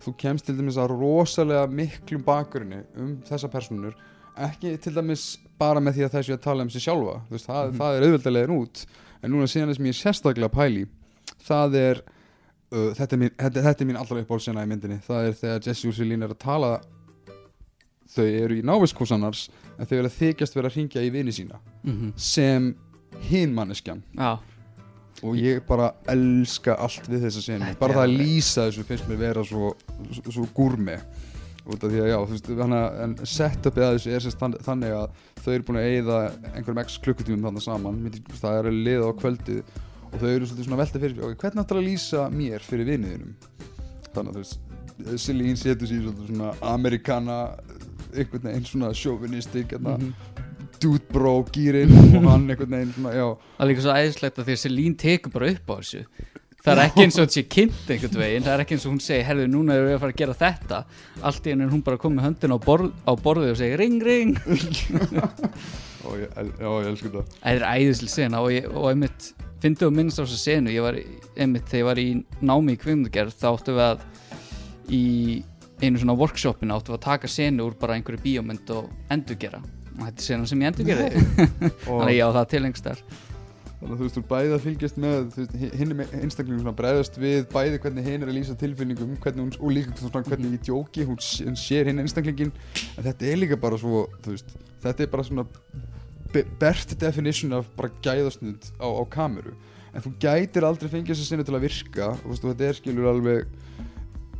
þú 0.04 0.12
kemst 0.20 0.46
til 0.46 0.56
dæmis 0.58 0.76
að 0.78 0.92
rosalega 0.96 1.66
miklum 1.70 2.22
bakgrunni 2.26 2.82
um 2.96 3.16
þessa 3.26 3.48
personur 3.50 3.94
ekki 4.36 4.74
til 4.84 4.92
dæmis 4.94 5.38
bara 5.58 5.80
með 5.80 5.96
því 5.96 6.04
að 6.06 6.14
þessu 6.18 6.34
að 6.36 6.42
tala 6.44 6.62
um 6.66 6.70
sig 6.70 6.82
sjálfa. 6.84 7.20
Veist, 7.30 7.46
það, 7.48 7.70
Mhm. 7.70 7.78
það 7.80 7.96
er 7.96 8.02
auðveldalegin 8.06 8.56
út. 8.60 8.86
En 9.22 9.30
núna 9.32 9.46
síðan 9.48 9.68
þess 9.72 9.76
sem 9.76 9.86
ég 9.86 9.94
er 9.94 10.02
sérstaklega 10.12 10.48
að 10.50 10.56
pæli 10.58 10.86
það 11.46 11.74
er 11.80 12.02
uh, 12.72 12.90
þetta, 12.94 13.12
er 13.12 13.18
mín, 13.22 13.30
þetta, 13.38 13.62
þetta 13.62 13.80
er 13.80 13.86
mín 13.88 13.96
allra 14.00 14.20
uppáhaldsena 14.22 14.64
í 14.66 14.68
myndinni. 14.68 14.98
Það 15.06 15.26
er 15.30 15.32
þegar 15.40 15.66
Jesse 15.66 15.88
og 15.88 15.94
Celine 15.94 16.24
er 16.28 16.34
að 16.34 16.38
tala 16.44 16.80
þau 18.16 18.24
eru 18.26 18.54
í 18.60 18.62
náviskúsannars 18.66 19.48
en 19.78 19.86
þau 19.86 19.96
eru 19.98 20.08
að 20.10 20.18
þykjast 20.20 20.54
vera 20.56 20.68
að 20.70 20.76
ringja 20.76 21.02
í 21.02 21.10
vini 21.14 21.32
sína 21.34 21.58
mm 21.84 22.12
sem 22.16 22.74
hinn 23.30 23.54
manneskjan. 23.56 24.02
Já, 24.14 24.38
og 25.22 25.36
ég 25.40 25.62
bara 25.68 25.92
elska 26.12 26.74
allt 26.76 27.06
við 27.08 27.22
þessa 27.26 27.42
senu 27.46 27.70
bara 27.80 27.94
það 27.96 28.02
að 28.04 28.16
lýsa 28.20 28.66
þessu 28.68 28.84
finnst 28.88 29.08
mér 29.08 29.16
vera 29.22 29.44
svo, 29.44 29.70
svo, 30.12 30.22
svo 30.34 30.44
gúrmi 30.56 30.98
út 31.66 31.82
af 31.82 31.90
því 31.90 31.98
að 32.04 32.10
já, 32.12 32.16
þú 32.20 32.34
veist, 32.36 32.50
hana, 32.60 32.80
en 33.02 33.14
setupið 33.26 33.82
að 33.86 33.96
þessu 33.96 34.12
er 34.14 34.20
sérst 34.26 34.38
þann- 34.38 34.58
þannig 34.62 34.92
að 34.94 35.06
þau 35.42 35.48
eru 35.56 35.64
búin 35.66 35.78
að 35.80 35.88
eyða 35.96 36.18
einhverjum 36.52 36.82
x 36.84 36.98
klukkutímum 37.02 37.48
þannig 37.48 37.64
saman. 37.64 37.98
Það 38.38 38.58
er 38.60 38.68
að 38.70 38.76
liða 38.86 39.08
á 39.10 39.12
kvöldið 39.18 39.62
og 40.06 40.14
þau 40.20 40.28
eru 40.30 40.46
svolítið 40.46 40.68
svona 40.68 40.76
að 40.76 40.82
velta 40.84 41.02
fyrir 41.02 41.24
ok, 41.26 41.34
hvernig 41.42 41.64
áttur 41.64 41.80
að 41.80 41.88
lýsa 41.88 42.28
mér 42.30 42.62
fyrir 42.62 42.86
viniðinum 42.92 43.34
þannig 44.14 44.30
að 44.30 44.36
þú 44.36 44.44
veist 44.44 44.62
Celine 45.20 45.56
setur 45.60 45.90
sér 45.90 46.06
svona 46.28 46.52
amerikana 46.70 47.40
einhvern 48.16 48.46
veginn 48.46 48.64
svona 48.70 48.92
chauvinistik 48.96 49.74
mm 49.76 49.90
Mhm. 49.96 50.14
Dude 50.82 51.04
bro 51.12 51.38
gýrin 51.52 51.92
og 52.20 52.30
hann 52.30 52.48
einhvern 52.50 52.78
veginn 52.78 52.94
svona, 52.96 53.14
já. 53.16 53.26
Það 53.56 53.66
er 53.66 53.70
líka 53.72 53.84
svo 53.86 53.98
æðislegt 54.00 54.40
að 54.40 54.48
því 54.48 54.56
að 54.56 54.62
Selín 54.64 54.98
tekur 55.00 55.36
bara 55.36 55.52
upp 55.54 55.72
á 55.72 55.74
þessu. 55.76 56.02
Það 56.66 56.72
er 56.72 56.82
ekki 56.82 57.02
eins 57.04 57.16
og 57.16 57.22
þetta 57.22 57.36
sé 57.36 57.42
kynnt 57.46 57.90
einhvern 57.94 58.22
veginn 58.24 58.46
það 58.46 58.54
er 58.56 58.62
ekki 58.64 58.76
eins 58.76 58.86
og 58.86 58.92
hún 58.92 59.02
segi, 59.04 59.26
herðu, 59.28 59.50
núna 59.52 59.76
erum 59.76 59.90
við 59.90 59.96
að 59.96 60.00
fara 60.02 60.14
að 60.16 60.22
gera 60.22 60.38
þetta. 60.40 60.80
Allt 61.30 61.46
í 61.46 61.52
henni 61.52 61.68
hún 61.70 61.84
bara 61.86 62.00
komið 62.02 62.26
höndin 62.26 62.56
á, 62.56 62.58
borð, 62.64 62.88
á 63.06 63.12
borðið 63.14 63.52
og 63.52 63.60
segir 63.60 63.82
ring 63.84 64.00
ring. 64.02 64.32
Ó, 66.06 66.14
ég, 66.14 66.30
já, 66.36 66.68
ég 66.70 66.88
elsku 66.90 67.10
það 67.10 67.30
það 67.32 67.52
er 67.52 67.64
æðislega 67.66 68.12
sena 68.12 68.42
og, 68.44 68.52
ég, 68.54 68.66
og 68.70 68.88
einmitt 68.92 69.30
fyndi 69.62 69.86
og 69.86 69.94
minnst 69.96 70.20
á 70.20 70.22
þessu 70.22 70.38
senu 70.38 70.74
ég 70.74 70.84
var 70.84 70.98
einmitt 71.34 71.66
þegar 71.70 71.80
ég 71.80 71.88
var 71.88 72.00
í 72.02 72.08
námi 72.46 72.76
í 72.76 72.80
kvimdugerð 72.82 73.34
þá 73.34 73.46
áttum 73.50 73.78
við 73.78 73.86
að 73.86 74.04
í 74.94 75.06
einu 75.82 76.00
svona 76.00 76.16
workshopinu 76.20 76.76
áttum 76.76 76.94
við 76.94 77.00
að 77.00 77.06
taka 77.08 77.32
senu 77.32 77.66
úr 77.66 77.78
bara 77.80 77.96
einhverju 77.96 78.22
bíómynd 78.22 78.70
og 78.76 78.92
endurgera 79.12 79.62
þetta 80.02 80.20
er 80.20 80.26
sena 80.26 80.50
sem 80.50 80.62
ég 80.62 80.72
endurgerði. 80.72 81.24
Og 81.86 81.96
þannig 82.00 82.10
að 82.10 82.16
ég 82.16 82.28
á 82.28 82.36
það 82.36 82.52
til 82.52 82.62
lengstar 82.66 83.02
þannig 83.76 83.92
að 83.92 83.98
þú 83.98 84.06
veist, 84.06 84.16
þú 84.16 84.20
er 84.22 84.28
bæði 84.30 84.54
að 84.56 84.62
fylgjast 84.64 85.00
með 85.02 85.34
hinn 85.76 85.92
er 85.92 86.14
einstaklingum 86.22 86.62
svona 86.62 86.76
bregðast 86.78 87.18
við 87.20 87.42
bæði 87.52 87.80
hvernig 87.84 88.06
hinn 88.08 88.24
er 88.24 88.30
að 88.30 88.38
lýsa 88.38 88.56
tilfinningum 88.58 89.18
hvernig 89.20 89.44
hún, 89.44 89.50
og 89.60 89.74
líka 89.74 89.92
svona 90.00 90.22
hvernig 90.30 90.54
í 90.56 90.60
djóki 90.64 91.04
hún, 91.04 91.20
hún 91.20 91.58
sér 91.60 91.90
hinn 91.90 92.00
einstaklingin 92.00 92.54
en 92.96 93.04
þetta 93.04 93.28
er 93.28 93.36
líka 93.42 93.58
bara 93.60 93.76
svo, 93.80 94.06
þú 94.24 94.32
veist 94.32 94.56
þetta 94.86 95.04
er 95.04 95.12
bara 95.12 95.26
svona 95.28 95.44
be- 96.32 96.46
bert 96.60 96.96
definition 97.00 97.52
af 97.58 97.68
bara 97.76 97.92
gæðasnund 98.04 98.72
á, 98.80 98.88
á 98.88 99.02
kameru. 99.12 99.54
En 99.92 100.04
þú 100.04 100.12
gætir 100.20 100.66
aldrei 100.68 100.90
fengið 100.92 101.14
þess 101.14 101.24
að 101.24 101.30
sinna 101.30 101.46
til 101.46 101.56
að 101.56 101.66
virka 101.68 102.10
og 102.16 102.40
þetta 102.42 102.68
er 102.68 102.80
skilur 102.80 103.10
alveg 103.12 103.46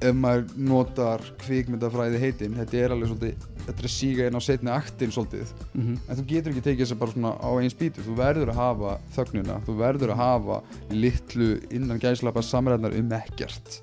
ef 0.05 0.17
maður 0.17 0.51
notar 0.61 1.23
kvikmyndafræði 1.41 2.19
heitin 2.21 2.57
þetta 2.59 2.81
er 2.83 2.95
alveg 2.95 3.13
svolítið 3.13 3.47
þetta 3.67 3.77
er 3.77 3.89
að 3.89 3.95
síga 3.95 4.27
inn 4.29 4.37
á 4.37 4.43
setni 4.45 4.73
aktin 4.73 5.15
svolítið. 5.15 5.55
Mm 5.73 5.83
-hmm. 5.87 5.97
en 6.09 6.17
þú 6.19 6.27
getur 6.33 6.53
ekki 6.53 6.65
tekið 6.67 6.85
þess 6.85 6.99
bara 7.01 7.13
svona 7.13 7.33
á 7.41 7.51
einn 7.57 7.73
spýtu 7.73 8.05
þú 8.05 8.17
verður 8.19 8.53
að 8.53 8.61
hafa 8.61 8.99
þögnuna 9.17 9.57
þú 9.67 9.77
verður 9.81 10.13
að 10.13 10.23
hafa 10.23 10.61
litlu 10.91 11.49
innan 11.71 11.99
gæslappa 11.99 12.43
samræðnar 12.43 12.99
um 12.99 13.13
ekkert. 13.13 13.81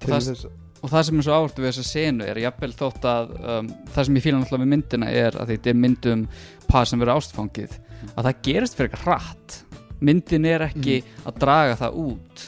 Til 0.00 0.10
Það- 0.10 0.48
og 0.82 0.90
það 0.90 1.02
sem 1.02 1.18
er 1.18 1.22
svo 1.22 1.32
áhvertu 1.36 1.62
við 1.62 1.70
þessa 1.70 1.84
senu 1.84 2.24
er 2.24 2.38
jafnvel 2.38 2.72
þótt 2.72 3.04
að 3.04 3.32
um, 3.44 3.68
það 3.94 4.04
sem 4.04 4.16
ég 4.16 4.22
fíla 4.24 4.38
náttúrulega 4.38 4.64
við 4.64 4.72
myndina 4.74 5.10
er 5.10 5.36
að 5.36 5.48
þetta 5.52 5.70
er 5.70 5.74
myndum 5.74 6.28
par 6.68 6.86
sem 6.86 6.98
verður 6.98 7.18
ástfangið 7.18 7.74
að 8.16 8.24
það 8.24 8.40
gerist 8.42 8.76
fyrir 8.76 8.90
eitthvað 8.90 9.04
hratt. 9.04 9.64
Myndin 10.00 10.46
er 10.48 10.62
ekki 10.64 11.02
að 11.28 11.40
draga 11.42 11.76
það 11.76 11.98
út 12.00 12.44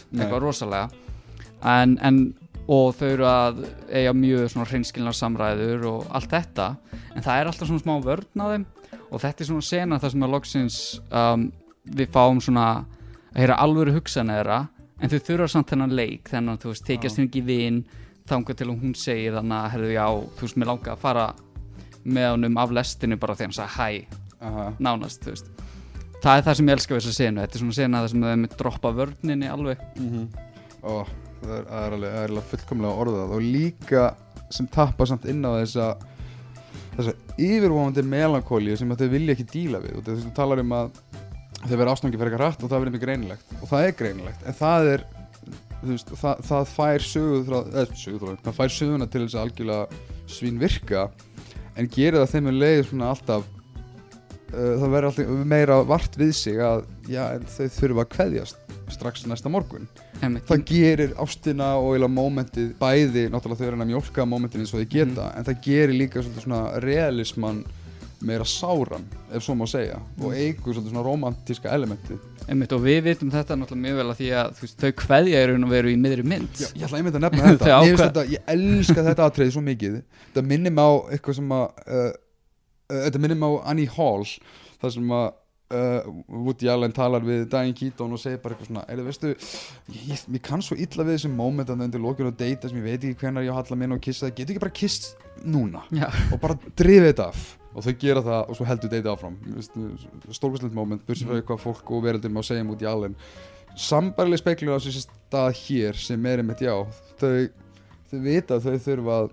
en, 1.62 1.98
en 2.00 2.34
og 2.70 2.92
þau 2.98 3.08
eru 3.08 3.26
að 3.26 3.64
eiga 3.90 4.12
mjög 4.14 4.50
svona 4.52 4.68
hreinskilnar 4.70 5.16
samræður 5.18 5.88
og 5.90 6.04
allt 6.14 6.30
þetta. 6.30 6.68
En 7.16 7.24
það 7.24 7.40
er 7.40 7.50
alltaf 7.50 7.70
svona 7.70 7.82
smá 7.82 7.94
vörn 8.04 8.44
á 8.44 8.46
þeim 8.52 8.66
og 9.12 9.20
þetta 9.20 9.42
er 9.42 9.48
svona 9.50 9.66
sena 9.66 9.98
það 10.00 10.14
sem 10.14 10.26
að 10.26 10.34
loksins 10.36 10.78
um, 11.10 11.48
við 11.84 12.12
fáum 12.14 12.40
svona 12.40 12.68
að 13.32 13.42
heyra 13.42 13.58
alvöru 13.64 13.96
hugsanir 13.96 14.40
þeirra 14.40 14.60
en 15.02 15.10
þau 15.10 15.18
þurfa 15.26 15.48
samt 15.50 15.72
þennan 15.72 15.96
leik 15.96 16.30
þennan, 16.30 16.60
þú 16.62 16.72
veist, 16.72 16.84
tekjast 16.86 17.18
henni 17.18 17.30
ekki 17.30 17.42
vin 17.46 17.82
þangað 18.28 18.60
til 18.60 18.68
hún 18.70 18.94
segir 18.98 19.34
þannig 19.36 19.56
að 19.58 19.72
herðu 19.74 19.90
já, 19.96 20.06
þú 20.38 20.46
veist, 20.46 20.60
mér 20.60 20.70
langa 20.70 20.94
að 20.94 21.02
fara 21.02 21.26
með 22.02 22.28
honum 22.36 22.60
af 22.62 22.74
lestinu 22.78 23.18
bara 23.20 23.36
þegar 23.38 23.50
hann 23.50 23.58
sagði 23.58 23.74
hæ, 23.78 24.20
aha, 24.42 24.68
nánast, 24.82 25.24
þú 25.24 25.34
veist. 25.34 25.50
Það 26.22 26.38
er 26.38 26.46
það 26.46 26.56
sem 26.58 26.70
ég 26.70 26.76
elska 26.76 26.94
við 26.94 27.02
þessa 27.02 27.18
senu, 27.18 27.42
þetta 27.42 27.58
er 27.58 27.64
svona 27.64 27.78
sena 27.78 28.02
það 28.02 28.12
sem 28.12 28.24
þau 28.26 28.56
droppa 28.62 28.94
vörninni 29.00 29.50
alveg. 29.50 29.84
Mm 29.98 30.08
Ó, 30.82 30.90
það 30.90 31.02
er, 31.02 31.21
það 31.42 31.58
er 31.58 31.96
alveg, 31.96 32.08
er 32.10 32.32
alveg 32.32 32.48
fullkomlega 32.52 33.04
orðað. 33.04 33.36
Og 33.36 33.46
líka 33.46 34.08
sem 34.52 34.68
tappa 34.72 35.06
samt 35.08 35.28
inn 35.30 35.44
á 35.44 35.52
þessa 35.60 35.92
þessa 36.92 37.14
yfirvóðandi 37.40 38.04
melankóli 38.04 38.76
sem 38.76 38.90
þau 38.98 39.08
vilja 39.12 39.36
ekki 39.36 39.48
díla 39.48 39.80
við. 39.82 39.98
Og 39.98 40.10
þú 40.10 40.34
talar 40.36 40.60
um 40.62 40.76
að 40.76 40.92
þau 41.62 41.76
verða 41.78 41.94
ástofngi 41.94 42.18
fyrir 42.18 42.32
eitthvað 42.32 42.44
rætt 42.46 42.62
og 42.62 42.70
það 42.70 42.82
verður 42.82 42.96
mjög 42.96 43.04
greinilegt. 43.06 43.56
Og 43.60 43.70
það 43.70 43.86
er 43.86 43.98
greinilegt. 43.98 44.46
En 44.46 44.58
það 44.58 44.90
er 44.92 45.04
veist, 45.82 46.12
það, 46.20 46.44
það 46.48 46.68
fær 46.72 47.06
söguð 47.06 47.50
það 48.42 48.56
fær 48.58 48.74
söguna 48.76 49.08
til 49.10 49.24
þess 49.24 49.36
að 49.36 49.46
algjörlega 49.46 50.02
svín 50.30 50.60
virka 50.60 51.06
en 51.78 51.88
gerir 51.90 52.20
það 52.20 52.34
þeim 52.34 52.48
með 52.48 52.58
leið 52.60 52.82
svona 52.90 53.10
alltaf 53.12 53.48
það 54.52 54.88
verður 54.94 55.08
alltaf 55.10 55.44
meira 55.52 55.78
vart 55.88 56.16
við 56.20 56.32
sig 56.38 56.62
að 56.62 56.84
já, 57.10 57.24
þau 57.56 57.68
þurfa 57.78 58.04
að 58.04 58.10
kveðjast 58.16 58.72
strax 58.92 59.26
næsta 59.26 59.52
morgun. 59.52 59.86
Einmitt. 60.22 60.46
það 60.46 60.64
gerir 60.68 61.14
ástina 61.18 61.72
og 61.82 62.04
mómentið 62.12 62.74
bæði, 62.78 63.28
náttúrulega 63.32 63.58
þau 63.58 63.66
eru 63.66 63.76
hann 63.76 63.86
að 63.86 63.92
mjólka 63.94 64.26
mómentin 64.28 64.62
eins 64.62 64.74
og 64.74 64.82
þau 64.82 64.90
geta, 64.92 65.30
en 65.34 65.46
það 65.48 65.62
gerir 65.64 65.96
líka 65.96 66.22
svona 66.26 66.64
realisman 66.84 67.64
meira 68.22 68.46
sáran, 68.46 69.08
ef 69.34 69.42
svo 69.42 69.56
má 69.58 69.64
segja 69.66 69.96
og 70.20 70.36
eigur 70.36 70.76
svolítið 70.76 70.92
svona 70.92 71.02
romantíska 71.08 71.72
elementi 71.74 72.20
Einmitt, 72.50 72.72
og 72.74 72.82
við 72.82 73.04
vitum 73.06 73.30
þetta 73.30 73.56
náttúrulega 73.58 73.86
mjög 73.86 73.98
vel 74.00 74.06
að 74.10 74.18
því 74.18 74.28
að 74.40 74.60
veist, 74.62 74.78
þau 74.80 74.92
kveðja 74.98 75.42
raun 75.48 75.66
og 75.66 75.70
veru 75.70 75.92
í 75.92 75.98
miðri 76.00 76.24
mynd. 76.26 76.58
Já, 76.58 76.68
ég 76.74 76.86
ætla 76.88 76.98
einmitt 76.98 77.18
að 77.18 77.24
nefna 77.26 77.44
þetta. 77.52 77.76
Þetta, 78.00 78.24
ég 78.32 78.50
elska 78.54 79.04
þetta 79.06 79.28
atriði 79.28 79.54
svo 79.54 79.62
mikið. 79.66 79.98
Þetta 80.24 80.44
minnir 80.48 80.74
mig 80.74 80.90
á 80.90 80.92
eitthvað 81.14 81.38
sem 81.38 81.54
að 81.54 81.84
uh, 81.86 82.08
þetta 82.88 83.22
minnir 83.22 83.40
mig 83.40 83.56
á 83.58 83.70
Annie 83.72 83.92
Hall 83.92 84.26
þar 84.82 84.94
sem 84.96 85.14
að 85.16 85.28
uh, 85.72 86.10
Woody 86.28 86.68
Allen 86.72 86.94
talar 86.96 87.24
við 87.26 87.46
Diane 87.52 87.76
Keaton 87.76 88.14
og 88.16 88.20
segir 88.20 88.42
bara 88.42 88.56
eitthvað 88.56 88.70
svona, 88.70 88.84
er 88.88 89.00
það 89.00 89.10
veistu 89.10 89.32
ég, 89.32 90.26
ég 90.36 90.44
kann 90.44 90.64
svo 90.64 90.78
illa 90.78 91.06
við 91.06 91.18
þessi 91.18 91.32
moment 91.32 91.68
að 91.68 91.78
það 91.78 91.88
undir 91.88 92.04
lókun 92.04 92.30
og 92.32 92.38
deyta 92.38 92.70
sem 92.70 92.80
ég 92.80 92.88
veit 92.88 93.00
ekki 93.00 93.24
hvenar 93.24 93.46
ég 93.46 93.54
á 93.54 93.58
halla 93.60 93.78
minna 93.78 93.98
og 93.98 94.04
kissa 94.04 94.28
það, 94.28 94.36
getur 94.38 94.54
ekki 94.54 94.64
bara 94.66 94.78
kist 94.82 95.10
núna 95.42 95.84
Já, 95.94 96.08
og 96.30 96.38
bara 96.42 96.58
drifið 96.78 97.10
þetta 97.12 97.28
af? 97.32 97.48
Og 97.72 97.86
þau 97.86 97.94
gera 98.02 98.20
það 98.26 98.50
og 98.52 98.56
svo 98.58 98.64
heldur 98.68 98.90
deyta 98.92 99.12
áfram. 99.14 99.36
Stórkvæslegt 100.28 100.74
moment, 100.76 101.06
bursið 101.06 101.30
frá 101.30 101.38
eitthvað 101.38 101.62
fólk 101.62 101.92
og 101.96 102.04
að 102.04 102.42
segja 102.44 102.66
mútið 102.68 102.84
í 102.84 102.88
allen. 102.90 103.14
Sambarileg 103.80 104.42
speklur 104.42 104.76
á 104.76 104.84
þessi 104.84 105.06
stað 105.06 105.54
hér 105.62 105.96
sem 105.96 106.26
er 106.28 106.42
einmitt 106.42 106.60
já 106.60 106.74
þau, 107.20 107.48
þau 108.10 108.18
vita 108.26 108.58
að 108.58 108.66
þau 108.66 108.84
þurfa 108.86 109.14
að 109.16 109.30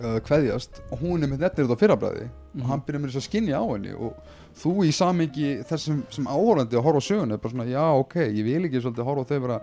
uh, 0.00 0.18
kveðjast 0.26 0.80
og 0.90 1.04
hún 1.04 1.22
er 1.22 1.30
með 1.30 1.44
nettir 1.44 1.68
út 1.68 1.76
á 1.78 1.82
fyrrabræði 1.84 2.26
og 2.62 2.68
hann 2.70 2.84
byrjar 2.86 3.02
með 3.02 3.10
þess 3.12 3.22
að 3.22 3.26
skinja 3.30 3.58
á 3.60 3.64
henni 3.70 3.92
og 3.96 4.14
þú 4.56 4.72
í 4.88 4.92
samengi 4.96 5.48
þessum 5.68 5.98
sem 6.12 6.28
áhorandi 6.30 6.78
að 6.78 6.86
horfa 6.86 7.02
á 7.04 7.08
söguna 7.08 7.36
er 7.36 7.42
bara 7.42 7.52
svona 7.52 7.66
já 7.68 7.84
ok, 8.00 8.14
ég 8.32 8.44
vil 8.46 8.62
ekki 8.68 8.80
svolítið 8.84 9.08
horfa 9.10 9.26
á 9.26 9.30
þau 9.32 9.42
bara 9.46 9.58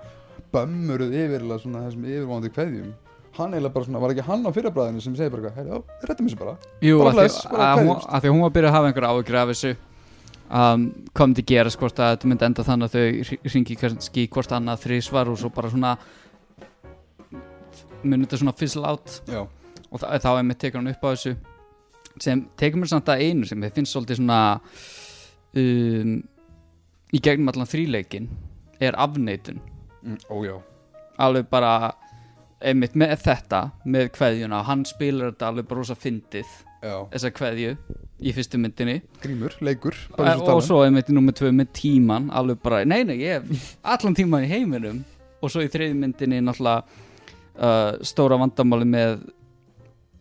bömmuruð 0.54 1.16
yfirlega 1.18 1.64
svona 1.64 1.82
þessum 1.88 2.06
yfirvonandi 2.06 2.52
kveðjum. 2.54 2.91
Hann 3.34 3.56
eiginlega 3.56 3.74
bara 3.74 3.86
svona, 3.88 4.02
var 4.04 4.12
ekki 4.14 4.26
hann 4.28 4.44
á 4.46 4.52
fyrrabræðinu 4.54 5.02
sem 5.02 5.16
segir 5.18 5.32
bara, 5.34 5.50
herri, 5.56 5.72
já, 5.74 5.80
rettum 6.06 6.28
þessu 6.30 6.38
bara. 6.38 6.54
Jú, 6.86 7.00
Bara 7.02 7.10
að 7.10 7.16
því 7.18 7.24
bless, 7.24 7.38
bara 7.50 7.70
að, 7.72 7.80
hún, 7.82 7.96
að 8.06 8.22
því 8.22 8.30
að 8.30 8.34
hún 8.36 8.44
var 8.44 8.52
að 8.52 8.58
byrja 8.60 8.70
að 8.70 8.76
hafa 8.78 8.91
einhver 8.91 9.08
áhyggjur 9.10 9.38
af 9.39 9.50
þessu 9.54 9.72
um, 10.60 10.84
kom 11.18 11.34
til 11.34 11.46
gerast 11.50 11.80
hvort 11.82 12.02
að 12.04 12.12
þetta 12.14 12.30
myndi 12.30 12.48
enda 12.50 12.66
þannig 12.68 12.91
að 12.91 13.00
þau 13.00 13.50
ringi 13.56 13.80
kannski 13.82 14.28
hvort 14.36 14.54
annað 14.54 14.84
þrísvar 14.86 15.32
og 15.34 15.39
svo 15.41 15.50
bara 15.56 15.74
svona 15.74 15.96
muni 18.04 18.28
þetta 18.28 18.41
svona 18.44 18.56
fizzle 18.62 18.86
out. 18.94 19.18
Já, 19.26 19.41
og 19.89 20.04
þa 20.04 20.22
þá 20.22 20.30
er 20.36 20.48
mitt 20.52 20.62
tekur 20.62 20.84
hann 20.84 20.94
upp 20.94 21.02
á 21.02 21.10
þessu 21.16 21.34
sem 22.22 22.45
tekur 22.59 22.82
mér 22.82 22.91
samt 22.91 23.09
að 23.09 23.24
einu 23.26 23.47
sem 23.49 23.64
þið 23.64 23.78
finnst 23.78 23.95
svolítið 23.95 24.20
svona 24.20 24.41
um, 25.57 26.20
í 27.14 27.22
gegnum 27.24 27.49
allan 27.53 27.70
þríleikin 27.70 28.30
er 28.84 28.97
afneitun. 28.99 29.61
Mm, 30.03 30.20
ójá 30.30 30.59
alveg 31.22 31.49
bara 31.51 31.93
einmitt 32.64 32.95
með 32.97 33.18
þetta, 33.26 33.66
með 33.86 34.09
kveðjuna 34.16 34.64
hann 34.68 34.86
spilar 34.88 35.34
þetta 35.34 35.49
alveg 35.51 35.68
bara 35.70 35.84
rosa 35.84 35.97
fyndið 35.99 36.53
þessa 36.84 37.32
kveðju 37.36 37.76
í 38.24 38.32
fyrstu 38.36 38.59
myndinni. 38.59 38.97
Grímur, 39.24 39.55
leikur 39.64 39.95
eins 40.20 40.43
og 40.47 40.64
svo 40.64 40.82
einmitt 40.84 41.11
í 41.11 41.16
nummer 41.16 41.36
tvö 41.36 41.51
með 41.55 41.72
tíman 41.76 42.30
alveg 42.36 42.59
bara, 42.64 42.84
nei 42.88 43.03
nei, 43.07 43.18
ég 43.24 43.43
hef 43.43 43.74
allan 43.95 44.16
tíman 44.18 44.47
í 44.47 44.51
heiminum. 44.51 45.03
Og 45.43 45.51
svo 45.51 45.64
í 45.64 45.72
þriði 45.72 45.95
myndinni 45.99 46.39
náttúrulega 46.43 46.84
uh, 47.59 48.03
stóra 48.05 48.39
vandamáli 48.39 48.88
með 48.88 49.26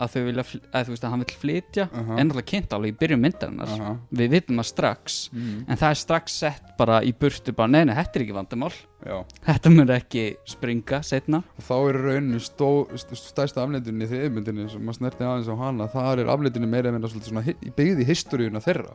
að 0.03 0.13
þau 0.15 0.23
vilja, 0.27 0.45
að 0.73 0.85
þú 0.89 0.93
veist 0.95 1.05
að 1.07 1.13
hann 1.15 1.23
vil 1.25 1.37
flytja. 1.43 1.85
Aha. 1.93 2.17
en 2.19 2.29
náttúrulega 2.29 2.51
kynnt 2.53 2.75
alveg 2.77 2.93
í 2.93 2.97
byrjun 3.03 3.23
myndarinnar. 3.23 3.73
Aha. 3.77 3.93
við 4.21 4.33
vitum 4.37 4.61
það 4.63 4.69
strax. 4.73 5.19
Mm. 5.33 5.65
en 5.69 5.81
það 5.83 5.89
er 5.95 6.01
strax 6.03 6.37
sett 6.43 6.73
bara 6.79 6.99
í 7.07 7.13
burtu 7.15 7.55
bara, 7.57 7.71
nei 7.73 7.85
nei, 7.89 7.95
þetta 8.01 8.19
er 8.19 8.25
ekki 8.27 8.37
vandamál. 8.37 8.73
Já. 9.03 9.17
Þetta 9.49 9.71
mun 9.75 9.91
ekki 9.97 10.25
springa 10.47 11.01
setna 11.03 11.41
og 11.59 11.65
þá 11.67 11.75
er 11.89 12.01
rauninni 12.07 12.39
stó, 12.45 12.69
st- 12.95 13.19
stærsta 13.19 13.65
afleitunni 13.65 14.07
í 14.07 14.11
þriðmyndinni 14.13 14.69
sem 14.71 14.85
maður 14.85 15.01
snerti 15.01 15.27
aðeins 15.27 15.51
á 15.51 15.57
hana 15.59 15.89
þar 15.91 16.23
er 16.23 16.31
afleitunni 16.31 16.69
meira 16.71 16.93
en 16.93 16.95
minna 17.01 17.11
svolítið 17.11 17.33
svona 17.33 17.43
hi- 17.49 17.57
byggð 17.75 18.05
í 18.05 18.07
historíuna 18.13 18.63
þeirra. 18.63 18.95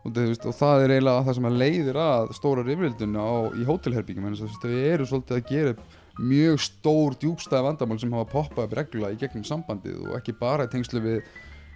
Og, 0.00 0.14
það, 0.16 0.28
veist, 0.30 0.46
og 0.48 0.54
það 0.56 0.82
er 0.84 0.92
eiginlega 0.94 1.24
það 1.26 1.34
sem 1.36 1.48
að 1.50 1.56
leiðir 1.60 1.98
að 2.00 2.30
stóra 2.38 2.62
rifrildunni 2.64 3.20
á, 3.20 3.30
í 3.52 3.66
hótelherbyggjum 3.68 4.28
en 4.30 4.38
þau 4.38 4.70
eru 4.70 5.04
svolítið 5.10 5.36
að 5.36 5.50
gera 5.50 5.74
upp 5.74 5.98
mjög 6.18 6.58
stór 6.64 7.14
djúbstæða 7.20 7.62
vandamál 7.68 8.00
sem 8.00 8.12
hafa 8.16 8.32
poppað 8.32 8.66
upp 8.66 8.74
reglulega 8.78 9.14
í 9.14 9.20
gegnum 9.20 9.46
sambandið 9.46 10.02
og 10.08 10.18
ekki 10.18 10.34
bara 10.40 10.66
í 10.66 10.72
tengslu 10.72 11.02
við 11.04 11.22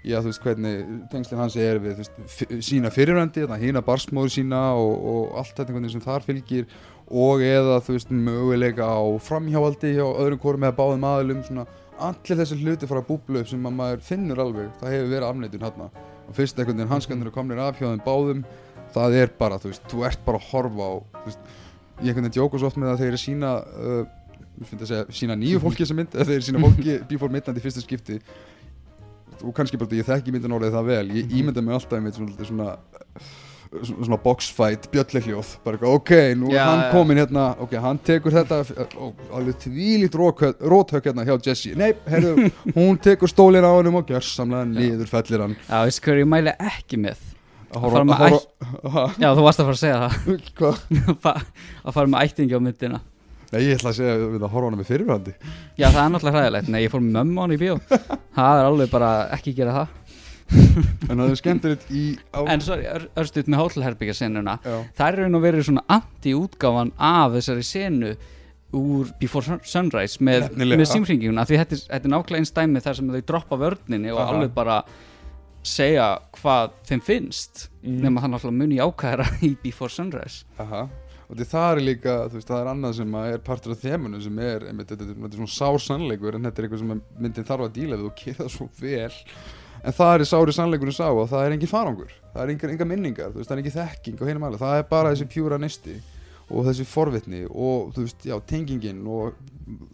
já 0.04 0.18
þú 0.20 0.28
veist 0.28 0.42
hvernig 0.44 0.88
tengslinn 1.12 1.40
hans 1.40 1.54
er 1.56 1.78
við 1.80 2.02
veist, 2.02 2.18
sína 2.66 2.90
fyrirvændi, 2.92 3.46
hína 3.60 3.80
barsmóður 3.84 4.34
sína 4.34 4.64
og, 4.76 4.92
og 5.12 5.38
allt 5.40 5.54
þetta 5.56 5.72
veginn 5.72 5.94
sem 5.94 6.04
þar 6.04 6.26
fylgir 6.26 6.66
og 7.08 7.44
eða 7.44 7.78
þú 7.84 7.96
veist 7.96 8.12
möguleika 8.12 8.84
á 8.84 9.00
framhjáhaldi 9.24 9.94
hjá 9.96 10.04
öðrum 10.04 10.42
hvorum 10.42 10.66
eða 10.66 10.76
báðum 10.76 11.08
aðilum 11.08 11.42
svona 11.46 11.64
allir 12.04 12.40
þessi 12.40 12.58
hluti 12.60 12.88
fara 12.90 13.00
að 13.00 13.10
búbla 13.12 13.40
upp 13.40 13.48
sem 13.48 13.64
að 13.64 13.76
maður 13.78 14.04
finnur 14.04 14.42
alveg, 14.44 14.70
það 14.80 14.94
hefur 14.96 15.10
verið 15.12 15.28
afneitun 15.28 15.64
hérna 15.64 15.88
og 16.24 16.36
fyrst 16.36 16.58
einhvern 16.58 16.80
veginn 16.80 16.92
hanskandur 16.92 17.30
er 17.30 17.36
komnir 17.36 17.62
af 17.62 17.78
hjá 17.78 17.86
þeim 17.86 18.04
báðum 18.04 18.42
það 18.94 19.16
er 19.22 19.32
bara, 19.38 19.60
þú 19.62 19.70
veist, 19.72 19.86
þú 19.90 20.04
ert 20.08 20.24
bara 20.26 20.40
að 20.40 20.50
horfa 20.50 20.90
á 20.90 20.94
þú 21.00 21.24
veist, 21.30 21.48
ég 22.02 22.10
einhvern 22.10 22.26
veginn 22.26 22.36
djóka 22.36 22.60
svo 22.60 22.70
oft 22.70 22.80
með 22.80 22.92
að 22.92 23.02
þeir 23.02 23.12
eru 23.12 23.22
sína 23.22 23.54
uh, 23.62 24.02
ég 24.60 24.68
finnst 24.68 24.84
að 24.84 24.90
segja, 24.90 25.06
sína 25.14 25.36
nýju 25.38 25.62
fólki 25.62 25.82
þessa 25.82 25.96
mynd 25.98 26.12
eða 26.14 26.26
þeir 26.28 26.44
sína 26.46 26.60
fólki 26.62 26.98
before 27.10 27.32
midnight 27.32 27.58
í 27.58 27.64
fyrsta 27.64 27.82
skipti. 27.82 28.20
Og 29.44 29.54
kannski 29.56 29.80
bara 29.80 29.98
ég 29.98 30.06
þekki 30.06 30.34
myndin 30.34 30.54
orðið 30.56 30.76
það 30.78 30.92
vel. 30.92 31.08
Ég 31.18 31.34
ímynda 31.40 31.64
mig 31.64 31.74
alltaf 31.76 32.00
með 32.00 32.20
svona, 32.20 32.46
svona, 32.48 32.68
svona, 33.74 34.06
svona 34.06 34.18
boxfight 34.22 34.86
bjöllehljóð 34.94 35.50
bara 35.66 35.90
ok, 35.90 36.12
nú 36.38 36.52
er 36.52 36.60
Já, 36.60 36.64
hann 36.70 36.84
komin 36.94 37.20
hérna 37.20 37.48
ok, 37.60 37.74
hann 37.82 38.00
tekur 38.06 38.36
þetta 38.38 38.62
ó, 38.94 39.10
alveg 39.34 39.58
þvílíkt 39.66 40.18
róthögg 40.62 41.10
hérna 41.10 41.26
hjá 41.26 41.34
Jesse. 41.50 41.74
Nei, 41.78 41.90
herru, 42.08 42.48
hún 42.78 43.00
tekur 43.02 43.32
stólinn 43.32 43.66
á 43.66 43.72
hennum 43.74 43.98
og 44.00 44.08
gjörsamlega 44.08 44.70
niður 44.70 45.10
fellir 45.10 45.48
hann. 45.48 45.56
Já, 45.66 45.80
veistu 45.82 46.06
hvað 46.06 46.22
ég 46.22 46.30
mæli 46.36 46.54
ekki 46.72 47.00
með? 47.02 47.30
Að 47.74 47.88
fara 47.90 48.06
með 48.06 48.20
horfa 48.22 49.08
Já, 49.24 49.32
þú 49.34 49.48
varst 49.48 49.60
að 49.64 49.66
fara 49.66 49.74
að 49.74 49.82
segja 49.82 49.98
það. 51.18 51.42
Að 51.82 51.96
fara 51.98 52.12
með 52.12 52.28
ættingi 52.28 52.54
á 52.54 52.62
myndina 52.62 53.02
Nei, 53.52 53.60
ég 53.64 53.76
ætla 53.78 53.90
að 53.92 53.98
segja 53.98 54.14
við 54.20 54.42
að 54.42 54.52
horfa 54.54 54.68
hana 54.70 54.78
með 54.80 54.88
fyrirvændi 54.90 55.34
Já, 55.78 55.86
það 55.90 56.00
er 56.04 56.12
náttúrulega 56.14 56.38
hræðilegt. 56.40 56.68
Nei, 56.74 56.80
ég 56.84 56.92
fór 56.94 57.02
með 57.04 57.16
mömmu 57.18 57.42
hann 57.44 57.54
í 57.54 57.58
bíó. 57.60 57.76
Það 58.34 58.60
er 58.60 58.68
alveg 58.70 58.90
bara 58.94 59.10
ekki 59.36 59.54
gera 59.58 59.74
það. 59.78 60.00
En 61.08 61.16
það 61.18 61.30
er 61.30 61.38
skemmtilegt 61.40 61.86
í 61.94 62.02
á... 62.36 62.40
En 62.52 62.60
svo 62.64 62.76
er 62.76 63.06
örstuð 63.16 63.46
með 63.50 63.60
hótelherbyggja 63.62 64.14
senuna 64.18 64.58
Já, 64.60 64.74
Það 64.98 65.06
er 65.08 65.16
raun 65.22 65.38
og 65.38 65.42
verið 65.44 65.64
svona 65.70 65.84
anti-útgáfan 65.96 66.90
af 67.00 67.32
þessari 67.38 67.64
senu 67.64 68.10
úr 68.74 69.08
Before 69.20 69.46
Sun- 69.46 69.62
Sunrise 69.64 70.20
með, 70.24 70.48
með 70.58 70.84
símringinguna 70.90 71.46
því 71.48 71.60
þetta 71.62 71.76
er, 71.78 71.82
þetta 71.94 72.08
er 72.10 72.12
nákvæmlega 72.12 72.42
einn 72.42 72.48
stæmi 72.50 72.82
þar 72.84 72.98
sem 72.98 73.12
þau 73.14 73.22
droppa 73.30 73.58
vörninni 73.60 74.12
og 74.12 74.20
alveg 74.24 74.52
bara 74.56 74.80
segja 75.64 76.08
hvað 76.40 76.74
þeim 76.90 77.02
finnst 77.06 77.68
Mm. 77.84 77.98
nema 78.00 78.22
það 78.24 78.30
náttúrulega 78.32 78.56
muni 78.62 78.78
ákæra 78.80 79.24
í 79.48 79.50
Before 79.60 79.92
Sunrise. 79.92 80.46
Aha 80.58 80.86
það 81.42 81.70
er 81.74 81.80
líka, 81.82 82.14
þú 82.30 82.38
veist, 82.38 82.48
það 82.48 82.60
er 82.62 82.70
annað 82.70 82.94
sem 83.00 83.14
er 83.20 83.38
partur 83.38 83.72
af 83.74 83.82
þemunum 83.82 84.22
sem 84.22 84.38
er, 84.38 84.64
einmitt, 84.70 84.88
þetta, 84.92 85.04
er- 85.04 85.18
þetta 85.18 85.34
er 85.34 85.40
svona 85.42 85.54
sár 85.58 85.78
sannleikur 85.82 86.34
en 86.38 86.42
þetta 86.46 86.58
er 86.62 86.66
eitthvað 86.68 86.82
sem 86.84 87.02
myndin 87.24 87.44
þarf 87.50 87.64
að 87.66 87.72
díla 87.74 87.96
við 87.98 88.06
og 88.10 88.16
gera 88.22 88.48
svo 88.48 88.68
vel. 88.80 89.12
En 89.84 89.92
það 89.92 90.14
er 90.14 90.24
sári 90.30 90.52
sannleikurinn 90.56 90.94
sá 90.96 91.08
og 91.10 91.28
það 91.28 91.44
er 91.46 91.52
engin 91.58 91.68
farangur. 91.68 92.12
Það 92.32 92.42
er 92.46 92.52
engar, 92.54 92.70
engar 92.70 92.86
minningar, 92.88 93.30
veist, 93.34 93.48
það 93.50 93.58
er 93.58 93.62
ekki 93.64 93.74
þekking 93.74 94.20
og 94.22 94.28
hinum 94.30 94.46
alveg, 94.48 94.60
það 94.62 94.78
er 94.78 94.86
bara 94.94 95.10
þessi 95.12 95.26
pjúra 95.34 95.58
nisti 95.60 95.96
og 96.50 96.64
þessi 96.68 96.84
forvitni 96.88 97.42
og 97.50 97.90
þú 97.96 98.04
veist, 98.06 98.24
já, 98.28 98.34
tengingin 98.48 99.02
og 99.08 99.34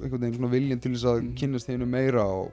einhvern 0.02 0.20
veginn 0.20 0.36
svona 0.38 0.50
viljin 0.52 0.80
til 0.82 0.92
þess 0.94 1.06
að 1.06 1.20
Mm. 1.22 1.34
kynnast 1.38 1.68
þeinu 1.70 1.86
meira 1.86 2.24
og, 2.26 2.50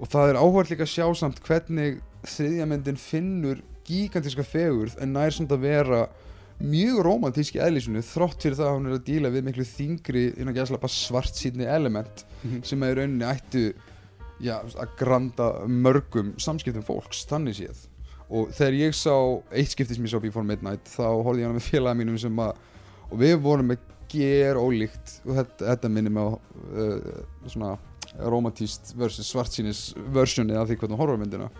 og 0.00 0.08
það 0.10 0.30
er 0.32 0.38
áhvert 0.40 0.70
líka 0.72 0.82
að 0.86 0.90
sjá 0.94 1.06
samt 1.18 1.38
hvernig 1.46 2.00
þriðja 2.26 2.66
myndin 2.66 2.96
finnur 2.98 3.60
gigantíska 3.86 4.42
fegurð 4.46 4.96
en 5.02 5.12
nær 5.14 5.30
samt 5.34 5.50
að 5.54 5.60
vera 5.66 6.00
mjög 6.60 7.00
romantísk 7.06 7.56
í 7.56 7.62
eðlísunu 7.64 8.02
þrótt 8.04 8.44
fyrir 8.44 8.58
það 8.58 8.68
að 8.70 8.74
hún 8.76 8.88
er 8.88 8.96
að 8.96 9.06
díla 9.06 9.32
við 9.32 9.46
miklu 9.46 9.66
þingri 9.68 10.24
innan 10.34 10.56
gæðslega 10.56 10.82
bara 10.82 10.94
svart 10.94 11.38
síðni 11.38 11.68
element 11.70 12.24
sem 12.66 12.82
að 12.84 12.92
í 12.92 12.98
rauninni 12.98 13.28
ættu 13.28 13.62
já, 14.40 14.56
að 14.60 14.96
granda 15.00 15.50
mörgum 15.68 16.34
samskiptum 16.40 16.84
fólks, 16.84 17.24
þannig 17.28 17.58
séð. 17.60 17.86
Og 18.30 18.52
þegar 18.54 18.76
ég 18.78 18.94
sá 18.94 19.14
eitt 19.50 19.72
skipti 19.72 19.96
sem 19.96 20.06
ég 20.06 20.12
sá 20.12 20.20
Before 20.22 20.46
Midnight 20.46 20.86
þá 20.88 21.08
horfði 21.08 21.42
ég 21.42 21.48
hana 21.48 21.58
með 21.58 21.66
félaga 21.66 21.98
mínum 21.98 22.20
sem 22.20 22.42
að 22.44 22.52
og 23.10 23.18
við 23.18 23.36
vorum 23.42 23.72
með 23.72 23.88
ger 24.10 24.58
ólíkt 24.58 25.20
og 25.26 25.36
þetta, 25.38 25.66
þetta 25.72 25.90
minnir 25.92 26.14
mig 26.14 26.26
á 26.26 26.30
uh, 26.34 27.24
svona 27.46 27.74
romantíst 28.30 28.92
versus 28.98 29.28
svartsýnis 29.30 29.82
versjoni 30.14 30.56
af 30.58 30.68
því 30.68 30.78
hvernig 30.80 30.96
hún 30.96 31.02
horfir 31.02 31.18
á 31.18 31.22
myndina 31.22 31.50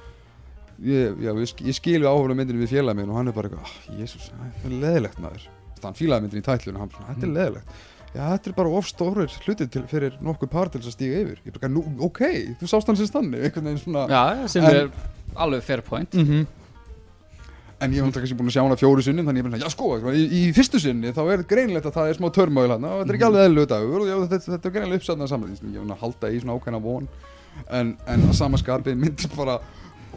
ég, 0.87 1.17
já, 1.25 1.31
ég, 1.37 1.55
ég 1.69 1.77
skil 1.77 1.99
við 2.01 2.09
áhverjum 2.11 2.41
myndinu 2.41 2.63
við 2.65 2.75
félaga 2.77 2.99
minn 3.01 3.11
og 3.13 3.19
hann 3.21 3.31
er 3.33 3.37
bara 3.37 3.51
eitthvað, 3.51 3.71
ah, 3.71 3.97
jésus, 4.01 4.29
það 4.33 4.69
er 4.71 4.77
leðilegt 4.85 5.23
maður. 5.23 5.47
Hann 5.85 5.97
fílaði 5.97 6.27
myndinu 6.27 6.43
í 6.43 6.47
tætlunum 6.47 6.85
hann 6.85 6.93
bara, 6.95 7.09
þetta 7.15 7.27
er 7.29 7.35
leðilegt 7.39 7.75
já, 8.11 8.23
þetta 8.35 8.51
er 8.51 8.55
bara 8.57 8.73
of 8.81 8.89
stórir 8.91 9.35
hlutir 9.47 9.69
til, 9.71 9.83
fyrir 9.91 10.17
nokkuð 10.25 10.51
par 10.51 10.71
til 10.73 10.81
þess 10.81 10.91
að 10.93 10.97
stíga 10.97 11.21
yfir. 11.25 11.43
Ég 11.47 11.59
bara, 11.59 11.85
ok, 12.09 12.23
þú 12.61 12.71
sást 12.73 12.91
hann 12.91 12.99
sem 12.99 13.07
stanni 13.11 13.39
einhvern 13.41 13.69
veginn 13.71 13.85
svona 13.85 14.07
Já, 14.11 14.49
sem 14.51 14.65
En- 14.67 14.75
er 14.81 14.91
alveg 15.37 15.63
fair 15.63 15.85
point. 15.87 16.17
Mm 16.19 16.47
en 17.81 17.95
ég 17.97 18.03
var 18.03 18.11
alltaf 18.11 18.21
kannski 18.21 18.37
búin 18.37 18.51
að 18.51 18.57
sjá 18.59 18.61
hana 18.61 18.77
fjóru 18.77 19.03
sinni 19.05 19.23
þannig 19.25 19.41
ég 19.41 19.47
bara, 19.47 19.59
já 19.63 19.71
sko, 19.73 19.87
í, 20.13 20.25
í 20.37 20.41
fyrstu 20.53 20.81
sinni 20.83 21.15
þá 21.17 21.21
er 21.33 21.45
greinlegt 21.49 21.87
að 21.89 21.95
það 21.97 22.11
er 22.11 22.19
smá 22.19 22.27
törmögul 22.37 22.75
hann 22.75 22.85
og 22.85 22.99
þetta 23.01 23.15
er 23.15 23.17
ekki 23.17 23.29
alveg 23.31 23.69
dagur 23.71 24.03
og 24.05 24.11
já, 24.11 24.17
þetta, 24.35 24.53
þetta 24.55 24.69
er 24.69 24.75
greinlega 24.75 25.01
uppsatnað 25.01 25.31
saman 25.33 25.55
ég 25.57 25.79
var 25.79 25.95
að 25.95 26.03
halda 26.05 26.31
í 26.31 26.41
svona 26.43 26.57
ákveðna 26.59 26.81
von. 26.85 27.09
En, 27.73 27.95
en 28.05 28.27
að 28.29 28.37
samaskapi 28.37 28.93
myndi 29.01 29.31
bara 29.33 29.57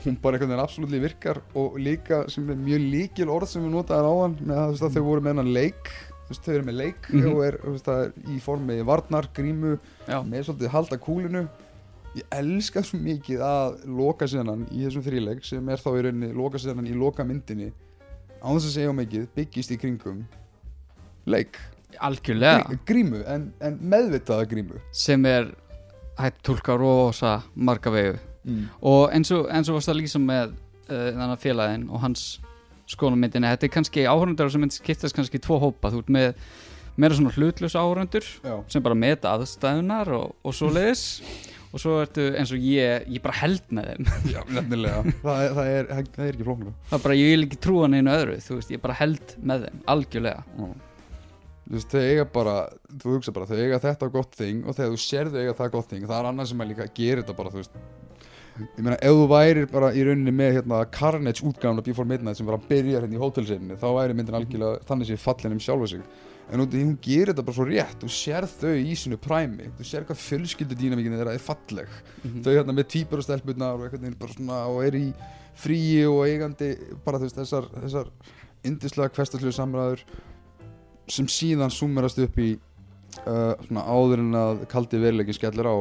hún 0.07 0.17
bara 0.21 0.37
einhvern 0.37 0.51
veginn 0.53 0.63
absolutt 0.63 0.91
virkar 1.03 1.41
og 1.55 1.77
líka 1.79 2.23
sem 2.31 2.49
er 2.49 2.55
mjög 2.59 2.85
líkil 2.93 3.29
orð 3.33 3.47
sem 3.51 3.63
við 3.65 3.73
notaðum 3.75 4.09
á 4.09 4.15
hann 4.23 4.35
með 4.41 4.57
að, 4.63 4.81
að 4.87 4.95
þau 4.97 5.03
voru 5.07 5.21
með 5.25 5.33
hennan 5.33 5.53
leik 5.53 5.91
þau 6.33 6.53
eru 6.55 6.63
með 6.65 6.77
leik 6.79 7.09
Mhm. 7.13 7.27
og 7.29 7.43
er, 7.45 7.57
er 7.93 8.13
í 8.33 8.39
formi 8.41 8.79
varnar, 8.87 9.27
grímu 9.35 9.75
Já, 10.07 10.17
með 10.25 10.47
svolítið 10.47 10.71
halda 10.73 10.97
kúlinu. 10.97 11.43
Ég 12.15 12.23
elska 12.31 12.81
svo 12.85 12.97
mikið 13.01 13.41
að 13.45 13.83
loka 13.89 14.27
senan 14.27 14.63
í 14.71 14.83
þessum 14.85 15.03
þríleik 15.05 15.43
sem 15.45 15.69
er 15.69 15.77
þá 15.81 15.89
í 15.97 16.01
rauninni 16.07 16.31
loka 16.33 16.57
senan 16.61 16.87
í 16.89 16.93
loka 16.97 17.23
myndinni 17.25 17.71
á 18.41 18.47
þess 18.53 18.67
að 18.69 18.73
segja 18.75 18.93
mikið 18.97 19.27
byggist 19.35 19.71
í 19.73 19.77
kringum 19.81 20.23
leik, 21.25 21.57
algjörlega. 22.01 22.65
Grí- 22.69 22.79
grímu 22.85 23.23
en, 23.29 23.47
en 23.61 23.77
meðvitaða 23.81 24.45
grímu. 24.49 24.79
Sem 24.91 25.25
er 25.29 25.51
hægt 26.19 26.41
tólka 26.45 26.75
rosa 26.77 27.43
marga 27.55 27.89
vegu 27.93 28.17
mm. 28.43 28.65
og 28.91 29.07
eins 29.15 29.31
og, 29.35 29.47
eins 29.51 29.71
og 29.71 29.79
varst 29.79 29.91
að 29.93 30.01
lýsa 30.01 30.21
með 30.21 30.53
uh, 30.89 31.09
þannig 31.15 31.41
félagin 31.43 31.87
og 31.89 32.03
hans 32.03 32.27
skólamyndinni, 32.93 33.49
þetta 33.53 33.67
er 33.67 33.73
kannski 33.73 34.05
áhörundar 34.05 34.51
sem 34.51 34.69
skiptast 34.75 35.15
kannski 35.15 35.41
tvo 35.41 35.59
hópa, 35.61 35.91
þú 35.93 36.03
ert 36.03 36.13
með 36.13 36.29
meira 36.99 37.17
svona 37.17 37.33
hlutlös 37.33 37.75
áhörundur 37.79 38.27
sem 38.69 38.83
bara 38.83 38.97
meta 38.97 39.33
aðstæðunar 39.33 40.11
og, 40.13 40.35
og 40.43 40.55
svo 40.55 40.69
leiðis 40.73 41.05
og 41.73 41.81
svo 41.81 41.97
ertu 42.03 42.27
eins 42.37 42.53
og 42.53 42.61
ég, 42.61 43.07
ég 43.09 43.21
bara 43.23 43.39
held 43.39 43.71
með 43.73 43.87
þeim. 43.89 44.09
Já, 44.35 44.39
nefnilega. 44.53 45.13
Það, 45.23 45.39
er, 45.41 45.53
það, 45.57 45.69
er, 45.73 45.87
það 46.13 46.25
er 46.25 46.33
ekki 46.35 46.47
flóknu 46.47 46.73
það 46.91 46.97
er 46.99 47.05
bara, 47.07 47.19
ég 47.19 47.31
vil 47.31 47.45
ekki 47.47 47.61
trúa 47.65 47.89
neinu 47.89 48.13
öðru 48.13 48.39
þú 48.45 48.57
veist, 48.59 48.73
ég 48.75 48.83
bara 48.83 48.97
held 48.99 49.37
með 49.41 49.67
þeim, 49.67 49.79
algjörlega. 49.95 50.45
Þú 51.63 51.77
veist, 51.77 51.95
þau 51.95 52.05
eiga 52.11 52.29
bara 52.37 52.55
þú 52.91 53.17
hugsa 53.17 53.33
bara, 53.33 53.49
þau 53.49 53.57
eiga 53.57 53.81
þetta 53.87 54.13
gott 54.13 54.37
þing 54.37 54.67
og 54.67 54.77
þegar 54.77 54.93
þú 54.93 55.03
sérðu 55.07 55.41
eiga 55.41 55.57
það 55.57 55.75
gott 55.77 55.93
þing, 55.93 56.07
það 56.11 56.17
er 56.19 56.29
annað 56.29 56.49
sem 56.51 56.63
að 56.63 56.73
líka 56.73 56.89
gerir 56.93 57.23
þetta 57.23 57.37
bara, 57.39 57.53
þú 57.53 57.63
veist 57.63 57.77
ég 58.59 58.83
meina, 58.83 58.97
ef 59.01 59.15
þú 59.17 59.23
værir 59.31 59.69
bara 59.71 59.89
í 59.95 60.03
rauninni 60.05 60.33
með 60.35 60.59
hérna 60.59 60.83
Carnage 60.93 61.41
útgáfuna 61.45 61.83
Before 61.85 62.09
Midnight 62.09 62.37
sem 62.37 62.47
var 62.47 62.59
að 62.59 62.67
byrja 62.69 63.01
hérna 63.01 63.17
í 63.17 63.21
hótelsinni, 63.21 63.77
þá 63.81 63.87
væri 63.97 64.17
myndin 64.17 64.37
algjörlega 64.37 64.83
þannig 64.89 65.09
sé 65.09 65.17
fallin 65.21 65.55
um 65.55 65.63
sjálfa 65.63 65.89
sig. 65.93 66.03
En 66.53 66.59
út 66.59 66.75
í 66.75 66.81
hún 66.83 66.97
gerir 67.01 67.31
þetta 67.31 67.45
bara 67.47 67.55
svo 67.55 67.65
rétt 67.69 68.01
þú 68.03 68.09
sér 68.11 68.45
þau 68.51 68.73
í 68.75 68.97
sínu 68.99 69.17
præmi 69.23 69.69
þú 69.77 69.87
sér 69.87 70.05
hvað 70.09 70.19
fjölskyldudýnamíkin 70.25 71.15
þeirra 71.15 71.33
er 71.37 71.41
falleg. 71.41 71.95
Mhm. 72.23 72.43
þau 72.43 72.51
hérna 72.51 72.75
með 72.77 72.89
tvíbur 72.93 73.23
og 73.23 73.25
stelpurnar 73.25 73.73
og 73.73 73.85
veginn 73.87 74.19
bara 74.19 74.35
svona 74.35 74.59
og 74.67 74.83
er 74.83 74.99
í 74.99 75.07
fríi 75.55 76.03
og 76.09 76.27
eigandi 76.27 76.75
bara 77.05 77.21
veist 77.21 77.37
þessar, 77.37 77.69
þessar 77.73 78.11
indislega 78.63 79.13
hverstaslu 79.13 79.51
samræður 79.51 80.03
sem 81.07 81.27
síðan 81.27 81.71
súmerast 81.73 82.19
upp 82.23 82.37
í 82.39 82.53
uh, 83.27 83.53
svona 83.67 83.83
áður 83.87 84.23
en 84.23 84.39
að 84.39 84.65
kaldi 84.71 85.01
veruleikin 85.01 85.37
skellir 85.37 85.67
á 85.67 85.77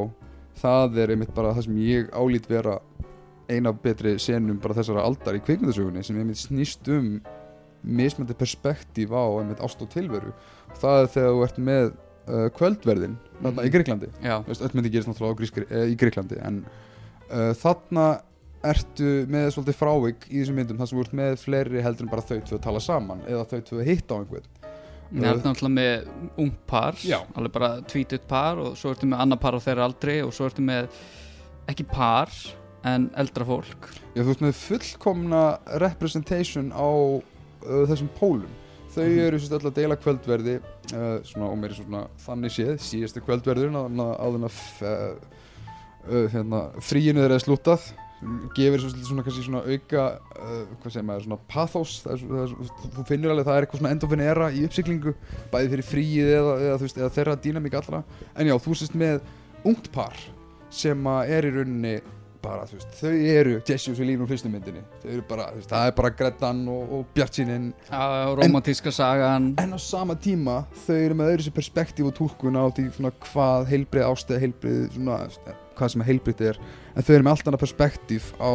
það 0.62 0.98
er 1.02 1.12
einmitt 1.16 1.34
bara 1.34 1.52
það 1.56 1.66
sem 1.68 1.76
ég 1.82 2.10
álít 2.14 2.46
vera 2.50 2.78
eina 3.52 3.72
betri 3.74 4.14
senum 4.22 4.60
bara 4.62 4.76
þessara 4.78 5.02
aldar 5.04 5.36
í 5.36 5.42
kvikmyndasögunni 5.44 6.04
sem 6.06 6.18
einmitt 6.22 6.40
snýst 6.40 6.88
um 6.94 7.16
mismöndi 7.82 8.34
perspektíf 8.38 9.10
á 9.10 9.22
einmitt 9.42 9.60
ást 9.60 9.80
og 9.82 9.90
tilveru. 9.90 10.30
Það 10.78 11.00
er 11.02 11.08
þegar 11.16 11.32
þú 11.34 11.40
ert 11.48 11.58
með 11.58 11.86
uh, 11.90 12.48
kvöldverðin 12.56 13.16
þarna 13.42 13.56
Mhm. 13.58 13.66
í 13.66 13.72
Greiklandi 13.74 14.08
já, 14.22 14.36
Þú 14.44 14.52
veist, 14.52 14.62
öll 14.62 14.74
myndi 14.78 14.90
gerist 14.94 15.08
náttúrulega 15.10 15.38
grískri, 15.40 15.64
eh, 15.70 15.88
í 15.90 15.96
Greiklandi 15.98 16.38
en 16.46 16.60
uh, 17.32 17.50
þarna 17.58 18.20
ertu 18.62 19.26
með 19.26 19.48
svolítið 19.56 19.74
frávik 19.74 20.28
í 20.30 20.38
þessum 20.38 20.54
myndum 20.60 20.78
þar 20.78 20.86
sem 20.88 20.98
þú 20.98 21.02
ert 21.02 21.16
með 21.18 21.32
fleiri 21.42 21.82
heldur 21.82 22.06
en 22.06 22.12
bara 22.12 22.22
þau 22.22 22.38
tvö 22.46 22.54
að 22.60 22.62
tala 22.62 22.80
saman 22.80 23.24
eða 23.26 23.44
þau 23.50 23.60
tvö 23.66 23.80
að 23.82 23.88
hitta 23.90 24.14
á 24.14 24.18
einhvern 24.22 24.46
Ég 25.12 25.26
held 25.28 25.44
náttúrulega 25.44 25.76
með 25.76 26.38
ung 26.40 26.52
par 26.66 26.94
Já. 27.04 27.18
alveg 27.36 27.52
bara 27.52 27.70
tvítut 27.84 28.22
par 28.28 28.56
og 28.62 28.76
svo 28.80 28.94
ertu 28.94 29.06
með 29.10 29.20
annar 29.20 29.38
par 29.42 29.52
á 29.52 29.60
þeirra 29.60 29.84
aldri 29.90 30.14
og 30.24 30.32
svo 30.32 30.46
ertu 30.48 30.64
með 30.64 30.88
ekki 31.68 31.84
par 31.92 32.32
en 32.88 33.10
eldra 33.20 33.44
fólk 33.46 33.90
Já, 34.16 34.22
þú 34.24 34.30
ert 34.32 34.40
með 34.46 34.56
fullkomna 34.62 35.42
representation 35.84 36.72
á 36.72 36.88
uh, 36.88 37.84
þessum 37.90 38.08
pólum 38.18 38.48
þau 38.92 39.04
Mhm. 39.04 39.20
eru 39.26 39.38
sérst 39.40 39.52
öll 39.56 39.68
að 39.70 39.76
deila 39.78 39.96
kvöldverði 39.96 40.56
uh, 40.60 41.20
svona, 41.24 41.46
og 41.48 41.56
mér 41.60 41.70
er 41.72 41.78
svona 41.78 42.02
þannig 42.24 42.52
séð 42.56 42.74
áður 44.20 44.34
en 44.40 44.48
að 44.48 44.56
f- 44.56 44.82
uh, 44.82 45.14
uh, 46.08 46.26
hérna, 46.34 46.60
fríinu 46.80 47.22
þeirra 47.22 47.38
er 47.38 47.44
slútað 47.46 47.86
gefur 48.56 48.82
svo, 48.82 48.90
svona, 49.08 49.24
svona 49.34 49.62
auka 49.66 50.04
uh, 50.38 51.02
maður, 51.02 51.24
svona 51.26 51.38
pathos 51.50 51.96
það 52.04 52.12
er, 52.14 52.24
það 52.30 52.42
er, 52.44 52.72
þú 52.96 53.04
finnur 53.08 53.34
alveg 53.34 53.48
það 53.48 53.56
er 53.56 53.66
eitthvað 53.66 53.82
svona 53.82 53.94
endofinera 53.96 54.50
í 54.54 54.64
uppsiglingu 54.68 55.14
bæði 55.52 55.72
fyrir 55.74 55.88
fríið 55.88 56.32
eða, 56.36 56.54
eða, 56.68 56.76
veist, 56.84 57.00
eða 57.00 57.12
þeirra 57.16 57.36
dýnamík 57.46 57.78
allra. 57.80 58.02
En 58.38 58.50
já, 58.50 58.56
þú 58.62 58.78
sést 58.78 58.98
með 58.98 59.22
ungt 59.68 59.90
par 59.94 60.18
sem 60.72 61.08
að 61.12 61.34
er 61.36 61.48
í 61.48 61.54
rauninni 61.56 61.96
bara, 62.42 62.66
þú 62.68 62.78
veist, 62.78 62.94
þau 62.98 63.12
eru 63.32 63.54
Jesse 63.68 63.92
og 63.92 63.98
Selín 63.98 64.22
úr 64.22 64.30
fyrstu 64.30 64.50
myndinni. 64.52 64.82
Þau 65.02 65.08
eru 65.14 65.24
bara, 65.28 65.48
þú 65.52 65.60
veist, 65.60 65.70
það 65.72 65.88
er 65.88 65.96
bara 66.00 66.12
Grettan 66.18 66.62
og, 66.72 66.94
og 66.98 67.04
Bjartsýnin. 67.16 67.68
Romantíska 68.42 68.92
sagan. 68.94 69.52
en 69.62 69.76
á 69.76 69.78
sama 69.80 70.16
tíma 70.18 70.62
þau 70.84 70.96
eru 70.98 71.18
með 71.18 71.34
öðru 71.34 71.46
sér 71.46 71.56
perspektíf 71.56 72.08
og 72.10 72.16
túlkun 72.18 72.58
á 72.58 72.64
því 72.68 72.88
svona 72.96 73.12
hvað 73.26 73.68
heilbrið 73.72 74.08
ástæð 74.08 74.46
heilbrið, 74.46 74.80
svona 74.96 75.18
hvað 75.78 75.94
sem 75.94 76.06
heilbrið 76.08 76.46
er. 76.52 76.62
En 76.96 77.06
þau 77.06 77.14
eru 77.16 77.26
með 77.26 77.36
allt 77.36 77.52
annað 77.52 77.64
perspektíf 77.66 78.32
á 78.42 78.52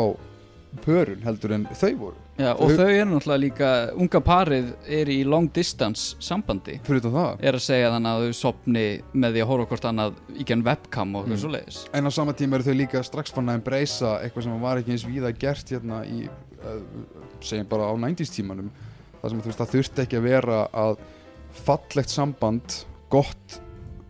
pörun 0.86 1.22
heldur 1.24 1.52
en 1.56 1.66
þau 1.74 1.92
voru. 1.98 2.16
Já, 2.38 2.52
og 2.54 2.70
Þau- 2.70 2.78
þau 2.78 2.90
eru 2.94 3.10
náttúrulega 3.12 3.42
líka, 3.42 3.70
unga 3.98 4.20
parið 4.22 4.68
er 4.88 5.06
í 5.10 5.24
long 5.26 5.48
distance 5.54 6.16
sambandi. 6.20 6.80
Fyrir 6.86 7.02
það. 7.02 7.40
Er 7.42 7.54
að 7.58 7.64
segja 7.66 7.90
þannig 7.96 8.12
að 8.14 8.26
þau 8.28 8.34
sopni 8.42 8.84
með 9.16 9.34
því 9.34 9.42
að 9.42 9.48
horfa 9.48 9.68
hvort 9.72 9.88
annað 9.90 10.14
í 10.38 10.46
genn 10.46 10.64
webcam 10.64 11.16
og 11.16 11.26
eitthvað 11.26 11.38
Mm. 11.38 11.42
svo 11.42 11.50
leiðis 11.56 11.80
en 11.94 12.06
á 12.06 12.12
sama 12.14 12.34
tíma 12.34 12.54
eru 12.60 12.64
þau 12.64 12.78
líka 12.78 13.04
strax 13.04 13.32
fann 13.34 13.48
að 13.50 13.56
embracea 13.62 14.22
eitthvað 14.22 14.44
sem 14.44 14.62
var 14.62 14.78
ekki 14.78 14.92
eins 14.92 15.06
víða 15.06 15.32
gert 15.40 15.70
hérna 15.70 16.04
í, 16.06 16.30
uh, 16.30 16.82
segjum 17.42 17.68
bara 17.70 17.90
á 17.90 17.94
90s 17.98 18.30
tímanum 18.30 18.70
það 19.24 19.30
sem 19.30 19.42
þú 19.42 19.46
veist, 19.46 19.60
það 19.60 19.74
þurfti 19.74 20.02
ekki 20.06 20.18
að 20.18 20.28
vera 20.30 20.68
að 20.74 20.98
fallegt 21.54 22.10
samband 22.10 22.84
gott 23.10 23.60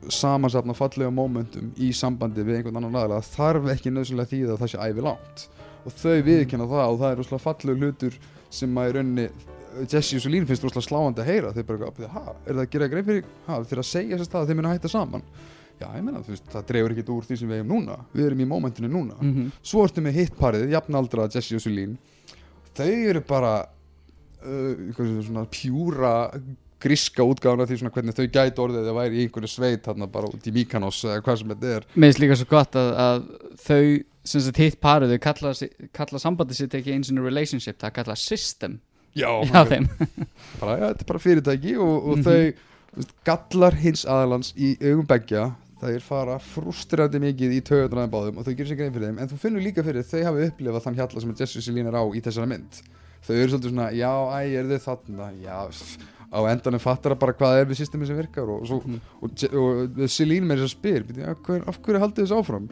samansafna 0.09 0.73
fallega 0.75 1.11
momentum 1.11 1.71
í 1.79 1.89
sambandi 1.95 2.43
við 2.43 2.57
einhvern 2.61 2.77
annan 2.83 3.09
það 3.11 3.31
þarf 3.35 3.71
ekki 3.73 3.91
nöðsynlega 3.91 4.29
því 4.31 4.41
að 4.51 4.59
það 4.61 4.71
sé 4.73 4.77
ævi 4.91 5.01
langt 5.07 5.47
og 5.87 5.97
þau 5.97 6.17
viðkynna 6.27 6.69
það 6.71 6.93
og 6.93 6.97
það 7.01 7.11
er 7.11 7.21
rosalega 7.21 7.45
fallegu 7.45 7.85
hlutur 7.85 8.17
sem 8.57 8.79
að 8.79 8.89
í 8.89 8.95
rauninni 8.97 9.27
uh, 9.27 9.83
Jesse 9.87 10.19
og 10.19 10.25
Solín 10.25 10.47
finnst 10.49 10.65
rosalega 10.65 10.87
sláandi 10.87 11.23
að 11.23 11.31
heyra. 11.31 11.53
Þau 11.55 11.63
bara, 11.69 11.91
"Bíddu, 11.91 12.09
ha, 12.13 12.25
er 12.45 12.53
það 12.53 12.65
að 12.65 12.73
gera 12.75 12.89
grein 12.93 13.07
fyrir 13.07 13.23
ha, 13.47 13.61
þeir 13.63 13.83
að 13.83 13.91
segja 13.91 14.19
þess 14.19 14.35
að 14.35 14.51
þeir 14.51 14.59
munu 14.59 14.73
hætta 14.73 14.91
saman? 14.91 15.25
Já, 15.77 15.87
ég 15.93 16.03
meina, 16.03 16.23
þú 16.25 16.33
veist, 16.33 16.45
það 16.49 16.69
dreifur 16.71 16.93
ekkert 16.95 17.09
úr 17.13 17.25
því 17.25 17.35
sem 17.37 17.49
við 17.49 17.59
eigum 17.59 17.73
núna. 17.75 17.97
Við 18.13 18.25
erum 18.25 18.39
í 18.41 18.47
momentinu 18.49 18.87
núna. 18.89 19.17
Mm 19.21 19.33
-hmm. 19.33 19.51
svo 19.61 19.83
ertu 19.85 20.01
með 20.01 20.15
hittparið, 20.17 20.69
jafnaldra 20.73 21.29
Jesse 21.29 21.55
og 21.55 21.61
Sulín 21.61 21.97
þau 22.77 23.09
eru 23.09 23.21
bara 23.27 23.53
uh, 24.45 25.21
svona 25.25 25.45
pjúra 25.49 26.13
gríska 26.81 27.25
útgáfuna 27.25 27.65
því 27.65 27.79
svona 27.81 27.93
hvernig 27.95 28.17
þau 28.17 28.27
gæti 28.29 28.61
orðið 28.61 28.83
eða 28.83 28.97
væri 28.99 29.17
í 29.17 29.23
einhverju 29.25 29.49
sveit 29.49 29.87
þarna 29.87 30.07
bara 30.13 30.29
út 30.29 30.45
í 30.45 30.53
Mykonos 30.53 30.99
eða 31.07 31.23
hvað 31.25 31.39
sem 31.39 31.53
þetta 31.53 31.71
er. 31.73 31.87
Mér 31.95 32.11
finnst 32.11 32.21
líka 32.21 32.37
svo 32.37 32.49
gott 32.51 32.77
að, 32.77 32.91
að 33.05 33.23
þau 33.63 33.81
sem 34.27 34.41
sagt 34.45 34.57
hitt 34.61 34.79
parið, 34.83 35.13
þau 35.15 35.21
kalla, 35.27 35.53
kalla 35.95 36.19
sambandi 36.21 36.57
sitt 36.57 36.75
ekki 36.77 36.93
eins 36.95 37.11
og 37.13 37.21
relationship, 37.25 37.77
það 37.81 37.93
kalla 38.01 38.15
system 38.19 38.79
já, 39.17 39.29
hjá 39.49 39.61
þeim. 39.71 39.87
Bara, 40.61 40.75
ja, 40.77 40.89
þetta 40.91 41.05
er 41.05 41.09
bara 41.13 41.23
fyrirtæki 41.23 41.77
og, 41.77 41.95
og 42.11 42.17
Mhm. 42.17 42.25
þau 42.27 42.41
þú 42.97 43.01
veist, 43.01 43.15
gallar 43.29 43.75
hins 43.81 44.03
aðalans 44.09 44.51
í 44.57 44.73
augum 44.81 45.05
beggja 45.09 45.47
þeir 45.81 46.01
fara 46.01 46.39
frustrandi 46.41 47.19
mikið 47.21 47.51
í 47.53 47.61
töðunar 47.61 48.07
báðum 48.09 48.39
og 48.41 48.45
þau 48.47 48.53
gerir 48.57 48.69
sér 48.71 48.77
grein 48.79 48.93
fyrir 48.95 49.11
þeim. 49.11 49.19
En 49.21 49.29
þú 49.29 49.37
finnur 49.43 49.61
líka 49.61 49.83
fyrir 49.85 50.05
þau 50.09 50.23
hafi 50.25 50.47
upplifað 50.49 50.85
þann 50.87 50.95
hjalla 50.97 51.21
sem 51.21 51.33
að 51.35 51.41
Jesse 51.43 51.59
og 51.61 51.65
Selín 51.67 51.89
er 51.91 51.97
á 51.97 52.03
í 52.09 52.21
þessara 52.25 52.49
mynd. 52.49 52.79
Þau 53.27 53.33
eru 53.35 53.51
svolítið 53.51 53.73
svona, 53.75 53.89
já, 53.93 54.09
æ, 54.33 54.39
er 54.57 54.71
þau 54.71 54.81
þarna? 54.87 55.27
Já, 55.43 55.57
á 56.33 56.39
endanum 56.49 56.81
fattar 56.81 57.13
það 57.13 57.19
bara 57.21 57.33
hvað 57.37 57.59
er 57.61 57.69
við 57.69 57.77
systemi 57.83 58.07
sem 58.09 58.17
virkar 58.17 58.49
og, 58.49 58.65
Mhm. 58.65 58.97
og, 59.21 59.29
og, 59.53 60.01
Selín 60.09 60.49
með 60.49 60.63
þess 60.63 60.67
að 60.67 60.73
spyr 60.73 61.29
af 61.69 61.77
hverju 61.81 62.01
haldið 62.01 62.25
þess 62.25 62.35
áfram 62.41 62.69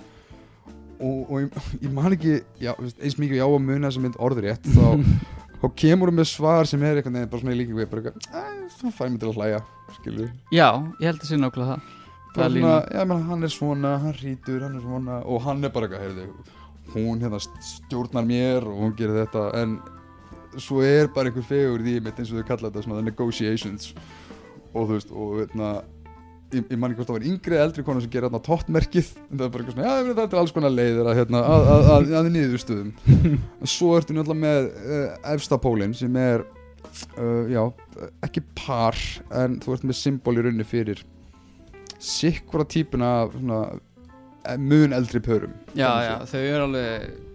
og, 1.00 1.18
og 1.30 1.42
ég, 1.44 1.60
ég 1.84 1.92
man 1.96 2.16
ekki 2.16 2.38
já, 2.62 2.72
eins 2.76 3.18
mikið 3.20 3.36
og 3.36 3.40
ég 3.40 3.46
á 3.46 3.50
að 3.50 3.66
muna 3.68 3.90
þessa 3.90 4.04
mynd 4.06 4.20
orðrétt 4.28 4.70
þá, 4.76 4.86
þá 5.62 5.66
kemur 5.82 6.12
hún 6.12 6.20
með 6.22 6.30
svar 6.32 6.70
sem 6.70 6.84
er 6.86 7.02
eitthvað 7.02 7.20
bara 7.32 7.42
svona 7.44 7.56
í 7.56 7.60
líkingu 7.62 7.82
við 7.82 7.92
bara 7.92 8.04
eitthvað, 8.04 8.30
"Æ, 8.32 8.44
það 8.80 8.96
fær 8.98 9.10
mig 9.12 9.20
til 9.24 9.30
að 9.32 9.40
hlæja 9.40 9.62
skilur 10.00 10.30
Já, 10.52 10.70
ég 11.00 11.08
held 11.10 11.22
að 11.22 11.30
sé 11.30 11.40
nákvæmlega 11.40 11.72
það. 11.74 11.94
Bara 12.36 12.78
já, 12.92 13.06
menn, 13.08 13.26
hann 13.30 13.44
er 13.48 13.52
svona, 13.54 13.98
hann 14.04 14.16
rítur, 14.20 14.62
hann 14.66 14.76
er 14.76 14.84
svona 14.84 15.22
og 15.24 15.42
hann 15.46 15.64
er 15.64 15.72
bara 15.72 15.88
eitthvað, 15.88 16.34
hún 16.96 17.22
hérna 17.24 17.40
stjórnar 17.40 18.26
mér 18.28 18.66
og 18.68 18.76
hún 18.84 18.96
gerir 18.98 19.22
þetta 19.24 19.46
en 19.62 19.78
svo 20.58 20.82
er 20.86 21.08
bara 21.12 21.30
einhver 21.32 21.44
fegur 21.48 21.82
í 21.84 21.96
því 21.96 22.04
mitt 22.04 22.20
eins 22.20 22.32
og 22.32 22.40
þau 22.42 22.48
kalla 22.48 22.70
þetta 22.70 22.84
svona 22.86 23.04
negotiations. 23.04 23.94
Og 24.76 24.90
þú 24.90 24.98
veist, 24.98 25.12
og 25.16 25.34
hérna 25.40 25.70
ég, 26.56 26.68
ég 26.72 26.80
man 26.82 26.92
ekki 26.92 27.02
hvort 27.02 27.12
það 27.12 27.18
var 27.18 27.28
yngri 27.30 27.58
eða 27.58 27.66
eldri 27.68 27.86
konu 27.88 28.04
sem 28.04 28.12
gerir 28.14 28.28
hérna 28.28 28.42
tóttmerkið 28.46 29.10
en 29.16 29.40
það 29.40 29.46
er 29.46 29.54
bara 29.54 29.64
eitthvað 29.64 29.76
svona, 29.76 29.88
já, 29.88 29.96
ég 29.96 30.08
meina, 30.08 30.18
þetta 30.22 30.38
er 30.38 30.42
alls 30.42 30.56
konar 30.56 30.76
leiðir 30.76 31.10
að, 31.10 31.18
hérna, 31.22 31.42
að, 31.46 31.72
að, 31.76 31.90
að, 31.96 32.14
að 32.20 32.30
niðurstöðum. 32.36 32.94
En 33.66 33.72
svo 33.72 33.96
ertu 33.98 34.16
náttúrulega 34.16 34.44
með 34.44 34.70
uh, 34.72 35.10
efsta 35.36 35.60
pólinn 35.62 35.96
sem 35.98 36.22
er 36.22 36.46
uh, 36.46 37.44
já, 37.52 37.62
ekki 38.26 38.46
par 38.58 39.00
en 39.44 39.60
þú 39.64 39.76
ert 39.76 39.90
með 39.90 40.00
symbol 40.00 40.38
í 40.40 40.46
raunni 40.46 40.68
fyrir 40.68 41.04
sikkvara 42.06 42.66
típuna 42.70 43.12
svona, 43.32 43.62
eh, 44.46 44.58
mun 44.58 44.94
eldri 44.94 45.22
pörum. 45.24 45.54
Já, 45.74 45.90
já, 46.06 46.16
þau 46.30 46.42
eru 46.42 46.68
alveg 46.68 47.35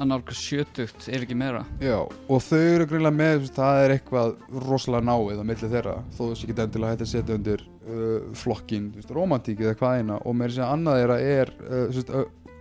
að 0.00 0.10
nálgast 0.10 0.46
sjötugt, 0.46 1.06
ef 1.06 1.24
ekki 1.26 1.36
meira. 1.38 1.62
Já, 1.84 1.98
og 2.00 2.42
þau 2.46 2.58
eru 2.60 2.88
greinlega 2.88 3.18
með, 3.20 3.46
það 3.56 3.84
er 3.84 3.94
eitthvað 3.96 4.34
rosalega 4.64 5.06
náið 5.10 5.42
á 5.42 5.44
milli 5.52 5.72
þeirra 5.74 5.96
þó 6.16 6.22
þess 6.22 6.44
ekki 6.46 6.56
endilega 6.56 6.94
hægt 6.94 7.06
að 7.06 7.12
setja 7.12 7.36
undir 7.36 7.64
uh, 7.68 8.28
flokkin, 8.40 8.90
romantík 9.12 9.64
eða 9.64 9.78
hvað 9.80 10.00
eina. 10.00 10.20
Og 10.24 10.36
með 10.36 10.54
þess 10.54 10.64
að 10.64 10.74
annað 10.76 11.00
þeirra 11.00 11.22
er 11.36 11.54
uh, 11.68 12.20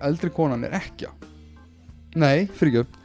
eldri 0.09 0.33
konan 0.35 0.67
er 0.67 0.79
ekkja. 0.79 1.13
Nei, 2.19 2.47
fyrir 2.57 2.81
ekki 2.81 2.99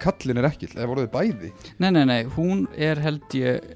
kallin 0.00 0.38
er 0.38 0.48
ekki, 0.48 0.68
eða 0.74 0.88
voruð 0.90 1.08
þið 1.08 1.14
bæði? 1.14 1.52
Nei, 1.82 1.90
nei, 1.90 2.04
nei, 2.06 2.20
hún 2.36 2.66
er 2.76 3.00
held 3.02 3.34
ég 3.34 3.72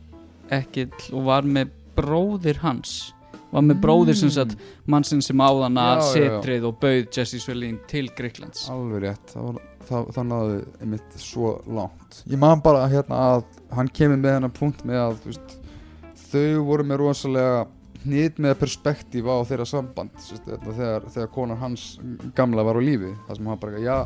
ekki 0.55 0.89
og 1.13 1.25
var 1.29 1.47
með 1.49 1.73
bróðir 1.99 2.61
hans. 2.63 3.15
Var 3.49 3.65
með 3.65 3.81
bróðir 3.81 4.19
sem 4.19 4.31
sagt 4.33 4.59
mannsinn 4.91 5.23
sem 5.25 5.41
áðan 5.41 5.79
að 5.81 6.03
setrið 6.11 6.69
og 6.69 6.77
bauð 6.83 7.07
Jesse 7.17 7.41
Svelin 7.41 7.79
til 7.89 8.11
Greiklands 8.13 8.67
Alveg 8.69 9.07
rétt, 9.07 9.33
það, 9.33 9.47
var, 9.47 9.63
það, 9.89 10.09
það 10.17 10.27
náði 10.33 10.59
einmitt 10.83 11.17
svo 11.23 11.55
langt. 11.67 12.23
Ég 12.27 12.39
man 12.39 12.61
bara 12.65 12.87
hérna 12.91 13.19
að 13.37 13.45
hann 13.77 13.89
kemur 13.89 14.19
með 14.23 14.37
hennar 14.39 14.55
punkt 14.57 14.85
með 14.89 15.01
að 15.05 15.19
veist, 15.29 15.59
þau 16.31 16.65
voru 16.69 16.85
með 16.89 17.01
rosalega 17.05 17.67
hnýtt 18.05 18.39
með 18.39 18.57
perspektíf 18.61 19.27
á 19.27 19.37
þeirra 19.49 19.67
samband 19.67 20.15
veist, 20.19 20.45
þetta, 20.47 20.75
þegar, 20.77 21.07
þegar 21.15 21.31
konan 21.35 21.59
hans 21.63 21.87
gamla 22.39 22.65
var 22.67 22.79
á 22.79 22.83
lífi. 22.83 23.15
Það 23.29 23.37
sem 23.41 23.51
hann 23.53 23.59
bara, 23.65 23.81
já, 23.83 23.97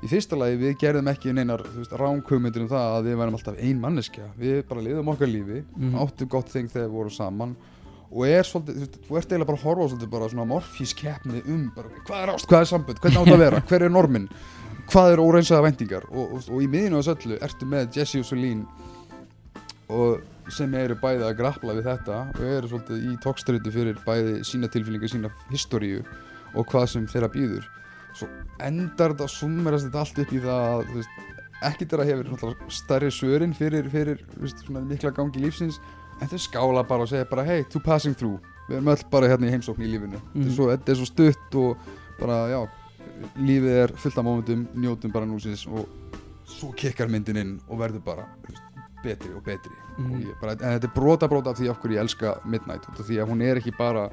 í 0.00 0.08
fyrsta 0.08 0.38
lagi 0.38 0.56
við 0.60 0.78
gerðum 0.80 1.10
ekki 1.12 1.34
neinar 1.36 1.64
ránkugmyndir 2.00 2.62
um 2.64 2.70
það 2.70 2.94
að 3.00 3.08
við 3.10 3.18
værum 3.20 3.36
alltaf 3.40 3.58
ein 3.60 3.80
manneskja. 3.82 4.30
Við 4.40 4.62
bara 4.70 4.80
liðum 4.86 5.10
okkar 5.12 5.28
lífi, 5.28 5.64
Mhm. 5.76 5.98
áttum 6.04 6.28
gott 6.28 6.48
þing 6.48 6.70
þegar 6.72 6.88
við 6.88 6.96
vorum 7.00 7.10
saman 7.18 7.56
og 8.10 8.24
er 8.26 8.42
svolítið, 8.42 8.88
þú 9.06 9.16
ert 9.18 9.28
eiginlega 9.30 9.46
bara 9.46 9.58
að 9.58 9.62
horfa 9.62 9.84
svolítið 9.92 10.10
bara 10.10 10.28
svona 10.28 10.46
morfískeppni 10.50 11.42
um 11.46 11.72
bara, 11.76 11.88
hvað 12.08 12.22
er 12.24 12.32
ást, 12.32 12.46
hvað 12.50 12.60
er 12.64 12.70
sambönd, 12.70 12.98
hvernig 12.98 13.20
átt 13.20 13.34
að 13.34 13.38
vera, 13.38 13.60
hver 13.60 13.82
er 13.86 13.92
normin 13.94 14.24
hvað 14.90 15.12
er 15.14 15.22
óreinsaða 15.22 15.64
væntingar? 15.68 16.04
Og, 16.10 16.34
og, 16.36 16.48
og 16.50 16.62
í 16.64 16.68
miðinu 16.70 16.98
á 16.98 17.02
þessu 17.02 17.14
öllu 17.30 17.38
ertu 17.46 17.68
með 17.70 17.96
Jesse 18.00 18.20
og 18.22 18.26
Celine 18.28 18.66
og 19.90 20.20
sem 20.50 20.72
eru 20.74 20.96
bæði 20.98 21.26
að 21.28 21.36
grappla 21.38 21.74
við 21.78 21.86
þetta 21.86 22.16
og 22.34 22.40
eru 22.46 22.70
svolítið 22.70 23.04
í 23.06 23.16
tókstrætu 23.22 23.72
fyrir 23.74 23.98
bæði 24.06 24.40
sína 24.46 24.70
tilfélningar, 24.72 25.10
sína 25.12 25.30
historíu 25.52 26.02
og 26.58 26.66
hvað 26.70 26.88
sem 26.94 27.06
þeirra 27.10 27.30
býður 27.30 27.66
svo 28.18 28.26
endar 28.66 29.14
þetta 29.14 29.28
summerast 29.30 29.86
þetta 29.86 30.02
allt 30.02 30.18
upp 30.24 30.32
í 30.34 30.40
það 30.42 30.64
að 30.66 30.84
þú 30.88 30.96
veist, 30.98 31.20
ekkert 31.70 31.92
er 31.94 32.02
að 32.02 32.10
hefur 32.10 32.54
stærri 32.74 33.10
svörin 33.14 33.54
fyrir, 33.54 33.86
fyrir 33.92 34.24
veist, 34.42 34.64
svona 34.66 34.82
mikla 34.90 35.12
gangi 35.14 35.42
lífsins 35.44 35.78
en 36.20 36.28
þau 36.32 36.40
skála 36.42 36.82
bara 36.88 37.06
og 37.06 37.12
segja 37.12 37.28
bara 37.30 37.44
hey, 37.46 37.62
to 37.70 37.78
passing 37.80 38.16
through, 38.18 38.40
við 38.68 38.80
erum 38.80 38.90
öll 38.92 39.04
bara 39.12 39.30
hérna 39.30 39.46
í 39.48 39.54
heimsókn 39.54 39.86
í 39.86 39.92
lífinu. 39.92 40.18
Þetta, 40.18 40.34
Mhm. 40.34 40.48
er 40.50 40.56
svo, 40.56 40.66
þetta 40.68 40.92
er 40.92 40.98
svo 40.98 41.06
stutt 41.08 41.54
og 41.62 41.76
bara 42.18 42.36
já, 42.50 42.58
lífið 43.38 43.76
er 43.84 43.92
fullt 43.96 44.18
af 44.18 44.24
mómentum 44.24 44.66
njótum 44.76 45.12
bara 45.12 45.26
núsins 45.26 45.66
og 45.68 45.86
svo 46.50 46.72
kikkar 46.76 47.08
myndin 47.08 47.36
inn 47.36 47.60
og 47.68 47.78
verður 47.78 48.02
bara 48.04 48.26
betri 49.04 49.30
og 49.34 49.42
betri. 49.44 49.72
Mhm. 49.98 50.12
og 50.14 50.20
ég 50.20 50.40
bara, 50.40 50.52
en 50.52 50.78
þetta 50.80 50.84
er 50.88 50.94
brota 50.94 51.28
brota 51.28 51.50
af 51.50 51.56
því 51.58 51.68
af 51.70 51.78
hverju 51.80 51.96
ég 51.96 52.00
elska 52.04 52.34
Midnight 52.44 52.86
af 52.88 53.00
því 53.06 53.16
að 53.20 53.28
hún 53.30 53.42
er 53.42 53.56
ekki 53.60 53.72
bara 53.76 54.08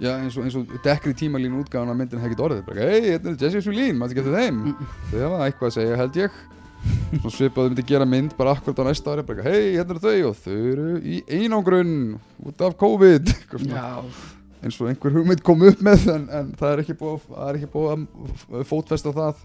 já, 0.00 0.14
eins 0.20 0.36
og, 0.36 0.46
og 0.56 0.80
dekkri 0.84 1.12
tímalínu 1.14 1.60
útgáðan 1.64 1.90
af 1.92 1.96
myndin 1.96 2.20
hefði 2.20 2.32
ekki 2.34 2.44
orðið, 2.46 2.64
bara 2.66 2.88
hei, 2.88 3.00
þetta 3.18 3.28
er 3.30 3.36
Jesse 3.44 3.60
Sulín 3.64 3.96
maður 4.00 4.18
eftir 4.22 4.34
þeim, 4.36 4.62
Mhm. 4.64 4.86
þau 5.12 5.20
hafa 5.26 5.44
eitthvað 5.50 5.68
að 5.70 5.76
segja 5.76 5.96
held 5.96 6.16
ég. 6.16 6.30
Svo 7.20 7.28
svipaðu 7.28 7.68
myndi 7.74 7.82
gera 7.84 8.06
mynd 8.08 8.32
bara 8.38 8.54
akkurat 8.56 8.78
á 8.80 8.84
næsta 8.88 9.12
ári, 9.12 9.22
bara 9.26 9.42
hei, 9.42 9.74
hérna 9.76 9.90
eru 9.90 10.00
þau 10.00 10.28
og 10.30 10.36
þau 10.40 10.72
eru 10.72 11.00
í 11.04 11.22
einangrun 11.28 12.18
út 12.46 12.60
af 12.64 12.76
COVID. 12.80 13.26
Já, 13.68 14.00
eins 14.64 14.76
og 14.80 14.90
einhver 14.90 15.14
hugmynd 15.14 15.42
kom 15.46 15.62
upp 15.68 15.80
með 15.84 16.06
en, 16.14 16.24
en 16.36 16.50
það 16.58 16.72
er 16.74 16.82
ekki 16.84 16.96
búið, 17.00 17.26
að- 17.32 17.64
búið 17.72 17.92
að 18.60 18.66
fótfesta 18.68 19.12
það. 19.16 19.40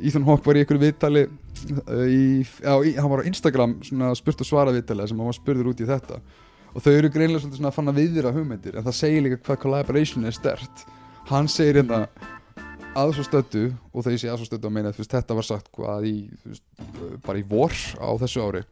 Ethan 0.00 0.24
Hawke 0.28 0.46
var 0.46 0.56
í 0.56 0.62
einhverju 0.62 0.84
viðtali 0.86 1.24
uh, 1.26 2.92
hann 3.00 3.10
var 3.12 3.22
á 3.24 3.28
Instagram 3.28 3.74
spurt 4.16 4.40
og 4.44 4.48
svara 4.48 4.72
viðtali 4.74 5.08
sem 5.10 5.18
hann 5.20 5.28
var 5.30 5.36
spurður 5.36 5.72
út 5.72 5.82
í 5.82 5.88
þetta. 5.90 6.20
Og 6.70 6.84
þau 6.84 6.92
eru 6.94 7.10
greinlega 7.10 7.42
svona 7.42 7.68
að 7.72 7.76
fanna 7.80 7.92
viðra 7.96 8.30
hugmyndir 8.32 8.76
en 8.78 8.86
það 8.86 8.96
segir 9.00 9.24
líka 9.26 9.40
hvað 9.48 9.58
collaboration 9.64 10.24
er 10.30 10.36
stert. 10.36 10.84
Hann 11.30 11.50
segir 11.50 11.80
hérna 11.82 12.04
að 12.98 13.12
svo 13.16 13.24
stöddu 13.26 13.64
og 13.92 14.02
þegar 14.04 14.14
ég 14.16 14.22
sé 14.22 14.30
að 14.30 14.38
svo 14.40 14.48
stöddu 14.48 14.70
að 14.70 14.76
meina 14.78 14.94
þetta 14.94 15.36
var 15.38 15.46
sagt 15.46 15.68
hvað 15.74 16.06
í 16.10 16.14
bara 17.26 17.38
í 17.38 17.44
vor 17.46 17.74
á 17.98 18.08
þessu 18.22 18.42
ári 18.46 18.62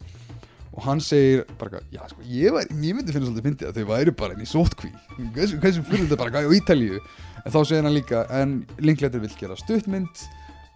og 0.78 0.84
hann 0.86 1.00
segir 1.02 1.42
bara, 1.58 1.80
já 1.90 2.04
sko, 2.06 2.22
ég, 2.22 2.52
var, 2.54 2.68
ég 2.70 2.94
myndi 2.94 3.14
finna 3.14 3.26
svolítið 3.26 3.46
fyndið 3.48 3.70
að 3.70 3.80
þau 3.80 3.88
væri 3.88 4.12
bara 4.20 4.36
inn 4.36 4.44
í 4.44 4.48
sótkví 4.48 4.92
hversu, 5.34 5.58
hversu 5.58 5.82
fyrir 5.88 6.04
þetta 6.06 6.20
bara 6.20 6.34
gæði 6.36 6.54
á 6.54 6.58
Ítalíu? 6.60 7.00
En 7.42 7.54
þá 7.54 7.58
segir 7.66 7.88
hann 7.88 7.96
líka, 7.96 8.20
en 8.38 8.52
Linklater 8.78 9.22
vill 9.24 9.34
gera 9.40 9.58
stuttmynd 9.58 10.22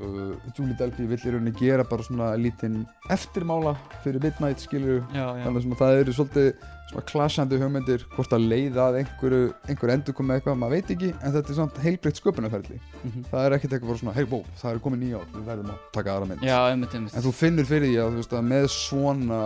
uh, 0.03 0.35
Julie 0.57 0.75
Delpy 0.81 1.07
vill 1.07 1.21
í 1.23 1.35
rauninni 1.37 1.55
gera 1.61 1.87
bara 1.87 2.07
svona 2.07 2.33
lítinn 2.41 2.83
eftirmála 3.15 3.77
fyrir 4.03 4.23
Midnight 4.25 4.67
já 4.67 5.27
þannig 5.45 5.71
að 5.71 5.79
það 5.85 6.01
eru 6.01 6.17
svolítið 6.19 6.51
svona 6.93 7.07
klassandi 7.09 7.59
hugmyndir 7.61 8.05
hvort 8.13 8.33
að 8.37 8.45
leiða 8.51 8.89
að 8.91 8.99
einhverju 9.01 9.49
einhver 9.71 9.93
endur 9.95 10.17
komið 10.17 10.39
eitthvað, 10.39 10.59
maður 10.61 10.75
veit 10.77 10.93
ekki 10.95 11.11
en 11.13 11.35
þetta 11.35 11.53
er 11.53 11.59
svona 11.59 11.85
heilbreytt 11.87 12.21
sköpunarferli. 12.21 12.79
Mhm. 13.03 13.25
það 13.31 13.47
er 13.47 13.57
ekkert 13.57 13.73
eitthvað 13.73 13.93
bara 13.93 14.03
svona, 14.03 14.15
hei 14.17 14.25
bó, 14.25 14.39
það 14.61 14.73
er 14.73 14.83
komið 14.85 15.03
nýja 15.03 15.21
ár 15.21 15.29
við 15.33 15.45
verðum 15.49 15.73
að 15.73 15.79
taka 15.93 16.15
aðra 16.15 16.29
mynd. 16.29 16.43
Já, 16.43 16.59
einmitt, 16.71 16.95
einmitt. 16.95 17.17
En 17.17 17.23
þú 17.23 17.33
finnur 17.33 17.69
fyrir 17.69 17.89
því 17.89 17.99
að, 18.03 18.17
veist, 18.21 18.33
að 18.33 18.49
með 18.53 18.67
svona 18.77 19.41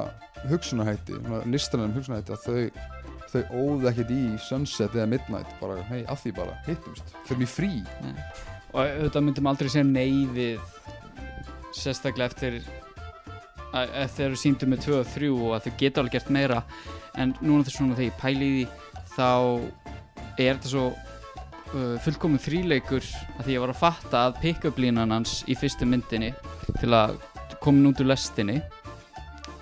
hugsunahætti, 0.51 1.21
listanum 1.47 1.95
hugsunahætti 1.97 2.35
að 2.35 2.47
þau, 2.47 2.71
þau 3.33 3.43
óðu 3.61 3.91
ekkert 3.93 4.11
í 4.11 4.23
Sunset 4.49 4.97
eða 4.97 5.11
Midnight, 5.15 5.53
bara, 5.61 5.79
hei, 5.91 6.03
af 6.11 6.25
því 6.25 6.35
bara, 6.41 6.57
hittumst, 6.67 7.15
fyrir 7.27 7.45
mig 7.45 7.53
frí. 7.53 7.71
Og 8.75 8.83
auðvitað 8.83 9.29
myndum 9.29 9.47
aldrei 9.53 9.71
segja 9.71 9.87
nei 9.87 10.27
við 10.35 10.59
sérstaklega 11.77 12.33
eftir 12.33 12.59
að 13.77 13.95
að 13.97 14.13
þeir 14.17 14.27
eru 14.29 14.39
síndu 14.41 14.69
með 14.71 14.85
2 14.87 14.99
og 15.01 15.11
3 15.15 15.31
og 15.35 15.51
að 15.57 15.67
þau 15.67 15.73
geta 15.81 16.03
alveg 16.03 16.17
gert 16.17 16.31
meira 16.33 16.63
en 17.17 17.35
núna 17.41 17.67
þess 17.67 17.81
svona 17.81 17.97
þegar 17.97 18.11
ég 18.11 18.21
pæli 18.21 18.47
í 18.47 18.55
því 18.57 18.65
þá 19.17 19.31
er 20.37 20.57
þetta 20.57 20.73
svo 20.73 20.87
uh, 20.93 21.97
fullkomin 22.05 22.43
þríleikur 22.43 23.07
að 23.37 23.47
því 23.47 23.57
ég 23.57 23.65
var 23.65 23.73
að 23.73 23.81
fatta 23.83 24.25
að 24.27 24.41
pick-up 24.43 24.81
línan 24.81 25.15
hans 25.15 25.41
í 25.49 25.57
fyrstu 25.59 25.89
myndinni 25.89 26.33
til 26.81 26.93
að 26.97 27.17
koma 27.63 27.91
út 27.91 28.03
úr 28.05 28.13
lestinni 28.13 28.61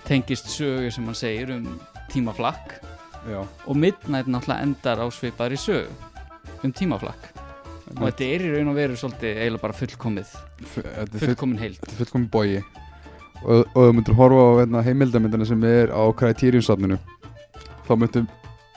tengist 0.05 0.51
sögu 0.53 0.91
sem 0.93 1.07
hann 1.07 1.17
segir 1.17 1.55
um 1.55 1.79
tímaflakk. 2.11 2.81
Já. 3.25 3.41
og 3.41 3.73
Midnight 3.73 4.27
náttúrulega 4.29 4.61
endar 4.61 4.99
á 5.01 5.05
svipaðri 5.09 5.57
sögu 5.57 5.89
um 6.61 6.71
tímaflakk. 6.71 7.31
Og 7.95 8.03
þetta 8.03 8.27
er 8.27 8.43
í 8.45 8.51
raun 8.53 8.69
og 8.69 8.77
veru 8.77 8.97
svolítið 8.97 9.39
eiginlega 9.39 9.63
bara 9.63 9.77
fullkomið 9.77 10.33
fullkomin 11.21 11.59
heild 11.61 11.79
þetta 11.81 11.93
er 11.93 11.99
fullkomin 12.03 12.29
bói. 12.33 12.61
Og, 13.45 13.65
þú 13.73 13.89
myndir 13.93 14.17
horfa 14.17 14.45
á 14.45 14.51
hérna, 14.61 14.81
heimildamindina 14.85 15.45
sem 15.45 15.65
er 15.69 15.91
á 15.93 16.01
Criterion-safninu, 16.17 16.97
þá 17.87 17.93
myndir 18.01 18.25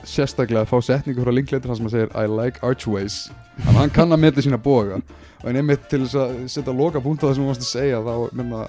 sérstaklega 0.07 0.67
fá 0.69 0.77
setningu 0.83 1.25
frá 1.25 1.33
Linklater 1.35 1.69
þar 1.69 1.79
sem 1.79 1.89
að 1.89 1.95
segir 1.95 2.13
I 2.15 2.27
like 2.31 2.61
archways. 2.65 3.17
Þannig 3.59 3.73
að 3.73 3.81
hann 3.81 3.95
kann 3.95 4.15
að 4.15 4.23
meta 4.23 4.43
sína 4.45 4.59
boga. 4.61 5.01
Og 5.43 5.49
en 5.51 5.59
einmitt 5.59 5.87
til 5.91 6.03
þess 6.05 6.19
að 6.19 6.37
setja 6.51 6.75
loka 6.75 7.01
punkt 7.03 7.23
á 7.23 7.27
það 7.27 7.35
sem 7.35 7.43
þú 7.43 7.51
varst 7.51 7.65
að 7.65 7.73
segja, 7.73 7.99
þá 8.05 8.39
mynda 8.39 8.63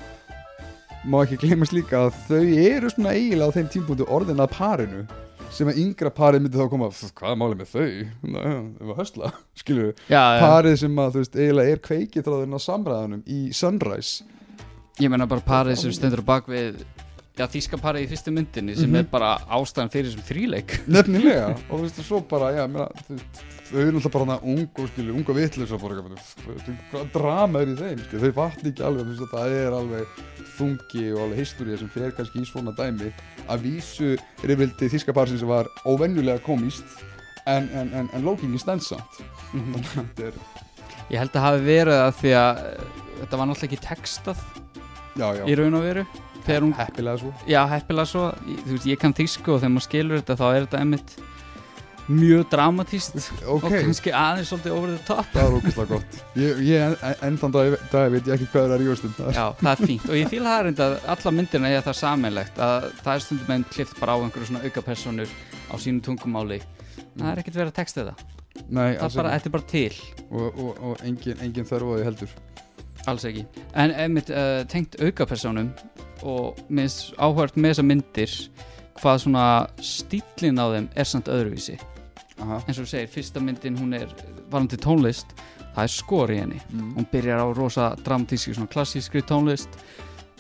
má 1.10 1.22
ekki 1.24 1.38
gleymast 1.40 1.74
líka 1.74 2.06
að 2.06 2.16
þau 2.28 2.44
eru 2.60 2.90
svona 2.92 3.14
eiginlega 3.16 3.48
á 3.48 3.56
þeim 3.56 3.68
tímpunktu 3.72 4.06
orðin 4.12 4.42
að 4.44 4.52
parinu 4.52 5.04
sem 5.50 5.70
að 5.70 5.80
yngra 5.82 6.10
parið 6.14 6.44
myndi 6.44 6.60
þá 6.60 6.68
koma 6.70 6.90
"Pff, 6.92 7.14
hvað 7.16 7.32
er 7.32 7.38
málið 7.40 7.60
með 7.60 7.70
þau? 7.72 7.86
Þau 8.80 8.90
var 8.90 9.06
já, 9.10 9.94
já, 10.12 10.40
parið 10.44 10.76
sem 10.82 11.00
að 11.00 11.14
þú 11.14 11.22
veist 11.22 11.38
eiginlega 11.40 11.72
er 11.74 11.82
kveikið 11.88 12.26
þráðurinn 12.26 12.58
á 12.58 12.66
samræðanum 12.66 13.22
í 13.26 13.40
Sunrise 13.56 14.24
ég 15.00 15.10
meina 15.10 15.26
bara 15.26 15.40
parið 15.40 15.80
sem 15.80 15.94
stendur 15.96 16.22
á 16.22 16.30
bak 16.30 16.50
við 16.50 16.84
já, 17.38 17.46
þýska 17.46 17.78
parið 17.80 18.04
í 18.06 18.08
fyrstu 18.10 18.32
myndinni 18.34 18.74
sem 18.76 18.90
Mhm. 18.90 18.96
er 19.00 19.06
bara 19.10 19.30
ástæðan 19.50 19.90
fyrir 19.92 20.10
þessum 20.10 20.26
þríleik. 20.28 20.74
Nefnilega 20.94 21.46
og 21.70 21.78
þú 21.78 21.82
veist 21.84 22.00
svo 22.04 22.20
bara, 22.28 22.50
já, 22.56 22.66
meina, 22.68 22.88
þau 23.70 23.78
eru 23.80 23.92
náttúrulega 23.98 24.12
bara 24.12 24.24
hana 24.24 24.38
ung 24.42 24.68
og 24.78 24.88
skilur, 24.90 25.14
unga 25.14 25.30
og 25.32 25.38
eitthvað, 25.40 25.70
þú 25.70 26.10
veist, 26.10 26.70
hvað 26.90 27.12
drama 27.14 27.60
er 27.62 27.70
í 27.72 27.76
þeim 27.78 28.02
skilur, 28.06 28.24
þau 28.26 28.34
vatni 28.40 28.72
ekki 28.74 28.86
alveg, 28.88 29.06
veist, 29.12 29.34
það 29.34 29.56
er 29.60 29.76
alveg 29.78 30.06
þungi 30.60 31.04
og 31.14 31.20
alveg 31.24 31.38
história 31.40 31.78
sem 31.80 31.88
fer 31.94 32.10
kannski 32.16 32.42
í 32.42 32.48
svona 32.50 32.74
dæmi. 32.76 33.12
Að 33.48 33.62
vísu 33.64 34.10
rifildi 34.44 34.90
þíska 34.92 35.14
parsins 35.16 35.40
sem 35.40 35.48
var 35.48 35.70
óvenjulega 35.88 36.42
komist 36.44 36.84
en, 37.46 37.70
en, 37.72 37.88
en, 37.96 38.10
en 38.12 38.26
lókingi 38.26 38.58
stendsamt 38.60 39.22
þannig 39.54 39.78
að 39.80 39.94
þetta 39.96 40.26
er, 40.28 40.34
ég 41.10 41.18
held 41.22 41.38
að 41.38 41.46
hafi 41.46 41.62
verið 41.64 42.00
að 42.04 42.12
því 42.20 42.32
að 42.36 42.58
eh, 42.66 42.82
þetta 43.22 43.38
var 43.40 43.48
náttúrulega 43.48 43.70
ekki 43.70 43.80
textað 43.86 44.42
já, 45.16 45.26
já, 45.40 45.42
í 45.48 45.56
raun 45.58 45.78
og 45.80 45.86
veru 45.88 46.04
hún, 46.46 46.72
heppilega 46.78 47.20
svo. 47.20 47.32
Já, 47.48 47.60
heppilega 47.74 48.10
svo. 48.10 48.30
Þú 48.46 48.76
veist, 48.76 48.88
ég 48.88 49.02
kann 49.02 49.16
þýsku 49.16 49.54
og 49.54 49.60
þegar 49.60 49.74
maður 49.74 49.86
skilur 49.88 50.22
þetta 50.22 50.38
þá 50.40 50.46
er 50.48 50.66
þetta 50.66 50.80
emmitt 50.86 51.20
mjög 52.10 52.46
dramatíst 52.50 53.18
ok, 53.20 53.44
og 53.52 53.64
kannski 53.70 54.12
aðeins 54.16 54.50
svolítið 54.50 54.74
over 54.74 54.90
the 54.94 55.04
top. 55.06 55.28
Það 55.34 55.44
er 55.44 55.56
ógeðslega 55.58 55.90
gott. 55.92 56.18
Ég, 56.40 56.62
ég 56.66 56.86
en, 56.86 56.96
en, 57.06 57.14
enn 57.28 57.38
þann 57.38 57.54
dag, 57.54 57.76
dag 57.92 58.08
veit 58.14 58.26
ég 58.26 58.34
ekki 58.34 58.48
hvað 58.50 58.66
er 58.66 58.74
að 58.74 58.82
rífast 58.82 59.06
um 59.06 59.14
það. 59.18 59.30
Já, 59.36 59.44
það 59.60 59.70
er 59.72 59.92
fínt. 59.92 60.08
Og 60.08 60.18
ég 60.18 60.32
fíla 60.32 60.56
það 60.56 60.64
reynda 60.66 60.88
að 60.88 60.96
alla 61.14 61.34
myndina 61.36 61.70
er 61.70 61.86
það 61.86 61.98
sammeilegt 62.00 62.60
að 62.66 62.88
það 62.98 63.12
er 63.14 63.24
stundum 63.26 63.54
einn 63.54 63.68
klift 63.70 64.02
bara 64.02 64.18
á 64.18 64.22
einhverju 64.24 64.50
svona 64.50 64.64
auka 64.66 64.84
personur 64.90 65.38
á 65.70 65.74
sínu 65.78 66.04
tungumáli. 66.06 66.60
Það 67.14 67.30
er 67.30 67.42
ekkert 67.44 67.60
verið 67.60 67.72
að 67.72 67.78
texta 67.78 68.02
þetta 68.02 68.38
Nei, 68.66 68.96
það 68.98 69.04
er 69.06 69.14
bara, 69.20 69.34
þetta 69.36 69.48
er 69.48 69.54
bara 69.54 69.68
til. 69.70 70.00
Og, 70.30 70.48
og, 70.50 70.80
og 70.88 71.04
engin, 71.06 71.38
engin 71.44 71.68
þörf 71.68 71.94
á 71.94 71.94
því 71.94 72.08
heldur 72.08 72.34
alls 73.08 73.24
ekki. 73.28 73.46
En 73.78 73.94
einmitt 73.94 74.32
uh, 74.34 74.60
tengt 74.68 74.98
auka 75.00 75.26
personum 75.28 75.70
og 76.26 76.58
minnst 76.68 77.14
áhört 77.16 77.56
með 77.56 77.74
þessar 77.74 77.88
myndir 77.88 78.34
hvað 79.00 79.22
svona 79.24 79.46
stílinn 79.84 80.60
á 80.60 80.66
þeim 80.74 80.90
er 80.94 81.08
samt 81.08 81.30
öðruvísi. 81.32 81.78
Aha. 82.40 82.60
eins 82.64 82.78
og 82.78 82.86
þú 82.86 82.90
segir, 82.94 83.10
fyrsta 83.12 83.40
myndin 83.44 83.76
hún 83.76 83.92
er 83.98 84.12
varandi 84.48 84.78
tónlist, 84.80 85.34
það 85.74 85.82
er 85.82 85.92
skor 85.92 86.30
í 86.32 86.38
henni. 86.40 86.60
Mm. 86.72 86.94
hún 86.96 87.08
byrjar 87.12 87.42
á 87.44 87.46
rosa 87.52 87.90
dramatíski 88.04 88.54
svona 88.56 88.72
klassískri 88.72 89.22
tónlist. 89.28 89.68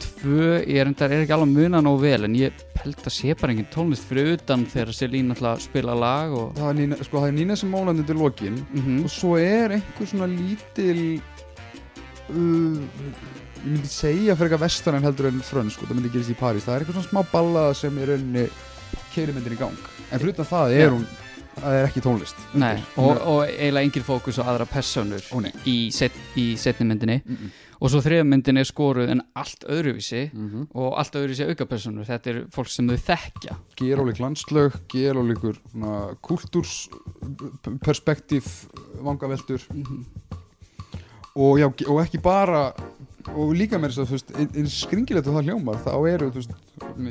Tvö, 0.00 0.62
ég 0.64 0.80
er 0.80 0.88
endar 0.88 1.12
er 1.12 1.26
ekki 1.26 1.34
alveg 1.36 1.50
að 1.50 1.58
muna 1.58 1.80
nóg 1.84 1.98
vel 2.00 2.24
en 2.24 2.36
ég 2.38 2.56
held 2.80 3.02
að 3.04 3.12
sé 3.12 3.34
bara 3.36 3.52
engin 3.52 3.68
tónlist 3.72 4.06
fyrir 4.08 4.38
utan 4.38 4.62
þegar 4.64 4.94
Selín 4.96 5.34
alltaf 5.34 5.60
spila 5.66 5.92
lag 5.92 6.32
og 6.32 6.54
það 6.56 6.70
er 6.70 6.78
Nína, 6.78 6.98
sko, 7.04 7.20
það 7.20 7.28
er 7.28 7.36
Nína 7.36 7.56
sem 7.60 7.74
málandi 7.74 8.06
til 8.08 8.16
lokin 8.16 8.56
mm 8.70 9.02
og 9.04 9.12
svo 9.12 9.34
er 9.36 9.76
einhver 9.76 10.08
svona 10.08 10.30
lítil 10.30 11.02
uh, 12.30 12.80
ég 13.60 13.68
myndi 13.68 13.92
segja 13.92 14.36
fyrir 14.36 14.50
eitthvað 14.50 14.64
vestan 14.64 14.98
en 14.98 15.08
heldur 15.08 15.30
en 15.30 15.40
frönn 15.44 15.72
sko, 15.72 15.88
það 15.88 15.98
myndi 15.98 16.12
gerist 16.14 16.32
í 16.32 16.38
París. 16.38 16.64
Það 16.64 16.74
er 16.74 16.84
eitthvað 16.84 17.00
svona 17.00 17.10
smá 17.10 17.32
ballaða 17.32 17.72
sem 17.82 17.98
er 17.98 18.06
rauninni 18.14 18.46
keiri 19.14 19.32
myndin 19.36 19.56
í 19.56 19.60
gang. 19.60 19.90
En 20.10 20.22
fyrir 20.22 20.34
utan 20.34 20.48
það 20.48 20.76
er 20.76 20.86
Já. 20.86 20.92
hún 20.94 21.04
það 21.60 21.74
er 21.76 21.84
ekki 21.88 22.00
tónlist. 22.04 22.38
Nei, 22.58 22.76
og, 23.00 23.14
og 23.18 23.40
eiginlega 23.46 23.86
engin 23.88 24.06
fókus 24.06 24.38
á 24.40 24.42
aðra 24.48 24.66
personur 24.70 25.22
Ó, 25.34 25.36
í, 25.68 25.76
set, 25.94 26.14
í 26.38 26.44
setni 26.60 26.84
myndinni. 26.88 27.18
Mm 27.24 27.36
-mm. 27.36 27.48
og 27.80 27.86
svo 27.92 28.00
þriða 28.04 28.24
myndin 28.28 28.60
er 28.60 28.66
skoruð 28.68 29.08
en 29.10 29.22
allt 29.34 29.62
öðruvísi 29.64 30.22
Mm 30.32 30.48
-hmm. 30.50 30.64
og 30.74 30.98
allt 30.98 31.14
öðruvísi 31.14 31.48
auka 31.48 31.66
personur 31.66 32.04
þetta 32.04 32.30
er 32.30 32.46
fólk 32.50 32.68
sem 32.68 32.88
þau 32.88 32.96
þekkja. 32.96 33.56
Gerólík 33.76 34.18
landslög, 34.20 34.72
gerólíkur 34.88 35.56
kultúrsperspektíf 36.22 38.66
vangaveltur 39.02 39.60
og, 41.36 41.58
já, 41.60 41.66
og 41.88 42.00
ekki 42.04 42.20
bara 42.24 42.64
og 43.30 43.52
líka 43.54 43.78
með 43.78 43.92
þess 43.92 44.00
að 44.02 44.08
þú 44.10 44.16
veist 44.16 44.30
ein- 44.40 44.54
eins 44.62 44.76
skringilegt 44.84 45.28
og 45.30 45.36
það 45.36 45.50
hljómar 45.50 45.82
þá 45.84 45.90
eru 46.10 46.30
þú 46.32 46.40
veist 46.40 46.54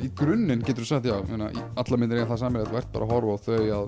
í 0.04 0.10
grunninn 0.18 0.64
getur 0.66 0.84
þú 0.84 0.88
sagt 0.90 1.06
já 1.08 1.16
meina, 1.30 1.50
í 1.54 1.62
alla 1.80 1.96
myndir 2.02 2.20
er 2.24 2.28
það 2.28 2.42
samir 2.42 2.64
að 2.64 2.72
þú 2.72 2.80
ert 2.82 2.92
bara 2.92 3.06
að 3.06 3.14
horfa 3.14 3.36
á 3.36 3.44
þau 3.46 3.60
að 3.78 3.86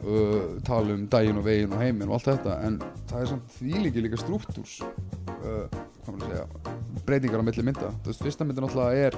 uh, 0.00 0.58
tala 0.66 0.96
um 0.96 1.06
daginn 1.12 1.38
og 1.40 1.46
veginn 1.46 1.72
og 1.76 1.80
heiminn 1.84 2.08
og 2.10 2.18
allt 2.18 2.28
þetta 2.32 2.58
en 2.66 2.80
það 3.10 3.22
er 3.22 3.30
samt 3.32 3.54
þvílíki 3.56 4.04
líka 4.04 4.20
struktúrs 4.20 4.74
uh, 4.82 5.64
hvað 6.04 6.12
maður 6.12 6.26
að 6.26 6.30
segja 6.34 7.04
breytingar 7.06 7.40
á 7.40 7.46
milli 7.46 7.64
mynda. 7.64 7.90
Þú 8.02 8.10
veist 8.12 8.22
fyrsta 8.26 8.44
myndin 8.46 8.66
náttúrulega 8.66 9.08
er 9.08 9.16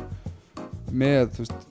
með 0.92 1.32
þú 1.34 1.44
veist 1.46 1.68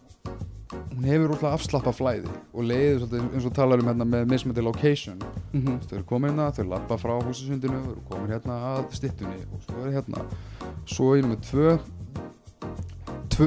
hún 0.91 1.07
hefur 1.07 1.33
útla 1.35 1.53
afslappa 1.55 1.93
flæði 1.95 2.27
og 2.51 2.65
svolítið 2.65 3.21
eins 3.21 3.47
og 3.47 3.55
talar 3.55 3.81
um 3.81 3.89
hérna 3.91 4.07
með 4.07 4.27
mismöndi 4.31 4.63
location. 4.63 5.21
Mm 5.53 5.61
-hmm. 5.61 5.79
þau 5.87 5.95
eru 5.95 6.03
komin 6.03 6.29
hérna, 6.31 6.51
þau 6.51 6.69
lappa 6.69 6.97
frá 6.97 7.13
húsasundinu 7.23 7.79
þau 7.83 7.91
eru 7.91 8.03
komin 8.09 8.31
hérna 8.31 8.53
að 8.75 8.83
stittunni 8.91 9.41
og 9.53 9.61
svo 9.65 9.85
er 9.85 9.91
hérna 9.93 10.21
svo 10.85 11.15
í 11.17 11.21
nummer 11.21 11.37
tvö 11.37 11.79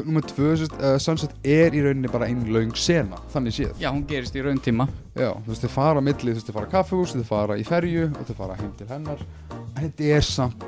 nummer 0.05 0.23
tvö 0.23 0.53
uh, 0.53 0.99
Sunset 0.99 1.31
er 1.45 1.75
í 1.75 1.83
rauninni 1.83 2.09
bara 2.09 2.27
ein 2.27 2.53
laung 2.53 2.77
sena 2.77 3.17
þannig 3.33 3.53
séð. 3.53 3.75
Já, 3.81 3.91
hún 3.93 4.07
gerist 4.07 4.35
í 4.35 4.43
raun 4.43 4.59
tíma 4.59 4.89
Já, 5.15 5.31
þú 5.45 5.47
veist, 5.47 5.63
þau 5.63 5.71
fara 5.71 6.01
á 6.01 6.03
milli, 6.03 6.33
þú 6.33 6.35
veist, 6.35 6.47
þau 6.47 6.55
fara 6.55 6.67
á 6.67 6.75
kaffehús 6.75 7.15
þau 7.15 7.25
fara 7.25 7.59
í 7.59 7.65
ferju 7.65 8.11
og 8.21 8.27
þau 8.27 8.35
fara 8.35 8.57
heim 8.57 8.73
til 8.79 8.89
hennar. 8.89 9.21
En 9.77 9.83
þetta 9.83 10.05
er 10.05 10.21
samt 10.21 10.65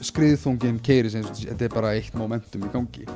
skriðþungin 0.00 0.78
keiri 0.84 1.10
sem 1.10 1.24
þetta 1.24 1.64
er 1.64 1.74
bara 1.74 1.94
eitt 1.96 2.14
momentum 2.14 2.64
í 2.64 2.72
gangi 2.72 3.06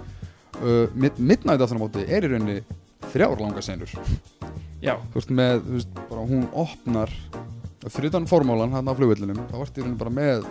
uh, 0.60 0.86
mid 0.94 1.18
Midnight 1.18 1.62
aftur 1.62 1.80
á 1.80 1.82
móti 1.82 2.06
er 2.06 2.26
í 2.26 2.32
rauninni 2.32 2.60
þrjár 3.10 3.40
langa 3.42 3.62
senur. 3.64 3.92
Já, 4.80 4.94
þú 5.10 5.18
veist 5.18 5.32
með, 5.36 5.62
þú 5.66 5.76
veist, 5.78 6.02
bara 6.08 6.26
hún 6.28 6.48
opnar 6.56 7.12
fyrir 7.88 8.10
utan 8.10 8.28
formólan 8.28 8.74
hann 8.76 8.88
á 8.88 8.92
flugvellinum 8.96 9.40
þá 9.50 9.56
ertu 9.62 9.80
í 9.80 9.84
rauninni 9.84 10.00
bara 10.00 10.12
með 10.12 10.44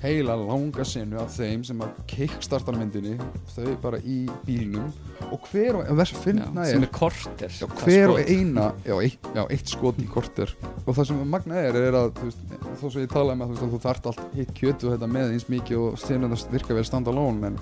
heila 0.00 0.36
langa 0.38 0.84
senu 0.86 1.18
af 1.20 1.32
þeim 1.34 1.62
sem 1.66 1.80
að 1.84 1.98
kickstartar 2.08 2.76
myndinni 2.78 3.16
þau 3.52 3.74
bara 3.82 4.00
í 4.00 4.22
bílnum. 4.46 4.88
Og 5.30 5.44
hver 5.50 5.76
og 5.82 5.90
vers 5.98 6.12
finna 6.22 6.48
já 6.48 6.72
sem 6.72 6.84
er 6.84 6.88
er 6.88 6.92
korter 6.94 7.52
já, 7.52 7.66
hver 7.82 8.14
og 8.14 8.20
eina 8.24 8.70
já, 8.86 8.94
eitt, 8.96 9.28
já, 9.36 9.42
eitt 9.44 9.72
skot 9.72 10.00
í 10.00 10.08
korter. 10.10 10.54
Og 10.86 10.96
það 10.96 11.10
sem 11.10 11.20
magna 11.34 11.60
er 11.60 11.76
er 11.76 11.98
að 12.00 12.14
þú 12.16 12.30
veist, 12.30 12.56
þó 12.80 12.86
svo 12.86 13.04
ég 13.04 13.12
talaði 13.12 13.40
með 13.42 13.50
þú 13.50 13.56
veist 13.56 13.66
að 13.66 13.74
þú 13.74 13.82
þarft 13.84 14.08
allt 14.10 14.24
hitt 14.38 14.54
kjötu 14.56 14.94
þetta 14.94 15.10
með 15.18 15.34
eins 15.34 15.48
mikið 15.52 15.84
og 15.84 16.00
senum 16.00 16.34
það 16.34 16.56
virka 16.56 16.78
vel 16.80 16.86
stand 16.88 17.12
alone 17.12 17.52
en 17.52 17.60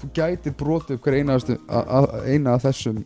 þú 0.00 0.10
gætir 0.16 0.56
brotið 0.58 0.96
upp 0.96 1.06
hver 1.06 1.18
eina, 1.20 1.36
að, 1.36 1.56
að, 1.68 2.48
af 2.52 2.66
þessum 2.66 3.04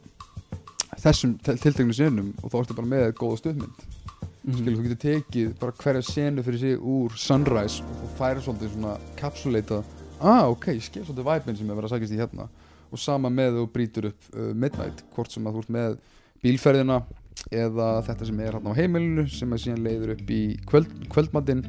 þessum 1.00 1.36
tilteknu 1.44 1.94
senum 1.96 2.34
og 2.42 2.52
þá 2.52 2.58
ertu 2.60 2.76
bara 2.76 2.90
með 2.90 3.06
góða 3.18 3.40
stuðmynd. 3.40 3.86
Mhm. 4.40 4.56
skilur 4.56 4.76
þú 4.76 4.84
getur 4.86 5.00
tekið 5.04 5.48
bara 5.60 5.72
hverja 5.76 6.02
senu 6.02 6.42
fyrir 6.42 6.58
sig 6.58 6.78
úr 6.80 7.16
Sunrise 7.16 7.82
og 7.84 7.96
þú 8.00 8.10
færi 8.16 8.40
svolítið 8.40 8.70
svona 8.72 8.94
kapsuleita 9.16 9.82
ah 10.20 10.48
ok, 10.48 10.66
ég 10.76 10.82
skil 10.84 11.04
svolítið 11.04 11.28
væpinn 11.28 11.56
sem 11.56 11.70
er 11.70 11.76
verið 11.76 11.90
að 11.90 11.94
sækist 11.96 12.14
í 12.14 12.20
hérna. 12.20 12.48
Og 12.90 12.98
sama 12.98 13.30
með 13.30 13.60
þú 13.60 13.66
brýtur 13.74 14.08
upp 14.10 14.30
uh, 14.34 14.52
Midnight 14.54 15.04
hvort 15.14 15.32
sem 15.32 15.46
að 15.46 15.56
þú 15.56 15.64
ert 15.64 15.74
með 15.76 15.98
bílferðina 16.42 17.02
eða 17.50 17.88
þetta 18.08 18.26
sem 18.28 18.40
er 18.40 18.56
hérna 18.56 18.72
á 18.72 18.78
heimilinu 18.80 19.26
sem 19.30 19.52
er 19.52 19.62
síðan 19.62 19.84
leiður 19.84 20.14
upp 20.16 20.30
í 20.30 20.42
kvöld, 20.68 20.90
kvöldmatinn. 21.12 21.62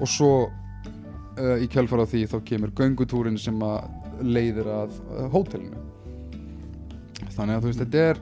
Og 0.00 0.08
svo 0.08 0.32
uh, 0.46 1.56
í 1.60 1.68
kjálfara 1.72 2.06
því 2.08 2.26
þá 2.30 2.38
kemur 2.52 2.72
göngutúrin 2.76 3.40
sem 3.40 3.58
að 3.64 3.99
leiðir 4.22 4.68
að 4.72 4.98
hótelinu. 5.32 5.80
Þannig 7.30 7.54
að 7.56 7.62
þú 7.64 7.70
veist 7.70 7.82
þetta 7.84 8.04
er 8.10 8.20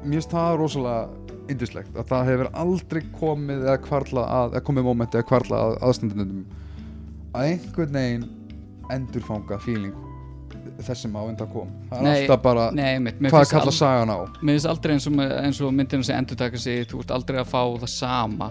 mér 0.00 0.16
finnst 0.16 0.32
það 0.34 0.58
rosalega 0.60 1.08
yndislegt 1.50 1.96
að 1.98 2.06
það 2.10 2.28
hefur 2.30 2.48
aldrei 2.62 3.00
komið 3.16 3.64
eða 3.66 3.78
kvarla 3.84 4.22
að, 4.36 4.52
eða 4.54 4.64
komið 4.68 4.86
momenti 4.86 5.18
eða 5.18 5.28
kvarla 5.28 5.62
að 5.66 5.74
aðstandunum 5.88 6.44
að 7.34 7.48
einhvern 7.50 7.98
veginn 7.98 8.28
endurfanga 8.90 9.58
feeling 9.62 10.06
þess 10.80 11.04
sem 11.04 11.12
á 11.14 11.20
undan 11.22 11.50
kom. 11.52 11.68
Það 11.90 11.98
er 11.98 12.04
Nei, 12.06 12.14
alltaf 12.22 12.42
bara 12.44 12.64
Nei, 12.74 12.98
mitt, 13.02 13.18
hvað 13.28 13.50
kalla 13.52 13.68
al- 13.70 13.76
sagan 13.76 14.12
á? 14.14 14.18
Mér 14.40 14.56
finnst 14.56 14.70
aldrei 14.70 14.94
eins 14.96 15.06
og, 15.10 15.20
eins 15.20 15.60
og 15.60 15.74
myndina 15.76 16.06
sem 16.06 16.16
endur 16.16 16.38
taka 16.40 16.58
sig 16.60 16.86
þú 16.90 17.02
ert 17.04 17.12
aldrei 17.14 17.40
að 17.42 17.50
fá 17.52 17.60
það 17.82 17.92
sama 17.92 18.50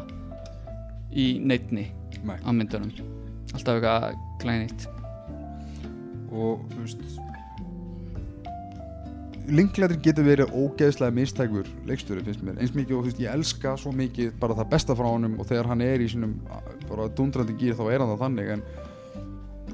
í 1.10 1.28
neittni 1.42 1.88
Nei. 2.24 2.38
á 2.46 2.50
myndunum. 2.54 2.92
Alltaf 3.56 3.80
eitthvað 3.80 4.20
glænýtt 4.44 4.88
og 6.32 6.66
þú 6.74 6.86
veist 6.86 7.04
Linklater 9.50 9.98
getur 10.06 10.28
verið 10.28 10.52
ógeðslega 10.54 11.16
mistækur 11.16 11.70
leikstjóri 11.90 12.22
finnst 12.28 12.44
mér 12.46 12.60
eins 12.62 12.74
mikið 12.76 12.98
og 13.00 13.00
þú 13.02 13.08
veist 13.10 13.22
ég 13.24 13.32
elska 13.34 13.72
svo 13.82 13.94
mikið 13.98 14.36
bara 14.42 14.54
það 14.60 14.68
besta 14.76 14.96
frá 15.00 15.08
honum 15.10 15.40
og 15.42 15.48
þegar 15.50 15.70
hann 15.72 15.82
er 15.82 16.04
í 16.06 16.10
sínum 16.12 16.36
bara 16.90 17.08
dundrandi 17.18 17.56
gýr 17.58 17.74
þá 17.80 17.82
er 17.96 18.04
hann 18.04 18.12
það 18.14 18.22
þannig 18.28 18.52
en 18.54 18.62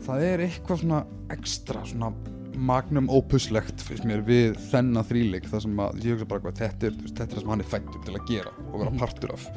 það 0.06 0.24
er 0.30 0.46
eitthvað 0.46 0.80
svona 0.86 1.02
ekstra 1.36 1.84
svona 1.92 2.14
magnum 2.56 3.10
ópuslegt 3.12 3.84
finnst 3.84 4.08
mér 4.08 4.24
við 4.24 4.56
þennan 4.72 5.04
þríleik 5.10 5.50
það 5.52 5.66
sem 5.66 5.82
að 5.84 6.00
ég 6.06 6.14
hugsa 6.16 6.30
bara 6.32 6.46
hvað 6.46 6.62
þetta 6.62 6.88
er 6.88 6.96
þetta 7.02 7.26
er 7.26 7.34
það 7.34 7.42
sem 7.44 7.52
hann 7.52 7.64
er 7.66 7.72
fættur 7.74 8.06
til 8.08 8.16
að 8.16 8.30
gera 8.32 8.54
og 8.70 8.78
vera 8.80 8.94
Mhm. 8.94 9.00
partur 9.04 9.34
af 9.36 9.50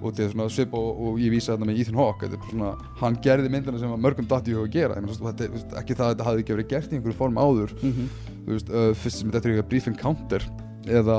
og 0.00 0.12
þetta 0.14 0.24
er 0.24 0.32
svona 0.32 0.48
svip 0.52 0.74
og, 0.74 0.88
og 1.06 1.18
ég 1.20 1.30
vísa 1.34 1.52
þetta 1.54 1.66
með 1.68 1.80
Ethan 1.82 1.98
Hawke 2.00 2.26
þetta 2.26 2.36
er 2.36 2.40
bara 2.42 2.50
svona, 2.54 2.70
hann 3.00 3.18
gerði 3.24 3.50
myndina 3.52 3.78
sem 3.82 3.92
mörgum 4.00 4.28
datt 4.30 4.48
í 4.48 4.54
hug 4.56 4.66
að 4.66 4.72
gera. 4.78 4.96
Ég 5.00 5.06
veist, 5.10 5.20
þetta, 5.26 5.44
er- 5.44 5.78
ekki 5.82 5.96
það 5.98 6.06
að 6.06 6.14
þetta 6.14 6.26
hafði 6.28 6.44
ekki 6.44 6.56
verið 6.56 6.70
gert 6.72 6.90
í 6.92 6.96
einhverju 6.98 7.18
form 7.20 7.38
áður. 7.40 7.74
Mm 7.82 7.92
-hmm. 7.92 8.08
þú 8.46 8.56
veist, 8.56 8.70
uh, 8.70 8.90
fyrst 9.02 9.18
sem 9.20 9.30
þetta 9.30 9.48
er 9.48 9.52
eitthvað 9.54 9.68
brief 9.74 9.86
encounter 9.92 10.46
eða 10.86 11.18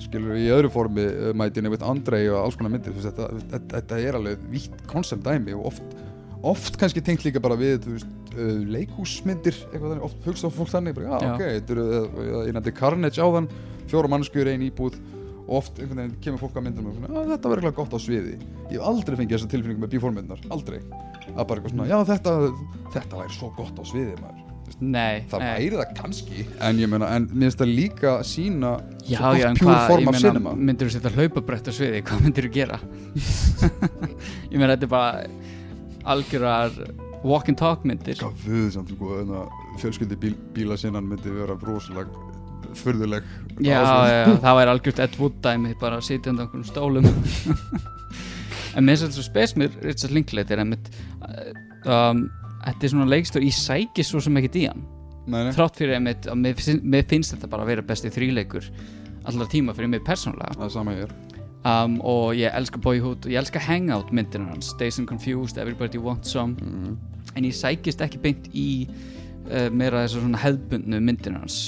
skilur 0.00 0.36
í 0.36 0.46
öðru 0.48 0.70
formi 0.72 1.04
uh, 1.06 1.32
mæti 1.36 1.60
nefnt 1.64 1.82
Andrei 1.84 2.22
og 2.28 2.44
alls 2.44 2.56
konar 2.56 2.72
myndir. 2.72 2.92
Þú 2.92 3.00
veist, 3.02 3.10
þetta, 3.10 3.28
þetta, 3.50 3.74
þetta 3.76 4.00
er 4.00 4.14
alveg 4.20 4.38
vítt 4.52 4.86
koncept 4.86 5.24
dæmi 5.24 5.52
og 5.56 5.66
oft, 5.72 5.82
oft 6.42 6.76
kannski 6.80 7.02
tengt 7.04 7.24
líka 7.24 7.40
bara 7.40 7.56
við 7.56 7.84
veist, 7.88 8.06
uh, 8.36 8.60
leikhúsmyndir 8.76 9.56
eitthvað 9.72 10.00
oft 10.06 10.24
hugsa 10.24 10.48
á 10.48 10.50
fólk 10.52 10.70
þannig 10.72 10.94
bara, 10.96 11.08
já, 11.08 11.18
Já. 11.20 11.32
ok, 11.34 11.42
þetta 11.58 11.72
eru 11.76 11.86
uh, 11.88 12.46
ég 12.48 12.52
nefndi 12.56 12.72
Carnage 12.76 13.20
áðan, 13.20 13.48
fjóra 13.90 14.08
mannskuður 14.08 14.52
ein 14.54 14.62
íbúð 14.70 14.96
oft 15.50 15.78
einhvern 15.80 16.02
veginn 16.02 16.18
kemur 16.24 16.42
fólk 16.44 16.58
að 16.58 16.66
myndum 16.68 16.90
og 16.90 16.98
svona, 16.98 17.10
að 17.22 17.32
þetta 17.34 17.50
var 17.50 17.60
eitthvað 17.60 17.78
gott 17.80 17.96
á 17.96 17.98
sviði. 18.04 18.36
Ég 18.70 18.76
hef 18.76 18.86
aldrei 18.90 19.16
fengið 19.18 19.36
þessa 19.36 19.50
tilfinningu 19.54 19.84
með 19.84 19.92
bíformyndar, 19.96 20.44
aldrei. 20.54 20.78
Að 21.30 21.42
bara 21.42 21.58
eitthvað 21.58 21.74
svona, 21.74 21.88
já 21.90 21.98
þetta 22.12 22.36
þetta 22.94 23.20
væri 23.20 23.36
svo 23.36 23.50
gott 23.58 23.82
á 23.82 23.84
sviði 23.90 24.14
maður. 24.20 24.46
Nei, 24.80 25.26
það 25.28 25.42
nei. 25.42 25.48
væri 25.50 25.78
það 25.80 25.92
kannski. 25.98 26.44
En 26.64 26.78
ég 26.80 26.90
meina, 26.92 27.10
en 27.16 27.26
mér 27.32 27.48
finnst 27.48 27.60
það 27.60 27.72
líka 27.74 28.12
sína 28.24 28.70
Já, 29.02 29.18
svo 29.18 29.32
pure 29.58 29.74
hvað, 29.74 29.82
form 29.90 30.04
ég 30.04 30.08
af 30.08 30.14
meina, 30.14 30.22
cinema. 30.22 30.54
myndir 30.56 30.88
þú 30.88 30.94
setja 30.94 31.12
hlaupabrett 31.16 31.68
á 31.68 31.72
sviði, 31.74 32.02
hvað 32.06 32.24
myndir 32.24 32.46
þú 32.46 32.52
gera? 32.54 32.78
ég 34.52 34.56
meina, 34.56 34.76
þetta 34.76 34.86
er 34.86 34.92
bara 34.94 35.26
algjörar 36.14 36.78
walk 37.26 37.50
and 37.50 37.60
talk 37.60 37.84
myndir. 37.84 38.16
Sko, 38.16 38.32
fjölskyldi 39.82 40.16
bíl, 40.22 40.36
bíla 40.54 40.78
sinnan 40.80 41.08
myndi 41.10 41.34
vera 41.34 41.58
rosalega 41.60 42.29
furðuleg 42.78 43.26
Já, 43.60 43.80
já, 43.82 44.24
það 44.40 44.58
væri 44.58 44.72
algjört 44.72 45.00
Ed 45.04 45.16
Wood 45.20 45.40
dæmi 45.44 45.74
bara 45.80 45.98
að 46.00 46.06
sitja 46.06 46.32
undan 46.32 46.46
einhvern 46.46 46.68
stólum. 46.68 47.08
En 48.78 48.86
mér 48.86 48.94
finnst 48.94 49.02
þetta 49.08 49.16
svo 49.16 49.24
spes 49.26 49.52
mér 49.58 49.72
Richard 49.82 50.12
Linklater 50.14 50.60
einmitt, 50.62 50.92
um, 51.90 52.20
þetta 52.62 52.86
er 52.86 52.92
svona 52.92 53.06
leikstur 53.10 53.42
ég 53.42 53.56
sæki 53.56 54.04
svo 54.06 54.20
sem 54.22 54.38
í 54.38 54.44
Nei, 54.46 55.40
nei, 55.42 55.50
þrátt 55.54 55.80
fyrir 55.80 55.98
að 55.98 56.38
mér 56.38 56.54
finnst, 56.54 56.84
mér 56.86 57.02
finnst 57.10 57.34
þetta 57.34 57.50
bara 57.50 57.66
að 57.66 57.72
vera 57.72 57.84
besti 57.88 58.12
þríleikur 58.14 58.70
allar 59.26 59.50
tíma 59.50 59.74
fyrir 59.74 59.90
mig 59.90 60.04
persónulega. 60.06 60.54
Það 60.54 60.64
er 60.68 60.72
sama 60.74 60.94
hér. 60.96 61.12
Um, 61.60 61.98
og 62.06 62.38
ég 62.38 62.54
elska 62.56 62.80
Boyhood 62.80 63.26
og 63.26 63.34
ég 63.34 63.42
elska 63.42 63.60
Hangout 63.66 64.14
myndina 64.16 64.48
hans 64.48 64.70
Days 64.80 65.02
and 65.02 65.10
Confused, 65.10 65.58
Everybody 65.58 65.98
Wants 66.00 66.30
Some. 66.32 66.56
Mm. 66.62 66.96
en 67.36 67.46
ég 67.46 67.54
sækist 67.54 68.00
ekki 68.02 68.18
beint 68.22 68.46
í 68.56 68.68
uh, 68.86 69.19
meira 69.74 70.04
þessar 70.04 70.24
svona 70.24 70.42
hefðbundnu 70.44 71.00
myndina 71.04 71.42
hans. 71.42 71.60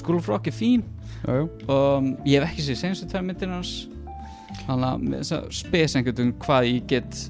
School 0.00 0.18
of 0.20 0.28
Rock 0.30 0.50
er 0.50 0.56
fín. 0.56 0.84
Já, 1.22 1.42
já. 1.42 1.44
Um, 1.70 2.12
ég 2.28 2.40
hef 2.40 2.50
ekki 2.50 2.66
séð 2.66 2.80
senstu 2.82 3.10
tvær 3.10 3.24
myndina 3.26 3.60
hans. 3.60 3.74
Þannig 4.66 5.22
að 5.22 5.46
spes 5.54 5.96
einhvern 5.96 6.18
veginn 6.18 6.36
hvað 6.42 6.68
ég 6.68 6.90
get 6.90 7.22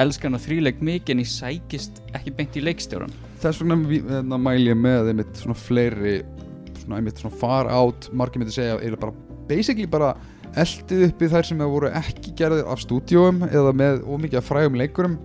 elskan 0.00 0.36
að 0.36 0.46
þríleik 0.46 0.80
mikið 0.84 1.14
en 1.14 1.22
ég 1.22 1.30
sækist 1.30 2.00
ekki 2.16 2.32
beint 2.36 2.56
í 2.56 2.62
leikstjóran 2.64 3.12
Þess 3.42 3.60
vegna 3.60 3.76
hérna, 3.90 4.38
mæli 4.40 4.70
ég 4.70 4.78
með 4.78 5.10
einmitt 5.12 5.40
svona 5.40 5.56
fleiri 5.58 6.20
svona 6.80 7.00
einmitt 7.00 7.20
svona 7.20 7.36
far 7.40 7.68
out 7.72 8.08
margir 8.16 8.42
myndi 8.42 8.54
segja 8.54 8.78
eiginlega 8.78 9.02
bara 9.04 9.42
basically 9.50 9.88
bara 9.90 10.14
eldið 10.58 11.06
uppi 11.08 11.28
þær 11.32 11.48
sem 11.48 11.62
voru 11.74 11.92
ekki 11.92 12.34
gerðir 12.38 12.68
af 12.72 12.82
stúdíóum 12.82 13.44
eða 13.48 13.72
með 13.76 14.02
ómikið 14.08 14.46
frægum 14.46 14.78
leikurum 14.80 15.18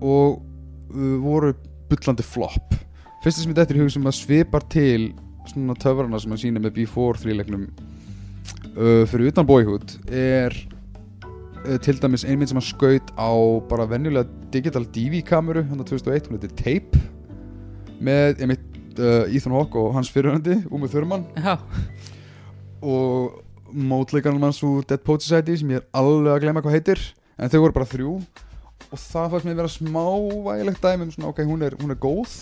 og 0.00 0.40
uh, 0.40 1.16
voru 1.22 1.54
bullandi 1.90 2.26
flop 2.26 2.76
fyrsta 3.20 3.42
sem 3.42 3.52
ég 3.52 3.58
dættir 3.58 3.76
í 3.76 3.82
hug 3.82 3.92
sem 3.92 4.06
að 4.08 4.16
svipar 4.16 4.64
til 4.72 5.10
svona 5.50 5.76
töfrana 5.80 6.20
sem 6.20 6.32
að 6.32 6.42
sína 6.44 6.62
með 6.62 6.78
B4 6.78 7.20
þríleiknum 7.20 7.66
uh, 7.68 9.04
fyrir 9.10 9.28
utan 9.28 9.48
Boyhood 9.48 9.96
er 10.08 10.56
uh, 11.66 11.76
til 11.84 11.98
dæmis 12.00 12.24
einmynd 12.24 12.52
sem 12.52 12.60
að 12.60 12.70
skaut 12.70 13.12
á 13.20 13.32
bara 13.68 13.88
venjulega 13.90 14.28
digital 14.54 14.86
DV 14.88 15.20
kameru 15.28 15.66
hann 15.68 15.84
2001, 15.84 16.30
hún 16.30 16.38
heitir 16.38 16.56
Tape 16.56 17.02
með 18.00 18.40
einmitt 18.40 19.00
uh, 19.00 19.28
Ethan 19.28 19.56
Hawke 19.56 19.80
og 19.80 19.92
hans 19.98 20.12
fyrirhandi 20.12 20.62
Úmi 20.72 20.88
Þurman 20.88 21.26
já, 21.36 21.58
og 22.80 23.40
mótleikarnum 23.70 24.48
hans 24.48 24.62
úr 24.64 24.86
Dead 24.88 25.02
Poet 25.04 25.26
Society 25.26 25.58
sem 25.60 25.74
ég 25.74 25.82
er 25.82 25.90
alveg 25.96 26.32
að 26.32 26.46
glemma 26.46 26.64
hvað 26.64 26.78
heitir 26.78 27.02
en 27.36 27.52
þau 27.52 27.60
voru 27.66 27.76
bara 27.76 27.88
þrjú. 27.88 28.14
Og 28.90 28.98
það 28.98 29.28
fannst 29.34 29.46
mér 29.46 29.58
vera 29.60 29.70
smávægilegt 29.70 30.82
dæmi 30.82 31.06
um 31.06 31.12
svona 31.14 31.30
ok, 31.30 31.44
hún 31.46 31.62
er, 31.62 31.76
hún 31.78 31.92
er 31.94 32.00
góð 32.00 32.32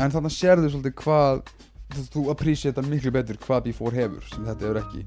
en 0.00 0.10
þannig 0.14 0.32
sérðu 0.36 0.70
svolítið 0.72 0.94
hvað 1.02 1.42
þú- 2.12 2.30
appreciata 2.32 2.82
miklu 2.86 3.10
betur 3.12 3.36
hvað 3.36 3.66
B4 3.68 3.92
hefur 4.00 4.22
sem 4.32 4.44
þetta 4.46 4.64
hefur 4.64 4.78
ekki. 4.80 5.02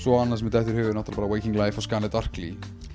Svo 0.00 0.14
annað 0.22 0.38
sem 0.40 0.48
þetta 0.50 0.60
eftir 0.62 0.78
hefur 0.80 0.94
náttúrulega 0.96 1.16
bara 1.20 1.32
Waking 1.34 1.56
Life 1.58 1.76
og 1.78 1.84
Scanner 1.84 2.08
Darkly 2.12 2.54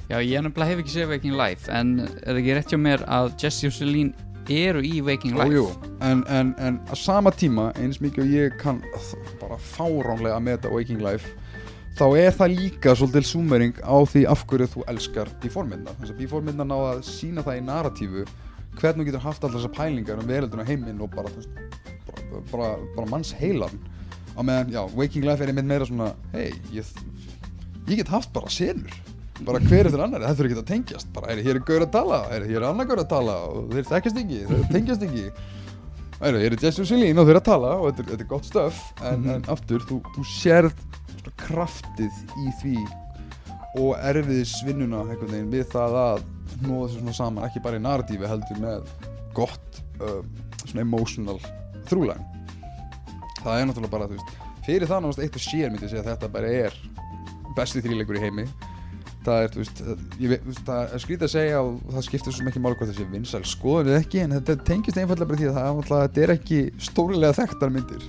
já 0.10 0.18
ég 0.24 0.42
nefnilega 0.42 0.70
hef 0.72 0.80
ekki 0.82 0.94
séð 0.96 1.10
Waking 1.12 1.36
Life 1.38 1.70
en 1.72 2.00
er 2.00 2.32
það 2.32 2.40
ekki 2.42 2.56
rétt 2.58 2.72
hjá 2.74 2.80
mér 2.80 3.04
að 3.12 3.34
Jesse 3.44 3.68
og 3.68 3.74
Celine 3.76 4.14
eru 4.50 4.80
í 4.82 5.02
Waking 5.04 5.36
Life 5.36 5.52
Jú, 5.52 5.66
jú. 5.68 5.92
En, 6.02 6.24
en, 6.32 6.54
en 6.58 6.80
á 6.88 6.96
sama 6.96 7.30
tíma 7.36 7.74
eins 7.78 8.00
mikið 8.02 8.24
og 8.24 8.32
ég 8.32 8.58
kann 8.62 8.80
bara 9.42 9.58
fáránlega 9.60 10.38
að 10.40 10.46
meta 10.48 10.72
Waking 10.72 11.04
Life 11.04 11.28
þá 12.00 12.06
er 12.24 12.32
það 12.32 12.56
líka 12.56 12.94
svolítil 12.96 13.26
súmering 13.28 13.74
á 13.84 13.98
því 14.08 14.24
af 14.32 14.46
hverju 14.48 14.68
þú 14.74 14.86
elskar 14.88 15.30
B4-mynda 15.44 15.94
þess 16.00 16.14
að 16.16 16.20
B4-mynda 16.24 16.66
ná 16.70 16.76
að 16.94 17.04
sína 17.04 17.44
það 17.44 17.58
í 17.60 17.66
narratífu 17.68 18.26
hvernig 18.82 19.04
þú 19.04 19.10
getur 19.12 19.24
haft 19.26 19.44
allar 19.44 19.58
þessar 19.60 19.74
pælingar 19.78 20.22
um 20.22 20.28
verölduna 20.30 20.66
heiminn 20.68 21.02
og 21.02 21.12
bara, 21.16 21.32
veist, 21.36 21.50
bara, 22.08 22.42
bara, 22.52 22.70
bara 22.96 23.10
manns 23.12 23.34
heilan 23.38 23.78
á 24.38 24.42
meðan, 24.46 24.72
já, 24.74 24.82
Waking 24.96 25.26
Life 25.26 25.44
er 25.44 25.50
einmitt 25.52 25.66
meira 25.70 25.86
svona 25.90 26.12
hei, 26.34 26.52
ég, 26.76 26.86
ég 27.88 27.96
get 28.04 28.08
haft 28.14 28.32
bara 28.34 28.50
senur. 28.54 28.94
Bara 29.46 29.60
hver 29.62 29.86
eftir 29.86 30.02
annari, 30.02 30.26
það 30.26 30.40
þurfi 30.40 30.50
ekki 30.54 30.62
að 30.64 30.70
tengjast. 30.72 31.10
Bara, 31.14 31.28
er 31.34 31.42
hér 31.46 31.60
er 31.60 31.66
gaur 31.66 31.84
að 31.86 31.92
tala, 31.94 32.20
er 32.34 32.46
hér 32.50 32.58
er 32.62 32.68
annar 32.72 32.88
gaur 32.90 33.02
að 33.04 33.10
tala? 33.12 33.36
Og 33.54 33.68
þeir 33.74 33.86
þekkjast 33.92 34.18
ekki, 34.24 34.40
þeir 34.50 34.64
tengjast 34.72 35.04
ekki. 35.06 35.26
Er 36.18 36.38
hér 36.42 36.56
er 36.56 36.64
Jesse 36.64 36.82
og 36.82 36.88
Celine 36.90 37.22
og 37.22 37.28
þeir 37.30 37.38
að 37.38 37.46
tala 37.46 37.74
og 37.78 37.92
þetta 37.92 38.02
er, 38.02 38.08
þetta 38.14 38.26
er 38.26 38.30
gott 38.32 38.48
stöf 38.50 38.80
en, 39.06 39.20
Mhm. 39.22 39.30
en 39.36 39.44
aftur, 39.54 39.84
þú, 39.86 40.00
þú 40.16 40.24
sérð 40.26 40.74
kraftið 41.38 42.18
í 42.42 42.54
því 42.62 42.78
og 43.78 43.92
erfiðisvinnuna 44.02 45.04
við 45.52 45.66
það 45.70 45.98
að 46.02 46.24
hnóða 46.64 46.90
sér 46.92 47.04
svona 47.04 47.18
saman, 47.20 47.48
ekki 47.48 47.64
bara 47.66 47.80
í 47.80 47.84
narratífi 47.84 48.32
heldur 48.32 48.64
með 48.64 48.92
gott 49.38 49.82
uh, 50.02 50.22
svona 50.66 50.84
emotional 50.84 51.40
þrúlæn 51.88 52.26
það 53.44 53.60
er 53.62 53.70
náttúrulega 53.70 53.94
bara, 53.94 54.08
þú 54.10 54.18
veist 54.18 54.48
fyrir 54.68 54.90
það 54.90 55.04
náttúrulega 55.04 55.28
eitt 55.28 55.38
og 55.40 55.46
sér 55.46 55.70
myndi 55.72 55.88
ég 55.88 55.94
segja 55.94 56.04
að 56.04 56.10
þetta 56.12 56.32
bara 56.34 56.56
er 56.64 56.80
besti 57.58 57.84
þríleikur 57.84 58.20
í 58.20 58.24
heimi. 58.24 58.48
Það 59.28 59.44
er, 59.44 59.50
þú 59.52 59.60
veist, 59.60 59.80
ég, 60.24 60.44
það 60.68 60.94
er 60.96 61.02
skrítið 61.04 61.26
að 61.28 61.34
segja 61.34 61.62
og 61.66 61.80
það 61.96 62.06
skiptir 62.06 62.36
svo 62.36 62.46
mikið 62.48 62.64
máli 62.64 62.78
hvað 62.80 62.92
þessi 62.94 63.08
vinsæl 63.12 63.42
skoðun 63.50 63.90
eða 63.92 64.04
ekki 64.04 64.22
en 64.24 64.36
þetta 64.38 64.56
tengist 64.70 65.00
einfallega 65.02 65.30
bara 65.32 65.40
því 65.42 65.50
að 65.50 65.58
það 65.58 65.80
náttúrulega 65.80 66.06
þetta 66.06 66.24
er 66.24 66.34
ekki 66.38 66.60
stórlega 66.88 67.38
þekktar 67.42 67.74
myndir. 67.76 68.06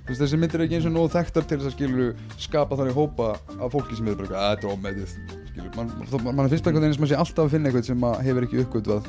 Þú 0.00 0.08
veist 0.10 0.24
þessi 0.24 0.40
myndir 0.42 0.58
er 0.58 0.66
ekki 0.66 0.80
eins 0.80 0.88
og 0.90 0.96
nógu 0.96 1.12
þekktar 1.14 1.46
til 1.46 1.60
þess 1.60 1.70
að 1.70 1.76
skilur 1.76 2.40
skapa 2.48 2.80
þannig 2.80 2.98
hópa 2.98 3.30
af 3.60 3.76
fólki 3.76 4.00
sem 4.00 4.10
er 4.10 4.18
bara 4.18 4.42
að 4.42 4.56
þetta 4.56 4.66
er 4.66 4.74
ómeðið 4.74 5.14
skilur, 5.60 5.76
man, 5.76 5.92
man, 6.24 6.34
man 6.40 6.50
finnst 6.50 6.66
einhvern 6.66 6.86
veginn 6.86 6.98
sem 6.98 7.06
að 7.06 7.12
sé 7.12 7.20
alltaf 7.20 7.46
að 7.46 7.54
finna 7.54 7.70
eitthvað 7.70 7.88
sem 7.90 8.04
að 8.08 8.20
hefur 8.26 8.46
ekki 8.46 8.60
uppgötvað. 8.64 9.08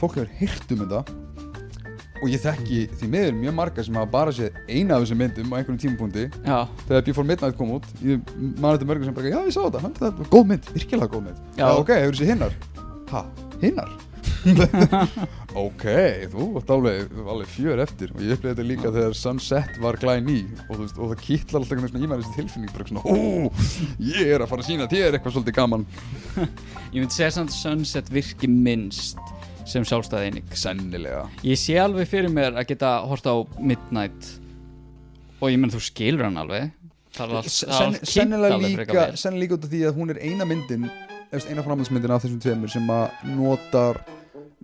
Fólk 0.00 0.18
hefur 0.18 0.32
heyrt 0.40 0.74
um 0.74 0.82
þetta. 0.84 1.02
Og 2.18 2.32
ég 2.32 2.42
þekki 2.42 2.80
því 2.98 3.10
miður 3.12 3.36
mjög 3.38 3.54
marga 3.60 3.84
sem 3.86 3.98
hafa 4.00 4.10
bara 4.10 4.34
séð 4.34 4.56
eina 4.66 4.96
af 4.96 5.04
þessum 5.04 5.20
myndum 5.22 5.54
á 5.54 5.56
einhverjum 5.60 5.78
tímapunkti. 5.84 6.26
Já, 6.42 6.58
þegar 6.88 7.06
Before 7.06 7.28
Midnight 7.28 7.60
kom 7.60 7.76
út 7.76 7.86
ég 8.02 8.34
man 8.58 8.74
þetta 8.74 8.90
mörgum 8.90 9.06
sem 9.06 9.16
bara, 9.20 9.30
já 9.30 9.38
ég 9.44 9.54
sá 9.54 9.60
þetta, 9.60 9.84
hann, 9.86 9.96
þetta 10.00 10.28
góð 10.34 10.50
mynd, 10.50 10.74
virkilega 10.74 11.14
góð 11.14 11.24
mynd. 11.28 11.46
Já. 11.54 11.62
já 11.62 11.70
ok, 11.76 11.94
hefur 12.02 12.18
þessi 12.18 12.30
hinnar? 12.32 12.60
Ha, 13.14 13.24
hinnar 13.62 14.07
ok, 15.64 15.84
þú 16.32 16.46
varst 16.54 16.70
alveg, 16.72 17.14
alveg 17.24 17.50
fjör 17.52 17.82
eftir. 17.82 18.12
Og 18.14 18.22
ég 18.24 18.36
upplega 18.36 18.54
þetta 18.54 18.66
líka 18.68 18.92
þegar 18.94 19.16
Sunset 19.18 19.80
var 19.82 19.98
glæn 20.00 20.30
í 20.32 20.38
og, 20.68 20.74
veist, 20.82 20.98
og 20.98 21.12
það 21.12 21.24
kýtlar 21.24 21.60
alltaf 21.60 21.74
einhvern 21.76 21.94
veginn 21.94 22.06
í 22.06 22.10
maður 22.12 22.26
þessi 22.26 22.38
tilfinning 22.42 22.74
bara 22.74 22.88
svona, 22.90 23.02
ó, 23.04 23.16
ég 24.10 24.32
er 24.36 24.44
að 24.44 24.52
fara 24.52 24.64
að 24.64 24.70
sína 24.70 24.88
þér 24.90 25.18
eitthvað 25.18 25.36
svolítið 25.36 25.58
gaman. 25.58 25.86
Ég 26.88 27.02
myndi 27.02 27.12
segja 27.18 27.34
samt 27.36 27.52
Sunset 27.52 28.08
virki 28.12 28.48
minnst 28.48 29.20
sem 29.68 29.84
sjálfstæði 29.84 30.30
eining 30.30 30.56
sennilega. 30.56 31.26
Ég 31.44 31.60
sé 31.60 31.76
alveg 31.82 32.08
fyrir 32.08 32.32
mér 32.32 32.56
að 32.56 32.70
geta 32.70 32.94
horta 33.04 33.34
á 33.36 33.38
Midnight. 33.60 34.30
Og 35.42 35.52
ég 35.52 35.60
menn 35.60 35.70
þú 35.70 35.82
skilur 35.84 36.24
hann 36.24 36.40
alveg. 36.40 36.72
Sen, 37.18 37.98
sennilega 38.06 38.56
alveg 38.56 38.78
líka, 38.78 39.04
líka 39.36 39.58
út 39.58 39.66
af 39.66 39.72
því 39.72 39.84
að 39.88 39.96
hún 39.98 40.14
er 40.14 40.20
eina 40.22 40.46
myndin 40.48 40.86
eina 41.32 41.64
framhaldsmyndin 41.64 42.12
af 42.14 42.24
þessum 42.24 42.40
tveimur 42.40 42.70
sem 42.72 42.88
að 42.92 43.24
notar 43.36 44.00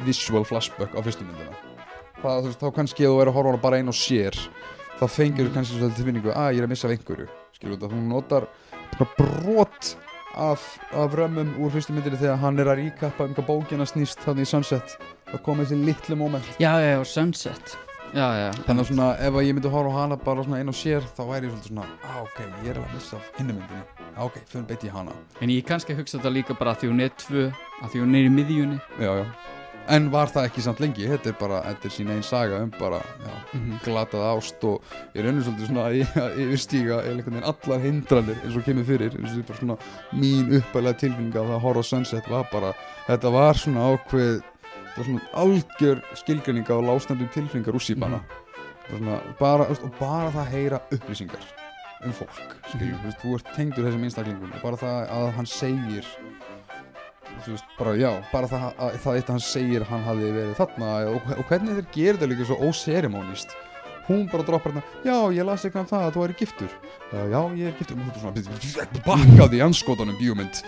visual 0.02 0.44
flashback 0.48 0.94
á 0.96 1.00
fyrstu 1.04 1.26
myndina. 1.26 1.54
Það, 2.20 2.38
þú 2.40 2.48
veist, 2.48 2.62
þá 2.62 2.70
kannski 2.78 3.04
ef 3.04 3.12
þú 3.12 3.20
er 3.22 3.30
að 3.30 3.36
horfa 3.38 3.60
bara 3.62 3.78
einn 3.80 3.92
og 3.92 3.98
sér 3.98 4.38
þá 4.98 5.04
fengir 5.10 5.48
þú 5.48 5.54
kannski 5.58 5.78
svolítið 5.78 6.00
tilfinningu 6.00 6.32
að 6.32 6.50
ég 6.54 6.62
er 6.62 6.66
að 6.68 6.72
missa 6.72 6.88
af 6.88 6.94
einhverju. 6.94 7.28
Skilur 7.54 7.80
þú, 7.82 7.90
hún 7.92 8.10
notar 8.10 8.48
svona 8.94 9.08
brot 9.18 9.94
af, 10.34 10.66
af 10.94 11.16
römmum 11.18 11.54
úr 11.62 11.72
fyrstu 11.74 11.94
myndinni 11.94 12.20
þegar 12.20 12.40
hann 12.42 12.60
er 12.62 12.70
að 12.72 12.82
ríkappa 12.82 13.28
um 13.28 13.34
hvað 13.36 13.48
bókina 13.50 13.86
snýst 13.88 14.22
þannig 14.24 14.46
í 14.48 14.50
Sunset. 14.50 14.96
Það 15.30 15.42
kom 15.46 15.62
þessi 15.62 15.80
litlu 15.82 16.18
moment. 16.18 16.54
Já, 16.62 16.72
já, 16.82 16.94
já, 16.94 17.02
Sunset. 17.10 17.76
Já, 18.14 18.28
já, 18.38 18.48
þannig 18.62 18.84
að 18.84 18.88
svona 18.92 19.06
ef 19.18 19.34
að 19.34 19.42
ég 19.42 19.56
myndi 19.56 19.70
horfa 19.72 19.90
á 19.90 19.98
hana 19.98 20.16
bara 20.22 20.44
einn 20.54 20.70
og 20.70 20.76
sér 20.78 21.02
þá 21.16 21.22
væri 21.26 21.48
ég 21.48 21.50
svolítið 21.50 21.72
svona 21.72 21.86
ah 22.06 22.20
ok, 22.20 22.36
ég 22.62 22.68
er 22.70 22.78
að 22.78 22.92
missa 22.94 23.18
af 23.18 23.40
hinni 23.40 23.56
myndinni. 23.56 24.04
Ah, 24.14 24.28
ok, 24.28 24.36
beitt 24.68 24.86
ég 24.86 24.94
hana. 24.94 25.16
En 25.42 25.50
ég 25.50 25.66
kannski 25.66 25.96
hugsa 25.98 26.20
þetta 26.20 26.30
líka 26.30 26.54
bara 26.54 26.76
að 26.76 26.84
því 26.84 26.92
hún 26.92 27.02
er 27.02 27.10
tvö 27.18 27.48
að 27.50 27.88
því 27.90 28.04
hún 28.04 28.14
er 28.14 28.28
í 28.28 28.32
miðjunni. 28.36 28.78
Já, 29.02 29.10
já. 29.18 29.26
En 29.88 30.10
var 30.10 30.26
það 30.32 30.46
ekki 30.48 30.62
samt 30.64 30.80
lengi? 30.80 31.06
Þetta 31.08 31.28
er 31.28 31.36
bara, 31.40 31.58
þetta 31.62 31.84
er 31.88 31.92
sín 31.94 32.10
einn 32.14 32.22
saga 32.22 32.60
um 32.62 32.70
bara 32.78 33.00
já, 33.00 33.34
Mhm. 33.54 33.78
glatað 33.84 34.24
ást 34.36 34.64
og 34.64 34.82
ég 35.14 35.22
reynir 35.24 35.42
svolítið 35.44 35.68
svona 35.68 35.84
að 35.88 36.38
yfirstíga 36.44 37.02
eða 37.02 37.12
einhvern 37.14 37.34
veginn 37.34 37.50
allar 37.52 37.80
hindranir 37.80 38.36
eins 38.44 38.56
og 38.56 38.64
kemur 38.64 38.84
fyrir. 38.84 39.10
Eins 39.12 39.30
og 39.30 39.36
þetta 39.36 39.44
er 39.44 39.48
bara 39.50 39.58
svona 39.60 39.78
mín 40.12 40.52
uppælega 40.60 40.98
tilfinning 40.98 41.36
af 41.36 41.46
það 41.46 41.56
að 41.56 41.60
horfa 41.66 41.84
Sunset 41.84 42.28
var 42.30 42.48
bara 42.52 42.72
þetta 43.06 43.32
var 43.32 43.54
svona 43.54 43.80
ákveð 43.94 44.40
þetta 44.40 44.96
var 44.96 45.04
svona 45.04 45.20
algjör 45.34 46.02
skilgreininga 46.14 46.70
og 46.78 46.84
lástendum 46.84 47.28
tilfinningar 47.32 47.74
úr 47.74 47.80
sípana 47.84 48.20
mm 48.20 48.42
svona, 48.84 49.18
bara, 49.40 49.64
og 49.64 49.94
bara 49.98 50.30
það 50.30 50.44
að 50.44 50.50
heyra 50.52 50.80
upplýsingar 50.92 51.40
um 52.04 52.12
fólk 52.12 52.52
skilur, 52.68 52.92
Mhm. 52.92 53.00
þú, 53.00 53.04
veist, 53.06 53.18
þú 53.24 53.34
ert 53.34 53.54
tengdur 53.56 53.84
þessum 53.86 54.04
einstaklingum 54.04 54.52
og 54.54 54.62
bara 54.62 54.76
það 54.76 55.08
að 55.10 55.32
hann 55.32 55.46
segir 55.46 56.04
veist, 57.46 57.64
bara 57.78 57.94
já 57.98 58.10
bara 58.32 58.46
það 58.50 58.64
að 58.78 58.98
það 59.04 59.16
eitt 59.18 59.28
að 59.28 59.34
hann 59.36 59.44
segir 59.50 59.84
hann 59.90 60.02
hafi 60.06 60.30
verið 60.32 60.54
þarna 60.58 60.90
og, 61.12 61.30
og 61.38 61.44
hvernig 61.50 61.78
þeir 61.78 61.88
gerir 61.94 62.18
þetta 62.18 62.30
líka 62.32 62.46
svo 62.48 62.56
óserimónist 62.68 63.54
hún 64.08 64.26
bara 64.28 64.44
droppar 64.44 64.72
hérna 64.74 64.82
já, 65.04 65.16
ég 65.32 65.46
las 65.48 65.64
eitthvað 65.64 65.80
um 65.84 65.88
það 65.88 66.02
að 66.04 66.10
þú 66.14 66.22
væri 66.24 66.34
giftur. 66.42 66.72
Uh, 67.08 67.22
já, 67.32 67.38
ég 67.56 67.68
er 67.70 67.76
giftur. 67.78 67.96
Og 67.96 68.04
þú 68.04 68.32
er 68.36 68.42
svona 68.68 68.98
bakkaði 69.06 69.56
í 69.56 69.62
anskotanum 69.64 70.18
bíómynd. 70.20 70.58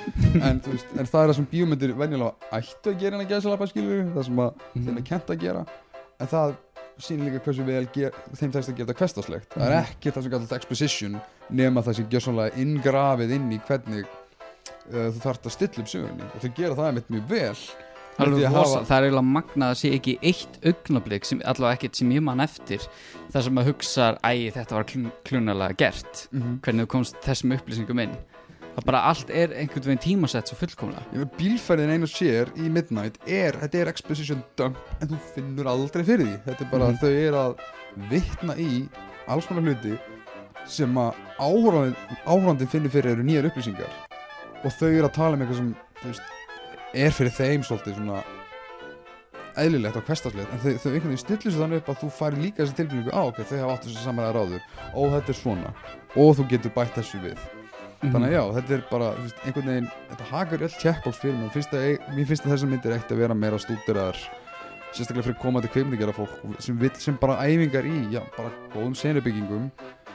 En, 0.40 0.60
veist, 0.64 0.86
en 0.96 1.04
það 1.10 1.20
er 1.20 1.28
það 1.28 1.34
sem 1.36 1.48
bíómyndir 1.50 1.92
venjulega 2.00 2.56
ættu 2.56 2.94
að 2.94 3.02
gera 3.02 3.18
en 3.18 3.24
að 3.26 3.34
gæsa 3.34 3.52
lappa 3.52 3.68
skilur 3.68 4.06
það 4.14 4.24
sem 4.30 4.40
að 4.46 4.64
þeim 4.86 4.96
er 5.02 5.04
kent 5.10 5.32
að 5.34 5.42
gera. 5.44 5.64
En 6.16 6.30
það 6.32 6.54
sýnir 6.96 7.28
líka 7.28 7.42
hversu 7.44 7.66
vel 7.68 7.82
ger, 7.92 8.16
þeim 8.40 8.54
tekst 8.56 8.72
að 8.72 8.78
gera 8.80 8.88
þetta 8.88 9.00
hverstaslegt 9.04 9.52
það 9.52 9.66
er 9.66 9.74
Mhm. 9.76 9.90
ekki 9.92 10.14
það 10.16 10.22
sem 10.22 10.32
kallar 10.32 10.56
exposition 10.56 11.20
nema 11.60 11.82
það 11.84 11.98
sem 12.00 12.08
gjör 12.14 12.24
svona 12.24 12.46
inngrafið 12.56 13.34
inn 13.36 13.50
í 13.52 13.58
hvernig 13.68 14.06
uh, 14.92 15.10
þú 15.14 15.20
þarft 15.26 15.46
að 15.46 15.52
stilla 15.56 15.82
upp 15.84 15.88
sögunni. 15.92 16.22
Og 16.34 16.40
þau 16.44 16.52
gera 16.56 16.74
það 16.78 16.88
einmitt 16.92 17.10
mjög 17.10 17.28
vel 17.28 17.56
með 18.16 18.16
því 18.16 18.24
Alveg 18.24 18.46
að 18.46 18.54
rosa, 18.56 18.78
hafa- 18.78 18.86
það 18.88 18.96
er 18.96 19.04
eiginlega 19.06 19.32
magnað 19.36 19.70
að 19.70 19.78
sé 19.82 19.88
ekki 19.92 20.12
eitt 20.22 20.54
augnablík 20.64 21.24
sem 21.28 21.40
allavega 21.44 21.76
ekkert 21.76 21.96
sem 22.00 22.12
ég 22.16 22.22
man 22.24 22.40
eftir 22.40 22.86
þar 23.34 23.42
sem 23.44 23.58
að 23.60 23.66
hugsa, 23.68 24.06
æ, 24.24 24.50
þetta 24.54 24.72
var 24.78 24.84
klun, 24.88 25.10
klunalega 25.28 25.76
gert. 25.76 26.28
Mhm. 26.32 26.60
hvernig 26.64 26.86
þú 26.86 26.90
komst 26.94 27.16
þessum 27.20 27.52
upplýsingum 27.58 28.00
inn? 28.06 28.16
Það 28.76 28.84
bara 28.84 29.02
allt 29.08 29.30
er 29.30 29.48
einhvern 29.56 29.84
veginn 29.84 29.98
tímasett 30.04 30.48
svo 30.48 30.56
fullkomlega. 30.56 31.28
Bílferðin 31.38 31.92
einu 31.92 32.06
sér 32.08 32.48
í 32.56 32.68
Midnight 32.72 33.16
er, 33.26 33.52
þetta 33.52 33.74
er 33.80 33.88
exposition 33.88 34.42
dump 34.56 34.76
en 35.00 35.08
þú 35.08 35.18
finnur 35.34 35.66
aldrei 35.66 36.04
fyrir 36.04 36.26
því. 36.26 36.40
Þetta 36.44 36.60
er 36.60 36.70
bara 36.70 36.84
Mhm. 36.88 36.92
að 36.92 37.00
þau 37.00 37.12
eru 37.28 37.36
að 37.36 37.56
vitna 38.10 38.54
í 38.56 38.88
alls 39.28 39.46
konar 39.46 39.62
hluti 39.62 39.98
sem 40.66 40.92
að 40.94 41.14
áhórandin 42.26 42.68
finnur 42.68 42.90
fyrir 42.90 43.12
eru 43.16 43.22
nýjar 43.26 43.48
upplýsingar 43.50 43.88
og 44.62 44.74
þau 44.78 44.88
eru 44.88 45.06
að 45.08 45.14
tala 45.18 45.36
um 45.36 45.44
eitthvað 45.44 45.60
sem 45.60 45.70
veist, 46.02 46.34
er 46.96 47.14
fyrir 47.16 47.36
þeim 47.36 47.66
svolítið 47.66 47.98
svona 48.00 48.22
eðlilegt 49.60 49.98
og 49.98 50.06
hverstarslegt 50.06 50.52
en 50.52 50.62
þau, 50.62 50.70
þau 50.82 50.90
einhvern 50.90 51.12
veginn 51.12 51.22
stillir 51.22 51.52
sér 51.52 51.62
þannig 51.62 51.82
upp 51.82 51.92
að 51.92 52.00
þú 52.02 52.08
færi 52.16 52.40
líka 52.42 52.62
þessi 52.62 52.78
tilfinningu 52.80 53.12
á 53.16 53.22
ok, 53.24 53.38
þau 53.42 53.58
hafa 53.62 53.76
átt 53.76 53.86
þessu 53.86 54.02
saman 54.04 54.26
að 54.26 54.34
ráður. 54.36 54.66
Og 54.92 55.14
þetta 55.14 55.32
er 55.32 55.38
svona. 55.40 55.70
Og 56.16 56.32
þú 56.36 56.48
getur 56.52 56.74
bætt 56.76 56.98
þessu 56.98 57.20
við. 57.24 57.44
Þannig 58.02 58.26
að 58.26 58.34
já, 58.34 58.42
þetta 58.58 58.74
er 58.76 58.82
bara 58.90 59.12
veist, 59.16 59.38
einhvern 59.48 59.70
veginn, 59.72 59.86
þetta 60.10 60.26
hakar 60.30 60.64
öll 60.66 60.74
checkbox 60.82 61.20
fyrir 61.22 61.38
mér 61.40 61.54
finnst 61.54 61.76
að, 61.76 61.86
mér 62.12 62.28
finnst 62.28 62.44
að 62.44 62.52
þessar 62.52 62.70
myndir 62.72 62.96
eitt 62.96 63.14
að 63.14 63.22
vera 63.22 63.36
meira 63.36 63.60
stúdiraðar 63.62 64.20
sérstaklega 64.92 65.26
fyrir 65.26 65.38
komandi 65.40 65.70
kveimdegera 65.72 66.14
fólk 66.16 66.60
sem 66.62 66.76
vill 66.80 66.92
sem 67.00 67.16
bara 67.20 67.38
æfingar 67.44 67.88
í, 67.88 67.96
já, 68.12 68.20
bara 68.36 68.52
góðum 68.74 68.94
senubyggingum 68.96 69.70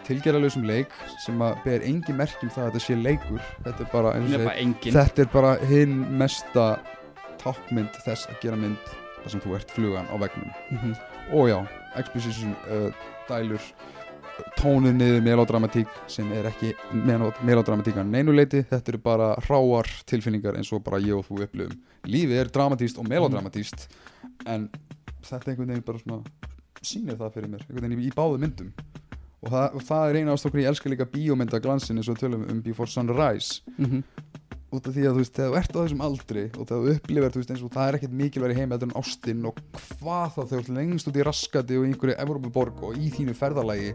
tilgerðarlausum 0.07 0.63
leik 0.67 0.93
sem 1.25 1.39
að 1.45 1.61
ber 1.65 1.85
engi 1.87 2.13
merkjum 2.17 2.49
það 2.53 2.63
að 2.65 2.71
þetta 2.71 2.83
sé 2.85 2.95
leikur. 2.99 3.41
Þetta 3.65 3.85
er 3.85 3.91
bara, 3.93 4.13
engin. 4.61 4.93
þetta 4.95 5.21
er 5.25 5.29
bara 5.33 5.53
hinn 5.69 5.95
mesta 6.17 6.65
tákmynd 7.41 7.95
þess 8.05 8.27
að 8.29 8.41
gera 8.43 8.59
mynd 8.59 8.91
þar 9.21 9.29
sem 9.35 9.41
þú 9.41 9.55
ert 9.57 9.71
flugan 9.75 10.07
á 10.09 10.15
vegnum 10.17 10.51
Mhm. 10.71 10.93
og 11.33 11.47
já, 11.49 11.57
exposition 11.95 12.55
uh, 12.69 12.91
dælur 13.29 13.61
tónuð 14.57 14.95
niður 14.97 15.21
melodramatík 15.21 15.87
sem 16.07 16.31
er 16.33 16.47
ekki 16.49 16.73
melo- 16.93 17.33
melodramatík 17.45 17.95
að 18.01 18.07
neinuleiti 18.09 18.63
þetta 18.69 18.89
eru 18.93 18.97
bara 18.97 19.35
hráar 19.45 19.85
tilfinningar 20.09 20.55
eins 20.57 20.71
og 20.73 20.83
bara 20.83 20.97
ég 20.99 21.13
og 21.17 21.25
þú 21.27 21.43
upplifum. 21.45 21.77
Lífið 22.05 22.39
er 22.41 22.49
dramatíst 22.49 22.97
og 22.97 23.05
melodramatíst 23.09 23.87
en 24.47 24.69
þetta 25.21 25.51
einhvern 25.51 25.67
veginn 25.75 25.85
bara 25.85 25.99
svona 25.99 26.23
sýnir 26.81 27.17
það 27.19 27.33
fyrir 27.35 27.49
mér 27.53 27.65
einhvern 27.67 27.89
veginn 27.89 28.07
í 28.07 28.11
báðu 28.15 28.39
myndum 28.41 28.71
og 29.41 29.49
það, 29.49 29.75
og 29.75 29.81
það 29.87 30.09
er 30.11 30.19
eina 30.21 30.33
ástokkur 30.35 30.61
ég 30.61 30.69
elska 30.71 30.89
líka 30.91 31.05
bíómynda 31.09 31.59
glansin 31.63 31.97
eins 31.97 32.09
og 32.09 32.17
tölum 32.21 32.43
um 32.51 32.61
Before 32.61 32.87
Sunrise 32.89 33.61
Mhm. 33.77 34.03
út 34.71 34.87
af 34.87 34.93
því 34.95 35.03
að 35.03 35.13
þú 35.15 35.19
veist, 35.19 35.33
þegar 35.35 35.51
þú 35.51 35.57
ert 35.59 35.73
á 35.75 35.79
þessum 35.83 36.01
aldri 36.05 36.43
og 36.57 36.67
þegar 36.67 36.81
þú 36.85 36.91
upplifir, 36.95 37.31
þú 37.31 37.39
veist, 37.41 37.49
eins 37.51 37.63
og 37.65 37.71
það 37.73 37.87
er 37.89 37.97
ekkert 37.97 38.13
mikilværi 38.21 38.55
heim 38.55 38.69
heldur 38.71 38.87
en 38.91 39.01
ástin 39.01 39.45
og 39.49 39.55
hvað 39.99 40.29
þá 40.35 40.41
þegar 40.47 40.63
þú 40.69 40.75
lengst 40.77 41.07
út 41.11 41.17
í 41.19 41.25
raskati 41.27 41.77
og 41.77 41.83
í 41.85 41.91
einhverju 41.91 42.15
Evrópuborg 42.23 42.83
og 42.83 42.95
í 43.01 43.09
þínu 43.11 43.33
ferðalagi 43.35 43.91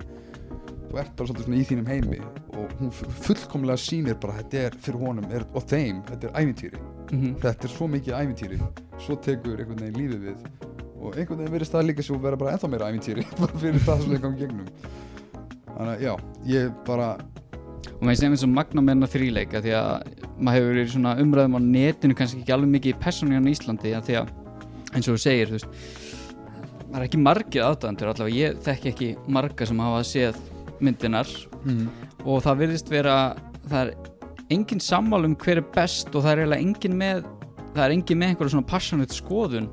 þú 0.87 0.99
ert 1.01 1.17
bara 1.17 1.29
svolítið 1.29 1.47
svona 1.47 1.57
í 1.63 1.65
þínum 1.71 1.89
heimi 1.89 2.21
og 2.57 2.75
hún 2.81 2.93
fu- 2.93 3.09
fullkomlega 3.27 3.79
sýnir 3.81 4.21
bara 4.21 4.37
þetta 4.43 4.61
er 4.67 4.77
fyrir 4.85 5.01
honum 5.01 5.31
er, 5.33 5.47
og 5.55 5.65
þeim, 5.67 6.03
þetta 6.11 6.25
er 6.29 6.37
ævintýri 6.43 6.79
Mhm. 7.13 7.35
þetta 7.41 7.65
er 7.65 7.69
svo 7.71 7.87
mikið 7.89 8.15
ævintýri 8.21 8.59
svo 8.99 9.17
tekur 9.17 9.59
einhvern 9.61 9.81
veginn 9.81 10.01
lífið 10.03 10.23
við 10.27 10.39
og 11.01 11.17
einhvern 11.17 11.39
veginn 11.39 11.53
verðist 11.57 11.73
það 11.73 11.87
líka 11.89 12.03
svo 12.05 12.19
vera 12.21 12.37
bara 12.37 12.53
ennþá 12.57 12.69
meira 12.71 12.91
ævintýri 12.93 13.25
bara 13.41 13.59
fyrir 13.59 13.81
það 13.81 14.03
sem 14.03 14.11
við 14.13 14.21
gangum 14.21 14.39
gegnum 14.39 14.67
þannig 15.77 15.93
að 15.95 16.05
já, 16.07 16.13
ég 16.51 16.77
bara 16.87 17.11
og 17.97 18.03
maður 18.05 18.19
sem 18.21 18.35
eins 18.35 18.45
og 18.45 18.53
magna 18.53 18.83
með 18.83 18.95
hennar 18.95 19.13
þrýleika 19.13 19.63
því 19.65 19.77
að 19.79 20.11
maður 20.37 20.59
hefur 20.59 20.73
verið 20.73 20.83
í 20.89 20.93
svona 20.95 21.15
umræðum 21.23 21.57
á 21.57 21.61
netinu 21.65 22.17
kannski 22.17 22.43
ekki 22.43 22.55
alveg 22.57 22.73
mikið 22.75 22.99
persónuðan 23.05 23.49
í 23.49 23.55
Íslandi 23.57 23.93
því 23.95 24.19
að 24.21 24.33
eins 24.97 25.07
og 25.07 25.17
þú 25.17 25.23
segir 25.23 25.53
þú 25.53 25.59
veist, 25.59 25.79
maður 26.87 26.99
er 27.01 27.07
ekki 27.07 27.23
margir 27.23 27.67
aðdæðandur 27.67 28.13
allavega 28.13 28.43
ég 28.43 28.61
þekki 28.67 28.93
ekki 28.93 29.09
marga 29.39 29.69
sem 29.69 29.81
hafa 29.85 30.03
séð 30.07 30.41
myndinar 30.85 31.31
mm, 31.65 31.87
og 32.25 32.43
það 32.45 32.61
virðist 32.65 32.93
vera 32.93 33.17
það 33.67 33.81
er 33.83 33.95
engin 34.57 34.83
sammál 34.83 35.25
um 35.27 35.37
hver 35.41 35.63
er 35.63 35.69
best 35.75 36.13
og 36.13 36.27
það 36.27 36.33
er 36.33 36.43
eiginlega 36.45 36.67
engin 36.67 36.99
með 37.01 37.25
það 37.77 37.85
er 37.87 37.97
engin 37.97 38.21
með 38.21 38.33
einhverja 38.33 38.57
svona 38.57 38.71
passionate 38.71 39.17
skoðun 39.17 39.71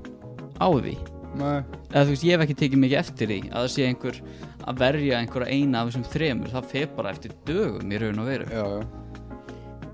á 0.59 0.67
því 0.71 0.95
eða 1.37 2.03
þú 2.03 2.11
veist 2.13 2.25
ég 2.27 2.35
hef 2.35 2.43
ekki 2.45 2.57
tekið 2.59 2.81
mikið 2.83 2.99
eftir 2.99 3.31
því 3.31 3.39
að 3.49 3.55
það 3.61 3.71
sé 3.73 3.87
einhver 3.87 4.19
að 4.63 4.81
verja 4.83 5.21
einhverja 5.21 5.55
eina 5.55 5.81
af 5.81 5.89
þessum 5.89 6.05
þremur. 6.13 6.51
Það 6.53 6.69
fer 6.73 6.91
bara 6.97 7.13
eftir 7.13 7.33
dögum 7.47 7.93
í 7.93 8.01
raun 8.03 8.21
og 8.23 8.29
veru. 8.29 8.49
Já, 8.51 8.65
já. 8.77 9.01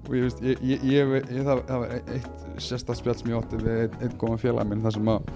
Og 0.10 0.16
ég 0.18 0.26
veist, 0.26 0.40
ég, 0.42 0.62
ég, 0.66 0.86
ég, 0.90 1.16
ég 1.30 1.46
það, 1.46 1.64
það 1.70 1.82
var 1.84 1.92
eitt 2.16 2.46
sérstætt 2.66 3.00
spjall 3.00 3.18
sem 3.20 3.30
ég 3.30 3.40
átti 3.40 3.60
við 3.62 3.98
einn, 4.02 4.16
góðan 4.18 4.42
félag 4.42 4.70
minn 4.70 4.82
þar 4.82 4.96
sem 4.96 5.12
að 5.14 5.28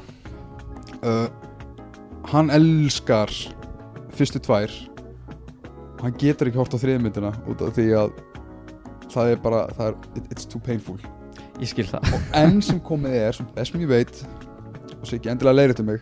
uh, 1.05 1.27
hann 2.33 2.53
elskar 2.55 3.33
fyrstu 4.17 4.41
tvær. 4.41 4.73
Hann 6.01 6.17
getur 6.19 6.49
ekki 6.49 6.59
hort 6.59 6.73
á 6.73 6.81
þriðmyndina 6.81 7.35
út 7.51 7.61
af 7.63 7.75
því 7.77 7.89
að 8.01 8.15
það 9.13 9.35
er 9.35 9.43
bara, 9.43 9.67
það 9.77 9.91
er, 9.91 9.99
it, 10.17 10.31
it's 10.33 10.49
too 10.49 10.61
painful. 10.63 10.97
Ég 11.61 11.69
skil 11.69 11.85
það. 11.87 12.09
Og 12.17 12.25
enn 12.41 12.57
sem 12.65 12.81
komið 12.83 13.19
er, 13.19 13.37
sem 13.37 13.53
best 13.53 13.75
sem 13.75 13.85
ég 13.85 13.93
veit 13.93 14.23
og 15.03 15.09
sé 15.11 15.19
ekki 15.19 15.31
endilega 15.33 15.59
leirið 15.59 15.79
til 15.81 15.85
mig. 15.91 16.01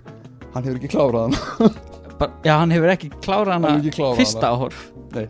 Hann 0.53 0.63
hefur 0.67 0.79
ekki 0.79 0.91
klárað 0.93 1.27
hann 1.27 1.75
bara, 2.21 2.31
já 2.45 2.53
hann 2.61 2.71
hefur 2.75 2.91
ekki 2.93 3.09
klárað 3.23 3.53
Hann 3.57 3.63
hana 3.65 3.75
hefur 3.77 3.87
ekki 3.89 3.97
klárað 3.97 4.17
fyrsta 4.21 4.49
áhorf 4.53 4.81
Nei. 5.15 5.27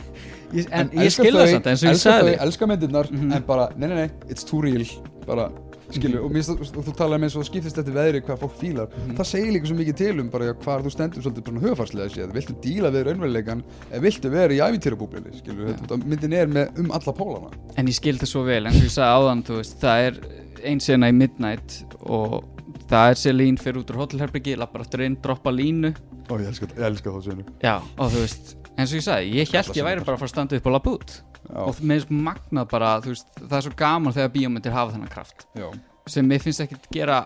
ég, 0.56 0.68
en, 0.72 0.88
ég 0.94 1.06
elska 1.08 1.22
skil 1.24 1.34
það 1.36 1.42
þau- 1.46 1.54
samt 1.56 1.66
eins 1.72 1.82
og 1.82 1.88
ég 1.88 1.94
elska 1.96 2.12
sagði. 2.14 2.30
þau, 2.36 2.44
elska 2.46 2.68
myndirnar 2.70 3.10
Mhm. 3.10 3.32
en 3.36 3.42
bara, 3.48 3.66
nei, 3.76 3.88
nei, 3.90 3.96
nei, 4.04 4.10
it's 4.30 4.46
too 4.46 4.60
real 4.62 4.84
bara, 5.26 5.48
skilju, 5.90 6.16
Mhm. 6.20 6.24
og, 6.24 6.30
mér 6.30 6.42
finnst 6.44 6.50
það- 6.74 6.84
þú 6.86 6.94
talar 7.00 7.18
um 7.18 7.24
eins 7.26 7.36
og 7.36 7.44
skiptist 7.50 7.78
eftir 7.82 7.94
veðri 7.98 8.20
hvað 8.22 8.38
fólk 8.44 8.54
fílar. 8.62 8.88
Mhm. 8.94 9.16
það 9.18 9.26
segir 9.32 9.52
líka 9.56 9.66
svo 9.70 9.76
mikið 9.80 9.96
til 10.00 10.20
um 10.20 10.28
bara 10.30 10.44
já, 10.48 10.54
hvað 10.62 10.84
þú 10.86 10.90
stendur 10.94 11.22
svolítið 11.26 11.44
svona 11.50 11.64
höfarslega 11.66 12.10
séð 12.14 12.32
viltu 12.38 12.54
díla 12.62 12.90
við 12.94 13.04
raunveruleikan 13.10 13.62
eða 13.92 14.00
viltu 14.06 14.30
vera 14.30 14.52
í 14.54 14.60
ævintýrabúblinni 14.66 15.34
skilju, 15.42 15.74
þetta 15.82 15.98
myndin 16.06 16.32
er 16.34 16.46
með 16.46 16.78
um 16.78 16.90
alla 16.92 17.12
pólana. 17.12 17.50
En 17.76 17.86
ég 17.86 17.94
skil 17.98 18.16
það 18.18 18.26
svo 18.32 18.44
vel 18.46 18.64
eins 18.66 18.76
og 18.78 18.86
ég 18.86 18.94
sagði 18.94 19.18
áðan 19.18 19.42
þú 19.44 19.56
veist, 19.60 19.80
það 19.82 20.06
er 20.06 20.20
ein 20.64 20.80
sena 20.80 21.08
í 21.10 21.14
Midnight 21.14 21.84
og 22.06 22.44
það 22.90 23.12
er 23.12 23.20
Selín 23.20 23.58
fyrir 23.60 23.80
út 23.82 23.92
úr 23.92 24.00
hotelherbyggi 24.02 24.56
lappar 24.58 24.84
aftur 24.84 25.04
inn, 25.06 25.18
droppa 25.22 25.52
línu. 25.54 25.92
Og 26.30 26.42
ég 26.42 26.50
elska, 26.50 26.68
ég 26.76 26.86
elska 26.90 27.12
það 27.14 27.28
senu 27.28 27.44
já, 27.62 27.74
og 27.96 28.12
þú 28.12 28.24
veist, 28.24 28.54
eins 28.76 28.92
og 28.92 28.98
ég 29.00 29.06
sagði 29.06 29.36
ég 29.38 29.54
held 29.54 29.78
ég 29.80 29.86
væri 29.86 30.04
bara 30.06 30.16
að 30.18 30.24
fara 30.24 30.30
að 30.30 30.34
standa 30.34 30.58
upp 30.58 30.66
og 30.70 30.76
lappa 30.76 30.96
út. 30.98 31.14
Og 31.50 31.70
já, 31.74 31.82
með 31.82 32.02
þess 32.02 32.18
magnað 32.28 32.68
bara, 32.70 32.90
þú 33.04 33.14
veist, 33.14 33.30
það 33.40 33.56
er 33.58 33.64
svo 33.66 33.72
gaman 33.80 34.14
þegar 34.16 34.34
bíómyndir 34.36 34.76
hafa 34.76 34.94
þennan 34.94 35.14
kraft. 35.14 35.46
Já, 35.58 35.70
sem 36.10 36.28
mér 36.30 36.44
finnst 36.44 36.62
ekkert 36.66 36.90
gera 36.94 37.22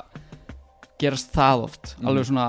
gerast 1.00 1.34
það 1.34 1.66
oft. 1.68 1.96
Mhm. 1.98 2.08
alveg 2.08 2.30
svona 2.30 2.46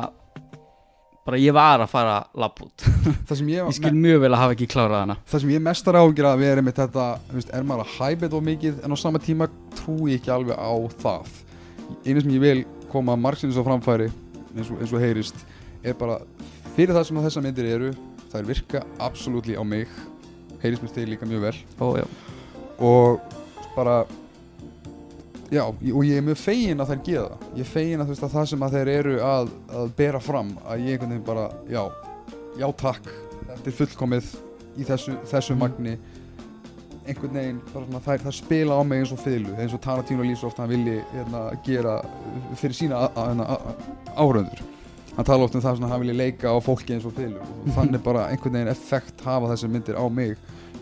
bara 1.26 1.40
ég 1.42 1.56
var 1.58 1.82
að 1.82 1.90
fara 1.90 2.18
að 2.20 2.42
lappa 2.44 2.68
út. 2.68 2.84
Það 3.28 3.38
sem 3.40 3.48
ég, 3.50 3.66
ég 3.66 3.78
skil 3.80 3.96
mjög 3.98 4.20
vel 4.22 4.30
að 4.30 4.42
hafa 4.44 4.54
ekki 4.54 4.68
klárað 4.70 5.00
hana. 5.02 5.16
Það 5.26 5.42
sem 5.42 5.54
ég 5.56 5.64
mestar 5.66 5.98
ágjur 5.98 6.28
að 6.30 6.44
vera 6.44 6.62
með 6.62 6.76
þetta 6.84 7.06
þú 7.32 7.40
veist, 7.40 7.50
er 7.50 7.66
maður 7.66 7.82
að 7.88 7.96
hæpa 7.96 8.22
þetta 8.28 8.38
of 8.38 8.46
mikið 8.46 8.84
en 8.86 8.94
á 8.94 8.98
sama 9.02 9.22
tíma 9.26 9.48
trúi 9.74 10.12
ég 10.14 10.22
ekki 10.22 10.34
alveg 10.36 10.62
á 10.62 10.74
það. 11.02 11.32
Einu 12.06 12.22
sem 12.22 12.36
ég 12.36 12.44
vil 12.46 12.62
koma 12.92 13.16
margsins 13.16 13.58
á 13.58 13.64
framfæri 13.66 14.10
eins 14.56 14.70
og, 14.72 14.80
eins 14.82 14.94
og 14.94 15.00
heyrist 15.04 15.36
er 15.84 15.94
bara 16.00 16.20
fyrir 16.76 16.96
það 16.96 17.08
sem 17.10 17.18
þessar 17.26 17.44
myndir 17.46 17.66
eru 17.76 17.90
þær 18.34 18.48
virka 18.50 18.84
absolutt 19.00 19.48
á 19.56 19.64
mig. 19.64 19.88
Heyrist 20.64 20.84
mér 20.84 20.94
til 20.96 21.10
líka 21.12 21.28
mjög 21.30 21.42
vel. 21.46 21.58
Ó, 21.80 21.88
og 22.80 23.20
bara 23.76 24.06
já, 25.52 25.62
og 25.68 26.02
ég 26.04 26.18
er 26.18 26.26
mjög 26.26 26.40
fegin 26.42 26.82
að 26.82 26.90
þær 26.94 27.04
geða 27.06 27.28
það. 27.30 27.46
Ég 27.56 27.62
er 27.66 27.70
fegin 27.70 28.02
að, 28.04 28.10
veist, 28.12 28.24
að 28.26 28.34
það 28.36 28.50
sem 28.52 28.66
að 28.66 28.76
þeir 28.76 28.92
eru 28.96 29.16
að, 29.24 29.52
að 29.80 29.94
bera 30.00 30.20
fram 30.24 30.50
að 30.66 30.84
ég 30.88 30.96
einhvern 30.96 31.14
veginn 31.14 31.28
bara, 31.28 31.46
já, 31.70 31.84
já 32.60 32.68
takk. 32.82 33.12
Þetta 33.46 33.70
er 33.72 33.78
fullkomið 33.80 34.32
í 34.76 34.88
þessu, 34.90 35.16
þessu 35.32 35.54
Mhm. 35.56 35.60
magni 35.62 35.98
einhvern 37.06 37.38
veginn, 37.38 37.60
svona, 37.72 38.02
þær, 38.06 38.24
þær 38.26 38.38
spila 38.40 38.78
á 38.78 38.82
mig 38.88 39.04
eins 39.04 39.14
og 39.14 39.22
fylgu, 39.22 39.54
eins 39.62 39.76
og 39.76 39.82
Tarantino 39.84 40.26
lýsir 40.26 40.50
ofta 40.50 40.64
hann 40.64 40.74
vilji 40.74 40.96
hérna, 41.14 41.44
gera 41.66 42.00
fyrir 42.58 42.78
sína 42.78 43.04
hérna, 43.16 43.48
áhöröndur 44.16 44.64
hann 45.16 45.28
tala 45.28 45.48
oft 45.48 45.56
um 45.56 45.64
það 45.64 45.80
svona, 45.80 45.92
hann 45.94 46.04
vilji 46.04 46.18
leika 46.18 46.52
á 46.52 46.58
fólki 46.64 46.96
eins 46.98 47.08
og 47.08 47.16
fylgu 47.16 47.42
og 47.42 47.72
þannig 47.78 48.04
bara 48.06 48.28
einhvern 48.32 48.58
veginn 48.58 48.74
effekt 48.74 49.26
hafa 49.26 49.54
þessar 49.54 49.74
myndir 49.76 50.00
á 50.00 50.06
mig. 50.12 50.36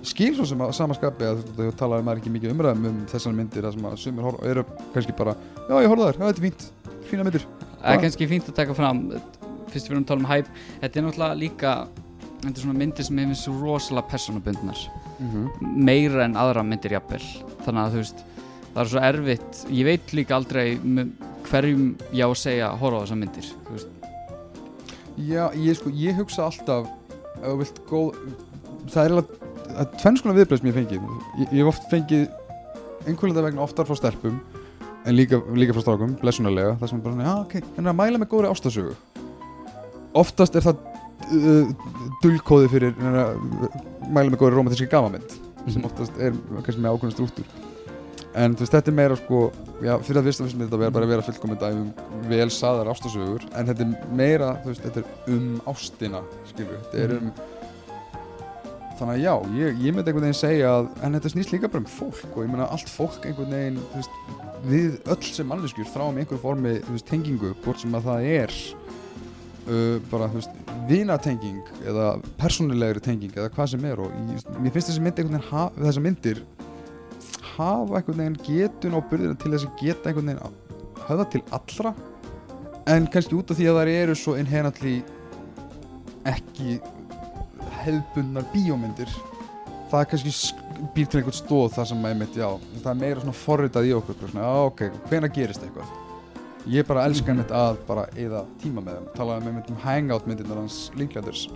Skil 0.03 0.33
svo 0.35 0.47
sem 0.47 0.59
að 0.59 0.73
samaskapi 0.75 1.27
að 1.29 1.43
þú 1.55 1.69
talaði 1.79 2.07
maður 2.07 2.23
ekki 2.23 2.33
mikið 2.33 2.55
umræðum 2.55 2.87
um 2.89 2.97
þessar 3.11 3.37
myndir 3.37 3.67
að 3.69 3.77
sem 4.01 4.19
að 4.19 4.49
eru 4.49 4.65
kannski 4.95 5.15
bara 5.15 5.37
já 5.69 5.75
ég 5.77 5.91
horfði 5.91 6.09
þar, 6.09 6.17
já 6.17 6.25
þetta 6.25 6.33
er 6.33 6.47
fínt, 6.47 6.65
fína 7.11 7.27
myndir. 7.27 7.45
Það 7.77 7.93
er 7.93 8.03
kannski 8.03 8.27
fínt 8.31 8.49
að 8.49 8.57
taka 8.57 8.75
fram 8.75 9.05
fyrst 9.73 9.89
við 9.89 9.95
erum 9.95 10.03
að 10.03 10.11
tala 10.11 10.23
um 10.23 10.29
hæp 10.29 10.51
þetta 10.81 10.99
er 10.99 11.07
náttúrulega 11.07 11.39
líka 11.39 11.73
þetta 12.43 12.53
er 12.53 12.61
svona 12.65 12.79
myndir 12.81 13.07
sem 13.07 13.23
hefur 13.23 13.39
svo 13.39 13.55
rosalega 13.61 14.11
personabundnar 14.11 14.83
mm 15.23 15.31
-hmm. 15.31 15.73
meira 15.89 16.25
en 16.25 16.35
aðra 16.35 16.63
myndir 16.63 16.91
jafnvel. 16.97 17.23
Þannig 17.65 17.83
að 17.83 17.91
þú 17.91 18.03
veist 18.03 18.23
það 18.73 18.83
er 18.83 18.89
svo 18.91 18.99
erfitt. 18.99 19.65
Ég 19.69 19.85
veit 19.85 20.13
líka 20.13 20.35
aldrei 20.35 20.79
hverjum 21.49 21.95
ég 22.11 22.25
á 22.25 22.29
að 22.29 22.37
segja 22.37 22.71
að 22.71 22.79
horfa 22.79 22.97
á 22.97 23.03
þessar 23.03 23.21
myndir 23.21 23.47
Já, 25.13 25.53
ég, 25.53 25.75
sko, 25.77 25.89
ég 25.93 26.15
hugsa 26.17 26.47
alltaf 26.47 26.87
góð 27.89 28.15
það 28.89 29.03
er 29.03 29.11
eiginlega 29.11 29.51
það 29.73 29.83
er 29.83 29.91
tvennskona 30.01 30.35
viðbröð 30.37 30.59
sem 30.59 30.67
ég 30.67 30.73
hef 30.73 30.81
fengið. 30.81 31.05
Ég, 31.37 31.47
ég 31.51 31.59
hef 31.61 31.71
oft 31.71 31.85
fengið 31.91 32.23
einhverjulega 33.07 33.45
vegna 33.47 33.65
oftar 33.65 33.87
frá 33.89 33.99
stelpum 33.99 34.39
en 35.03 35.17
líka, 35.17 35.39
líka 35.57 35.75
frá 35.75 35.83
strákum, 35.83 36.15
blessunarlega. 36.21 36.77
Það 36.81 36.91
sem 36.91 36.99
er 36.99 37.05
bara, 37.07 37.27
já 37.27 37.33
ok, 37.35 37.55
en 37.77 37.91
að 37.91 37.97
mæla 37.99 38.21
með 38.21 38.31
góðri 38.31 38.51
ástasögu. 38.53 38.95
Oftast 40.23 40.57
er 40.57 40.65
það 40.65 40.83
uh, 41.33 41.73
dullkóði 42.23 42.69
fyrir 42.71 42.97
en 43.01 43.19
að 44.03 44.11
mæla 44.13 44.33
með 44.33 44.41
góðri 44.41 44.59
romantíski 44.59 44.89
gamamynd 44.91 45.37
sem 45.71 45.85
oftast 45.87 46.17
er 46.19 46.35
kannski 46.59 46.81
með 46.83 46.97
ákveðin 46.97 47.15
strúttur. 47.15 47.53
En 48.33 48.55
þú 48.57 48.65
veist, 48.65 48.73
þetta 48.73 48.89
er 48.89 48.95
meira 48.97 49.15
sko 49.15 49.39
já, 49.83 49.93
fyrir 50.01 50.19
að 50.19 50.29
og 50.31 50.37
fyrst 50.39 50.57
með 50.57 50.67
þetta 50.67 50.79
vera 50.81 50.93
bara 50.95 51.07
að 51.07 51.11
vera 51.13 51.25
fullkomend 51.27 51.65
um 51.69 51.83
vel 52.31 52.47
saðar 52.51 52.89
ástasögur 52.89 53.45
en 53.53 53.67
þetta 53.69 53.85
er 53.85 54.15
meira, 54.17 54.53
þú 54.63 54.71
veist, 54.71 54.87
þetta 54.87 55.03
er 55.03 55.35
um 55.35 55.49
ástina, 55.69 56.23
skilur, 56.49 56.79
þetta 56.87 57.03
er 57.03 57.13
um 57.19 57.33
þannig 58.97 59.13
að 59.13 59.23
já, 59.23 59.33
ég, 59.57 59.79
ég 59.83 59.95
myndi 59.95 60.11
einhvern 60.11 60.27
veginn 60.27 60.37
segja 60.37 60.71
að, 60.77 60.89
en 61.03 61.17
þetta 61.17 61.31
snýst 61.33 61.53
líka 61.53 61.69
bara 61.71 61.83
um 61.83 61.89
fólk 61.89 62.35
og 62.37 62.45
ég 62.45 62.51
meina 62.53 62.69
allt 62.73 62.91
fólk 62.93 63.25
einhvern 63.27 63.53
veginn 63.53 63.79
þú 63.81 64.01
veist, 64.01 64.17
við 64.69 65.11
öll 65.13 65.29
sem 65.29 65.49
manneskjur 65.49 65.89
þráum 65.93 66.19
einhver 66.21 66.41
formi, 66.41 66.75
þú 66.85 66.95
veist, 66.95 67.09
tengingu 67.09 67.53
hvort 67.65 67.81
sem 67.83 67.97
að 67.97 68.09
það 68.09 68.29
er 68.33 68.57
uh, 69.67 69.97
bara, 70.11 70.27
þú 70.31 70.39
veist, 70.41 70.57
vinatenging 70.89 71.61
eða 71.87 72.07
persónulegri 72.41 73.03
tenging 73.05 73.35
eða 73.37 73.51
hvað 73.55 73.71
sem 73.73 73.85
er 73.89 74.01
og 74.03 74.11
ég, 74.33 74.43
mér 74.59 74.73
finnst 74.75 74.91
þessi 74.91 75.03
myndi 75.05 75.23
einhvern 75.23 75.39
veginn 75.43 75.85
þessar 75.87 76.05
myndir 76.07 76.41
hafa 77.53 77.99
einhvern 77.99 78.19
veginn 78.23 78.39
getun 78.47 78.97
og 78.99 79.05
byrðina 79.11 79.37
til 79.39 79.53
þess 79.53 79.67
að 79.69 79.77
geta 79.83 80.09
einhvern 80.11 80.31
veginn 80.31 80.43
að 80.47 81.05
höfða 81.07 81.27
til 81.35 81.43
allra 81.59 81.93
en 82.93 83.07
kannski 83.13 83.37
út 83.37 83.51
af 83.53 83.59
því 83.59 83.69
að 83.71 83.77
það 83.79 83.93
eru 83.95 84.15
svo 84.19 84.35
inherently 84.39 84.95
ekki 86.27 86.77
hefðbundnar 87.83 88.45
bíómyndir 88.53 89.11
það 89.91 90.05
kannski 90.11 90.31
sk- 90.33 90.61
býr 90.95 91.07
til 91.11 91.19
einhvern 91.21 91.37
stóð 91.37 91.75
það 91.77 91.89
sem 91.91 92.05
einmitt, 92.09 92.35
já, 92.39 92.47
það 92.81 92.89
er 92.91 92.99
meira 92.99 93.21
svona 93.23 93.35
forritað 93.37 93.87
í 93.87 93.93
okkur, 93.95 94.17
svona, 94.31 94.47
ok, 94.67 94.81
hvena 95.11 95.29
gerist 95.31 95.63
eitthvað 95.63 95.91
ég 96.71 96.85
bara 96.87 97.05
elska 97.09 97.31
einmitt 97.33 97.51
að 97.51 97.77
bara 97.87 98.05
eða 98.15 98.45
tíma 98.61 98.81
með 98.85 98.99
þeim, 98.99 99.09
talaði 99.17 99.43
með 99.45 99.51
einmitt 99.53 99.71
um 99.73 99.81
hangout 99.83 100.27
myndirnar 100.29 100.61
hans 100.61 100.77
Linklanders 100.95 101.47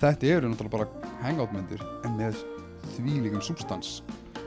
þetta 0.00 0.30
eru 0.36 0.48
náttúrulega 0.48 0.76
bara 0.78 1.12
hangout 1.24 1.52
myndir 1.52 1.82
en 2.08 2.16
með 2.16 2.40
þvílíkum 2.96 3.42
substans 3.44 4.00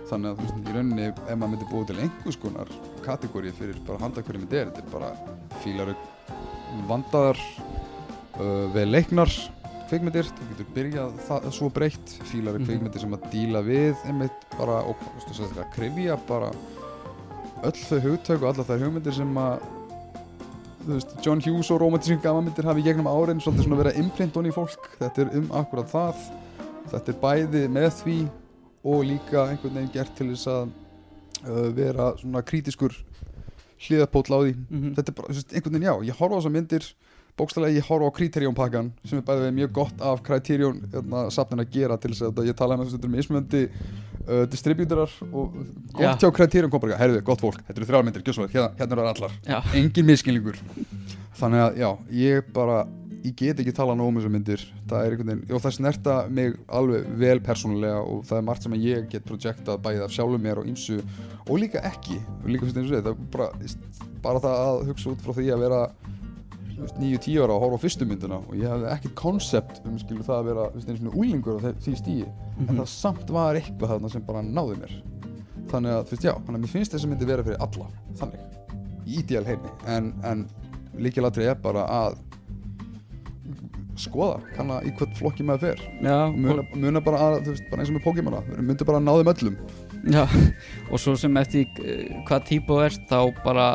þannig 0.10 0.32
að 0.34 0.40
þú 0.40 0.48
veist, 0.48 0.58
í 0.58 0.74
rauninni 0.76 1.06
ef 1.12 1.36
maður 1.38 1.52
myndi 1.54 1.70
búið 1.72 1.88
til 1.92 2.00
einhvers 2.04 2.40
konar 2.42 2.72
kategóri 3.06 3.54
fyrir 3.58 3.78
bara 3.88 4.02
handa 4.04 4.24
hverju 4.26 4.42
myndi 4.42 4.60
er, 4.60 4.72
þetta 4.74 4.84
er 4.84 4.94
bara 4.94 5.12
fílar 5.64 5.94
vandaðar 6.90 7.40
uh, 8.40 8.66
vel 8.74 8.90
leiknar 8.92 9.30
kveikmyndir, 9.90 10.26
þú 10.26 10.46
getur 10.50 10.70
byrjað 10.74 11.18
það 11.28 11.44
svo 11.54 11.68
breytt. 11.70 12.14
Fílar 12.26 12.56
Mhm. 12.58 12.66
kveikmyndir 12.66 13.02
sem 13.04 13.12
að 13.14 13.26
díla 13.30 13.60
við 13.62 13.96
einmitt 14.10 14.46
bara 14.58 14.80
og 14.90 14.98
þú 14.98 15.12
veist, 15.14 15.28
þú 15.28 15.44
veist, 15.44 15.60
að 15.62 15.74
krifja 15.76 16.16
bara 16.28 16.50
öll 17.64 17.78
þau 17.78 18.00
hugtök 18.08 18.42
og 18.42 18.48
allar 18.50 18.66
þær 18.72 18.82
hugmyndir 18.88 19.14
sem 19.14 19.36
að 19.38 19.68
veist, 20.88 21.16
John 21.26 21.42
Hughes 21.44 21.72
og 21.74 21.82
romantískum 21.82 22.22
gamanmyndir 22.24 22.68
hafi 22.68 22.84
gegnum 22.86 23.10
árin 23.10 23.42
svolítið 23.44 23.68
svona 23.68 23.80
verið 23.80 23.94
að 23.94 24.04
imprint 24.04 24.38
honni 24.38 24.52
í 24.52 24.56
fólk. 24.56 24.90
Þetta 25.00 25.24
er 25.24 25.34
um 25.40 25.50
akkurat 25.60 25.92
það. 25.92 26.24
Þetta 26.92 27.14
er 27.14 27.20
bæði 27.24 27.64
með 27.72 27.90
því 28.02 28.18
og 28.84 29.06
líka 29.08 29.48
einhvern 29.48 29.78
veginn 29.80 29.94
gert 29.94 30.16
til 30.18 30.30
þess 30.34 30.50
að 30.52 30.64
uh, 31.48 31.68
vera 31.78 32.10
svona 32.20 32.44
krítiskur 32.44 32.98
hliðapótl 33.84 34.36
á 34.36 34.40
því. 34.44 34.54
Mhm. 34.70 34.94
þetta 34.98 35.12
er 35.12 35.18
bara, 35.20 35.38
einhvern 35.40 35.78
veginn 35.78 35.90
já, 35.90 35.96
ég 36.10 36.20
horfa 36.20 36.36
á 36.36 36.40
þessar 36.40 36.56
myndir 36.58 36.90
bókstælega 37.40 37.78
ég 37.80 37.88
horfa 37.88 38.10
á 38.10 38.16
Criterion 38.18 38.58
pakkan 38.58 38.92
sem 39.04 39.20
er 39.20 39.28
bæðið 39.28 39.54
mjög 39.58 39.76
gott 39.80 40.02
af 40.06 40.24
Criterion 40.26 40.82
hérna, 40.94 41.26
safnin 41.34 41.64
að 41.64 41.72
gera 41.74 41.98
til 41.98 42.14
þess 42.14 42.28
að 42.30 42.50
ég 42.50 42.58
tala 42.60 42.78
um 42.78 42.84
þess 42.84 42.94
að 42.94 43.00
þetta 43.00 43.10
er 43.10 43.16
mismunandi 43.18 43.64
uh, 43.68 44.44
distributorar 44.54 45.16
og 45.32 45.56
Já. 45.58 45.98
gott 46.02 46.26
hjá 46.26 46.34
Criterion 46.40 46.74
kom 46.74 46.84
bara, 46.84 47.00
herðu, 47.02 47.22
gott 47.26 47.44
fólk, 47.44 47.62
þetta 47.68 47.82
eru 47.82 47.92
þrjár 47.92 48.10
myndir, 48.10 48.26
gjössu 48.28 48.48
hérna, 48.48 48.72
hérna 48.80 49.00
eru 49.00 49.08
allar, 49.14 49.40
Já, 49.48 49.60
engin 49.80 50.10
miskilningur 50.10 50.60
þannig 51.40 51.66
að 51.66 51.80
já, 51.82 51.90
ég 52.24 52.54
bara 52.54 52.84
ég 53.24 53.36
get 53.40 53.60
ekki 53.62 53.72
tala 53.76 53.96
nóg 53.96 54.10
um 54.12 54.18
þessar 54.20 54.34
myndir. 54.34 54.64
Það 54.90 55.06
er 55.06 55.14
einhvern 55.14 55.30
veginn, 55.32 55.44
og 55.56 55.62
það 55.64 55.76
snerta 55.78 56.16
mig 56.28 56.58
alveg 56.80 57.06
vel 57.22 57.40
persónulega 57.44 58.02
og 58.04 58.26
það 58.28 58.40
er 58.40 58.48
margt 58.50 58.66
sem 58.66 58.76
að 58.76 58.88
ég 58.90 59.06
get 59.14 59.28
projektað 59.28 59.80
bæðið 59.86 60.04
af 60.08 60.16
sjálfum 60.16 60.44
mér 60.44 60.60
og 60.62 60.68
ýmsu 60.68 60.98
og 61.48 61.62
líka 61.62 61.84
ekki, 61.88 62.20
líka 62.50 62.68
fyrst 62.68 62.82
eins 62.82 62.92
og 62.92 63.00
er 63.00 63.22
bara, 63.32 63.48
bara 64.26 64.44
það 64.44 64.66
að 64.66 64.84
hugsa 64.90 65.14
út 65.14 65.24
frá 65.24 65.38
því 65.40 65.48
að 65.56 65.64
vera 65.64 65.80
9-10 66.74 67.40
ára 67.44 67.56
og 67.56 67.64
horfa 67.64 67.80
á 67.80 67.84
fyrstu 67.84 68.08
myndina 68.10 68.40
og 68.42 68.54
ég 68.58 68.70
hefði 68.70 68.90
ekkert 68.94 69.16
konsept 69.20 69.82
um 69.88 69.98
skilur 70.02 70.26
það 70.28 70.40
að 70.40 70.50
vera 70.50 70.68
eins 70.80 71.08
og 71.08 71.18
úlingur 71.22 71.60
á 71.60 71.72
því 71.84 71.96
stíi 72.00 72.26
en 72.68 72.76
það 72.80 72.90
samt 72.92 73.34
var 73.34 73.60
eitthvað 73.60 73.96
þarna 73.96 74.12
sem 74.14 74.26
bara 74.28 74.44
náði 74.46 74.80
mér. 74.82 74.98
Þannig 75.72 75.96
að, 75.96 76.04
þú 76.10 76.16
veist, 76.16 76.26
já, 76.28 76.34
þannig 76.34 76.58
að 76.58 76.64
mér 76.66 76.74
finnst 76.74 76.94
þess 76.94 77.06
að 77.06 77.14
myndi 77.14 77.30
vera 77.30 77.46
fyrir 77.48 77.64
alla, 77.66 77.88
þannig. 78.20 78.60
Í 79.04 79.20
ideal 79.22 79.46
heimi, 79.48 79.72
en, 79.90 80.12
en 80.28 80.44
líkilatri 81.02 81.48
er 81.50 81.58
bara 81.64 81.86
að 81.90 82.20
skoða, 84.00 84.40
kanna 84.58 84.80
í 84.86 84.92
hvert 84.98 85.16
flokki 85.18 85.46
maður 85.46 85.70
fer. 85.70 85.82
Já, 86.04 86.18
muna, 86.34 86.66
muna 86.74 87.02
bara 87.06 87.22
að, 87.28 87.40
þú 87.46 87.56
veist, 87.56 87.66
bara 87.72 87.84
eins 87.84 87.94
og 87.94 87.98
með 87.98 88.06
Pokémona. 88.08 88.44
Við 88.50 88.62
myndum 88.70 88.90
bara 88.90 89.02
að 89.02 89.08
ná 89.08 89.14
þeim 89.20 89.34
öllum. 89.34 89.58
Já, 90.14 90.24
og 90.92 91.02
svo 91.02 91.16
sem 91.20 91.42
eftir 91.42 91.68
uh, 91.80 92.22
hvað 92.28 92.48
típu 92.50 92.78
þú 92.78 92.86
ert 92.88 93.06
þá 93.12 93.20
bara 93.46 93.68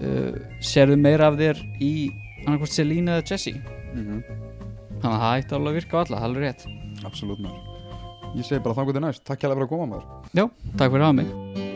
uh, 0.00 0.36
sérðu 0.64 0.98
meira 1.00 1.30
af 1.30 1.38
þér 1.40 1.62
í 1.82 1.92
annarkvort 2.46 2.74
Selina 2.74 3.18
eða 3.18 3.32
Jessie 3.32 3.60
þannig 3.94 5.12
að 5.12 5.22
það 5.22 5.38
ætti 5.38 5.56
alveg 5.56 5.70
að 5.70 5.78
virka 5.80 5.96
á 5.96 6.00
alla, 6.02 6.22
alveg 6.26 6.46
rétt. 6.46 6.66
Absolutt 7.06 7.42
maður. 7.44 7.72
Ég 8.36 8.48
segi 8.48 8.64
bara 8.64 8.76
þangur 8.80 8.96
til 8.98 9.06
næst, 9.06 9.24
takk 9.24 9.44
hérlega 9.44 9.60
fyrir 9.60 9.68
að 9.68 9.74
koma 9.74 9.88
maður. 9.94 10.30
Já, 10.32 10.44
takk 10.76 10.92
fyrir 10.92 11.04
að 11.04 11.10
hafa 11.10 11.18
mig 11.22 11.75